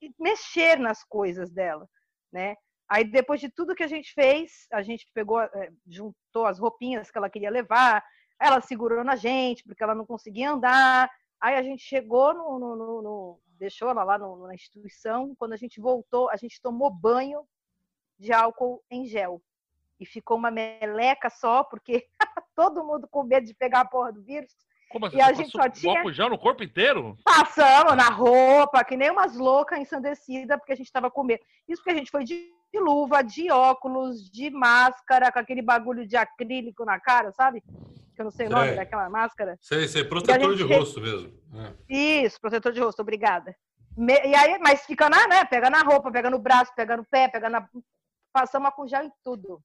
e 0.00 0.12
mexer 0.18 0.78
nas 0.78 1.02
coisas 1.04 1.50
dela, 1.50 1.88
né? 2.32 2.56
Aí 2.88 3.04
depois 3.04 3.40
de 3.40 3.48
tudo 3.48 3.74
que 3.74 3.82
a 3.82 3.88
gente 3.88 4.12
fez, 4.12 4.66
a 4.72 4.82
gente 4.82 5.08
pegou, 5.14 5.40
eh, 5.40 5.70
juntou 5.86 6.44
as 6.46 6.58
roupinhas 6.58 7.10
que 7.10 7.16
ela 7.16 7.30
queria 7.30 7.50
levar, 7.50 8.04
ela 8.38 8.60
segurou 8.60 9.02
na 9.04 9.16
gente 9.16 9.62
porque 9.64 9.82
ela 9.82 9.94
não 9.94 10.04
conseguia 10.04 10.50
andar. 10.50 11.10
Aí 11.40 11.54
a 11.56 11.62
gente 11.62 11.82
chegou 11.82 12.34
no, 12.34 12.58
no- 12.58 12.76
no- 12.76 13.02
no- 13.02 13.40
deixou 13.58 13.88
ela 13.88 14.04
lá 14.04 14.18
na 14.18 14.54
instituição. 14.54 15.34
Quando 15.36 15.52
a 15.52 15.56
gente 15.56 15.80
voltou, 15.80 16.28
a 16.30 16.36
gente 16.36 16.60
tomou 16.60 16.90
banho 16.90 17.46
de 18.18 18.32
álcool 18.32 18.82
em 18.90 19.06
gel 19.06 19.40
e 19.98 20.04
ficou 20.04 20.36
uma 20.36 20.50
meleca 20.50 21.30
só 21.30 21.62
porque 21.64 22.06
todo 22.54 22.84
mundo 22.84 23.08
com 23.10 23.22
medo 23.22 23.46
de 23.46 23.54
pegar 23.54 23.80
a 23.80 23.84
porra 23.84 24.12
do 24.12 24.22
vírus. 24.22 24.52
Como 24.90 25.06
assim? 25.06 25.16
E 25.16 25.20
a 25.22 25.28
Você 25.28 25.34
gente 25.36 25.52
passou 25.52 25.62
só 25.62 25.68
tinha- 25.70 25.98
álcool 25.98 26.12
gel 26.12 26.28
no 26.28 26.38
corpo 26.38 26.62
inteiro? 26.62 27.16
Passamos 27.24 27.96
na 27.96 28.10
roupa, 28.10 28.84
que 28.84 28.96
nem 28.96 29.10
umas 29.10 29.36
loucas 29.36 29.78
ensandecidas, 29.78 30.58
porque 30.58 30.72
a 30.72 30.76
gente 30.76 30.86
estava 30.86 31.10
com 31.10 31.24
medo. 31.24 31.42
Isso 31.68 31.82
porque 31.82 31.92
a 31.92 31.98
gente 31.98 32.10
foi 32.10 32.24
de 32.24 32.50
de 32.74 32.80
luva, 32.80 33.20
de 33.20 33.50
óculos, 33.50 34.30
de 34.30 34.48
máscara, 34.48 35.30
com 35.30 35.38
aquele 35.38 35.60
bagulho 35.60 36.06
de 36.06 36.16
acrílico 36.16 36.86
na 36.86 36.98
cara, 36.98 37.30
sabe? 37.30 37.60
Que 37.60 38.22
eu 38.22 38.24
não 38.24 38.30
sei 38.30 38.46
o 38.46 38.50
nome 38.50 38.74
daquela 38.74 39.10
máscara. 39.10 39.58
Sei, 39.60 39.86
sei, 39.86 40.02
protetor 40.04 40.56
de 40.56 40.62
rosto 40.62 40.98
mesmo. 40.98 41.30
É. 41.54 41.74
Isso, 42.24 42.40
protetor 42.40 42.72
de 42.72 42.80
rosto, 42.80 43.00
obrigada. 43.02 43.54
Me- 43.94 44.22
E 44.24 44.34
aí, 44.34 44.58
mas 44.58 44.86
fica 44.86 45.10
na, 45.10 45.28
né? 45.28 45.44
Pega 45.44 45.68
na 45.68 45.82
roupa, 45.82 46.10
pega 46.10 46.30
no 46.30 46.38
braço, 46.38 46.72
pega 46.74 46.96
no 46.96 47.04
pé, 47.04 47.28
pega 47.28 47.50
na. 47.50 47.68
Passamos 48.32 48.72
gel 48.88 49.04
em 49.04 49.12
tudo. 49.22 49.60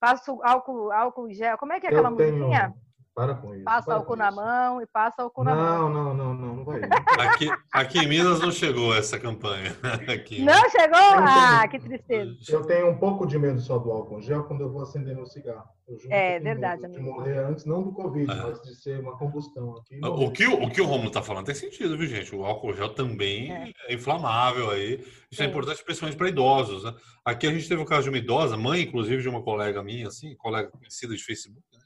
Passo 0.00 0.40
álcool, 0.42 0.92
álcool 0.92 1.30
gel. 1.32 1.58
Como 1.58 1.72
é 1.72 1.80
que 1.80 1.86
é 1.86 1.90
aquela 1.90 2.14
tenho. 2.14 2.32
musiquinha? 2.32 2.74
Para 3.18 3.34
com 3.34 3.52
isso. 3.52 3.64
Passa 3.64 3.94
álcool 3.94 4.14
na 4.14 4.30
mão 4.30 4.80
e 4.80 4.86
passa 4.86 5.22
álcool 5.22 5.42
na 5.42 5.52
Não, 5.54 5.90
mão. 5.90 5.90
não, 5.90 6.14
não, 6.14 6.34
não, 6.34 6.56
não 6.58 6.64
vai. 6.64 6.80
Aqui, 7.18 7.48
aqui 7.72 7.98
em 7.98 8.06
Minas 8.06 8.38
não 8.38 8.52
chegou 8.52 8.94
essa 8.94 9.18
campanha. 9.18 9.76
Aqui. 10.08 10.40
Não 10.40 10.70
chegou? 10.70 10.96
Ah, 10.98 11.66
que 11.68 11.80
tristeza. 11.80 12.30
Eu 12.48 12.64
tenho 12.64 12.88
um 12.90 12.96
pouco 12.96 13.26
de 13.26 13.36
medo 13.36 13.58
só 13.60 13.76
do 13.76 13.90
álcool 13.90 14.20
gel 14.22 14.44
quando 14.44 14.60
eu 14.60 14.70
vou 14.70 14.82
acender 14.82 15.16
meu 15.16 15.26
cigarro. 15.26 15.68
É, 16.10 16.38
verdade, 16.38 16.82
medo 16.82 16.92
De 16.92 16.98
amigo. 17.00 17.14
morrer 17.16 17.38
antes, 17.38 17.64
não 17.64 17.82
do 17.82 17.92
Covid, 17.92 18.30
É. 18.30 18.34
mas 18.36 18.60
de 18.62 18.74
ser 18.76 19.00
uma 19.00 19.16
combustão 19.18 19.74
aqui. 19.78 19.98
O 20.04 20.30
que, 20.30 20.46
o 20.46 20.62
o 20.64 20.70
que 20.70 20.80
o 20.80 20.84
Romulo 20.86 21.10
tá 21.10 21.20
falando 21.22 21.46
tem 21.46 21.54
sentido, 21.56 21.96
viu, 21.98 22.06
gente? 22.06 22.32
O 22.36 22.44
álcool 22.44 22.74
gel 22.74 22.90
também 22.94 23.50
É. 23.50 23.72
é, 23.88 23.94
inflamável 23.94 24.70
aí. 24.70 25.04
Isso 25.28 25.42
é 25.42 25.46
importante, 25.46 25.82
principalmente 25.82 26.16
para 26.16 26.28
idosos, 26.28 26.84
né? 26.84 26.94
Aqui 27.24 27.48
a 27.48 27.52
gente 27.52 27.68
teve 27.68 27.82
um 27.82 27.86
caso 27.86 28.04
de 28.04 28.10
uma 28.10 28.18
idosa, 28.18 28.56
mãe, 28.56 28.82
inclusive, 28.82 29.22
de 29.22 29.28
uma 29.28 29.42
colega 29.42 29.82
minha, 29.82 30.06
assim, 30.06 30.36
colega 30.36 30.70
conhecida 30.70 31.16
de 31.16 31.24
Facebook, 31.24 31.64
né? 31.72 31.80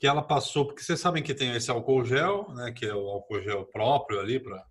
Que 0.00 0.06
ela 0.06 0.22
passou, 0.22 0.64
porque 0.66 0.82
vocês 0.82 0.98
sabem 0.98 1.22
que 1.22 1.34
tem 1.34 1.54
esse 1.54 1.70
álcool 1.70 2.04
gel, 2.04 2.48
né? 2.54 2.72
Que 2.72 2.86
é 2.86 2.94
o 2.94 3.06
álcool 3.06 3.42
gel 3.42 3.66
próprio 3.66 4.18
ali 4.18 4.40
para. 4.40 4.64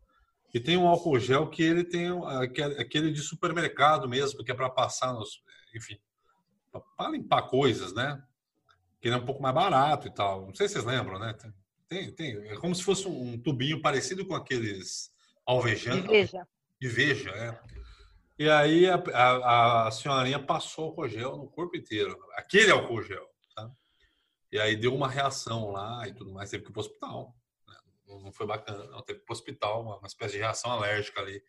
E 0.51 0.59
tem 0.59 0.75
um 0.75 0.87
álcool 0.87 1.19
gel 1.19 1.47
que 1.47 1.61
ele 1.61 1.83
tem 1.83 2.11
um- 2.11 2.25
aquele 2.25 2.81
aquele 2.81 3.11
de 3.13 3.21
supermercado 3.21 4.09
mesmo, 4.09 4.43
que 4.43 4.51
é 4.51 4.55
para 4.55 4.71
passar 4.71 5.13
nos. 5.13 5.43
Enfim, 5.75 5.99
para 6.97 7.11
limpar 7.11 7.43
coisas, 7.43 7.93
né? 7.93 8.19
Que 8.99 9.07
ele 9.07 9.15
é 9.15 9.19
um 9.19 9.25
pouco 9.25 9.41
mais 9.41 9.53
barato 9.53 10.07
e 10.07 10.11
tal. 10.11 10.47
Não 10.47 10.55
sei 10.55 10.67
se 10.67 10.73
vocês 10.73 10.85
lembram, 10.85 11.19
né? 11.19 11.35
Tem, 11.87 12.11
tem. 12.11 12.35
É 12.49 12.55
como 12.57 12.73
se 12.73 12.83
fosse 12.83 13.07
um 13.07 13.37
tubinho 13.39 13.81
parecido 13.81 14.25
com 14.25 14.33
aqueles 14.33 15.11
alvejantes. 15.45 16.09
Veja. 16.09 16.47
De 16.81 16.87
veja, 16.87 17.29
é. 17.29 17.59
E 18.39 18.49
aí 18.49 18.89
a, 18.89 18.95
a, 18.95 19.87
a 19.87 19.91
senhorinha 19.91 20.39
passou 20.39 20.85
álcool 20.85 21.07
gel 21.07 21.37
no 21.37 21.47
corpo 21.47 21.77
inteiro. 21.77 22.17
Aquele 22.35 22.71
álcool 22.71 23.03
gel? 23.03 23.27
E 24.51 24.59
aí 24.59 24.75
deu 24.75 24.93
uma 24.95 25.07
reação 25.07 25.71
lá 25.71 26.07
e 26.07 26.13
tudo 26.13 26.31
mais. 26.31 26.49
Teve 26.49 26.63
que 26.63 26.69
ir 26.69 26.73
pro 26.73 26.81
hospital. 26.81 27.35
né? 27.67 27.75
Não 28.07 28.31
foi 28.31 28.47
bacana, 28.47 28.85
não. 28.85 29.01
Teve 29.01 29.19
que 29.19 29.23
ir 29.23 29.25
pro 29.25 29.33
hospital, 29.33 29.81
uma, 29.81 29.97
uma 29.97 30.07
espécie 30.07 30.33
de 30.33 30.39
reação 30.39 30.71
alérgica 30.71 31.21
ali. 31.21 31.43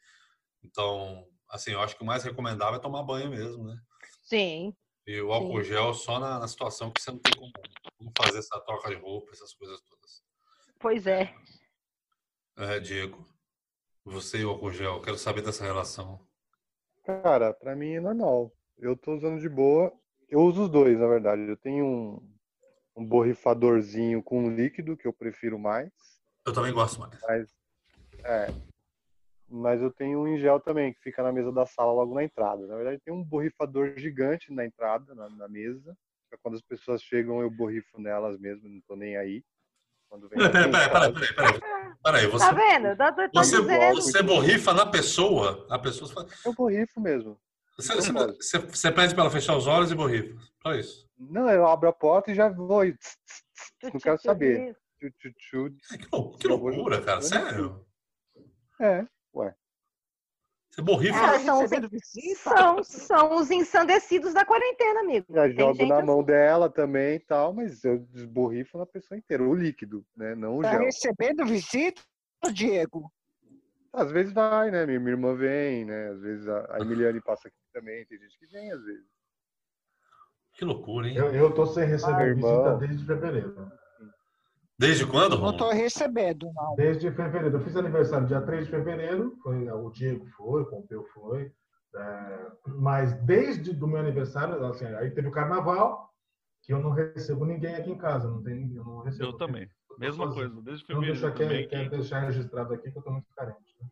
Então, 0.62 1.26
assim, 1.48 1.72
eu 1.72 1.80
acho 1.80 1.96
que 1.96 2.02
o 2.02 2.06
mais 2.06 2.22
recomendável 2.22 2.76
é 2.76 2.82
tomar 2.82 3.02
banho 3.02 3.30
mesmo, 3.30 3.64
né? 3.64 3.80
Sim. 4.22 4.74
E 5.06 5.20
o 5.20 5.32
álcool 5.32 5.62
gel 5.62 5.94
só 5.94 6.20
na, 6.20 6.38
na 6.38 6.46
situação 6.46 6.90
que 6.90 7.00
você 7.00 7.10
não 7.10 7.18
tem 7.18 7.32
como, 7.34 7.52
como 7.96 8.12
fazer 8.16 8.38
essa 8.38 8.60
troca 8.60 8.90
de 8.90 8.96
roupa, 8.96 9.32
essas 9.32 9.54
coisas 9.54 9.80
todas. 9.80 10.22
Pois 10.78 11.06
é. 11.06 11.34
É, 12.56 12.78
Diego, 12.78 13.26
você 14.04 14.38
e 14.38 14.44
o 14.44 14.50
álcool 14.50 14.70
gel, 14.70 15.00
quero 15.00 15.16
saber 15.16 15.42
dessa 15.42 15.64
relação. 15.64 16.20
Cara, 17.04 17.54
pra 17.54 17.74
mim 17.74 17.94
é 17.94 18.00
normal. 18.00 18.52
Eu 18.78 18.96
tô 18.96 19.14
usando 19.14 19.40
de 19.40 19.48
boa. 19.48 19.92
Eu 20.28 20.40
uso 20.40 20.64
os 20.64 20.70
dois, 20.70 20.98
na 20.98 21.06
verdade. 21.08 21.42
Eu 21.42 21.56
tenho 21.56 21.84
um, 21.84 22.29
um 23.00 23.04
borrifadorzinho 23.04 24.22
com 24.22 24.50
líquido, 24.54 24.96
que 24.96 25.06
eu 25.08 25.12
prefiro 25.12 25.58
mais. 25.58 25.90
Eu 26.46 26.52
também 26.52 26.72
gosto 26.72 27.00
mais. 27.00 27.18
Mas, 27.22 27.48
é, 28.24 28.52
mas 29.48 29.80
eu 29.80 29.90
tenho 29.90 30.20
um 30.20 30.28
em 30.28 30.38
gel 30.38 30.60
também, 30.60 30.92
que 30.92 31.00
fica 31.00 31.22
na 31.22 31.32
mesa 31.32 31.50
da 31.50 31.64
sala 31.64 31.92
logo 31.92 32.14
na 32.14 32.22
entrada. 32.22 32.66
Na 32.66 32.76
verdade, 32.76 33.00
tem 33.02 33.12
um 33.12 33.24
borrifador 33.24 33.94
gigante 33.96 34.52
na 34.52 34.64
entrada, 34.66 35.14
na, 35.14 35.28
na 35.30 35.48
mesa. 35.48 35.96
Pra 36.28 36.38
Quando 36.42 36.56
as 36.56 36.62
pessoas 36.62 37.02
chegam, 37.02 37.40
eu 37.40 37.50
borrifo 37.50 37.98
nelas 38.00 38.38
mesmo, 38.38 38.68
não 38.68 38.80
tô 38.86 38.94
nem 38.94 39.16
aí. 39.16 39.42
Quando 40.08 40.28
vem 40.28 40.38
Peraí, 40.38 40.52
peraí, 40.70 40.90
peraí, 40.90 41.12
peraí, 41.12 41.34
peraí, 41.34 41.60
peraí. 41.60 41.92
Peraí, 42.02 42.26
você, 42.26 42.44
Tá 42.46 42.52
vendo? 42.52 42.86
Eu 42.88 42.96
tô, 42.96 43.14
tô 43.14 43.42
você, 43.42 43.60
dizendo. 43.60 43.94
você 44.02 44.22
borrifa 44.22 44.72
na 44.74 44.86
pessoa, 44.86 45.66
a 45.70 45.78
pessoa 45.78 46.10
fala- 46.12 46.28
Eu 46.44 46.52
borrifo 46.54 47.00
mesmo. 47.00 47.38
você, 47.76 47.94
você, 47.94 48.12
você, 48.12 48.58
você 48.58 48.92
pede 48.92 49.14
pra 49.14 49.24
ela 49.24 49.30
fechar 49.32 49.56
os 49.56 49.66
olhos 49.66 49.90
e 49.90 49.94
borrifa. 49.94 50.36
Só 50.62 50.74
isso. 50.74 51.09
Não, 51.20 51.50
eu 51.50 51.66
abro 51.66 51.88
a 51.88 51.92
porta 51.92 52.30
e 52.30 52.34
já 52.34 52.48
vou. 52.48 52.82
tss, 52.82 52.96
tss, 52.96 53.44
tss, 53.80 53.92
Não 53.92 54.00
quero 54.00 54.18
saber. 54.18 54.76
Tchu, 54.98 55.10
tchu, 55.18 55.32
tchu. 55.34 55.70
Que, 55.98 56.08
lou- 56.12 56.36
que 56.38 56.48
loucura, 56.48 57.02
cara. 57.02 57.20
Sério? 57.20 57.86
É. 58.80 59.06
Você 60.70 60.82
borrifa. 60.82 61.18
É, 61.18 61.38
são 61.40 61.64
os, 61.64 61.70
são, 62.38 62.84
são 62.84 63.36
os 63.36 63.50
ensandecidos 63.50 64.32
da 64.32 64.44
quarentena, 64.44 65.00
amigo. 65.00 65.26
Já 65.28 65.42
Tem 65.48 65.56
jogo 65.58 65.84
na 65.86 65.96
assim. 65.96 66.06
mão 66.06 66.22
dela 66.22 66.70
também 66.70 67.16
e 67.16 67.20
tal, 67.20 67.52
mas 67.52 67.82
eu 67.84 67.98
desborrifo 67.98 68.78
na 68.78 68.86
pessoa 68.86 69.18
inteira. 69.18 69.42
O 69.42 69.52
líquido, 69.54 70.06
né? 70.16 70.34
Não 70.36 70.58
o 70.58 70.62
Tá 70.62 70.70
gel. 70.70 70.80
recebendo 70.82 71.44
visita, 71.44 72.00
Diego? 72.52 73.12
Às 73.92 74.12
vezes 74.12 74.32
vai, 74.32 74.70
né? 74.70 74.86
Minha, 74.86 75.00
minha 75.00 75.12
irmã 75.12 75.34
vem, 75.34 75.84
né? 75.84 76.10
Às 76.10 76.20
vezes 76.20 76.46
a, 76.48 76.76
a 76.76 76.80
Emiliane 76.80 77.20
passa 77.20 77.48
aqui 77.48 77.58
também. 77.72 78.06
Tem 78.06 78.18
gente 78.18 78.38
que 78.38 78.46
vem, 78.46 78.70
às 78.70 78.82
vezes. 78.84 79.06
Que 80.60 80.64
loucura, 80.66 81.08
hein? 81.08 81.16
Eu, 81.16 81.32
eu 81.32 81.54
tô 81.54 81.64
sem 81.64 81.86
receber 81.86 82.32
Ah, 82.32 82.34
visita 82.34 82.76
desde 82.76 83.06
fevereiro. 83.06 83.72
Desde 84.78 85.06
quando, 85.06 85.38
Não 85.38 85.56
tô 85.56 85.70
recebendo, 85.70 86.52
não. 86.54 86.74
Desde 86.74 87.10
fevereiro. 87.10 87.56
Eu 87.56 87.60
fiz 87.62 87.74
aniversário 87.76 88.26
dia 88.26 88.42
3 88.42 88.66
de 88.66 88.70
fevereiro, 88.70 89.38
foi, 89.42 89.70
o 89.70 89.90
Diego 89.90 90.26
foi, 90.36 90.60
o 90.60 90.66
Pompeu 90.66 91.02
foi. 91.14 91.50
é, 91.96 92.46
mas 92.76 93.14
desde 93.22 93.72
do 93.74 93.88
meu 93.88 94.00
aniversário, 94.00 94.62
assim, 94.66 94.84
aí 94.84 95.10
teve 95.12 95.28
o 95.28 95.32
carnaval, 95.32 96.10
que 96.62 96.74
eu 96.74 96.78
não 96.78 96.90
recebo 96.90 97.46
ninguém 97.46 97.74
aqui 97.74 97.90
em 97.90 97.96
casa. 97.98 98.28
Não 98.28 98.42
tem, 98.42 98.70
eu 98.74 98.84
não 98.84 98.98
recebo. 99.00 99.30
Eu 99.30 99.36
também. 99.38 99.66
Mesma 99.98 100.30
coisa, 100.30 100.60
desde 100.60 100.84
Não 100.92 101.00
deixa 101.00 101.20
fevereiro 101.20 101.26
aqui, 101.28 101.42
também. 101.42 101.68
quero 101.68 101.84
que- 101.90 101.96
deixar 101.96 102.20
registrado 102.20 102.74
aqui 102.74 102.92
que 102.92 102.98
eu 102.98 103.02
tô 103.02 103.10
muito 103.12 103.26
carente. 103.34 103.74
né? 103.80 103.88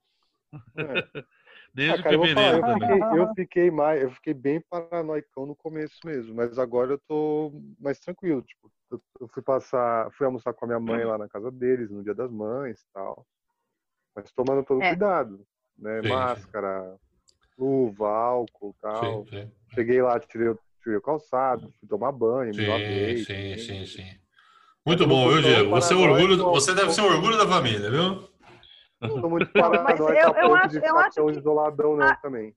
Desde 1.74 1.94
Ah, 1.94 2.02
cara, 2.02 2.14
eu, 2.14 2.18
vou 2.18 2.28
falar, 2.28 2.52
fevereiro 2.54 2.68
eu, 2.68 2.74
também. 2.74 2.98
fiquei, 2.98 3.18
eu 3.18 3.34
fiquei 3.34 3.70
mais, 3.70 4.02
eu 4.02 4.10
fiquei 4.12 4.34
bem 4.34 4.60
paranoicão 4.68 5.46
no 5.46 5.54
começo 5.56 5.94
mesmo, 6.04 6.34
mas 6.34 6.58
agora 6.58 6.92
eu 6.92 6.98
tô 7.06 7.52
mais 7.78 7.98
tranquilo. 8.00 8.42
Tipo, 8.42 8.72
eu, 8.90 9.02
eu 9.20 9.28
fui 9.28 9.42
passar, 9.42 10.10
fui 10.12 10.26
almoçar 10.26 10.52
com 10.54 10.64
a 10.64 10.68
minha 10.68 10.80
mãe 10.80 11.04
lá 11.04 11.16
na 11.18 11.28
casa 11.28 11.50
deles 11.50 11.90
no 11.90 12.02
Dia 12.02 12.14
das 12.14 12.30
Mães, 12.30 12.80
e 12.80 12.86
tal. 12.92 13.26
Mas 14.14 14.32
tomando 14.32 14.64
todo 14.64 14.82
É. 14.82 14.88
cuidado, 14.90 15.46
né? 15.78 16.00
Sim, 16.02 16.08
sim. 16.08 16.08
Máscara, 16.08 16.96
luva, 17.58 18.08
álcool, 18.08 18.74
tal. 18.80 19.24
Sim, 19.24 19.30
sim. 19.30 19.52
Cheguei 19.74 20.02
lá, 20.02 20.18
tirei, 20.20 20.48
o- 20.48 20.58
tirei 20.82 20.98
o 20.98 21.02
calçado, 21.02 21.72
fui 21.80 21.88
tomar 21.88 22.12
banho, 22.12 22.54
me 22.54 22.66
lavei. 22.66 23.24
Sim, 23.24 23.56
sim, 23.56 23.58
sim, 23.58 23.86
sim. 23.86 24.18
Muito 24.86 25.06
bom, 25.06 25.28
viu, 25.28 25.42
Diego? 25.42 25.70
Você, 25.70 25.94
é 25.94 25.96
orgulho, 25.96 26.36
você 26.38 26.74
deve 26.74 26.92
ser 26.92 27.02
o 27.02 27.06
orgulho 27.06 27.36
da 27.36 27.46
família, 27.46 27.90
viu? 27.90 28.28
Não 29.00 29.08
muito 29.30 29.52
paranoico 29.52 30.02
eu- 30.04 30.34
eu 30.34 30.54
acho- 30.54 30.68
de 30.80 30.86
eu 30.86 30.98
acho 30.98 31.24
que- 31.24 31.30
isoladão 31.38 31.96
não 31.96 32.06
Ah, 32.06 32.16
também. 32.16 32.54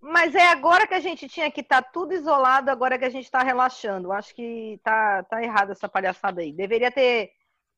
Mas 0.00 0.34
é 0.34 0.48
agora 0.48 0.86
que 0.86 0.94
a 0.94 1.00
gente 1.00 1.28
tinha 1.28 1.48
que 1.50 1.60
estar 1.60 1.80
tudo 1.80 2.12
isolado, 2.12 2.70
agora 2.70 2.98
que 2.98 3.04
a 3.04 3.08
gente 3.10 3.24
está 3.24 3.40
relaxando. 3.42 4.10
Acho 4.12 4.34
que 4.34 4.80
tá, 4.82 5.22
tá 5.22 5.40
errado 5.42 5.70
essa 5.70 5.88
palhaçada 5.88 6.40
aí. 6.40 6.52
Deveria 6.52 6.90
ter 6.90 7.30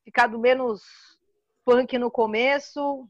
ficado 0.03 0.39
menos 0.39 0.81
punk 1.63 1.97
no 1.99 2.09
começo 2.09 3.07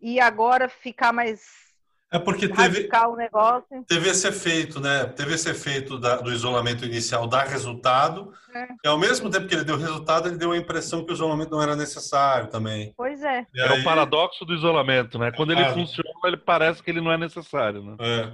e 0.00 0.20
agora 0.20 0.68
ficar 0.68 1.10
mais 1.12 1.69
É 2.12 2.18
porque 2.18 2.48
teve, 2.48 2.88
o 3.06 3.14
negócio. 3.16 3.84
teve 3.86 4.08
esse 4.10 4.26
efeito, 4.26 4.80
né? 4.80 5.04
Teve 5.06 5.34
esse 5.34 5.48
efeito 5.48 5.96
da- 5.96 6.16
do 6.16 6.32
isolamento 6.32 6.84
inicial 6.84 7.28
dar 7.28 7.46
resultado. 7.46 8.32
É. 8.52 8.66
E 8.84 8.88
ao 8.88 8.98
mesmo 8.98 9.30
tempo 9.30 9.46
que 9.46 9.54
ele 9.54 9.62
deu 9.64 9.76
resultado, 9.76 10.26
ele 10.28 10.36
deu 10.36 10.50
a 10.50 10.56
impressão 10.56 11.04
que 11.04 11.12
o 11.12 11.14
isolamento 11.14 11.50
não 11.52 11.62
era 11.62 11.76
necessário 11.76 12.48
também. 12.48 12.92
Pois 12.96 13.22
é. 13.22 13.46
E 13.54 13.60
É 13.60 13.68
aí- 13.68 13.80
o 13.80 13.84
paradoxo 13.84 14.44
do 14.44 14.52
isolamento, 14.54 15.20
né? 15.20 15.30
Quando 15.30 15.52
ele 15.52 15.62
Ah. 15.62 15.72
funciona, 15.72 16.10
ele 16.24 16.36
parece 16.36 16.82
que 16.82 16.90
ele 16.90 17.00
não 17.00 17.12
é 17.12 17.16
necessário, 17.16 17.80
né? 17.84 17.96
É. 18.00 18.32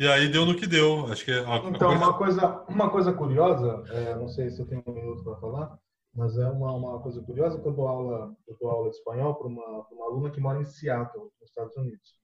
E 0.00 0.08
aí 0.08 0.26
deu 0.26 0.44
no 0.44 0.56
que 0.56 0.66
deu. 0.66 1.06
Acho 1.12 1.24
que 1.24 1.30
a- 1.30 1.46
a 1.48 1.56
Então, 1.58 1.92
uma 1.92 2.14
coisa, 2.14 2.64
uma 2.68 2.90
coisa 2.90 3.12
curiosa, 3.12 3.84
é, 3.92 4.16
não 4.16 4.26
sei 4.26 4.50
se 4.50 4.60
eu 4.60 4.66
tenho 4.66 4.82
um 4.84 4.92
minuto 4.92 5.22
para 5.22 5.36
falar, 5.36 5.78
mas 6.12 6.36
é 6.38 6.48
uma, 6.48 6.72
uma 6.74 6.98
coisa 7.00 7.22
curiosa 7.22 7.60
que 7.60 7.68
eu 7.68 7.72
dou 7.72 7.86
aula, 7.86 8.32
eu 8.48 8.56
dou 8.60 8.68
aula 8.68 8.90
de 8.90 8.96
espanhol 8.96 9.36
para 9.36 9.46
uma, 9.46 9.84
pra 9.84 9.96
uma 9.96 10.06
aluna 10.06 10.30
que 10.30 10.40
mora 10.40 10.60
em 10.60 10.64
Seattle, 10.64 11.22
nos 11.40 11.48
Estados 11.48 11.76
Unidos. 11.76 12.16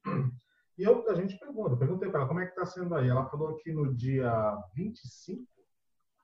E 0.78 0.84
eu, 0.84 1.10
a 1.10 1.14
gente 1.14 1.36
pergunta, 1.36 1.76
perguntei 1.76 2.08
para 2.08 2.20
ela 2.20 2.28
como 2.28 2.38
é 2.38 2.46
que 2.46 2.52
está 2.52 2.64
sendo 2.64 2.94
aí. 2.94 3.08
Ela 3.08 3.28
falou 3.28 3.56
que 3.56 3.72
no 3.72 3.92
dia 3.94 4.56
25, 4.76 5.44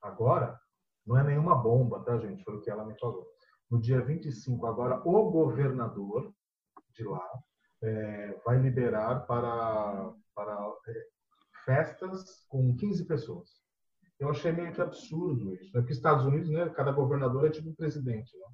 agora, 0.00 0.58
não 1.04 1.18
é 1.18 1.24
nenhuma 1.24 1.56
bomba, 1.56 2.00
tá, 2.04 2.16
gente? 2.18 2.44
Foi 2.44 2.54
o 2.54 2.60
que 2.60 2.70
ela 2.70 2.84
me 2.84 2.96
falou. 3.00 3.26
No 3.68 3.80
dia 3.80 4.00
25, 4.00 4.64
agora, 4.66 5.02
o 5.04 5.30
governador 5.30 6.32
de 6.92 7.02
lá 7.02 7.28
é, 7.82 8.40
vai 8.44 8.58
liberar 8.60 9.26
para, 9.26 10.12
para 10.34 10.72
é, 10.88 11.06
festas 11.64 12.46
com 12.48 12.76
15 12.76 13.06
pessoas. 13.06 13.48
Eu 14.20 14.30
achei 14.30 14.52
meio 14.52 14.72
que 14.72 14.80
absurdo 14.80 15.52
isso, 15.54 15.72
né? 15.74 15.80
Porque 15.80 15.92
Estados 15.92 16.24
Unidos, 16.24 16.48
né, 16.48 16.68
cada 16.70 16.92
governador 16.92 17.46
é 17.46 17.50
tipo 17.50 17.68
um 17.68 17.74
presidente, 17.74 18.36
né? 18.38 18.46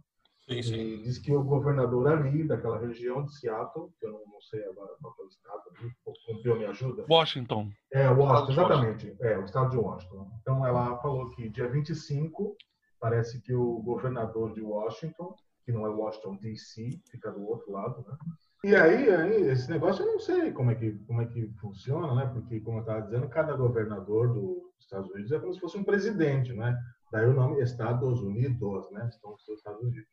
Sim, 0.51 0.62
sim. 0.62 0.74
E 0.74 1.02
diz 1.02 1.18
que 1.18 1.32
o 1.32 1.44
governador 1.44 2.09
ali, 2.09 2.43
daquela 2.43 2.78
região 2.78 3.24
de 3.24 3.32
Seattle, 3.39 3.90
que 3.98 4.06
eu 4.06 4.10
não, 4.10 4.20
não 4.27 4.40
sei 4.40 4.64
agora 4.64 4.97
qual 5.01 5.14
é 5.20 5.22
o 5.22 5.28
estado, 5.28 5.62
o 6.05 6.59
me 6.59 6.64
ajuda. 6.64 7.06
Washington. 7.09 7.70
É, 7.93 8.09
Washington, 8.09 8.52
exatamente. 8.52 9.16
É, 9.20 9.39
o 9.39 9.44
estado 9.44 9.70
de 9.70 9.77
Washington. 9.77 10.28
Então, 10.40 10.66
ela 10.66 10.97
falou 10.98 11.31
que 11.31 11.48
dia 11.48 11.68
25, 11.68 12.56
parece 12.98 13.40
que 13.40 13.55
o 13.55 13.81
governador 13.81 14.52
de 14.52 14.60
Washington, 14.60 15.36
que 15.64 15.70
não 15.70 15.86
é 15.86 15.89
Washington 15.89 16.36
DC, 16.36 17.01
fica 17.10 17.31
do 17.31 17.47
outro 17.47 17.70
lado, 17.70 18.05
né? 18.09 18.16
E 18.62 18.77
aí, 18.77 19.09
aí, 19.09 19.43
esse 19.48 19.70
negócio 19.70 20.05
eu 20.05 20.12
não 20.12 20.20
sei 20.20 20.52
como 20.52 20.70
é 20.70 20.74
que, 20.74 20.93
como 21.06 21.22
é 21.22 21.27
que 21.27 21.48
funciona, 21.60 22.14
né? 22.14 22.27
Porque, 22.27 22.60
como 22.60 22.78
eu 22.78 22.82
estava 22.82 23.01
dizendo, 23.02 23.28
cada 23.28 23.55
governador 23.55 24.35
dos 24.35 24.74
Estados 24.78 25.10
Unidos 25.12 25.32
é 25.32 25.39
como 25.39 25.55
se 25.55 25.60
fosse 25.60 25.78
um 25.78 25.85
presidente, 25.85 26.52
né? 26.52 26.77
Daí 27.10 27.27
o 27.27 27.32
nome 27.32 27.62
Estados 27.62 28.20
Unidos, 28.20 28.90
né? 28.90 29.09
Estão 29.09 29.32
os 29.32 29.48
Estados 29.48 29.81
Unidos. 29.81 30.05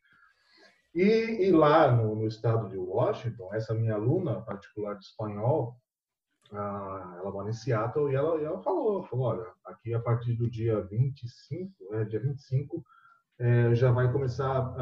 E, 0.94 1.46
e 1.46 1.52
lá 1.52 1.90
no, 1.92 2.14
no 2.14 2.26
estado 2.26 2.68
de 2.68 2.76
Washington, 2.76 3.52
essa 3.52 3.74
minha 3.74 3.94
aluna 3.94 4.40
particular 4.42 4.96
de 4.98 5.04
espanhol, 5.04 5.76
ah, 6.50 7.16
ela 7.18 7.30
mora 7.30 7.50
em 7.50 7.52
Seattle 7.52 8.10
e 8.10 8.14
ela, 8.14 8.40
e 8.40 8.44
ela 8.44 8.60
falou, 8.62 9.04
falou, 9.04 9.26
olha, 9.26 9.52
aqui 9.66 9.92
a 9.92 10.00
partir 10.00 10.34
do 10.34 10.50
dia 10.50 10.80
25, 10.80 11.94
é, 11.94 12.04
dia 12.04 12.20
25, 12.20 12.84
é, 13.38 13.74
já 13.74 13.92
vai 13.92 14.10
começar 14.10 14.74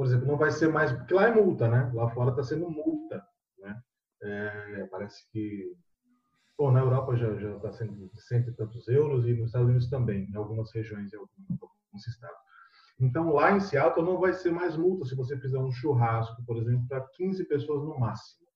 por 0.00 0.06
exemplo, 0.06 0.28
não 0.28 0.38
vai 0.38 0.50
ser 0.50 0.68
mais, 0.68 0.90
porque 0.92 1.12
lá 1.12 1.28
é 1.28 1.34
multa, 1.34 1.68
né? 1.68 1.90
Lá 1.92 2.08
fora 2.08 2.30
está 2.30 2.42
sendo 2.42 2.70
multa, 2.70 3.22
né? 3.58 3.82
É, 4.22 4.88
parece 4.90 5.30
que, 5.30 5.76
bom, 6.56 6.70
na 6.70 6.80
Europa 6.80 7.14
já 7.16 7.30
está 7.34 7.70
sendo 7.70 8.08
de 8.08 8.18
cento 8.22 8.48
e 8.48 8.54
tantos 8.54 8.88
euros 8.88 9.26
e 9.26 9.34
nos 9.34 9.48
Estados 9.48 9.68
Unidos 9.68 9.90
também, 9.90 10.24
em 10.24 10.36
algumas 10.36 10.72
regiões, 10.72 11.12
em 11.12 11.18
alguns 11.18 12.06
estados. 12.08 12.38
Então, 13.00 13.32
lá 13.32 13.52
em 13.52 13.60
Seattle 13.60 14.04
não 14.04 14.18
vai 14.18 14.32
ser 14.34 14.50
mais 14.52 14.76
multa 14.76 15.06
se 15.06 15.14
você 15.16 15.36
fizer 15.38 15.58
um 15.58 15.72
churrasco, 15.72 16.44
por 16.44 16.58
exemplo, 16.58 16.86
para 16.86 17.00
15 17.14 17.44
pessoas 17.46 17.82
no 17.82 17.98
máximo, 17.98 18.46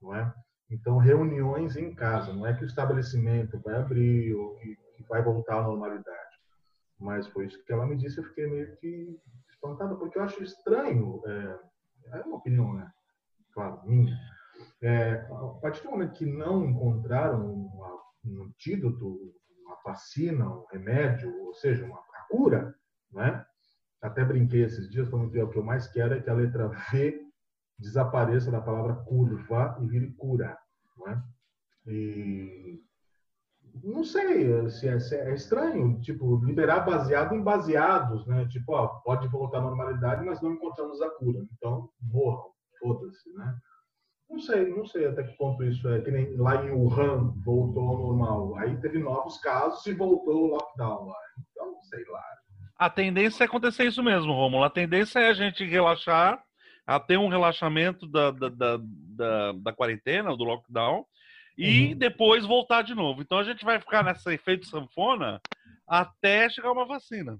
não 0.00 0.14
é? 0.14 0.34
Então, 0.70 0.96
reuniões 0.96 1.76
em 1.76 1.94
casa, 1.94 2.32
não 2.32 2.46
é 2.46 2.54
que 2.56 2.64
o 2.64 2.66
estabelecimento 2.66 3.60
vai 3.60 3.76
abrir 3.76 4.34
ou 4.34 4.54
que, 4.56 4.76
vai 5.08 5.22
voltar 5.22 5.58
à 5.58 5.62
normalidade. 5.62 6.34
Mas 6.98 7.26
foi 7.26 7.44
isso 7.44 7.62
que 7.62 7.72
ela 7.72 7.86
me 7.86 7.94
disse, 7.96 8.16
eu 8.18 8.24
fiquei 8.24 8.46
meio 8.46 8.74
que 8.76 9.20
espantado, 9.50 9.98
porque 9.98 10.16
eu 10.18 10.22
acho 10.22 10.42
estranho, 10.42 11.20
é, 11.26 11.60
é 12.18 12.22
uma 12.22 12.36
opinião, 12.36 12.72
né? 12.72 12.90
Claro, 13.52 13.82
minha. 13.84 14.16
É, 14.80 15.26
a 15.30 15.58
partir 15.60 15.82
do 15.82 15.90
momento 15.90 16.14
que 16.14 16.24
não 16.24 16.64
encontraram 16.64 17.52
uma- 17.52 18.00
um 18.24 18.44
antídoto, 18.44 19.34
uma 19.64 19.76
vacina, 19.84 20.48
um 20.48 20.64
remédio, 20.72 21.36
ou 21.44 21.52
seja, 21.54 21.84
uma 21.84 21.98
a 21.98 22.26
cura, 22.30 22.74
né? 23.12 23.44
Até 24.04 24.22
brinquei 24.22 24.62
esses 24.62 24.90
dias, 24.90 25.08
falando 25.08 25.30
que 25.30 25.40
o 25.40 25.48
que 25.48 25.56
eu 25.56 25.64
mais 25.64 25.88
quero 25.88 26.12
é 26.12 26.20
que 26.20 26.28
a 26.28 26.34
letra 26.34 26.68
V 26.68 27.24
desapareça 27.78 28.50
da 28.50 28.60
palavra 28.60 28.96
curva 28.96 29.78
e 29.80 29.86
vire 29.86 30.12
cura, 30.12 30.56
não 30.98 31.08
é? 31.08 31.22
E 31.86 32.82
não 33.82 34.04
sei 34.04 34.68
se 34.68 34.86
é, 34.86 35.00
se 35.00 35.16
é 35.16 35.32
estranho, 35.32 35.98
tipo, 36.02 36.36
liberar 36.44 36.80
baseado 36.80 37.34
em 37.34 37.42
baseados, 37.42 38.26
né? 38.26 38.46
Tipo, 38.48 38.74
ó, 38.74 38.86
pode 39.00 39.26
voltar 39.28 39.58
à 39.58 39.62
normalidade, 39.62 40.22
mas 40.22 40.42
não 40.42 40.52
encontramos 40.52 41.00
a 41.00 41.08
cura. 41.10 41.40
Então, 41.56 41.88
morram, 42.02 42.52
foda-se, 42.78 43.32
né? 43.32 43.56
Não 44.28 44.38
sei, 44.38 44.68
não 44.68 44.84
sei 44.84 45.06
até 45.06 45.22
que 45.22 45.36
ponto 45.38 45.64
isso 45.64 45.88
é. 45.88 46.02
Que 46.02 46.10
nem 46.10 46.36
lá 46.36 46.62
em 46.62 46.70
Wuhan 46.70 47.32
voltou 47.42 47.88
ao 47.88 47.98
normal. 47.98 48.56
Aí 48.58 48.78
teve 48.80 48.98
novos 48.98 49.38
casos 49.38 49.84
e 49.86 49.94
voltou 49.94 50.44
o 50.44 50.46
lockdown 50.48 51.06
lá. 51.06 51.18
Então, 51.38 51.80
sei 51.84 52.04
lá. 52.10 52.33
A 52.84 52.90
tendência 52.90 53.44
é 53.44 53.46
acontecer 53.46 53.86
isso 53.86 54.02
mesmo, 54.02 54.30
Romulo. 54.32 54.62
A 54.62 54.68
tendência 54.68 55.18
é 55.18 55.28
a 55.28 55.32
gente 55.34 55.64
relaxar, 55.64 56.42
a 56.86 57.00
ter 57.00 57.18
um 57.18 57.28
relaxamento 57.28 58.06
da, 58.06 58.30
da, 58.30 58.48
da, 58.50 58.78
da, 58.78 59.52
da 59.52 59.72
quarentena, 59.72 60.36
do 60.36 60.44
lockdown, 60.44 61.06
e 61.56 61.92
Uhum. 61.92 61.98
depois 61.98 62.44
voltar 62.44 62.82
de 62.82 62.94
novo. 62.94 63.22
Então 63.22 63.38
a 63.38 63.44
gente 63.44 63.64
vai 63.64 63.80
ficar 63.80 64.04
nesse 64.04 64.30
efeito 64.30 64.66
sanfona 64.66 65.40
até 65.88 66.50
chegar 66.50 66.72
uma 66.72 66.84
vacina. 66.84 67.38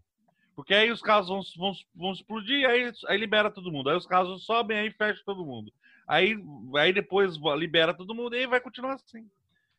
Porque 0.57 0.73
aí 0.73 0.91
os 0.91 1.03
casos 1.03 1.29
vão, 1.29 1.43
vão, 1.59 1.73
vão 1.95 2.13
explodir, 2.13 2.67
aí, 2.67 2.91
aí 3.09 3.19
libera 3.19 3.51
todo 3.51 3.71
mundo. 3.71 3.91
Aí 3.91 3.97
os 3.97 4.07
casos 4.07 4.47
sobem, 4.47 4.79
aí 4.79 4.91
fecha 4.93 5.21
todo 5.27 5.45
mundo. 5.45 5.71
Aí, 6.09 6.37
aí 6.77 6.91
depois 6.91 7.37
libera 7.59 7.93
todo 7.93 8.15
mundo 8.15 8.35
e 8.35 8.39
aí 8.39 8.47
vai 8.47 8.61
continuar 8.61 8.95
assim. 8.95 9.29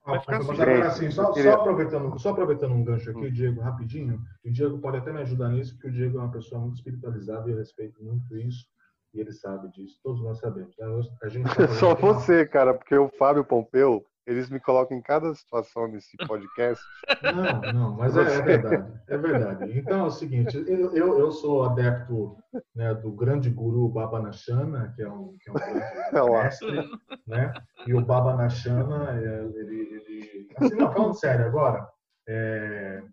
Vai 0.05 0.19
ficar 0.19 0.37
Mas 0.37 0.49
assim. 0.49 0.61
agora, 0.61 0.87
assim, 0.87 1.11
só, 1.11 1.33
só 1.33 1.53
aproveitando, 1.53 2.19
só 2.19 2.29
aproveitando 2.29 2.73
um 2.73 2.83
gancho 2.83 3.09
aqui, 3.09 3.31
Diego, 3.31 3.61
rapidinho, 3.61 4.21
e 4.43 4.49
o 4.49 4.53
Diego 4.53 4.77
pode 4.79 4.97
até 4.97 5.11
me 5.11 5.21
ajudar 5.21 5.49
nisso, 5.49 5.73
porque 5.73 5.87
o 5.87 5.91
Diego 5.91 6.17
é 6.17 6.21
uma 6.21 6.31
pessoa 6.31 6.61
muito 6.61 6.75
espiritualizada 6.75 7.49
e 7.49 7.53
eu 7.53 7.57
respeito 7.57 8.03
muito 8.03 8.37
isso, 8.37 8.65
e 9.13 9.19
ele 9.19 9.31
sabe 9.31 9.69
disso, 9.71 9.99
todos 10.03 10.21
nós 10.21 10.37
sabemos. 10.39 10.75
né? 10.77 10.85
A 11.23 11.27
gente 11.29 11.43
tá 11.45 11.67
Só 11.79 11.87
uma- 11.93 11.95
você, 11.95 12.45
cara, 12.45 12.73
porque 12.73 12.95
o 12.95 13.09
Fábio 13.09 13.43
Pompeu, 13.43 14.05
eles 14.25 14.49
me 14.49 14.59
colocam 14.59 14.97
em 14.97 15.01
cada 15.01 15.33
situação 15.33 15.87
nesse 15.87 16.15
podcast. 16.27 16.83
Não, 17.21 17.73
não, 17.73 17.95
mas 17.95 18.17
é, 18.17 18.21
é 18.21 18.41
verdade, 18.41 19.01
é 19.07 19.17
verdade. 19.17 19.79
Então 19.79 19.99
é 19.99 20.03
o 20.03 20.09
seguinte, 20.09 20.57
eu, 20.67 20.95
eu, 20.95 21.19
eu 21.19 21.31
sou 21.31 21.63
adepto 21.63 22.37
né, 22.75 22.93
do 22.95 23.11
grande 23.11 23.49
guru 23.49 23.87
Baba 23.87 24.19
Nashana, 24.19 24.93
que 24.95 25.03
é 25.03 25.09
um, 25.09 25.37
que 25.39 25.49
é 25.49 25.51
um 25.51 25.55
grande 25.55 26.11
lá. 26.31 26.43
mestre, 26.43 26.89
né? 27.27 27.53
E 27.85 27.93
o 27.93 28.03
Baba 28.03 28.35
Nashana, 28.35 29.11
é, 29.11 29.43
ele, 29.43 30.03
ele... 30.07 30.49
Assim, 30.57 30.75
não, 30.75 30.91
falando 30.91 31.13
sério 31.13 31.45
agora, 31.45 31.87
é, 32.27 33.03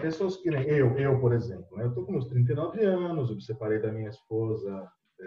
pessoas 0.00 0.36
que 0.36 0.50
nem 0.50 0.64
eu, 0.64 0.96
eu, 0.98 1.20
por 1.20 1.32
exemplo, 1.32 1.76
né? 1.76 1.84
Eu 1.84 1.94
tô 1.94 2.04
com 2.04 2.12
meus 2.12 2.26
39 2.26 2.82
anos, 2.84 3.28
eu 3.28 3.36
me 3.36 3.42
separei 3.42 3.78
da 3.78 3.92
minha 3.92 4.08
esposa 4.08 4.88
é, 5.20 5.24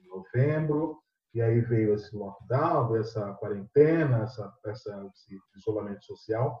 em 0.00 0.08
novembro, 0.08 1.01
e 1.34 1.40
aí 1.40 1.60
veio 1.60 1.94
esse 1.94 2.14
lockdown, 2.14 2.96
essa 2.96 3.32
quarentena, 3.34 4.22
essa, 4.22 4.52
essa, 4.66 5.10
esse 5.14 5.38
isolamento 5.56 6.04
social. 6.04 6.60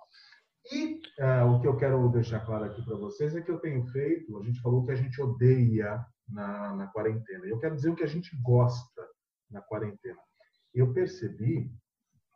E 0.72 1.00
ah, 1.20 1.44
o 1.44 1.60
que 1.60 1.66
eu 1.66 1.76
quero 1.76 2.08
deixar 2.08 2.40
claro 2.40 2.64
aqui 2.64 2.82
para 2.82 2.96
vocês 2.96 3.34
é 3.34 3.42
que 3.42 3.50
eu 3.50 3.58
tenho 3.58 3.84
feito, 3.88 4.38
a 4.38 4.42
gente 4.42 4.60
falou 4.60 4.84
que 4.84 4.92
a 4.92 4.96
gente 4.96 5.20
odeia 5.20 6.04
na, 6.28 6.74
na 6.76 6.86
quarentena. 6.86 7.44
Eu 7.46 7.58
quero 7.58 7.74
dizer 7.74 7.90
o 7.90 7.96
que 7.96 8.04
a 8.04 8.08
gente 8.08 8.34
gosta 8.42 9.06
na 9.50 9.60
quarentena. 9.60 10.20
Eu 10.72 10.92
percebi 10.92 11.70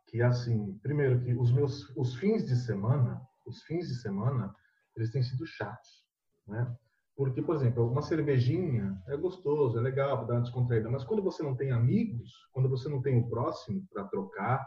que, 0.07 0.21
assim, 0.21 0.77
primeiro 0.83 1.19
que 1.21 1.33
os 1.33 1.51
meus 1.51 1.89
os 1.95 2.15
fins 2.15 2.45
de 2.45 2.55
semana, 2.55 3.21
os 3.45 3.63
fins 3.63 3.87
de 3.87 3.95
semana, 3.95 4.53
eles 4.95 5.11
têm 5.11 5.23
sido 5.23 5.45
chatos, 5.45 6.05
né? 6.47 6.75
Porque, 7.17 7.41
por 7.41 7.55
exemplo, 7.55 7.87
uma 7.89 8.03
cervejinha 8.03 8.95
é 9.07 9.17
gostoso, 9.17 9.77
é 9.79 9.81
legal, 9.81 10.25
dá 10.27 10.35
uma 10.35 10.41
descontraída, 10.43 10.89
mas 10.89 11.03
quando 11.03 11.23
você 11.23 11.43
não 11.43 11.55
tem 11.55 11.71
amigos, 11.71 12.31
quando 12.53 12.69
você 12.69 12.87
não 12.87 13.01
tem 13.01 13.17
o 13.17 13.27
próximo 13.27 13.83
para 13.91 14.05
trocar, 14.05 14.63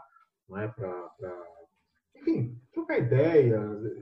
não 0.49 0.59
é? 0.59 0.67
Para, 0.67 1.09
enfim, 2.15 2.59
trocar 2.73 2.97
ideia, 2.99 3.59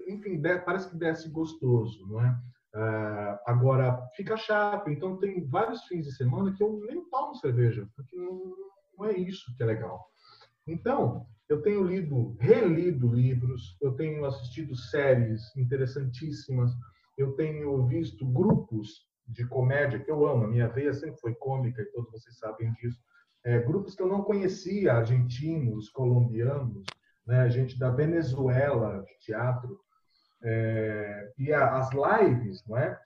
enfim, 0.07 0.41
de- 0.41 0.59
parece 0.59 0.89
que 0.89 0.97
desce 0.97 1.29
gostoso, 1.29 2.07
não 2.07 2.21
é? 2.21 2.35
Ah, 2.73 3.39
agora, 3.47 3.99
fica 4.15 4.35
chato. 4.37 4.89
Então, 4.89 5.17
tem 5.17 5.47
vários 5.47 5.83
fins 5.85 6.05
de 6.05 6.15
semana 6.15 6.53
que 6.53 6.63
eu 6.63 6.79
nem 6.87 7.03
tomo 7.09 7.35
cerveja, 7.35 7.87
porque 7.95 8.15
não, 8.15 8.55
não 8.97 9.05
é 9.05 9.17
isso 9.17 9.55
que 9.55 9.63
é 9.63 9.65
legal. 9.65 10.03
Então, 10.67 11.25
eu 11.49 11.61
tenho 11.61 11.83
lido, 11.83 12.35
relido 12.39 13.07
livros, 13.13 13.77
eu 13.81 13.93
tenho 13.93 14.25
assistido 14.25 14.75
séries 14.75 15.55
interessantíssimas, 15.57 16.71
eu 17.21 17.33
tenho 17.33 17.85
visto 17.85 18.25
grupos 18.25 19.07
de 19.27 19.45
comédia 19.47 19.99
que 19.99 20.09
eu 20.09 20.27
amo, 20.27 20.45
a 20.45 20.47
minha 20.47 20.67
veia 20.67 20.93
sempre 20.93 21.19
foi 21.19 21.35
cômica 21.35 21.81
e 21.81 21.91
todos 21.91 22.11
vocês 22.11 22.37
sabem 22.37 22.71
disso. 22.73 22.99
É, 23.43 23.59
grupos 23.59 23.95
que 23.95 24.01
eu 24.01 24.07
não 24.07 24.23
conhecia, 24.23 24.93
argentinos, 24.93 25.89
colombianos, 25.89 26.83
né, 27.25 27.49
gente 27.49 27.77
da 27.77 27.91
Venezuela 27.91 29.03
de 29.03 29.19
teatro, 29.19 29.79
é, 30.43 31.31
e 31.37 31.53
a- 31.53 31.77
as 31.77 31.89
lives, 31.91 32.65
não 32.67 32.77
é? 32.77 32.99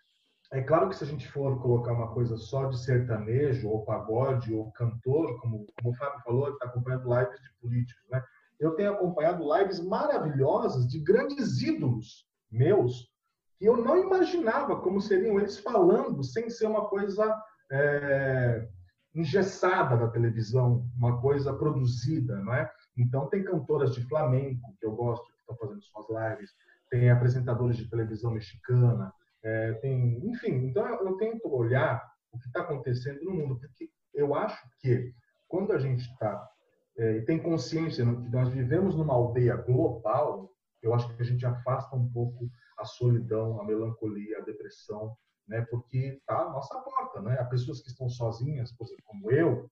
É 0.52 0.62
claro 0.62 0.88
que 0.88 0.96
se 0.96 1.04
a 1.04 1.08
gente 1.08 1.28
for 1.32 1.60
colocar 1.62 1.94
uma 1.94 2.14
coisa 2.14 2.38
só 2.38 2.66
de 2.70 2.80
sertanejo, 2.80 3.68
ou 3.68 3.84
pagode, 3.84 4.54
ou 4.54 4.72
cantor, 4.72 5.40
como, 5.42 5.66
como 5.76 5.94
o 5.94 5.98
Fábio 5.98 6.22
falou, 6.24 6.50
está 6.50 6.68
acompanhando 6.68 7.12
lives 7.14 7.42
de 7.42 7.50
políticos, 7.60 8.04
né? 8.12 8.24
Eu 8.60 8.76
tenho 8.76 8.94
acompanhado 8.94 9.44
lives 9.58 9.80
maravilhosas 9.84 10.88
de 10.88 11.00
grandes 11.00 11.62
ídolos 11.62 12.28
meus, 12.52 13.12
que 13.58 13.66
eu 13.66 13.78
não 13.78 13.98
imaginava 13.98 14.80
como 14.80 15.02
seriam 15.02 15.40
eles 15.40 15.60
falando, 15.60 16.24
sem 16.24 16.50
ser 16.50 16.68
uma 16.68 16.88
coisa 16.88 17.36
é, 17.72 18.68
engessada 19.16 19.98
da 19.98 20.08
televisão, 20.08 20.86
uma 20.98 21.22
coisa 21.22 21.54
produzida, 21.54 22.36
não 22.38 22.54
é? 22.54 22.70
Então, 22.98 23.28
tem 23.28 23.44
cantoras 23.44 23.94
de 23.94 24.04
flamenco, 24.08 24.76
que 24.80 24.86
eu 24.86 24.96
gosto, 24.96 25.26
que 25.26 25.40
estão 25.40 25.56
fazendo 25.58 25.82
suas 25.84 26.06
lives, 26.10 26.52
tem 26.90 27.10
apresentadores 27.10 27.78
de 27.78 27.90
televisão 27.90 28.32
mexicana, 28.32 29.12
é, 29.44 29.74
tem, 29.74 30.26
enfim, 30.26 30.68
então 30.68 30.88
eu, 30.88 31.18
tento 31.18 31.54
olhar 31.54 32.02
o 32.32 32.40
que 32.40 32.48
está 32.48 32.62
acontecendo 32.62 33.22
no 33.24 33.34
mundo, 33.34 33.60
porque 33.60 33.90
eu 34.14 34.34
acho 34.34 34.58
que 34.80 35.14
quando 35.48 35.74
a 35.74 35.80
gente 35.80 36.02
está 36.02 36.50
é, 36.98 37.22
tem 37.22 37.40
consciência 37.40 38.06
que 38.06 38.30
nós 38.30 38.50
vivemos 38.50 38.96
numa 38.96 39.14
aldeia 39.14 39.56
global, 39.56 40.50
eu 40.82 40.94
acho 40.94 41.14
que 41.16 41.22
a 41.22 41.26
gente 41.26 41.46
afasta 41.46 41.96
um 41.96 42.08
pouco 42.12 42.50
a 42.84 42.86
solidão, 42.86 43.60
a 43.60 43.66
melancolia, 43.66 44.40
a 44.40 44.46
depressão, 44.46 45.16
né? 45.48 45.66
Porque 45.70 46.22
tá 46.28 46.42
à 46.42 46.50
nossa 46.50 46.80
porta, 46.80 47.22
né? 47.22 47.38
Há 47.40 47.46
pessoas 47.46 47.82
que 47.82 47.90
estão 47.90 48.08
sozinhas, 48.10 48.72
por 48.74 48.86
exemplo, 48.86 49.04
como 49.06 49.32
eu, 49.32 49.70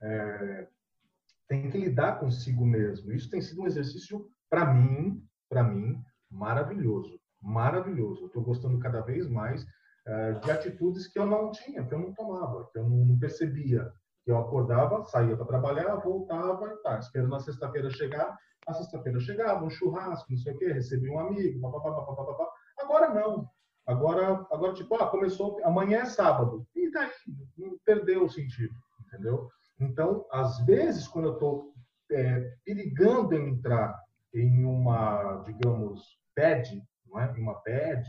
é, 0.00 0.68
tem 1.48 1.70
que 1.70 1.78
lidar 1.78 2.18
consigo 2.18 2.64
mesmo. 2.64 3.12
Isso 3.12 3.28
tem 3.30 3.40
sido 3.40 3.62
um 3.62 3.66
exercício 3.66 4.26
para 4.48 4.72
mim, 4.72 5.22
para 5.48 5.62
mim, 5.62 6.02
maravilhoso, 6.30 7.20
maravilhoso. 7.40 8.26
Estou 8.26 8.42
gostando 8.42 8.78
cada 8.78 9.00
vez 9.00 9.28
mais 9.28 9.66
eh, 10.06 10.32
de 10.32 10.50
atitudes 10.50 11.06
que 11.06 11.18
eu 11.18 11.26
não 11.26 11.52
tinha, 11.52 11.84
que 11.84 11.94
eu 11.94 11.98
não 11.98 12.12
tomava, 12.12 12.68
que 12.72 12.78
eu 12.78 12.88
não, 12.88 13.18
percebia. 13.18 13.92
Que 14.24 14.30
eu 14.30 14.38
acordava, 14.38 15.04
saía 15.04 15.36
para 15.36 15.46
trabalhar, 15.46 15.96
voltava, 15.96 16.76
tá, 16.82 16.98
esperando 16.98 17.34
a 17.34 17.40
sexta-feira 17.40 17.90
chegar. 17.90 18.36
A 18.66 18.72
sexta-feira 18.72 19.18
chegava, 19.20 19.64
um 19.64 19.70
churrasco, 19.70 20.30
não 20.30 20.38
sei 20.38 20.54
o 20.54 20.58
quê, 20.58 20.72
recebi 20.72 21.10
um 21.10 21.18
amigo, 21.18 21.60
papapá, 21.60 21.92
papapá, 21.92 22.24
papapá. 22.24 22.51
Agora 22.82 23.14
não. 23.14 23.48
Agora, 23.86 24.46
agora 24.50 24.74
tipo, 24.74 24.94
ah, 24.94 25.08
começou, 25.08 25.58
amanhã 25.64 26.00
é 26.00 26.04
sábado. 26.04 26.66
E 26.74 26.90
daí? 26.90 27.10
Perdeu 27.84 28.24
o 28.24 28.30
sentido, 28.30 28.74
entendeu? 29.06 29.48
Então, 29.80 30.24
às 30.30 30.64
vezes, 30.64 31.08
quando 31.08 31.28
eu 31.28 31.34
estou 31.34 31.72
perigando 32.64 33.34
em 33.34 33.50
entrar 33.50 33.98
em 34.34 34.64
uma, 34.64 35.42
digamos, 35.44 36.18
bad, 36.36 36.82
não 37.06 37.20
é? 37.20 37.30
Uma 37.32 37.60
bad, 37.64 38.08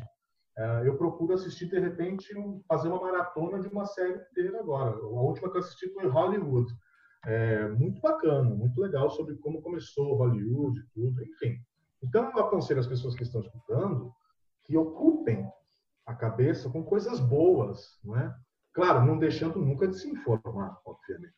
eh, 0.58 0.82
eu 0.86 0.98
procuro 0.98 1.34
assistir, 1.34 1.68
de 1.70 1.80
repente, 1.80 2.28
fazer 2.68 2.90
uma 2.90 3.02
maratona 3.02 3.60
de 3.60 3.68
uma 3.68 3.86
série 3.86 4.22
inteira 4.30 4.60
agora. 4.60 4.92
A 4.92 5.22
última 5.22 5.50
que 5.50 5.58
eu 5.58 5.62
assisti 5.62 5.90
foi 5.94 6.08
Hollywood. 6.08 6.72
É, 7.26 7.70
muito 7.70 8.02
bacana, 8.02 8.50
muito 8.50 8.80
legal 8.82 9.10
sobre 9.10 9.38
como 9.38 9.62
começou 9.62 10.18
Hollywood 10.18 10.78
tudo, 10.94 11.24
enfim. 11.24 11.58
Então, 12.04 12.30
eu 12.32 12.40
aconselho 12.40 12.82
as 12.82 12.88
pessoas 12.88 13.16
que 13.16 13.24
estão 13.24 13.42
escutando 13.42 14.14
que 14.66 14.78
ocupem 14.78 15.48
a 16.06 16.14
cabeça 16.14 16.70
com 16.70 16.84
coisas 16.84 17.20
boas, 17.20 18.00
não 18.04 18.18
é? 18.18 18.34
Claro, 18.74 19.06
não 19.06 19.20
deixando 19.20 19.60
nunca 19.60 19.88
de 19.88 19.98
se 19.98 20.10
informar, 20.10 20.80
obviamente, 20.86 21.34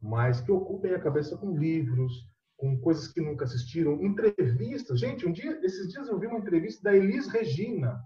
mas 0.00 0.40
que 0.40 0.52
ocupem 0.52 0.94
a 0.94 1.00
cabeça 1.00 1.36
com 1.36 1.56
livros, 1.56 2.12
com 2.56 2.78
coisas 2.80 3.08
que 3.08 3.20
nunca 3.20 3.44
assistiram, 3.44 4.02
entrevistas. 4.02 5.00
Gente, 5.00 5.26
um 5.26 5.32
dia, 5.32 5.58
esses 5.64 5.88
dias 5.92 6.08
eu 6.08 6.18
vi 6.18 6.26
uma 6.26 6.38
entrevista 6.38 6.82
da 6.82 6.96
Elis 6.96 7.28
Regina, 7.28 8.00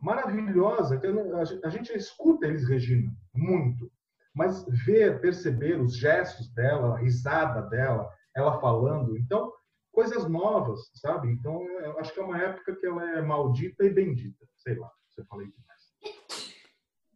maravilhosa. 0.00 0.98
que 0.98 1.06
A 1.06 1.68
gente- 1.70 1.92
a 1.92 1.96
escuta 1.96 2.46
Elis 2.46 2.66
Regina 2.68 3.12
muito, 3.34 3.90
mas 4.34 4.64
ver, 4.84 5.20
perceber 5.20 5.80
os 5.80 5.96
gestos 5.96 6.48
dela, 6.54 6.94
a 6.94 6.98
risada 6.98 7.62
dela, 7.68 8.10
ela 8.34 8.60
falando, 8.60 9.16
então 9.18 9.52
coisas 9.92 10.28
novas, 10.28 10.90
sabe? 10.94 11.30
Então 11.30 11.62
eu 11.80 11.98
acho 11.98 12.12
que 12.12 12.20
é 12.20 12.24
uma 12.24 12.38
época 12.38 12.74
que 12.74 12.86
ela 12.86 13.18
é 13.18 13.22
maldita 13.22 13.84
e 13.84 13.90
bendita, 13.90 14.46
sei 14.56 14.74
lá. 14.76 14.90
Você 15.10 15.22
falei 15.24 15.46
demais. 15.46 16.18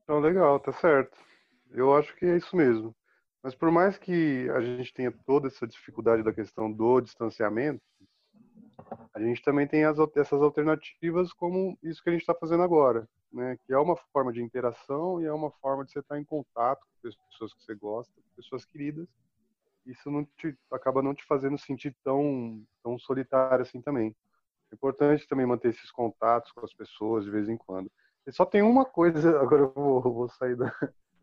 Então, 0.03 0.21
legal, 0.21 0.61
tá 0.61 0.73
certo. 0.73 1.17
Eu 1.71 1.95
acho 1.97 2.15
que 2.15 2.27
é 2.27 2.37
isso 2.37 2.55
mesmo. 2.55 2.95
Mas 3.43 3.55
por 3.55 3.71
mais 3.71 3.97
que 3.97 4.49
a 4.51 4.61
gente 4.61 4.93
tenha 4.93 5.11
toda 5.25 5.49
essa 5.49 5.67
dificuldade 5.67 6.23
da 6.23 6.33
questão 6.33 6.71
do 6.71 7.01
distanciamento, 7.01 7.83
a 9.15 9.21
gente 9.21 9.43
também 9.43 9.67
tem 9.67 9.85
as, 9.85 9.97
essas 10.15 10.43
alternativas 10.43 11.33
como 11.33 11.79
isso 11.83 12.03
que 12.03 12.11
a 12.11 12.13
gente 12.13 12.21
está 12.21 12.35
fazendo 12.35 12.63
agora, 12.63 13.09
né? 13.33 13.57
Que 13.65 13.73
é 13.73 13.79
uma 13.79 13.97
forma 14.13 14.33
de 14.33 14.43
interação 14.43 15.21
e 15.21 15.25
é 15.25 15.33
uma 15.33 15.51
forma 15.51 15.85
de 15.85 15.93
você 15.93 16.01
estar 16.01 16.19
em 16.19 16.25
contato 16.25 16.81
com 16.81 17.09
pessoas 17.09 17.55
que 17.55 17.65
você 17.65 17.75
gosta, 17.75 18.13
pessoas 18.37 18.65
queridas. 18.65 19.09
Isso 19.87 20.11
não 20.11 20.25
te, 20.37 20.57
acaba 20.71 21.03
não 21.03 21.15
te 21.15 21.25
fazendo 21.25 21.57
sentir 21.57 21.97
tão, 22.03 22.63
tão 22.83 22.99
solitário 22.99 23.63
assim 23.63 23.81
também. 23.81 24.15
É 24.71 24.75
importante 24.75 25.27
também 25.29 25.47
manter 25.47 25.69
esses 25.69 25.91
contatos 25.91 26.51
com 26.53 26.65
as 26.65 26.75
pessoas 26.75 27.25
de 27.25 27.31
vez 27.31 27.49
em 27.49 27.57
quando. 27.57 27.91
E 28.27 28.33
só 28.33 28.45
tem 28.45 28.63
uma 28.63 28.85
coisa, 28.85 29.41
agora 29.41 29.63
eu 29.63 29.73
vou, 29.73 30.03
vou 30.03 30.29
sair 30.29 30.57
da. 30.57 30.71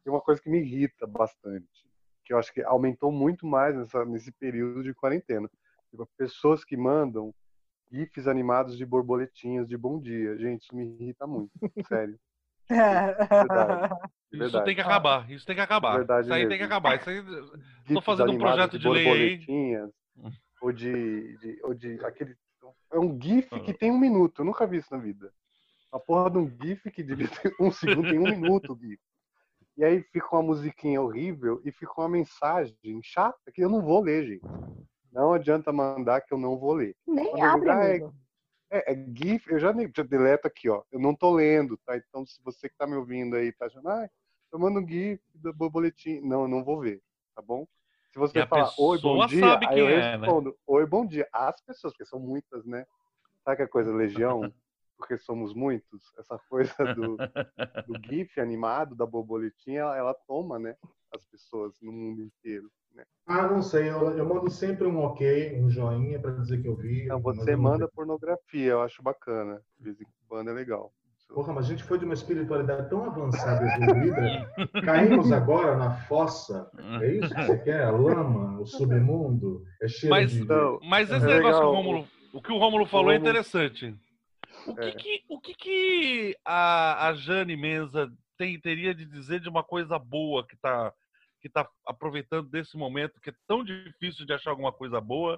Tem 0.04 0.12
uma 0.12 0.22
coisa 0.22 0.42
que 0.42 0.50
me 0.50 0.60
irrita 0.60 1.08
bastante, 1.08 1.86
que 2.26 2.34
eu 2.34 2.38
acho 2.38 2.54
que 2.54 2.62
aumentou 2.64 3.12
muito 3.12 3.46
mais 3.46 3.76
nessa, 3.76 4.04
nesse 4.06 4.32
período 4.34 4.84
de 4.84 4.94
quarentena. 4.94 5.50
Tipo, 5.90 6.06
pessoas 6.18 6.66
que 6.66 6.76
mandam 6.76 7.34
GIFs 7.92 8.28
animados 8.28 8.78
de 8.78 8.86
borboletinhas 8.86 9.68
de 9.68 9.78
bom 9.78 10.00
dia. 10.00 10.38
Gente, 10.38 10.64
isso 10.64 10.76
me 10.76 10.84
irrita 10.84 11.28
muito, 11.28 11.52
sério. 11.88 12.20
Verdade. 12.70 13.96
Isso 14.34 14.40
Verdade. 14.42 14.66
tem 14.66 14.76
que 14.76 14.82
acabar, 14.82 15.30
isso 15.30 15.46
tem 15.46 15.56
que 15.56 15.62
acabar. 15.62 15.98
Verdade 15.98 16.26
isso 16.26 16.34
aí 16.34 16.40
tem 16.42 16.50
mesmo. 16.50 16.60
que 16.60 16.64
acabar. 16.66 16.96
Isso 16.96 17.08
aí... 17.10 17.22
Fazendo 18.04 18.32
um 18.32 18.38
projeto 18.40 18.80
de 18.80 18.90
lei 18.90 19.08
aí. 19.48 19.90
Ou 20.60 20.72
de, 20.72 21.38
de, 21.38 21.60
ou 21.64 21.74
de 21.76 22.00
aquele. 22.04 22.36
É 22.92 22.98
um 22.98 23.20
GIF 23.22 23.48
Ah. 23.52 23.60
que 23.60 23.74
tem 23.74 23.92
um 23.92 24.00
minuto. 24.00 24.42
Eu 24.42 24.46
nunca 24.46 24.66
vi 24.66 24.78
isso 24.78 24.92
na 24.92 25.00
vida. 25.00 25.32
A 25.92 26.00
porra 26.00 26.32
de 26.32 26.40
um 26.40 26.50
GIF 26.50 26.90
que 26.90 27.04
devia 27.04 27.28
ter 27.28 27.54
um 27.62 27.70
segundo, 27.72 28.10
tem 28.10 28.18
um 28.18 28.24
minuto 28.24 28.74
o 28.74 28.80
GIF. 28.80 29.00
E 29.78 29.84
aí 29.84 30.02
fica 30.12 30.28
uma 30.32 30.42
musiquinha 30.42 31.00
horrível 31.00 31.62
e 31.64 31.72
fica 31.72 31.94
uma 31.98 32.10
mensagem 32.10 32.76
chata 33.04 33.52
que 33.54 33.64
eu 33.64 33.70
não 33.70 33.82
vou 33.84 34.02
ler, 34.02 34.26
gente. 34.26 34.46
Não 35.12 35.32
adianta 35.34 35.72
mandar 35.72 36.22
que 36.22 36.34
eu 36.34 36.40
não 36.40 36.58
vou 36.58 36.74
ler. 36.74 36.96
Nem 37.06 37.30
Quando 37.30 37.40
eu 37.40 37.46
abre, 37.46 37.70
ligar, 37.70 37.86
é-. 37.86 38.10
É, 38.74 38.94
é 38.94 39.06
GIF, 39.16 39.48
eu 39.52 39.60
já, 39.60 39.72
já 39.96 40.02
deleto 40.02 40.48
aqui, 40.48 40.68
ó. 40.68 40.82
Eu 40.92 41.00
não 41.00 41.16
tô 41.16 41.32
lendo, 41.36 41.78
tá? 41.86 41.96
Então, 41.96 42.26
se 42.26 42.42
você 42.44 42.68
que 42.68 42.76
tá 42.76 42.88
me 42.88 42.96
ouvindo 42.96 43.36
aí 43.36 43.52
tá 43.52 43.68
achando, 43.68 43.88
ah, 43.88 44.10
eu 44.52 44.58
mando 44.58 44.80
um 44.80 44.88
GIF 44.88 45.22
do 45.36 45.54
borboletim. 45.54 46.22
Não, 46.22 46.42
eu 46.42 46.48
não 46.48 46.64
vou 46.64 46.80
ver, 46.80 47.00
tá 47.36 47.42
bom? 47.42 47.68
Se 48.12 48.18
você 48.18 48.46
falar 48.48 48.72
oi, 48.80 49.00
bom 49.00 49.26
dia, 49.28 49.60
aí 49.68 49.80
eu 49.80 49.88
é, 49.88 49.96
né? 49.96 50.18
respondo, 50.18 50.58
oi, 50.66 50.86
bom 50.88 51.06
dia. 51.06 51.30
As 51.32 51.62
pessoas, 51.62 51.94
porque 51.94 52.06
são 52.06 52.20
muitas, 52.20 52.66
né? 52.66 52.86
Sabe 53.44 53.58
que 53.58 53.64
a 53.64 53.68
coisa 53.68 53.94
legião? 53.94 54.42
Porque 54.96 55.18
somos 55.18 55.54
muitos. 55.54 56.14
Essa 56.18 56.40
coisa 56.48 56.74
do, 56.96 57.18
do 57.18 58.00
GIF 58.08 58.40
animado, 58.40 58.96
da 58.96 59.06
borboletinha, 59.06 59.82
ela, 59.82 59.98
ela 59.98 60.14
toma, 60.14 60.58
né? 60.58 60.78
As 61.14 61.26
pessoas 61.26 61.74
no 61.82 61.92
mundo 61.92 62.22
inteiro. 62.22 62.72
Né? 62.94 63.04
Ah, 63.26 63.48
não 63.48 63.62
sei, 63.62 63.90
eu, 63.90 64.18
eu 64.18 64.26
mando 64.26 64.50
sempre 64.50 64.86
um 64.88 65.00
ok, 65.00 65.60
um 65.60 65.70
joinha 65.70 66.20
para 66.20 66.32
dizer 66.32 66.62
que 66.62 66.68
eu 66.68 66.76
vi. 66.76 67.06
Então, 67.06 67.22
mas 67.24 67.38
você 67.38 67.56
não 67.56 67.64
manda 67.64 67.86
vi. 67.86 67.92
pornografia, 67.94 68.72
eu 68.72 68.82
acho 68.82 69.02
bacana. 69.02 69.62
De 69.80 69.86
vez 69.86 70.02
em 70.02 70.06
quando 70.28 70.50
é 70.50 70.54
legal. 70.54 70.92
Porra, 71.30 71.52
mas 71.54 71.66
a 71.66 71.70
gente 71.70 71.84
foi 71.84 71.98
de 71.98 72.06
uma 72.06 72.14
espiritualidade 72.14 72.88
tão 72.90 73.06
avançada 73.06 73.66
e 73.66 73.84
evoluída, 73.84 74.52
caímos 74.86 75.32
agora 75.32 75.76
na 75.76 75.92
fossa. 76.02 76.70
É 77.02 77.12
isso 77.12 77.34
que 77.34 77.42
você 77.46 77.58
quer? 77.58 77.84
A 77.86 77.92
lama, 77.92 78.60
o 78.60 78.66
submundo, 78.68 79.64
é 79.82 79.88
cheiro 79.88 80.14
Mas- 80.14 80.30
de... 80.32 80.42
Então, 80.42 80.80
Mas 80.84 81.10
esse 81.10 81.26
É 81.26 81.28
negócio 81.28 81.44
legal. 81.44 81.62
que 81.62 81.66
o 81.68 81.72
Rômulo, 81.72 82.08
o 82.34 82.42
que 82.42 82.52
o 82.52 82.58
Rômulo 82.60 82.86
falou 82.86 83.12
é 83.12 83.16
Rômulo- 83.16 83.30
interessante. 83.32 83.96
O 84.68 84.76
que 84.76 84.82
É. 84.86 84.92
que, 84.92 85.24
o 85.28 85.40
que, 85.42 85.54
que 85.56 86.38
a, 86.46 87.08
a 87.08 87.14
Jane 87.16 87.58
Menza 87.58 88.12
tem, 88.38 88.60
teria 88.60 88.94
de 88.94 89.04
dizer 89.06 89.40
de 89.40 89.50
uma 89.50 89.64
coisa 89.64 89.98
boa 89.98 90.46
que 90.46 90.56
tá, 90.58 90.94
que 91.44 91.50
tá 91.50 91.70
aproveitando 91.86 92.48
desse 92.48 92.78
momento, 92.78 93.20
que 93.20 93.30
é 93.30 93.36
tão 93.46 93.66
difícil 93.66 94.26
de 94.26 94.32
achar 94.32 94.52
alguma 94.52 94.72
coisa 94.72 95.02
boa, 95.02 95.38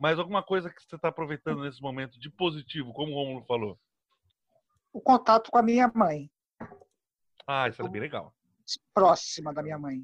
mas 0.00 0.18
alguma 0.18 0.42
coisa 0.42 0.70
que 0.72 0.80
você 0.82 0.96
está 0.96 1.08
aproveitando 1.08 1.60
nesse 1.62 1.78
momento 1.82 2.18
de 2.18 2.30
positivo, 2.30 2.90
como 2.94 3.12
o 3.12 3.14
Rômulo 3.14 3.44
falou? 3.44 3.78
O 4.94 4.98
contato 4.98 5.50
com 5.50 5.58
a 5.58 5.62
minha 5.62 5.92
mãe, 5.94 6.30
Ah, 7.46 7.68
isso 7.68 7.82
é 7.84 7.88
bem 7.88 8.00
legal. 8.00 8.34
próxima 8.94 9.52
da 9.52 9.62
minha 9.62 9.78
mãe. 9.78 10.02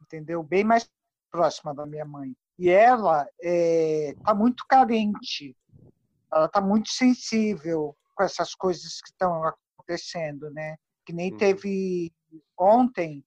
Entendeu? 0.00 0.42
Bem 0.42 0.64
mais 0.64 0.90
próxima 1.30 1.74
da 1.74 1.84
minha 1.84 2.06
mãe. 2.06 2.34
E 2.58 2.70
ela 2.70 3.28
está 3.38 4.34
muito 4.34 4.64
carente. 4.66 5.54
Ela 6.32 6.46
está 6.46 6.62
muito 6.62 6.88
sensível 6.88 7.94
com 8.14 8.22
essas 8.22 8.54
coisas 8.54 9.02
que 9.02 9.08
estão 9.10 9.44
acontecendo, 9.44 10.50
né? 10.50 10.78
Que 11.04 11.12
nem 11.12 11.30
Uhum. 11.30 11.36
teve 11.36 12.10
ontem 12.58 13.22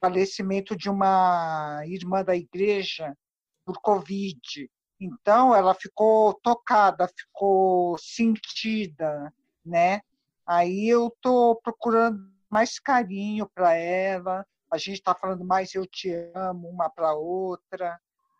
falecimento 0.00 0.76
de 0.76 0.88
uma 0.88 1.82
irmã 1.86 2.24
da 2.24 2.34
igreja 2.34 3.16
por 3.64 3.80
Covid. 3.80 4.70
Então, 5.00 5.54
ela 5.54 5.74
ficou 5.74 6.34
tocada, 6.42 7.08
ficou 7.08 7.96
sentida, 7.98 9.32
né? 9.64 10.00
Aí 10.46 10.88
eu 10.88 11.08
estou 11.08 11.56
procurando 11.56 12.18
mais 12.50 12.78
carinho 12.78 13.48
para 13.54 13.74
ela. 13.74 14.44
A 14.70 14.76
gente 14.76 14.96
está 14.96 15.14
falando 15.14 15.44
mais 15.44 15.74
eu 15.74 15.86
te 15.86 16.10
amo 16.34 16.68
uma 16.68 16.90
para 16.90 17.14
outra, 17.14 17.98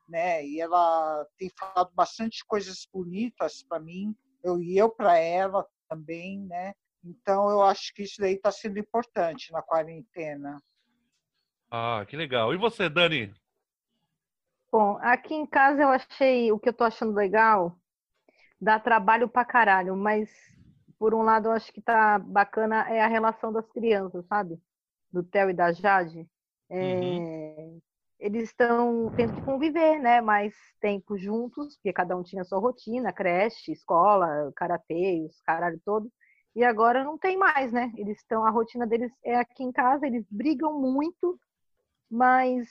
né? 0.09 0.45
E 0.45 0.61
ela 0.61 1.27
tem 1.39 1.51
falado 1.59 1.93
bastante 1.95 2.45
coisas 2.45 2.87
bonitas 2.93 3.63
para 3.63 3.79
mim, 3.81 4.15
eu 4.43 4.61
e 4.61 4.77
eu 4.77 4.91
para 4.91 5.17
ela 5.17 5.67
também, 5.89 6.41
né? 6.41 6.75
Então 7.05 7.49
eu 7.49 7.63
acho 7.63 7.95
que 7.95 8.03
isso 8.03 8.21
daí 8.21 8.35
está 8.35 8.51
sendo 8.51 8.79
importante 8.79 9.53
na 9.53 9.63
quarentena. 9.63 10.61
Ah, 11.71 12.05
que 12.09 12.17
legal. 12.17 12.53
E 12.55 12.57
você, 12.57 12.89
Dani? 12.89 13.35
Bom, 14.73 14.99
aqui 15.03 15.35
em 15.35 15.47
casa 15.47 15.83
eu 15.83 15.89
achei 15.89 16.53
o 16.53 16.59
que 16.59 16.69
eu 16.69 16.73
tô 16.73 16.85
achando 16.85 17.13
legal, 17.13 17.77
dá 18.61 18.81
trabalho 18.81 19.29
pra 19.29 19.45
caralho, 19.45 19.97
mas 19.97 20.31
por 20.99 21.15
um 21.15 21.23
lado 21.23 21.49
eu 21.49 21.53
acho 21.53 21.73
que 21.73 21.83
tá 21.83 22.19
bacana 22.19 22.89
é 22.91 23.03
a 23.03 23.09
relação 23.09 23.53
das 23.53 23.71
crianças, 23.73 24.27
sabe? 24.27 24.61
Do 25.13 25.23
Theo 25.25 25.51
e 25.51 25.55
da 25.55 25.73
Jade. 25.73 26.29
É, 26.71 27.71
Eles 28.19 28.45
estão 28.51 29.11
tendo 29.17 29.33
que 29.35 29.43
conviver, 29.43 29.99
né? 30.01 30.21
Mais 30.21 30.55
tempo 30.81 31.19
juntos, 31.19 31.77
porque 31.77 31.93
cada 31.93 32.17
um 32.17 32.23
tinha 32.23 32.45
sua 32.45 32.59
rotina, 32.61 33.13
creche, 33.13 33.73
escola, 33.73 34.53
karatê, 34.57 35.25
os 35.29 35.41
caralho 35.43 35.81
todo. 35.85 36.11
E 36.55 36.65
agora 36.65 37.05
não 37.05 37.19
tem 37.19 37.37
mais, 37.39 37.73
né? 37.73 37.93
Eles 37.97 38.19
estão, 38.19 38.45
a 38.45 38.51
rotina 38.51 38.87
deles 38.87 39.13
é 39.25 39.37
aqui 39.37 39.63
em 39.65 39.73
casa, 39.73 40.07
eles 40.07 40.27
brigam 40.31 40.79
muito, 40.81 41.39
mas 42.11 42.69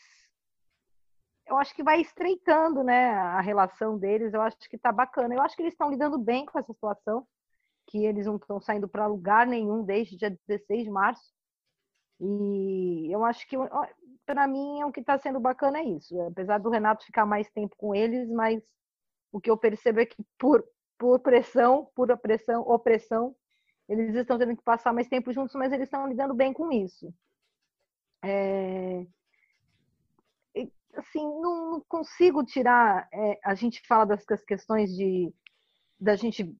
eu 1.47 1.57
acho 1.57 1.73
que 1.73 1.83
vai 1.83 2.01
estreitando, 2.01 2.83
né, 2.83 3.09
a 3.09 3.41
relação 3.41 3.97
deles. 3.97 4.33
Eu 4.33 4.41
acho 4.41 4.57
que 4.69 4.77
tá 4.77 4.91
bacana. 4.91 5.33
Eu 5.33 5.41
acho 5.41 5.55
que 5.55 5.63
eles 5.63 5.73
estão 5.73 5.89
lidando 5.89 6.17
bem 6.17 6.45
com 6.45 6.59
essa 6.59 6.71
situação, 6.71 7.27
que 7.87 8.05
eles 8.05 8.25
não 8.25 8.35
estão 8.35 8.61
saindo 8.61 8.87
para 8.87 9.07
lugar 9.07 9.47
nenhum 9.47 9.83
desde 9.83 10.15
dia 10.17 10.37
16 10.47 10.83
de 10.83 10.91
março. 10.91 11.33
E 12.21 13.11
eu 13.11 13.23
acho 13.25 13.47
que 13.47 13.55
para 14.25 14.47
mim 14.47 14.83
o 14.83 14.91
que 14.91 14.99
está 14.99 15.17
sendo 15.17 15.39
bacana 15.39 15.79
é 15.79 15.83
isso. 15.85 16.19
Apesar 16.21 16.59
do 16.59 16.69
Renato 16.69 17.05
ficar 17.05 17.25
mais 17.25 17.49
tempo 17.49 17.75
com 17.77 17.95
eles, 17.95 18.29
mas 18.29 18.61
o 19.31 19.39
que 19.39 19.49
eu 19.49 19.57
percebo 19.57 20.01
é 20.01 20.05
que 20.05 20.23
por 20.37 20.63
por 20.99 21.17
pressão, 21.21 21.89
por 21.95 22.15
pressão, 22.17 22.61
opressão, 22.61 23.33
eles 23.87 24.13
estão 24.13 24.37
tendo 24.37 24.55
que 24.55 24.61
passar 24.61 24.93
mais 24.93 25.07
tempo 25.07 25.31
juntos, 25.31 25.55
mas 25.55 25.71
eles 25.71 25.85
estão 25.85 26.05
lidando 26.05 26.33
bem 26.33 26.51
com 26.51 26.69
isso. 26.71 27.11
É, 28.21 29.07
assim, 30.95 31.21
não, 31.41 31.71
não 31.71 31.81
consigo 31.87 32.43
tirar. 32.43 33.07
é, 33.13 33.39
a 33.43 33.55
gente 33.55 33.81
fala 33.87 34.05
dessas 34.05 34.43
questões 34.43 34.95
de 34.95 35.33
da 35.99 36.15
gente 36.15 36.55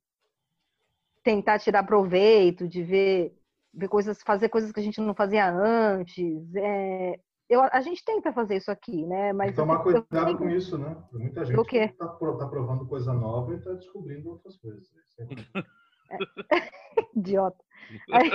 tentar 1.23 1.59
tirar 1.59 1.83
proveito, 1.83 2.67
de 2.67 2.83
ver, 2.83 3.33
ver 3.73 3.87
coisas, 3.87 4.21
fazer 4.23 4.49
coisas 4.49 4.71
que 4.71 4.79
a 4.79 4.83
gente 4.83 4.99
não 5.01 5.13
fazia 5.13 5.49
antes. 5.49 6.55
é, 6.55 7.19
eu, 7.49 7.61
a 7.63 7.81
gente 7.81 8.03
tenta 8.05 8.31
fazer 8.31 8.57
isso 8.57 8.69
aqui, 8.69 9.05
né? 9.07 9.33
Mas 9.33 9.55
Tomar 9.55 9.73
eu- 9.75 9.91
eu 9.91 10.03
cuidado 10.03 10.25
tenho- 10.25 10.37
com 10.37 10.49
isso, 10.49 10.77
né? 10.77 10.95
Muita 11.11 11.43
gente 11.45 11.77
está 11.77 12.07
provando 12.07 12.87
coisa 12.87 13.11
nova 13.13 13.53
e 13.53 13.57
está 13.57 13.73
descobrindo 13.73 14.29
outras 14.29 14.55
coisas. 14.57 14.87
Idiota. 17.15 17.63
Aí, 18.13 18.31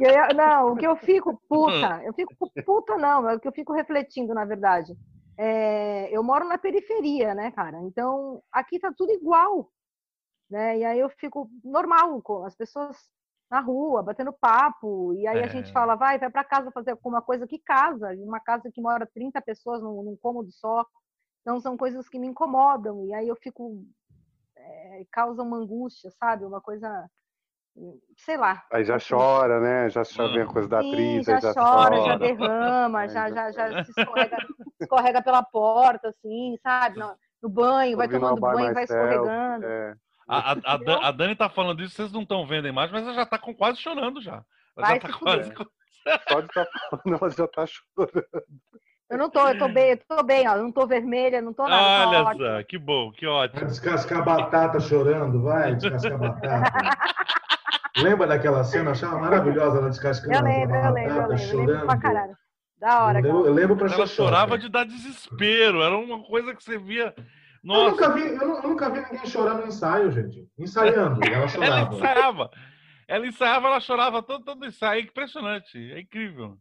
eu 0.00 0.34
não, 0.36 0.72
o 0.72 0.76
que 0.76 0.86
eu 0.86 0.96
fico 0.96 1.40
puta, 1.48 2.02
eu 2.04 2.12
fico 2.14 2.34
puta 2.64 2.96
não, 2.96 3.28
é 3.28 3.34
o 3.34 3.40
que 3.40 3.48
eu 3.48 3.52
fico 3.52 3.72
refletindo, 3.72 4.34
na 4.34 4.44
verdade. 4.44 4.94
É, 5.38 6.10
eu 6.16 6.22
moro 6.22 6.46
na 6.46 6.58
periferia, 6.58 7.34
né, 7.34 7.50
cara? 7.52 7.78
Então, 7.82 8.42
aqui 8.52 8.78
tá 8.78 8.92
tudo 8.96 9.12
igual, 9.12 9.70
né? 10.50 10.78
E 10.78 10.84
aí 10.84 10.98
eu 10.98 11.08
fico 11.10 11.50
normal 11.64 12.20
com 12.22 12.44
as 12.44 12.56
pessoas 12.56 12.96
na 13.50 13.60
rua, 13.60 14.02
batendo 14.02 14.32
papo, 14.32 15.14
e 15.14 15.26
aí 15.26 15.38
a 15.38 15.46
É. 15.46 15.48
gente 15.48 15.72
fala, 15.72 15.94
vai, 15.94 16.18
vai 16.18 16.30
para 16.30 16.44
casa 16.44 16.70
fazer 16.70 16.90
alguma 16.90 17.22
coisa 17.22 17.46
que 17.46 17.58
casa, 17.58 18.10
uma 18.18 18.40
casa 18.40 18.70
que 18.72 18.80
mora 18.80 19.08
30 19.14 19.40
pessoas 19.40 19.82
num, 19.82 20.02
num 20.02 20.16
cômodo 20.20 20.50
só. 20.52 20.84
Então 21.42 21.60
são 21.60 21.76
coisas 21.76 22.08
que 22.08 22.18
me 22.18 22.26
incomodam, 22.26 23.06
e 23.06 23.14
aí 23.14 23.28
eu 23.28 23.36
fico 23.36 23.86
é, 24.58 25.04
causa 25.10 25.42
uma 25.42 25.56
angústia, 25.56 26.10
sabe? 26.10 26.44
Uma 26.44 26.60
coisa 26.60 27.08
sei 28.16 28.36
lá. 28.36 28.64
Aí 28.72 28.84
já 28.84 28.96
assim. 28.96 29.14
chora, 29.14 29.60
né? 29.60 29.88
Já 29.90 30.02
chora 30.04 30.32
vem 30.32 30.42
a 30.42 30.46
coisa 30.46 30.68
da 30.68 30.80
Sim, 30.82 30.88
atriz, 30.88 31.26
já, 31.26 31.40
já 31.40 31.54
chora, 31.54 31.96
já 31.96 32.02
chora. 32.02 32.18
derrama, 32.18 32.98
Aí 33.00 33.08
já, 33.08 33.28
já 33.30 33.52
já, 33.52 33.70
já 33.70 33.84
se 33.84 33.90
escorrega, 33.92 34.36
escorrega 34.80 35.22
pela 35.22 35.42
porta, 35.42 36.08
assim, 36.08 36.56
sabe? 36.62 36.98
No, 37.08 37.16
no 37.42 37.48
banho, 37.48 37.96
vai 37.96 38.08
tomando 38.08 38.40
banho, 38.40 38.74
vai 38.74 38.82
escorregando. 38.84 39.64
É. 39.64 39.94
A, 40.26 40.52
a- 40.52 40.74
a 40.74 40.76
Dan- 40.76 41.00
a 41.00 41.10
Dani 41.12 41.36
tá 41.36 41.48
falando 41.48 41.82
isso, 41.82 41.94
vocês 41.94 42.10
não 42.12 42.22
estão 42.22 42.44
vendo 42.44 42.66
a 42.66 42.68
imagem, 42.68 42.92
mas 42.92 43.04
ela 43.04 43.14
já 43.14 43.24
tá 43.24 43.38
com, 43.38 43.54
quase 43.54 43.78
chorando 43.80 44.20
já. 44.20 44.44
Ela 44.76 44.86
Vai 44.86 44.94
já 44.94 45.00
tá 45.00 45.08
se 45.08 45.18
quase. 45.20 45.50
fuder. 45.52 45.68
Só 46.28 46.40
de 46.40 46.46
estar 46.48 46.66
falando, 46.90 47.18
ela 47.22 47.30
já 47.30 47.46
tá 47.48 47.64
chorando. 47.66 48.26
Eu 49.10 49.16
não 49.16 49.30
tô, 49.30 49.48
eu 49.48 49.56
tô 49.58 49.68
bem, 49.68 49.90
eu 49.90 49.96
tô 50.06 50.22
bem, 50.22 50.46
ó, 50.48 50.56
eu 50.56 50.62
não 50.64 50.72
tô 50.72 50.86
vermelha, 50.86 51.40
não 51.40 51.52
tô 51.54 51.66
nada. 51.66 52.26
Olha 52.28 52.36
só, 52.58 52.62
que 52.64 52.76
bom, 52.76 53.10
que 53.10 53.24
Vai 53.26 53.34
ótimo. 53.46 53.66
descascar 53.66 54.22
batata 54.24 54.78
chorando, 54.80 55.42
vai 55.42 55.74
descascar 55.76 56.18
batata. 56.18 56.72
Lembra 57.96 58.26
daquela 58.26 58.62
cena? 58.64 58.90
Eu 58.90 58.92
achava 58.92 59.18
maravilhosa 59.18 59.78
ela 59.78 59.88
descascando 59.88 60.34
Eu 60.36 60.44
lembro, 60.44 60.76
eu 60.76 60.84
a 60.84 60.90
lembro, 60.90 61.10
eu 61.10 61.14
batata, 61.14 61.34
lembro, 61.34 61.52
eu 61.54 61.58
lembro 61.66 61.86
pra 61.86 61.86
chorando. 61.96 62.02
caralho. 62.02 62.36
Da 62.78 63.04
hora, 63.04 63.18
Eu 63.18 63.22
lembro, 63.22 63.38
cara. 63.38 63.48
eu 63.48 63.54
lembro 63.54 63.76
pra 63.76 63.86
Ela 63.92 64.06
ser 64.06 64.14
chorava 64.14 64.50
choca. 64.50 64.58
de 64.58 64.68
dar 64.68 64.84
desespero, 64.84 65.82
era 65.82 65.96
uma 65.96 66.22
coisa 66.22 66.54
que 66.54 66.62
você 66.62 66.78
via. 66.78 67.14
Eu 67.16 67.24
Nossa, 67.64 67.90
nunca, 67.90 68.12
vi, 68.12 68.20
eu 68.28 68.46
nu- 68.48 68.56
eu 68.56 68.68
nunca 68.68 68.90
vi 68.90 69.00
ninguém 69.00 69.26
chorar 69.26 69.54
no 69.54 69.66
ensaio, 69.66 70.12
gente. 70.12 70.46
Ensaiando, 70.58 71.24
ela 71.26 71.34
ela 71.38 71.48
chorava. 71.48 71.94
ensaiava. 71.96 72.50
Ela 73.08 73.26
ensaiava, 73.26 73.66
ela 73.68 73.80
chorava 73.80 74.22
todo, 74.22 74.44
todo 74.44 74.64
ensaio. 74.66 75.00
É 75.00 75.02
impressionante. 75.04 75.92
É 75.92 75.98
incrível. 76.00 76.56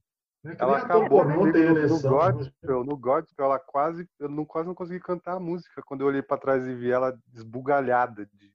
É 0.52 0.56
Ela 0.60 0.78
acabou 0.78 1.26
tem 1.26 1.36
no, 1.36 1.88
no 1.88 2.02
gospel, 2.02 2.84
no 2.84 2.98
gospel, 2.98 3.46
ela 3.46 3.60
quase, 3.60 4.08
eu 4.20 4.30
não, 4.30 4.46
quase 4.46 4.68
não 4.68 4.76
consegui 4.76 5.00
cantar 5.00 5.34
a 5.34 5.40
música. 5.40 5.82
Quando 5.86 6.02
eu 6.02 6.08
olhei 6.08 6.22
pra 6.22 6.38
trás 6.38 6.66
e 6.66 6.74
vi 6.74 6.92
ela 6.92 7.18
desbugalhada 7.28 8.26
de, 8.26 8.54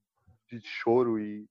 de 0.48 0.66
choro 0.66 1.18
e 1.18 1.46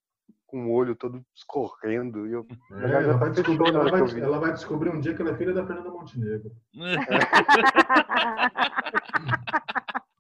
com 0.48 0.68
o 0.68 0.74
olho 0.74 0.96
todo 0.96 1.24
escorrendo. 1.34 2.28
E 2.28 2.34
eu, 2.34 2.46
É, 2.72 3.04
ela, 3.04 3.18
vai 3.18 3.30
descobrir, 3.30 3.70
ela, 3.70 3.90
vai, 3.90 4.20
ela 4.20 4.40
vai 4.40 4.54
descobrir 4.54 4.90
um 4.90 5.00
dia 5.00 5.14
que 5.14 5.22
ela 5.22 5.32
é 5.32 5.38
filha 5.38 5.54
da 5.54 5.66
Fernanda 5.66 5.90
Montenegro. 5.90 6.52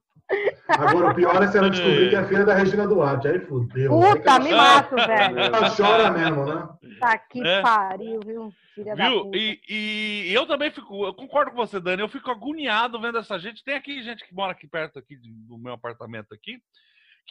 Agora, 0.67 1.11
o 1.11 1.15
pior 1.15 1.43
é 1.43 1.47
se 1.47 1.57
ela 1.57 1.69
descobrir 1.69 2.09
que 2.09 2.15
é 2.15 2.23
filha 2.25 2.45
da 2.45 2.53
Regina 2.55 2.87
Duarte. 2.87 3.27
Aí 3.27 3.39
fudeu. 3.39 3.89
Puta, 3.91 4.39
me 4.39 4.51
mato, 4.53 4.95
velho. 4.95 5.39
ela 5.39 5.69
chora 5.75 6.11
mesmo, 6.11 6.45
né? 6.45 6.69
Tá 6.99 7.17
que 7.17 7.45
É. 7.45 7.61
pariu, 7.61 8.19
viu? 8.25 8.53
Filha 8.73 8.95
da 8.95 9.09
Viu? 9.09 9.23
puta. 9.25 9.37
E, 9.37 9.59
e 9.67 10.33
eu 10.33 10.45
também 10.47 10.71
fico, 10.71 11.05
eu 11.05 11.13
concordo 11.13 11.51
com 11.51 11.57
você, 11.57 11.79
Dani. 11.79 12.01
Eu 12.01 12.07
fico 12.09 12.31
agoniado 12.31 12.99
vendo 13.01 13.17
essa 13.17 13.37
gente. 13.37 13.63
Tem 13.63 13.75
aqui 13.75 14.01
gente 14.01 14.25
que 14.25 14.33
mora 14.33 14.53
aqui 14.53 14.65
perto 14.67 14.97
aqui 14.97 15.17
do 15.21 15.57
meu 15.57 15.73
apartamento 15.73 16.33
aqui, 16.33 16.57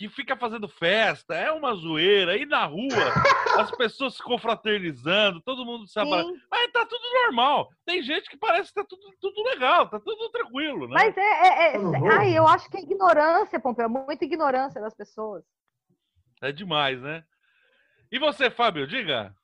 que 0.00 0.08
fica 0.08 0.34
fazendo 0.34 0.66
festa, 0.66 1.34
é 1.34 1.52
uma 1.52 1.74
zoeira. 1.74 2.34
E 2.34 2.46
na 2.46 2.64
rua, 2.64 2.88
as 3.60 3.70
pessoas 3.72 4.14
se 4.14 4.22
confraternizando, 4.22 5.42
todo 5.42 5.66
mundo 5.66 5.86
se 5.86 5.98
abraça. 6.00 6.26
Sim, 6.26 6.40
Mas 6.50 6.72
tá 6.72 6.86
tudo 6.86 7.02
normal. 7.22 7.68
Tem 7.84 8.02
gente 8.02 8.30
que 8.30 8.38
parece 8.38 8.70
que 8.70 8.76
tá 8.76 8.84
tudo, 8.88 9.02
tudo 9.20 9.42
legal, 9.42 9.90
tá 9.90 10.00
tudo 10.00 10.30
tranquilo, 10.30 10.88
né? 10.88 10.94
mas 10.94 11.14
é, 11.14 11.20
é, 11.20 11.74
é- 11.74 11.78
vou. 11.78 12.10
Ai, 12.12 12.32
eu 12.32 12.48
acho 12.48 12.70
que 12.70 12.78
é 12.78 12.80
ignorância, 12.80 13.60
Pompeu. 13.60 13.90
Muita 13.90 14.24
ignorância 14.24 14.80
das 14.80 14.94
pessoas. 14.94 15.44
É 16.40 16.50
demais, 16.50 16.98
né? 17.02 17.22
E 18.10 18.18
você, 18.18 18.50
Fábio, 18.50 18.86
diga. 18.86 19.34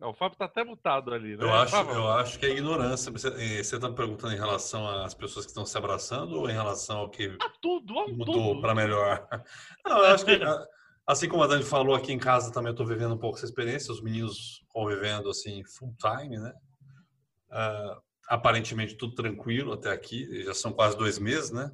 Ó, 0.00 0.10
O 0.10 0.14
Fábio 0.14 0.38
tá 0.38 0.46
até 0.46 0.64
mutado 0.64 1.12
ali, 1.12 1.36
né? 1.36 1.44
Eu 1.44 1.52
acho, 1.52 1.72
Fábio? 1.72 1.94
eu 1.94 2.08
acho 2.08 2.38
que 2.38 2.46
é 2.46 2.50
ignorância. 2.50 3.12
Você, 3.12 3.28
eh, 3.28 3.78
tá 3.78 3.88
me 3.88 3.94
perguntando 3.94 4.32
em 4.34 4.38
relação 4.38 4.88
às 4.88 5.14
pessoas 5.14 5.44
que 5.44 5.50
estão 5.50 5.66
se 5.66 5.76
abraçando 5.76 6.38
ou 6.38 6.48
em 6.48 6.52
relação 6.52 6.98
ao 6.98 7.10
que 7.10 7.36
A 7.40 7.50
tudo, 7.60 7.94
mudou 8.08 8.60
para 8.60 8.74
melhor? 8.74 9.26
Não, 9.84 9.98
eu 9.98 10.06
acho 10.06 10.24
que, 10.24 10.38
assim 11.06 11.28
como 11.28 11.42
a 11.42 11.46
Dani 11.46 11.62
falou 11.62 11.94
aqui 11.94 12.12
em 12.12 12.18
casa, 12.18 12.52
também 12.52 12.70
estou 12.70 12.86
vivendo 12.86 13.14
um 13.14 13.18
pouco 13.18 13.36
essa 13.36 13.46
experiência, 13.46 13.92
os 13.92 14.02
meninos 14.02 14.64
convivendo 14.68 15.28
assim 15.28 15.62
full 15.64 15.94
time, 15.98 16.38
né? 16.38 16.52
Ah, 17.50 18.00
aparentemente 18.28 18.94
tudo 18.94 19.14
tranquilo 19.14 19.72
até 19.72 19.90
aqui, 19.90 20.44
já 20.44 20.54
são 20.54 20.72
quase 20.72 20.96
dois 20.96 21.18
meses, 21.18 21.50
né? 21.50 21.70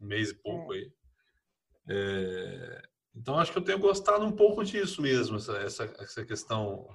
Um 0.00 0.06
mês 0.06 0.30
e 0.30 0.34
pouco 0.34 0.72
aí. 0.72 0.92
É, 1.88 2.82
então 3.16 3.38
acho 3.38 3.52
que 3.52 3.58
eu 3.58 3.64
tenho 3.64 3.78
gostado 3.78 4.24
um 4.24 4.32
pouco 4.32 4.62
disso 4.62 5.00
mesmo, 5.00 5.36
essa, 5.36 5.56
essa, 5.58 5.84
essa 5.98 6.24
questão 6.24 6.86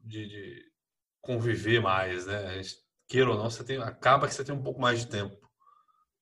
de, 0.00 0.26
de 0.28 0.72
conviver 1.20 1.80
mais, 1.80 2.26
né? 2.26 2.54
Gente, 2.62 2.78
queira 3.08 3.30
ou 3.30 3.36
não, 3.36 3.50
você 3.50 3.64
tem, 3.64 3.78
acaba 3.78 4.26
que 4.28 4.34
você 4.34 4.44
tem 4.44 4.54
um 4.54 4.62
pouco 4.62 4.80
mais 4.80 5.00
de 5.00 5.08
tempo 5.08 5.36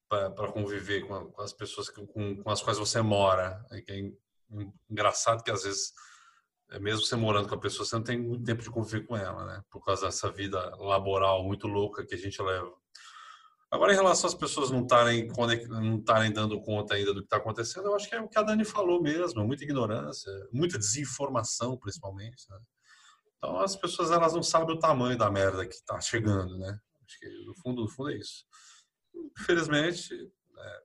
para 0.08 0.52
conviver 0.52 1.06
com, 1.06 1.26
com 1.30 1.42
as 1.42 1.52
pessoas 1.52 1.88
que- 1.88 2.04
com, 2.06 2.42
com 2.42 2.50
as 2.50 2.60
quais 2.62 2.78
você 2.78 3.00
mora. 3.00 3.64
É 3.70 3.92
é 3.94 3.98
en- 4.00 4.16
engraçado 4.90 5.42
que 5.44 5.50
às 5.50 5.62
vezes, 5.62 5.92
é, 6.70 6.78
mesmo 6.80 7.02
você 7.06 7.14
morando 7.14 7.48
com 7.48 7.54
a 7.54 7.60
pessoa, 7.60 7.86
você 7.86 7.94
não 7.94 8.02
tem 8.02 8.18
muito 8.18 8.44
tempo 8.44 8.62
de 8.62 8.70
conviver 8.70 9.06
com 9.06 9.16
ela, 9.16 9.44
né? 9.46 9.62
Por 9.70 9.84
causa 9.84 10.06
dessa 10.06 10.30
vida 10.32 10.58
laboral 10.76 11.44
muito 11.44 11.66
louca 11.68 12.04
que 12.04 12.14
a 12.14 12.18
gente 12.18 12.42
leva. 12.42 12.72
Agora, 13.70 13.92
em 13.92 13.96
relação 13.96 14.26
às 14.26 14.34
pessoas 14.34 14.68
não 14.72 14.82
estarem 14.82 15.28
não 15.68 15.98
estarem 15.98 16.32
dando 16.32 16.60
conta 16.60 16.94
ainda 16.96 17.14
do 17.14 17.20
que 17.20 17.26
está 17.26 17.36
acontecendo, 17.36 17.86
eu 17.86 17.94
acho 17.94 18.08
que 18.08 18.16
é 18.16 18.20
o 18.20 18.28
que 18.28 18.36
a 18.36 18.42
Dani 18.42 18.64
falou 18.64 19.00
mesmo, 19.00 19.44
muita 19.46 19.62
ignorância, 19.62 20.30
muita 20.52 20.76
desinformação, 20.76 21.76
principalmente. 21.78 22.50
né? 22.50 22.58
Então, 23.42 23.58
as 23.60 23.74
pessoas 23.74 24.10
elas 24.10 24.34
não 24.34 24.42
sabem 24.42 24.76
o 24.76 24.78
tamanho 24.78 25.16
da 25.16 25.30
merda 25.30 25.66
que 25.66 25.74
está 25.74 25.98
chegando, 25.98 26.58
né? 26.58 26.78
Acho 27.06 27.18
que 27.18 27.28
no 27.46 27.54
fundo, 27.54 27.82
no 27.82 27.88
fundo 27.88 28.10
é 28.10 28.16
isso. 28.18 28.44
Infelizmente, 29.38 30.14
é, 30.14 30.82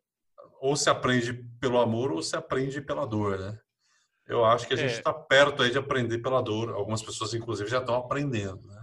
ou 0.61 0.75
se 0.75 0.89
aprende 0.89 1.33
pelo 1.59 1.79
amor 1.79 2.11
ou 2.13 2.23
se 2.23 2.35
aprende 2.35 2.81
pela 2.81 3.05
dor, 3.05 3.37
né? 3.37 3.59
Eu 4.25 4.43
acho 4.45 4.67
que 4.67 4.73
a 4.73 4.77
gente 4.77 4.93
É. 4.95 4.97
está 4.97 5.13
perto 5.13 5.61
aí 5.61 5.69
de 5.69 5.77
aprender 5.77 6.17
pela 6.19 6.41
dor. 6.41 6.69
Algumas 6.73 7.03
pessoas, 7.03 7.33
inclusive, 7.33 7.69
já 7.69 7.79
estão 7.79 7.95
aprendendo, 7.95 8.65
né? 8.67 8.74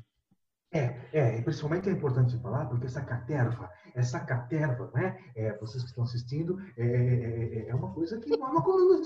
É, 0.73 0.97
é, 1.13 1.39
e 1.39 1.43
principalmente 1.43 1.89
é 1.89 1.93
importante 1.93 2.39
falar, 2.41 2.65
porque 2.65 2.87
essa 2.87 3.03
caterva, 3.03 3.69
essa 3.95 4.19
caterva, 4.21 4.91
né? 4.95 5.17
É, 5.37 5.55
vocês 5.59 5.83
que 5.83 5.91
estão 5.91 6.05
assistindo, 6.05 6.59
é, 6.79 6.87
é- 6.87 7.67
é 7.69 7.75
uma 7.75 7.91
coisa 7.91 8.19
que 8.19 8.31
não 8.37 8.47
é 8.47 8.51
uma 8.51 8.63
coisa 8.63 9.03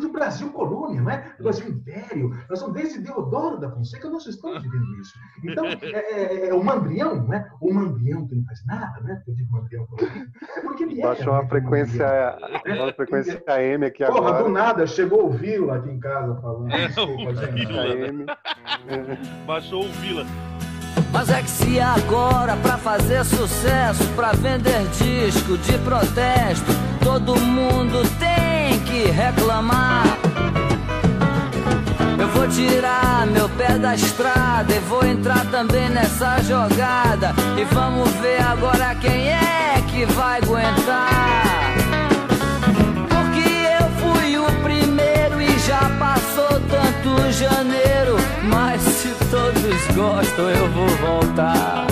do, 0.00 0.08
Brasil 0.10 0.50
colônia, 0.50 1.00
não 1.00 1.10
é? 1.10 1.32
Do 1.38 1.44
Brasil 1.44 1.68
Império. 1.68 2.36
Nós 2.50 2.58
somos 2.58 2.74
desde 2.74 2.98
Deodoro 3.00 3.58
da 3.60 3.70
Fonseca, 3.70 4.10
nós 4.10 4.26
estamos 4.26 4.60
vivendo 4.62 4.96
isso. 5.00 5.12
Então, 5.44 5.64
é, 5.94 6.46
é- 6.46 6.48
é 6.48 6.54
o 6.54 6.64
mandrião, 6.64 7.24
né? 7.28 7.48
O 7.60 7.72
mandrião 7.72 8.26
que 8.26 8.34
não 8.34 8.44
faz 8.44 8.64
nada, 8.66 9.00
né? 9.02 9.22
Eu 9.28 9.34
digo 9.34 9.52
mandrião, 9.52 9.86
é 10.56 10.60
porque 10.60 10.82
ele 10.82 11.00
é. 11.00 11.04
baixou 11.06 11.32
uma 11.32 11.42
né, 11.42 11.48
frequência, 11.48 12.36
mandrião. 12.52 12.84
uma 12.84 12.92
frequência 12.92 13.42
AM 13.46 13.86
aqui 13.86 14.04
Porra, 14.04 14.20
do 14.20 14.26
agora. 14.28 14.48
nada, 14.48 14.86
chegou 14.88 15.26
o 15.26 15.30
Vila 15.30 15.76
aqui 15.76 15.88
em 15.90 16.00
casa 16.00 16.34
falando. 16.40 16.72
É, 16.72 16.86
Desculpa, 16.88 17.30
o 17.30 17.34
gente. 17.36 17.66
Vila. 17.66 17.82
AM. 17.82 18.26
Baixou 19.46 19.84
o 19.84 19.88
Vila. 19.92 20.24
Mas 21.12 21.30
é 21.30 21.42
que 21.42 21.50
se 21.50 21.80
agora 21.80 22.56
pra 22.56 22.76
fazer 22.76 23.24
sucesso, 23.24 24.04
pra 24.14 24.32
vender 24.32 24.86
disco 24.88 25.56
de 25.58 25.78
protesto, 25.78 26.72
todo 27.02 27.38
mundo 27.40 28.02
tem 28.18 28.78
que 28.80 29.10
reclamar. 29.10 30.04
Eu 32.18 32.28
vou 32.28 32.48
tirar 32.48 33.26
meu 33.26 33.48
pé 33.50 33.78
da 33.78 33.94
estrada 33.94 34.74
e 34.74 34.78
vou 34.80 35.04
entrar 35.04 35.44
também 35.46 35.88
nessa 35.88 36.42
jogada. 36.42 37.34
E 37.56 37.64
vamos 37.74 38.10
ver 38.16 38.42
agora 38.42 38.94
quem 38.96 39.28
é 39.28 39.82
que 39.88 40.04
vai 40.06 40.40
aguentar. 40.40 41.74
Porque 43.08 43.48
eu 43.80 43.88
fui 44.00 44.38
o 44.38 44.44
primeiro 44.62 45.40
e 45.40 45.58
já 45.60 45.90
passou 45.98 46.60
tanto 46.68 47.32
janeiro. 47.32 48.16
Mas 48.48 48.80
se 48.82 49.08
todos 49.30 49.86
gostam, 49.94 50.50
eu 50.50 50.70
vou 50.70 50.88
voltar. 50.88 51.86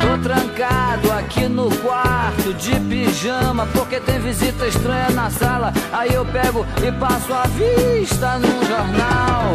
Tô 0.00 0.18
trancado 0.22 1.12
aqui 1.12 1.48
no 1.48 1.70
quarto 1.76 2.54
de 2.54 2.78
pijama 2.80 3.66
porque 3.72 3.98
tem 4.00 4.20
visita 4.20 4.66
estranha 4.66 5.10
na 5.10 5.30
sala. 5.30 5.72
Aí 5.92 6.12
eu 6.14 6.24
pego 6.26 6.66
e 6.86 6.92
passo 6.92 7.32
a 7.32 7.44
vista 7.48 8.38
num 8.38 8.64
jornal. 8.66 9.54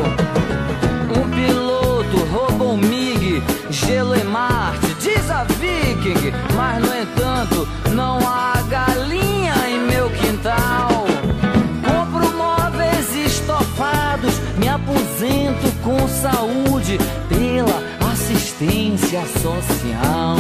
Um 1.16 1.30
piloto 1.30 2.18
roubou 2.32 2.74
um 2.74 2.78
MiG, 2.78 3.42
gelo 3.70 4.16
em 4.16 4.24
Marte, 4.24 4.94
diz 5.00 5.30
a 5.30 5.44
Viking. 5.44 6.34
Mas 6.56 6.82
no 6.82 6.96
entanto, 6.96 7.68
não 7.94 8.20
há 8.28 8.62
galinha 8.70 9.54
em 9.68 9.80
meu 9.80 10.10
quintal. 10.10 10.97
Aposento 15.18 15.72
com 15.84 16.08
saúde 16.08 17.00
pela 17.28 18.12
assistência 18.12 19.22
social. 19.42 20.38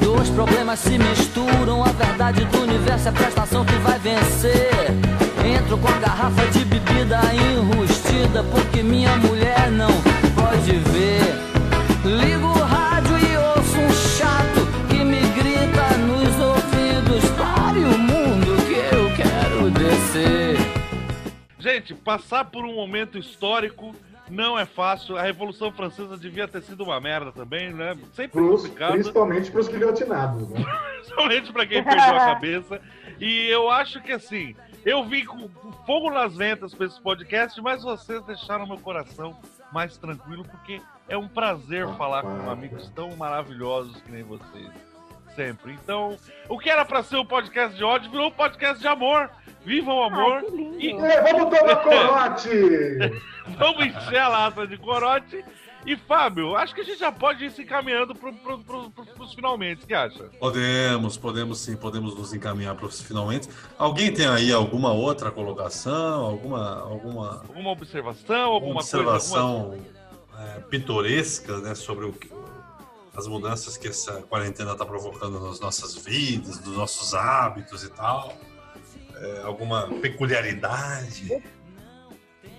Dois 0.00 0.30
problemas 0.30 0.78
se 0.78 0.96
misturam, 0.96 1.84
a 1.84 1.88
verdade 1.88 2.44
do 2.44 2.62
universo 2.62 3.08
é 3.08 3.10
a 3.10 3.12
prestação 3.12 3.64
que 3.64 3.74
vai 3.76 3.98
vencer. 3.98 4.70
Entro 5.44 5.76
com 5.76 5.88
a 5.88 5.98
garrafa 5.98 6.46
de 6.52 6.64
bebida 6.64 7.20
enrustida, 7.34 8.44
porque 8.44 8.80
minha 8.82 9.16
mulher 9.16 9.68
não 9.72 9.90
pode 10.36 10.72
ver. 10.72 11.34
Ligo 12.04 12.61
Gente, 21.72 21.94
passar 21.94 22.44
por 22.46 22.64
um 22.64 22.74
momento 22.74 23.16
histórico 23.18 23.94
não 24.30 24.58
é 24.58 24.66
fácil. 24.66 25.16
A 25.16 25.22
Revolução 25.22 25.72
Francesa 25.72 26.16
devia 26.18 26.46
ter 26.46 26.62
sido 26.62 26.84
uma 26.84 27.00
merda 27.00 27.32
também, 27.32 27.72
né? 27.72 27.96
Sempre 28.12 28.32
Pros- 28.40 28.62
complicado. 28.62 28.92
principalmente 28.92 29.50
para 29.50 29.60
os 29.60 29.68
guilhotinados, 29.68 30.48
né? 30.50 30.64
Principalmente 31.02 31.52
pra 31.52 31.66
quem 31.66 31.82
perdeu 31.82 32.14
a 32.16 32.18
cabeça. 32.34 32.80
E 33.18 33.46
eu 33.48 33.70
acho 33.70 34.00
que 34.02 34.12
assim, 34.12 34.54
eu 34.84 35.04
vim 35.04 35.24
com 35.24 35.48
fogo 35.86 36.10
nas 36.10 36.36
ventas 36.36 36.74
pra 36.74 36.86
esse 36.86 37.00
podcast, 37.00 37.60
mas 37.60 37.82
vocês 37.82 38.22
deixaram 38.24 38.66
meu 38.66 38.78
coração 38.78 39.36
mais 39.72 39.96
tranquilo, 39.96 40.44
porque 40.44 40.80
é 41.08 41.16
um 41.16 41.26
prazer 41.28 41.86
Ah, 41.86 41.94
falar 41.94 42.22
com 42.22 42.38
para. 42.38 42.52
amigos 42.52 42.88
tão 42.94 43.16
maravilhosos 43.16 44.00
que 44.02 44.10
nem 44.12 44.22
vocês. 44.22 44.70
Sempre. 45.34 45.72
Então, 45.82 46.16
o 46.48 46.58
que 46.58 46.68
era 46.70 46.84
pra 46.84 47.02
ser 47.02 47.16
um 47.16 47.24
podcast 47.24 47.76
de 47.76 47.82
ódio 47.84 48.10
virou 48.10 48.28
um 48.28 48.32
podcast 48.32 48.80
de 48.80 48.86
amor. 48.88 49.30
Viva 49.64 49.92
o 49.92 50.02
amor! 50.02 50.38
Ai, 50.38 50.44
que 50.44 50.56
lindo. 50.56 50.80
E- 50.80 50.92
É, 50.92 51.32
vamos 51.32 51.58
tomar 51.58 51.76
corote! 51.76 52.48
Vamos 53.58 53.86
encher 53.86 54.18
a 54.18 54.28
lata 54.28 54.66
de 54.68 54.76
corote 54.76 55.44
E 55.84 55.96
Fábio, 55.96 56.54
acho 56.54 56.72
que 56.72 56.80
a 56.80 56.84
gente 56.84 57.00
já 57.00 57.10
pode 57.10 57.44
ir 57.44 57.50
se 57.50 57.62
encaminhando 57.62 58.14
pro, 58.14 58.32
pro, 58.32 58.58
pro, 58.58 58.90
pro, 58.90 59.04
pros 59.04 59.34
finalmente, 59.34 59.82
o 59.82 59.86
que 59.88 59.94
acha? 59.94 60.24
Podemos, 60.38 61.16
podemos 61.16 61.58
sim, 61.58 61.74
podemos 61.76 62.14
nos 62.16 62.32
encaminhar 62.32 62.76
para 62.76 62.86
os 62.86 63.00
finalmente. 63.02 63.48
Alguém 63.76 64.12
tem 64.14 64.28
aí 64.28 64.52
alguma 64.52 64.92
outra 64.92 65.32
colocação, 65.32 66.24
alguma, 66.24 66.80
alguma 66.82 67.40
Alguma 67.48 67.70
observação, 67.70 68.52
alguma 68.52 68.76
observação 68.76 69.70
coisa? 69.70 70.56
é, 70.56 70.60
pitoresca 70.60 71.58
né, 71.58 71.74
sobre 71.74 72.04
o 72.06 72.12
que- 72.12 72.30
as 73.16 73.26
mudanças 73.26 73.76
que 73.76 73.88
essa 73.88 74.22
quarentena 74.22 74.72
está 74.72 74.84
provocando 74.84 75.38
nas 75.40 75.60
nossas 75.60 75.94
vidas, 75.96 76.60
nos 76.64 76.76
nossos 76.76 77.14
hábitos 77.14 77.84
e 77.84 77.90
tal? 77.90 78.32
É, 79.16 79.42
alguma 79.42 79.88
peculiaridade? 80.00 81.42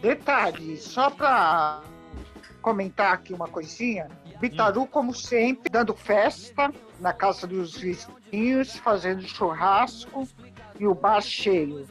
Detalhe, 0.02 0.78
só 0.78 1.10
para 1.10 1.82
comentar 2.62 3.14
aqui 3.14 3.34
uma 3.34 3.48
coisinha. 3.48 4.08
Bitaru, 4.40 4.86
como 4.86 5.14
sempre, 5.14 5.70
dando 5.70 5.96
festa 5.96 6.72
na 7.00 7.14
casa 7.14 7.48
dos 7.48 7.78
vizinhos, 7.78 8.76
fazendo 8.78 9.22
churrasco 9.22 10.28
e 10.80 10.86
o 10.86 10.94
bar 10.94 11.22
cheio. 11.22 11.88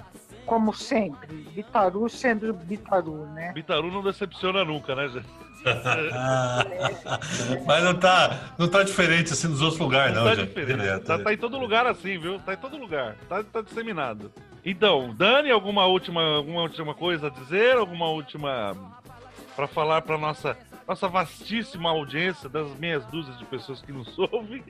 Como 0.47 0.75
sempre, 0.75 1.37
Bitaru 1.55 2.09
sendo 2.09 2.53
Bitaru, 2.53 3.27
né? 3.27 3.53
Bitaru 3.53 3.91
não 3.91 4.03
decepciona 4.03 4.65
nunca, 4.65 4.95
né, 4.95 5.09
gente? 5.09 5.42
Mas 7.67 7.85
não 7.85 7.95
tá, 7.95 8.55
não 8.59 8.69
tá 8.69 8.83
diferente 8.83 9.33
assim 9.33 9.49
nos 9.49 9.61
outros 9.61 9.81
lugares, 9.81 10.15
não, 10.15 10.25
tá 10.25 10.35
gente. 10.35 10.49
diferente. 10.49 11.05
Tá, 11.05 11.19
tá 11.19 11.33
em 11.33 11.37
todo 11.37 11.59
lugar 11.59 11.87
assim, 11.87 12.19
viu? 12.19 12.39
Tá 12.41 12.55
em 12.55 12.57
todo 12.57 12.77
lugar. 12.77 13.17
Tá, 13.29 13.43
tá 13.45 13.63
disseminado. 13.63 14.33
Então, 14.65 15.15
Dani, 15.15 15.51
alguma 15.51 15.87
última, 15.87 16.37
alguma 16.37 16.63
última 16.63 16.95
coisa 16.95 17.29
a 17.29 17.31
dizer? 17.31 17.77
Alguma 17.77 18.09
última. 18.09 18.75
Pra 19.55 19.67
falar 19.67 20.01
pra 20.01 20.17
nossa, 20.17 20.57
nossa 20.89 21.09
vastíssima 21.09 21.91
audiência, 21.91 22.49
das 22.49 22.75
meias 22.79 23.05
dúzias 23.07 23.39
de 23.39 23.45
pessoas 23.45 23.83
que 23.83 23.93
nos 23.93 24.19
ouvem? 24.19 24.65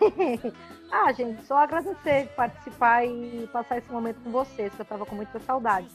Ah, 0.94 1.10
gente, 1.10 1.42
só 1.46 1.56
agradecer, 1.56 2.28
participar 2.36 3.06
e 3.06 3.48
passar 3.50 3.78
esse 3.78 3.90
momento 3.90 4.20
com 4.22 4.30
vocês, 4.30 4.70
que 4.74 4.82
eu 4.82 4.84
tava 4.84 5.06
com 5.06 5.16
muita 5.16 5.40
saudade. 5.40 5.86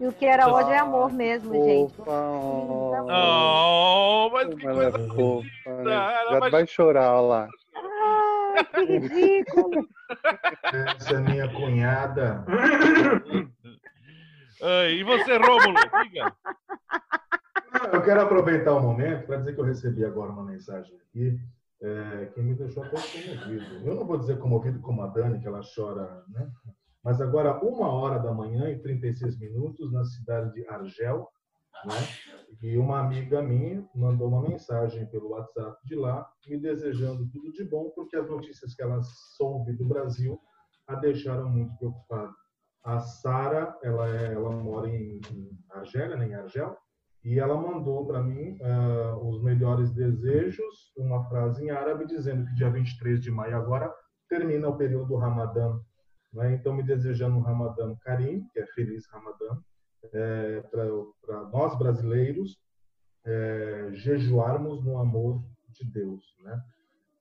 E 0.00 0.06
o 0.06 0.12
que 0.12 0.24
era 0.24 0.48
ódio 0.48 0.72
é 0.72 0.78
amor 0.78 1.12
mesmo, 1.12 1.52
gente. 1.52 1.92
Fofa, 1.94 2.10
oh, 2.10 3.06
Oh, 3.12 4.30
mas 4.32 4.54
que 4.54 4.62
coisa 4.62 4.98
fofa, 5.14 5.82
né? 5.82 5.84
Já 6.30 6.38
vai- 6.38 6.50
vai 6.50 6.66
chorar, 6.66 7.12
olha 7.16 7.26
lá. 7.28 7.48
Ai, 8.56 8.64
que 8.64 8.98
ridículo. 8.98 9.86
Essa 10.96 11.14
é 11.16 11.20
minha 11.20 11.48
cunhada. 11.52 12.44
Ai, 14.62 14.92
E 14.92 15.04
você, 15.04 15.36
Rômulo? 15.36 15.74
Diga. 16.02 16.34
Eu 17.92 18.02
quero 18.02 18.22
aproveitar 18.22 18.72
o 18.74 18.80
momento 18.80 19.26
para 19.26 19.36
dizer 19.36 19.54
que 19.54 19.60
eu 19.60 19.64
recebi 19.64 20.04
agora 20.04 20.32
uma 20.32 20.44
mensagem 20.44 20.96
aqui 20.96 21.38
é, 21.82 22.26
que 22.34 22.40
me 22.40 22.54
deixou 22.54 22.82
até 22.84 22.96
comovido. 22.96 23.86
Eu 23.86 23.94
não 23.94 24.04
vou 24.06 24.18
dizer 24.18 24.38
comovido 24.38 24.80
como 24.80 25.02
a 25.02 25.06
Dani, 25.06 25.40
que 25.40 25.46
ela 25.46 25.60
chora, 25.74 26.24
né? 26.28 26.48
Mas 27.02 27.20
agora, 27.20 27.58
uma 27.64 27.88
hora 27.88 28.18
da 28.18 28.32
manhã 28.32 28.70
e 28.70 28.78
36 28.78 29.38
minutos, 29.38 29.92
na 29.92 30.04
cidade 30.04 30.52
de 30.52 30.66
Argel, 30.68 31.28
né? 31.84 31.94
E 32.60 32.76
uma 32.76 33.00
amiga 33.00 33.40
minha 33.42 33.88
mandou 33.94 34.28
uma 34.28 34.42
mensagem 34.42 35.06
pelo 35.06 35.30
WhatsApp 35.30 35.78
de 35.84 35.94
lá, 35.94 36.28
me 36.46 36.58
desejando 36.58 37.26
tudo 37.30 37.52
de 37.52 37.64
bom, 37.64 37.90
porque 37.94 38.16
as 38.16 38.28
notícias 38.28 38.74
que 38.74 38.82
ela 38.82 39.00
soube 39.36 39.72
do 39.72 39.86
Brasil 39.86 40.38
a 40.86 40.94
deixaram 40.96 41.48
muito 41.48 41.74
preocupada. 41.78 42.32
A 42.84 42.98
Sara, 42.98 43.78
ela, 43.82 44.08
é- 44.08 44.32
ela 44.34 44.50
mora 44.50 44.88
em, 44.88 45.20
em 45.32 45.50
né, 46.18 46.28
em 46.28 46.34
Argel, 46.34 46.76
e 47.22 47.38
ela 47.38 47.54
mandou 47.54 48.06
para 48.06 48.22
mim 48.22 48.58
ah, 48.62 49.16
os 49.22 49.42
melhores 49.42 49.90
desejos, 49.92 50.92
uma 50.96 51.22
frase 51.28 51.64
em 51.64 51.70
árabe 51.70 52.06
dizendo 52.06 52.46
que 52.46 52.54
dia 52.54 52.70
23 52.70 53.20
de 53.20 53.30
maio 53.30 53.56
agora 53.56 53.92
termina 54.28 54.68
o 54.68 54.76
período 54.76 55.06
do 55.06 55.16
Ramadã. 55.16 55.78
Né? 56.32 56.54
Então, 56.54 56.74
me 56.74 56.82
desejando 56.82 57.36
um 57.36 57.42
Ramadã 57.42 57.94
Karim, 58.02 58.46
que 58.52 58.60
é 58.60 58.66
feliz 58.66 59.06
Ramadã, 59.06 59.58
para 60.70 61.44
nós 61.50 61.76
brasileiros 61.78 62.58
é, 63.24 63.90
jejuarmos 63.92 64.82
no 64.84 64.98
amor 64.98 65.42
de 65.68 65.84
Deus. 65.84 66.34
Né? 66.42 66.60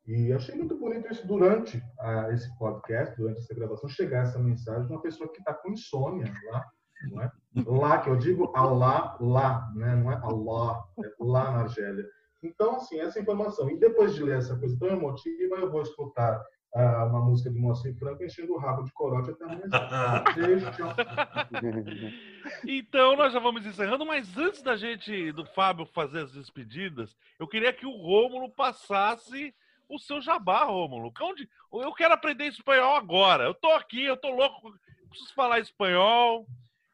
E 0.07 0.33
achei 0.33 0.55
muito 0.55 0.77
bonito 0.77 1.11
isso 1.11 1.27
durante 1.27 1.83
ah, 1.99 2.31
esse 2.31 2.57
podcast, 2.57 3.15
durante 3.17 3.39
essa 3.39 3.53
gravação, 3.53 3.89
chegar 3.89 4.23
essa 4.23 4.39
mensagem 4.39 4.87
de 4.87 4.91
uma 4.91 5.01
pessoa 5.01 5.31
que 5.31 5.39
está 5.39 5.53
com 5.53 5.71
insônia 5.71 6.33
lá, 6.51 6.65
não 7.11 7.21
é? 7.21 7.31
Lá, 7.65 7.97
que 7.99 8.09
eu 8.09 8.17
digo 8.17 8.51
Allah, 8.55 9.17
lá, 9.19 9.71
né? 9.75 9.95
não 9.95 10.11
é 10.11 10.15
Allah, 10.15 10.83
é 11.03 11.11
lá 11.19 11.51
na 11.51 11.59
Argélia. 11.61 12.05
Então, 12.41 12.77
assim, 12.77 12.99
essa 12.99 13.19
informação. 13.19 13.69
E 13.69 13.79
depois 13.79 14.15
de 14.15 14.23
ler 14.23 14.37
essa 14.37 14.57
coisa 14.57 14.77
tão 14.79 14.89
emotiva, 14.89 15.55
eu 15.55 15.71
vou 15.71 15.81
escutar 15.81 16.41
ah, 16.75 17.05
uma 17.05 17.21
música 17.21 17.49
de 17.49 17.59
Moacir 17.59 17.97
Franco 17.97 18.23
enchendo 18.23 18.53
o 18.53 18.59
rabo 18.59 18.83
de 18.83 18.91
corote 18.91 19.31
até 19.31 19.43
amanhã. 19.43 19.63
Então 22.65 23.15
nós 23.15 23.33
já 23.33 23.39
vamos 23.39 23.65
encerrando, 23.65 24.05
mas 24.05 24.37
antes 24.37 24.61
da 24.61 24.75
gente, 24.75 25.31
do 25.33 25.45
Fábio, 25.45 25.85
fazer 25.85 26.21
as 26.21 26.31
despedidas, 26.31 27.15
eu 27.37 27.47
queria 27.47 27.73
que 27.73 27.85
o 27.85 27.91
Rômulo 27.91 28.49
passasse 28.49 29.53
o 29.89 29.99
seu 29.99 30.21
jabá, 30.21 30.63
Rômulo. 30.63 31.11
Onde, 31.21 31.49
eu 31.73 31.93
quero 31.93 32.13
aprender 32.13 32.45
espanhol 32.45 32.95
agora. 32.95 33.43
Eu 33.43 33.53
tô 33.53 33.69
aqui, 33.71 34.03
eu 34.03 34.17
tô 34.17 34.29
louco, 34.29 34.73
preciso 35.09 35.33
falar 35.33 35.59
espanhol. 35.59 36.47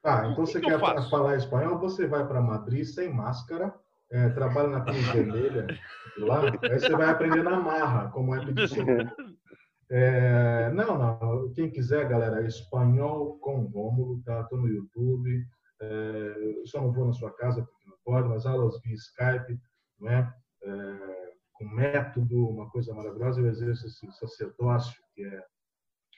Ah, 0.04 0.28
O 0.28 0.32
então 0.32 0.46
que 0.46 0.52
você 0.52 0.60
que 0.60 0.68
quer 0.68 0.80
falar 0.80 1.36
espanhol, 1.36 1.78
você 1.78 2.08
vai 2.08 2.26
para 2.28 2.42
Madrid 2.42 2.86
sem 2.86 3.14
máscara, 3.14 3.74
é, 4.12 4.30
trabalha 4.30 4.70
na 4.70 4.82
Cruz 4.82 5.08
Vermelha 5.08 5.68
lá, 6.18 6.42
aí 6.46 6.80
você 6.80 6.90
vai 6.90 7.10
aprender 7.10 7.44
na 7.44 7.60
marra, 7.60 8.10
como 8.10 8.36
é 8.36 8.46
pedir. 8.46 8.56
É, 9.90 10.72
não, 10.72 10.98
não, 10.98 11.52
quem 11.54 11.70
quiser, 11.70 12.08
galera, 12.10 12.46
espanhol 12.46 13.38
com 13.40 13.66
Rômulo, 13.66 14.22
tá? 14.24 14.44
Tô 14.46 14.58
no 14.58 14.68
YouTube, 14.68 15.46
é, 15.80 16.62
só 16.66 16.82
não 16.82 16.92
vou 16.92 17.06
na 17.06 17.14
sua 17.14 17.32
casa 17.36 17.64
porque 17.64 17.90
não 17.90 17.98
pode, 18.04 18.28
mas 18.28 18.46
aulas 18.46 18.80
via 18.82 18.96
Skype, 18.96 19.60
né? 20.00 20.34
É, 20.64 21.26
com 21.54 21.66
método, 21.66 22.50
uma 22.50 22.70
coisa 22.70 22.94
maravilhosa, 22.94 23.40
eu 23.40 23.48
exerço 23.48 23.86
esse 23.86 24.12
sacerdócio, 24.14 25.02
que 25.14 25.24
é 25.24 25.44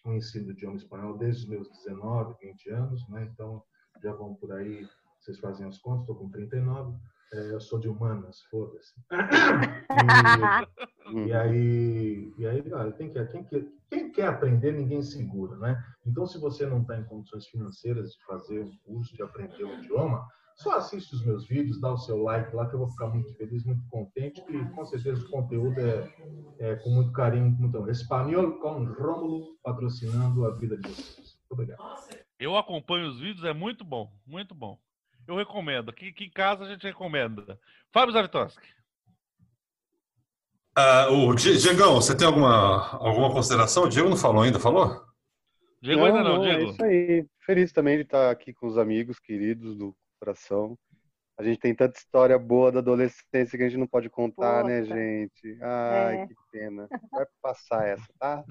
o 0.06 0.14
ensino 0.14 0.46
do 0.46 0.52
idioma 0.54 0.78
espanhol 0.78 1.18
desde 1.18 1.44
os 1.44 1.50
meus 1.50 1.70
19, 1.70 2.36
20 2.42 2.70
anos, 2.70 3.10
né? 3.10 3.30
Então, 3.32 3.62
já 4.02 4.14
vão 4.14 4.36
por 4.36 4.54
aí, 4.54 4.88
vocês 5.20 5.40
fazem 5.40 5.68
as 5.68 5.78
contas, 5.80 6.02
estou 6.02 6.16
com 6.16 6.30
39, 6.30 6.98
é, 7.34 7.54
eu 7.54 7.60
sou 7.60 7.80
de 7.80 7.90
humanas, 7.90 8.42
foda-se. 8.50 8.94
E, 11.10 11.28
e 11.28 11.34
aí, 11.34 12.34
e 12.38 12.46
aí 12.46 12.62
cara, 12.64 12.92
quem, 12.92 13.10
quer, 13.10 13.32
quem, 13.32 13.42
quer, 13.46 13.66
quem 13.90 14.12
quer 14.12 14.28
aprender, 14.28 14.74
ninguém 14.74 15.02
segura, 15.02 15.56
né? 15.56 15.82
Então, 16.06 16.26
se 16.28 16.38
você 16.38 16.66
não 16.66 16.82
está 16.82 17.00
em 17.00 17.06
condições 17.06 17.48
financeiras 17.48 18.12
de 18.12 18.26
fazer 18.26 18.60
um 18.60 18.76
curso, 18.84 19.16
de 19.16 19.24
aprender 19.24 19.64
um 19.64 19.82
idioma, 19.82 20.28
só 20.58 20.76
assiste 20.76 21.14
os 21.14 21.24
meus 21.24 21.48
vídeos, 21.48 21.80
dá 21.80 21.94
o 21.94 21.98
seu 21.98 22.22
like 22.24 22.54
lá, 22.56 22.68
que 22.68 22.76
eu 22.76 22.80
vou 22.80 22.90
ficar 22.90 23.08
muito 23.08 23.34
feliz, 23.36 23.64
muito 23.64 23.88
contente, 23.90 24.44
e 24.50 24.66
com 24.72 24.86
certeza 24.86 25.24
o 25.24 25.30
conteúdo 25.30 25.80
é, 25.80 26.14
é 26.60 26.76
com 26.76 26.90
muito 26.90 27.12
carinho, 27.12 27.56
com 27.56 27.62
muito 27.62 27.78
amor. 27.78 27.90
Espanhol 27.90 28.60
com 28.60 28.84
Rômulo, 28.84 29.56
patrocinando 29.64 30.46
a 30.46 30.52
vida 30.52 30.76
de 30.76 30.90
vocês. 30.90 31.38
Muito 31.40 31.52
obrigado. 31.52 31.80
Eu 32.40 32.58
acompanho 32.58 33.08
os 33.08 33.20
vídeos, 33.20 33.46
é 33.46 33.54
muito 33.54 33.86
bom, 33.86 34.12
muito 34.26 34.54
bom. 34.54 34.78
Eu 35.28 35.36
recomendo. 35.36 35.90
Aqui, 35.90 36.10
aqui 36.10 36.26
em 36.26 36.32
casa 36.32 36.64
a 36.64 36.68
gente 36.70 36.84
recomenda. 36.88 37.60
Fábio 37.92 38.14
Zavitoski. 38.14 38.68
Ah, 40.76 41.08
o 41.10 41.34
Di- 41.34 41.58
Diegão, 41.58 41.96
você 41.96 42.16
tem 42.16 42.28
alguma, 42.28 42.92
alguma 42.98 43.32
consideração? 43.32 43.84
O 43.84 43.90
Diego 43.90 44.10
não 44.10 44.18
falou 44.18 44.44
ainda, 44.44 44.60
falou? 44.60 45.04
Diego 45.82 46.06
ainda 46.06 46.24
não, 46.24 46.44
É 46.46 46.56
Diego. 46.56 46.72
isso 46.72 46.84
aí. 46.84 47.26
Feliz 47.46 47.72
também 47.72 47.96
de 47.98 48.04
estar 48.04 48.30
aqui 48.30 48.54
com 48.54 48.68
os 48.68 48.78
amigos 48.78 49.20
queridos 49.20 49.76
do 49.76 49.96
coração. 50.20 50.78
A 51.40 51.44
gente 51.44 51.60
tem 51.60 51.74
tanta 51.74 51.98
história 51.98 52.38
boa 52.38 52.72
da 52.72 52.80
adolescência 52.80 53.58
que 53.58 53.64
a 53.64 53.70
gente 53.70 53.78
não 53.80 53.88
pode 53.88 54.10
contar, 54.10 54.64
né, 54.64 54.82
Poxa. 54.82 54.96
gente? 54.96 55.58
Ai, 55.62 56.18
É. 56.22 56.28
que 56.28 56.34
pena. 56.52 56.88
Vai 57.12 57.26
passar 57.42 57.88
essa, 57.88 58.06
tá? 58.20 58.44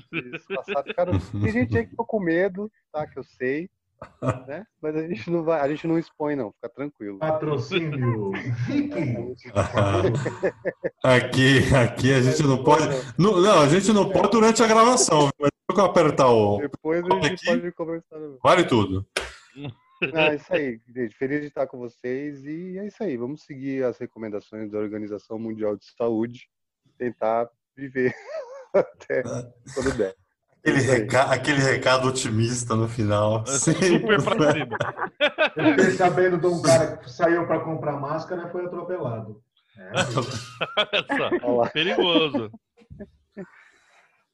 Passado, 0.54 0.94
cara, 0.94 1.10
tem 1.50 1.52
gente 1.52 1.76
aí 1.76 1.84
que 1.84 1.90
ficou 1.90 2.06
com 2.06 2.20
medo, 2.20 2.70
tá? 2.92 3.06
Que 3.06 3.18
eu 3.18 3.24
sei, 3.24 3.68
né? 4.46 4.66
Mas 4.80 4.96
a 4.96 5.06
gente 5.06 5.30
não 5.30 5.42
vai, 5.42 5.60
a 5.60 5.68
gente 5.68 5.86
não 5.86 5.98
expõe, 5.98 6.36
não. 6.36 6.52
Fica 6.52 6.68
tranquilo. 6.68 7.18
Patrocínio. 7.18 8.32
Aqui, 11.02 11.74
aqui 11.74 12.12
a 12.12 12.20
gente 12.20 12.42
não 12.42 12.62
pode. 12.62 12.84
Não, 13.18 13.40
não, 13.40 13.60
a 13.60 13.68
gente 13.68 13.92
não 13.92 14.10
pode 14.10 14.30
durante 14.30 14.62
a 14.62 14.66
gravação, 14.66 15.28
mas 15.38 15.50
depois 15.50 15.74
que 15.74 15.80
eu 15.80 15.84
apertar 15.84 16.28
o. 16.28 16.58
Depois 16.58 17.04
a 17.04 17.14
gente 17.20 17.34
Aqui? 17.34 17.46
pode 17.46 17.72
conversar. 17.72 18.18
Vale 18.42 18.64
tudo. 18.64 19.06
Ah, 20.14 20.34
isso 20.34 20.52
aí, 20.52 20.80
gente. 20.94 21.16
Feliz 21.16 21.40
de 21.40 21.46
estar 21.46 21.66
com 21.66 21.78
vocês 21.78 22.44
e 22.44 22.78
é 22.78 22.86
isso 22.86 23.02
aí. 23.02 23.16
Vamos 23.16 23.42
seguir 23.44 23.84
as 23.84 23.98
recomendações 23.98 24.70
da 24.70 24.78
Organização 24.78 25.38
Mundial 25.38 25.76
de 25.76 25.86
Saúde, 25.96 26.48
tentar 26.98 27.48
viver 27.76 28.14
até 28.74 29.22
quando 29.22 29.96
der. 29.96 30.14
Aquele, 30.66 30.80
reca- 30.80 31.22
aquele 31.30 31.60
recado 31.60 32.08
otimista 32.08 32.74
no 32.74 32.88
final. 32.88 33.44
Super 33.46 34.20
pra 34.20 34.34
né? 34.34 34.52
cima. 34.52 34.78
Eu 35.54 35.64
fiquei 35.76 35.90
sabendo 35.92 36.38
de 36.38 36.46
um 36.48 36.60
cara 36.60 36.96
que 36.96 37.08
saiu 37.08 37.46
para 37.46 37.60
comprar 37.60 37.92
máscara 37.92 38.48
e 38.48 38.50
foi 38.50 38.66
atropelado. 38.66 39.40
É, 39.78 39.92
perigoso. 41.72 42.50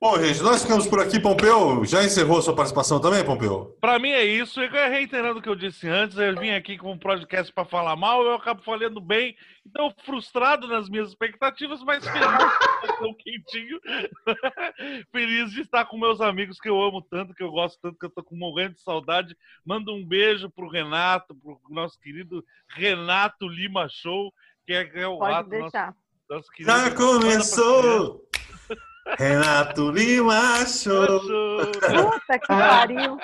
Bom, 0.03 0.20
gente, 0.20 0.43
nós 0.43 0.62
ficamos 0.62 0.85
por 0.89 0.99
aqui, 0.99 1.20
Pompeu. 1.20 1.85
Já 1.85 2.03
encerrou 2.03 2.39
a 2.39 2.43
sua 2.43 2.57
participação 2.57 3.01
também, 3.01 3.24
Pompeu? 3.24 3.79
Pra 3.81 4.01
mim 4.01 4.09
é 4.09 4.24
isso. 4.24 4.61
E 4.61 4.66
reiterando 4.66 5.39
o 5.39 5.43
que 5.43 5.49
eu 5.49 5.55
disse 5.55 5.89
antes, 5.89 6.19
eu 6.19 6.35
vim 6.41 6.51
aqui 6.51 6.77
com 6.77 6.91
um 6.91 6.99
podcast 6.99 7.53
pra 7.53 7.65
falar 7.65 7.95
mal, 7.95 8.20
eu 8.24 8.35
acabo 8.35 8.65
falando 8.65 9.01
bem. 9.01 9.37
Então, 9.65 9.95
frustrado 10.05 10.66
nas 10.66 10.89
minhas 10.89 11.11
expectativas, 11.11 11.85
mas 11.85 12.05
feliz 12.05 12.27
de 12.27 12.35
estar 12.35 12.99
tão 12.99 13.15
quentinho. 13.15 13.81
feliz 15.12 15.53
de 15.53 15.61
estar 15.61 15.85
com 15.85 15.97
meus 15.97 16.20
amigos 16.20 16.59
que 16.59 16.69
eu 16.69 16.83
amo 16.83 17.01
tanto, 17.01 17.33
que 17.33 17.45
eu 17.45 17.53
gosto 17.53 17.79
tanto, 17.81 17.97
que 17.97 18.07
eu 18.07 18.11
tô 18.11 18.24
com 18.24 18.35
morrendo 18.35 18.74
de 18.74 18.83
saudade. 18.83 19.37
Manda 19.65 19.93
um 19.93 20.05
beijo 20.05 20.51
pro 20.51 20.69
Renato, 20.69 21.33
pro 21.33 21.61
nosso 21.70 21.97
querido 22.01 22.45
Renato 22.70 23.47
Lima 23.47 23.87
Show, 23.89 24.35
que 24.66 24.73
é, 24.73 24.85
que 24.85 24.99
é 24.99 25.07
o 25.07 25.19
Pode 25.19 25.33
ato 25.33 25.49
nosso, 25.51 25.61
deixar. 25.61 25.95
nosso 26.29 26.51
querido. 26.51 26.73
Já 26.73 26.91
começou! 26.91 28.32
Renato 29.19 29.91
Lima 29.91 30.65
Show! 30.66 31.20
Puta 31.20 32.39
que 32.39 32.47
pariu. 32.47 33.19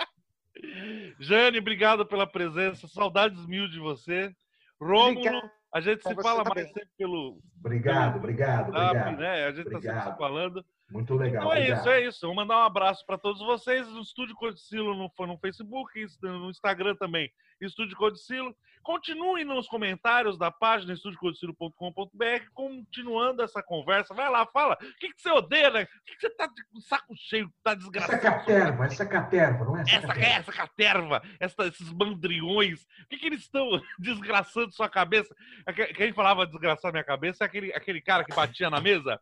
Jane, 1.21 1.59
obrigado 1.59 2.05
pela 2.07 2.27
presença. 2.27 2.87
Saudades 2.89 3.45
mil 3.47 3.69
de 3.69 3.79
você. 3.79 4.35
Rômulo, 4.81 5.19
Obrigado. 5.21 5.51
a 5.75 5.81
gente 5.81 6.03
se 6.03 6.15
fala 6.17 6.45
também. 6.45 6.65
mais 6.65 6.73
sempre 6.73 6.89
pelo 6.97 7.39
Obrigado, 7.59 8.17
obrigado, 8.17 8.71
WhatsApp, 8.71 8.99
obrigado. 8.99 9.19
né? 9.19 9.45
A 9.47 9.53
gente 9.53 9.71
tá 9.71 9.81
sempre 9.81 10.01
se 10.13 10.17
falando. 10.19 10.65
Muito 10.91 11.15
legal. 11.15 11.43
Então 11.43 11.53
é 11.53 11.69
isso, 11.71 11.89
é 11.89 12.01
isso. 12.07 12.27
Vou 12.27 12.35
mandar 12.35 12.57
um 12.59 12.63
abraço 12.63 13.05
para 13.05 13.19
todos 13.19 13.41
vocês. 13.43 13.87
No 13.89 14.01
Estúdio 14.01 14.35
Codicilo 14.35 14.95
no, 14.95 15.27
no 15.27 15.39
Facebook, 15.39 16.07
no 16.23 16.49
Instagram 16.51 16.95
também. 16.97 17.31
Estúdio 17.61 17.97
Codicilo. 17.97 18.55
Continuem 18.83 19.45
nos 19.45 19.67
comentários 19.69 20.39
da 20.39 20.51
página 20.51 20.95
estudiocodicilo.com.br, 20.95 22.45
continuando 22.55 23.43
essa 23.43 23.63
conversa. 23.63 24.15
Vai 24.15 24.31
lá, 24.31 24.47
fala. 24.47 24.75
O 24.81 24.99
que, 24.99 25.13
que 25.13 25.21
você 25.21 25.31
odeia, 25.31 25.69
né? 25.71 25.83
O 25.83 26.05
que, 26.07 26.15
que 26.17 26.21
você 26.21 26.31
tá 26.31 26.47
de 26.47 26.83
saco 26.87 27.15
cheio, 27.17 27.53
tá 27.63 27.73
Essa 27.73 27.79
desgraçado? 27.81 28.21
caterva, 28.23 28.85
essa 28.87 29.07
caterva, 29.07 29.65
não 29.65 29.77
é 29.77 29.83
essa 29.83 29.97
Essa, 29.97 30.07
caterva? 30.07 30.27
essa 30.39 30.53
caterva, 30.53 31.23
essa, 31.41 31.67
esses 31.67 31.93
mandriões, 31.93 32.83
o 33.05 33.09
que, 33.11 33.19
que 33.19 33.27
eles 33.27 33.41
estão 33.41 33.69
desgraçando 33.99 34.73
sua 34.73 34.89
cabeça? 34.89 35.35
Aque- 35.67 35.93
Quem 35.95 36.13
falava 36.13 36.47
desgraçar 36.47 36.93
minha 36.93 37.05
cabeça 37.05 37.45
é 37.45 37.47
aquele, 37.47 37.73
aquele 37.75 38.01
cara 38.01 38.25
que 38.25 38.35
batia 38.35 38.71
na 38.71 38.81
mesa. 38.81 39.21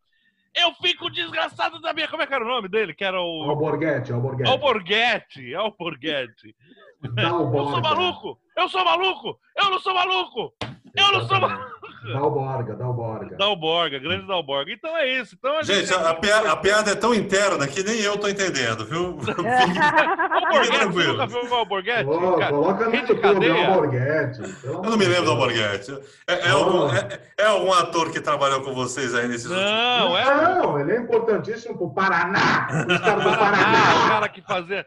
Eu 0.56 0.72
fico 0.74 1.10
desgraçado 1.10 1.80
da 1.80 1.92
minha. 1.92 2.08
Como 2.08 2.22
é 2.22 2.26
que 2.26 2.34
era 2.34 2.44
o 2.44 2.48
nome 2.48 2.68
dele? 2.68 2.94
Que 2.94 3.04
era 3.04 3.20
o. 3.20 3.50
Alborguete, 3.50 4.12
Alborguete. 4.12 4.50
Alborguete. 4.50 5.54
Alborguete. 5.54 6.56
Eu 7.02 7.70
sou 7.70 7.82
maluco! 7.82 8.40
Eu 8.56 8.68
sou 8.68 8.84
maluco! 8.84 9.38
Eu 9.54 9.70
não 9.70 9.78
sou 9.78 9.94
maluco! 9.94 10.54
Eu 10.96 11.12
não 11.12 11.28
sou 11.28 11.40
maluco! 11.40 11.85
Dalborga, 12.04 12.74
Dalborga. 12.74 13.36
Dalborga, 13.36 13.98
grande 13.98 14.26
Dalborga. 14.26 14.72
Então 14.72 14.96
é 14.96 15.06
isso. 15.20 15.34
Então 15.38 15.58
a 15.58 15.62
Gente, 15.62 15.92
a, 15.92 16.10
a 16.10 16.14
pia- 16.14 16.52
a 16.52 16.56
piada 16.56 16.90
é 16.92 16.94
tão 16.94 17.14
interna 17.14 17.66
que 17.66 17.82
nem 17.82 18.00
eu 18.00 18.16
tô 18.16 18.28
entendendo, 18.28 18.84
viu? 18.84 19.18
Alborguete, 19.18 20.66
você 20.66 20.70
tranquilo. 20.78 21.12
nunca 21.12 21.26
viu 21.26 21.50
o 21.50 21.54
Alborguete? 21.54 22.04
Cara, 22.38 22.48
coloca 22.52 22.88
no 22.88 22.94
YouTube. 22.94 23.50
Alborguete. 23.50 24.40
Eu 24.64 24.82
não 24.82 24.96
me 24.96 25.04
lembro 25.04 25.24
do 25.24 25.30
Alborguete. 25.32 25.98
É, 26.26 26.48
é 26.48 26.50
algum, 26.50 26.88
é- 26.94 27.20
é 27.38 27.44
algum 27.46 27.72
ator 27.72 28.10
que 28.10 28.20
trabalhou 28.20 28.60
com 28.62 28.74
vocês 28.74 29.14
aí 29.14 29.26
nesses 29.28 29.46
últimos... 29.46 29.70
Não, 29.70 30.16
é 30.18 30.24
Não, 30.58 30.80
ele 30.80 30.92
é 30.92 30.96
importantíssimo 31.00 31.76
pro 31.76 31.90
Paraná. 31.90 32.68
Os 32.88 32.98
caras 33.00 33.22
do 33.24 33.28
Ah, 33.30 33.32
o 33.32 33.38
Paraná. 33.38 34.08
cara 34.08 34.28
que 34.28 34.42
fazia. 34.42 34.86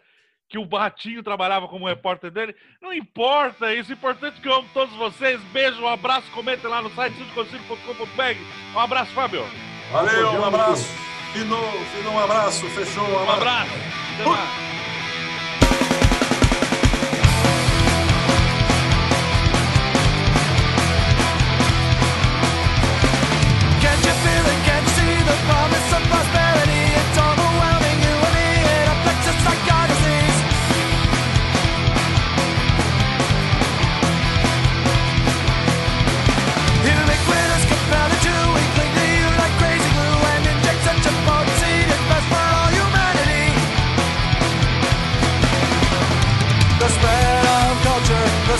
Que 0.49 0.57
o 0.57 0.65
Batinho 0.65 1.21
trabalhava 1.21 1.67
como 1.67 1.87
repórter 1.87 2.31
dele. 2.31 2.55
Não 2.81 2.91
importa 2.91 3.73
isso. 3.73 3.91
O 3.91 3.93
importante 3.93 4.39
é 4.39 4.41
que 4.41 4.47
eu 4.47 4.55
amo 4.55 4.67
todos 4.73 4.93
vocês. 4.95 5.39
Beijo, 5.53 5.81
um 5.81 5.87
abraço. 5.87 6.29
Comentem 6.31 6.69
lá 6.69 6.81
no 6.81 6.89
site 6.95 7.15
sudconselho.com.br. 7.17 8.75
Um 8.75 8.79
abraço, 8.79 9.11
Fábio. 9.13 9.45
Valeu, 9.91 10.31
um 10.31 10.45
abraço. 10.45 10.85
Fino, 11.33 11.57
Fino, 11.93 12.11
um 12.11 12.19
abraço. 12.19 12.65
Fechou, 12.69 13.03
um 13.03 13.25
Um 13.25 13.29
abraço. 13.29 14.78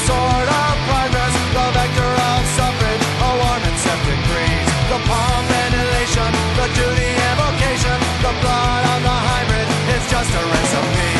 sword 0.08 0.48
of 0.48 0.76
progress, 0.88 1.34
the 1.56 1.66
vector 1.76 2.12
of 2.32 2.42
suffrage, 2.56 3.04
a 3.28 3.32
warm 3.42 3.64
and 3.64 3.78
septic 3.84 4.20
breeze, 4.30 4.70
the 4.92 5.00
pomp 5.10 5.50
and 5.64 5.74
elation, 5.76 6.32
the 6.60 6.68
duty 6.78 7.10
and 7.30 7.40
the 8.22 8.34
blood 8.42 8.84
of 8.94 9.04
the 9.04 9.18
hybrid, 9.30 9.68
is 9.96 10.04
just 10.12 10.32
a 10.36 10.44
recipe. 10.46 11.19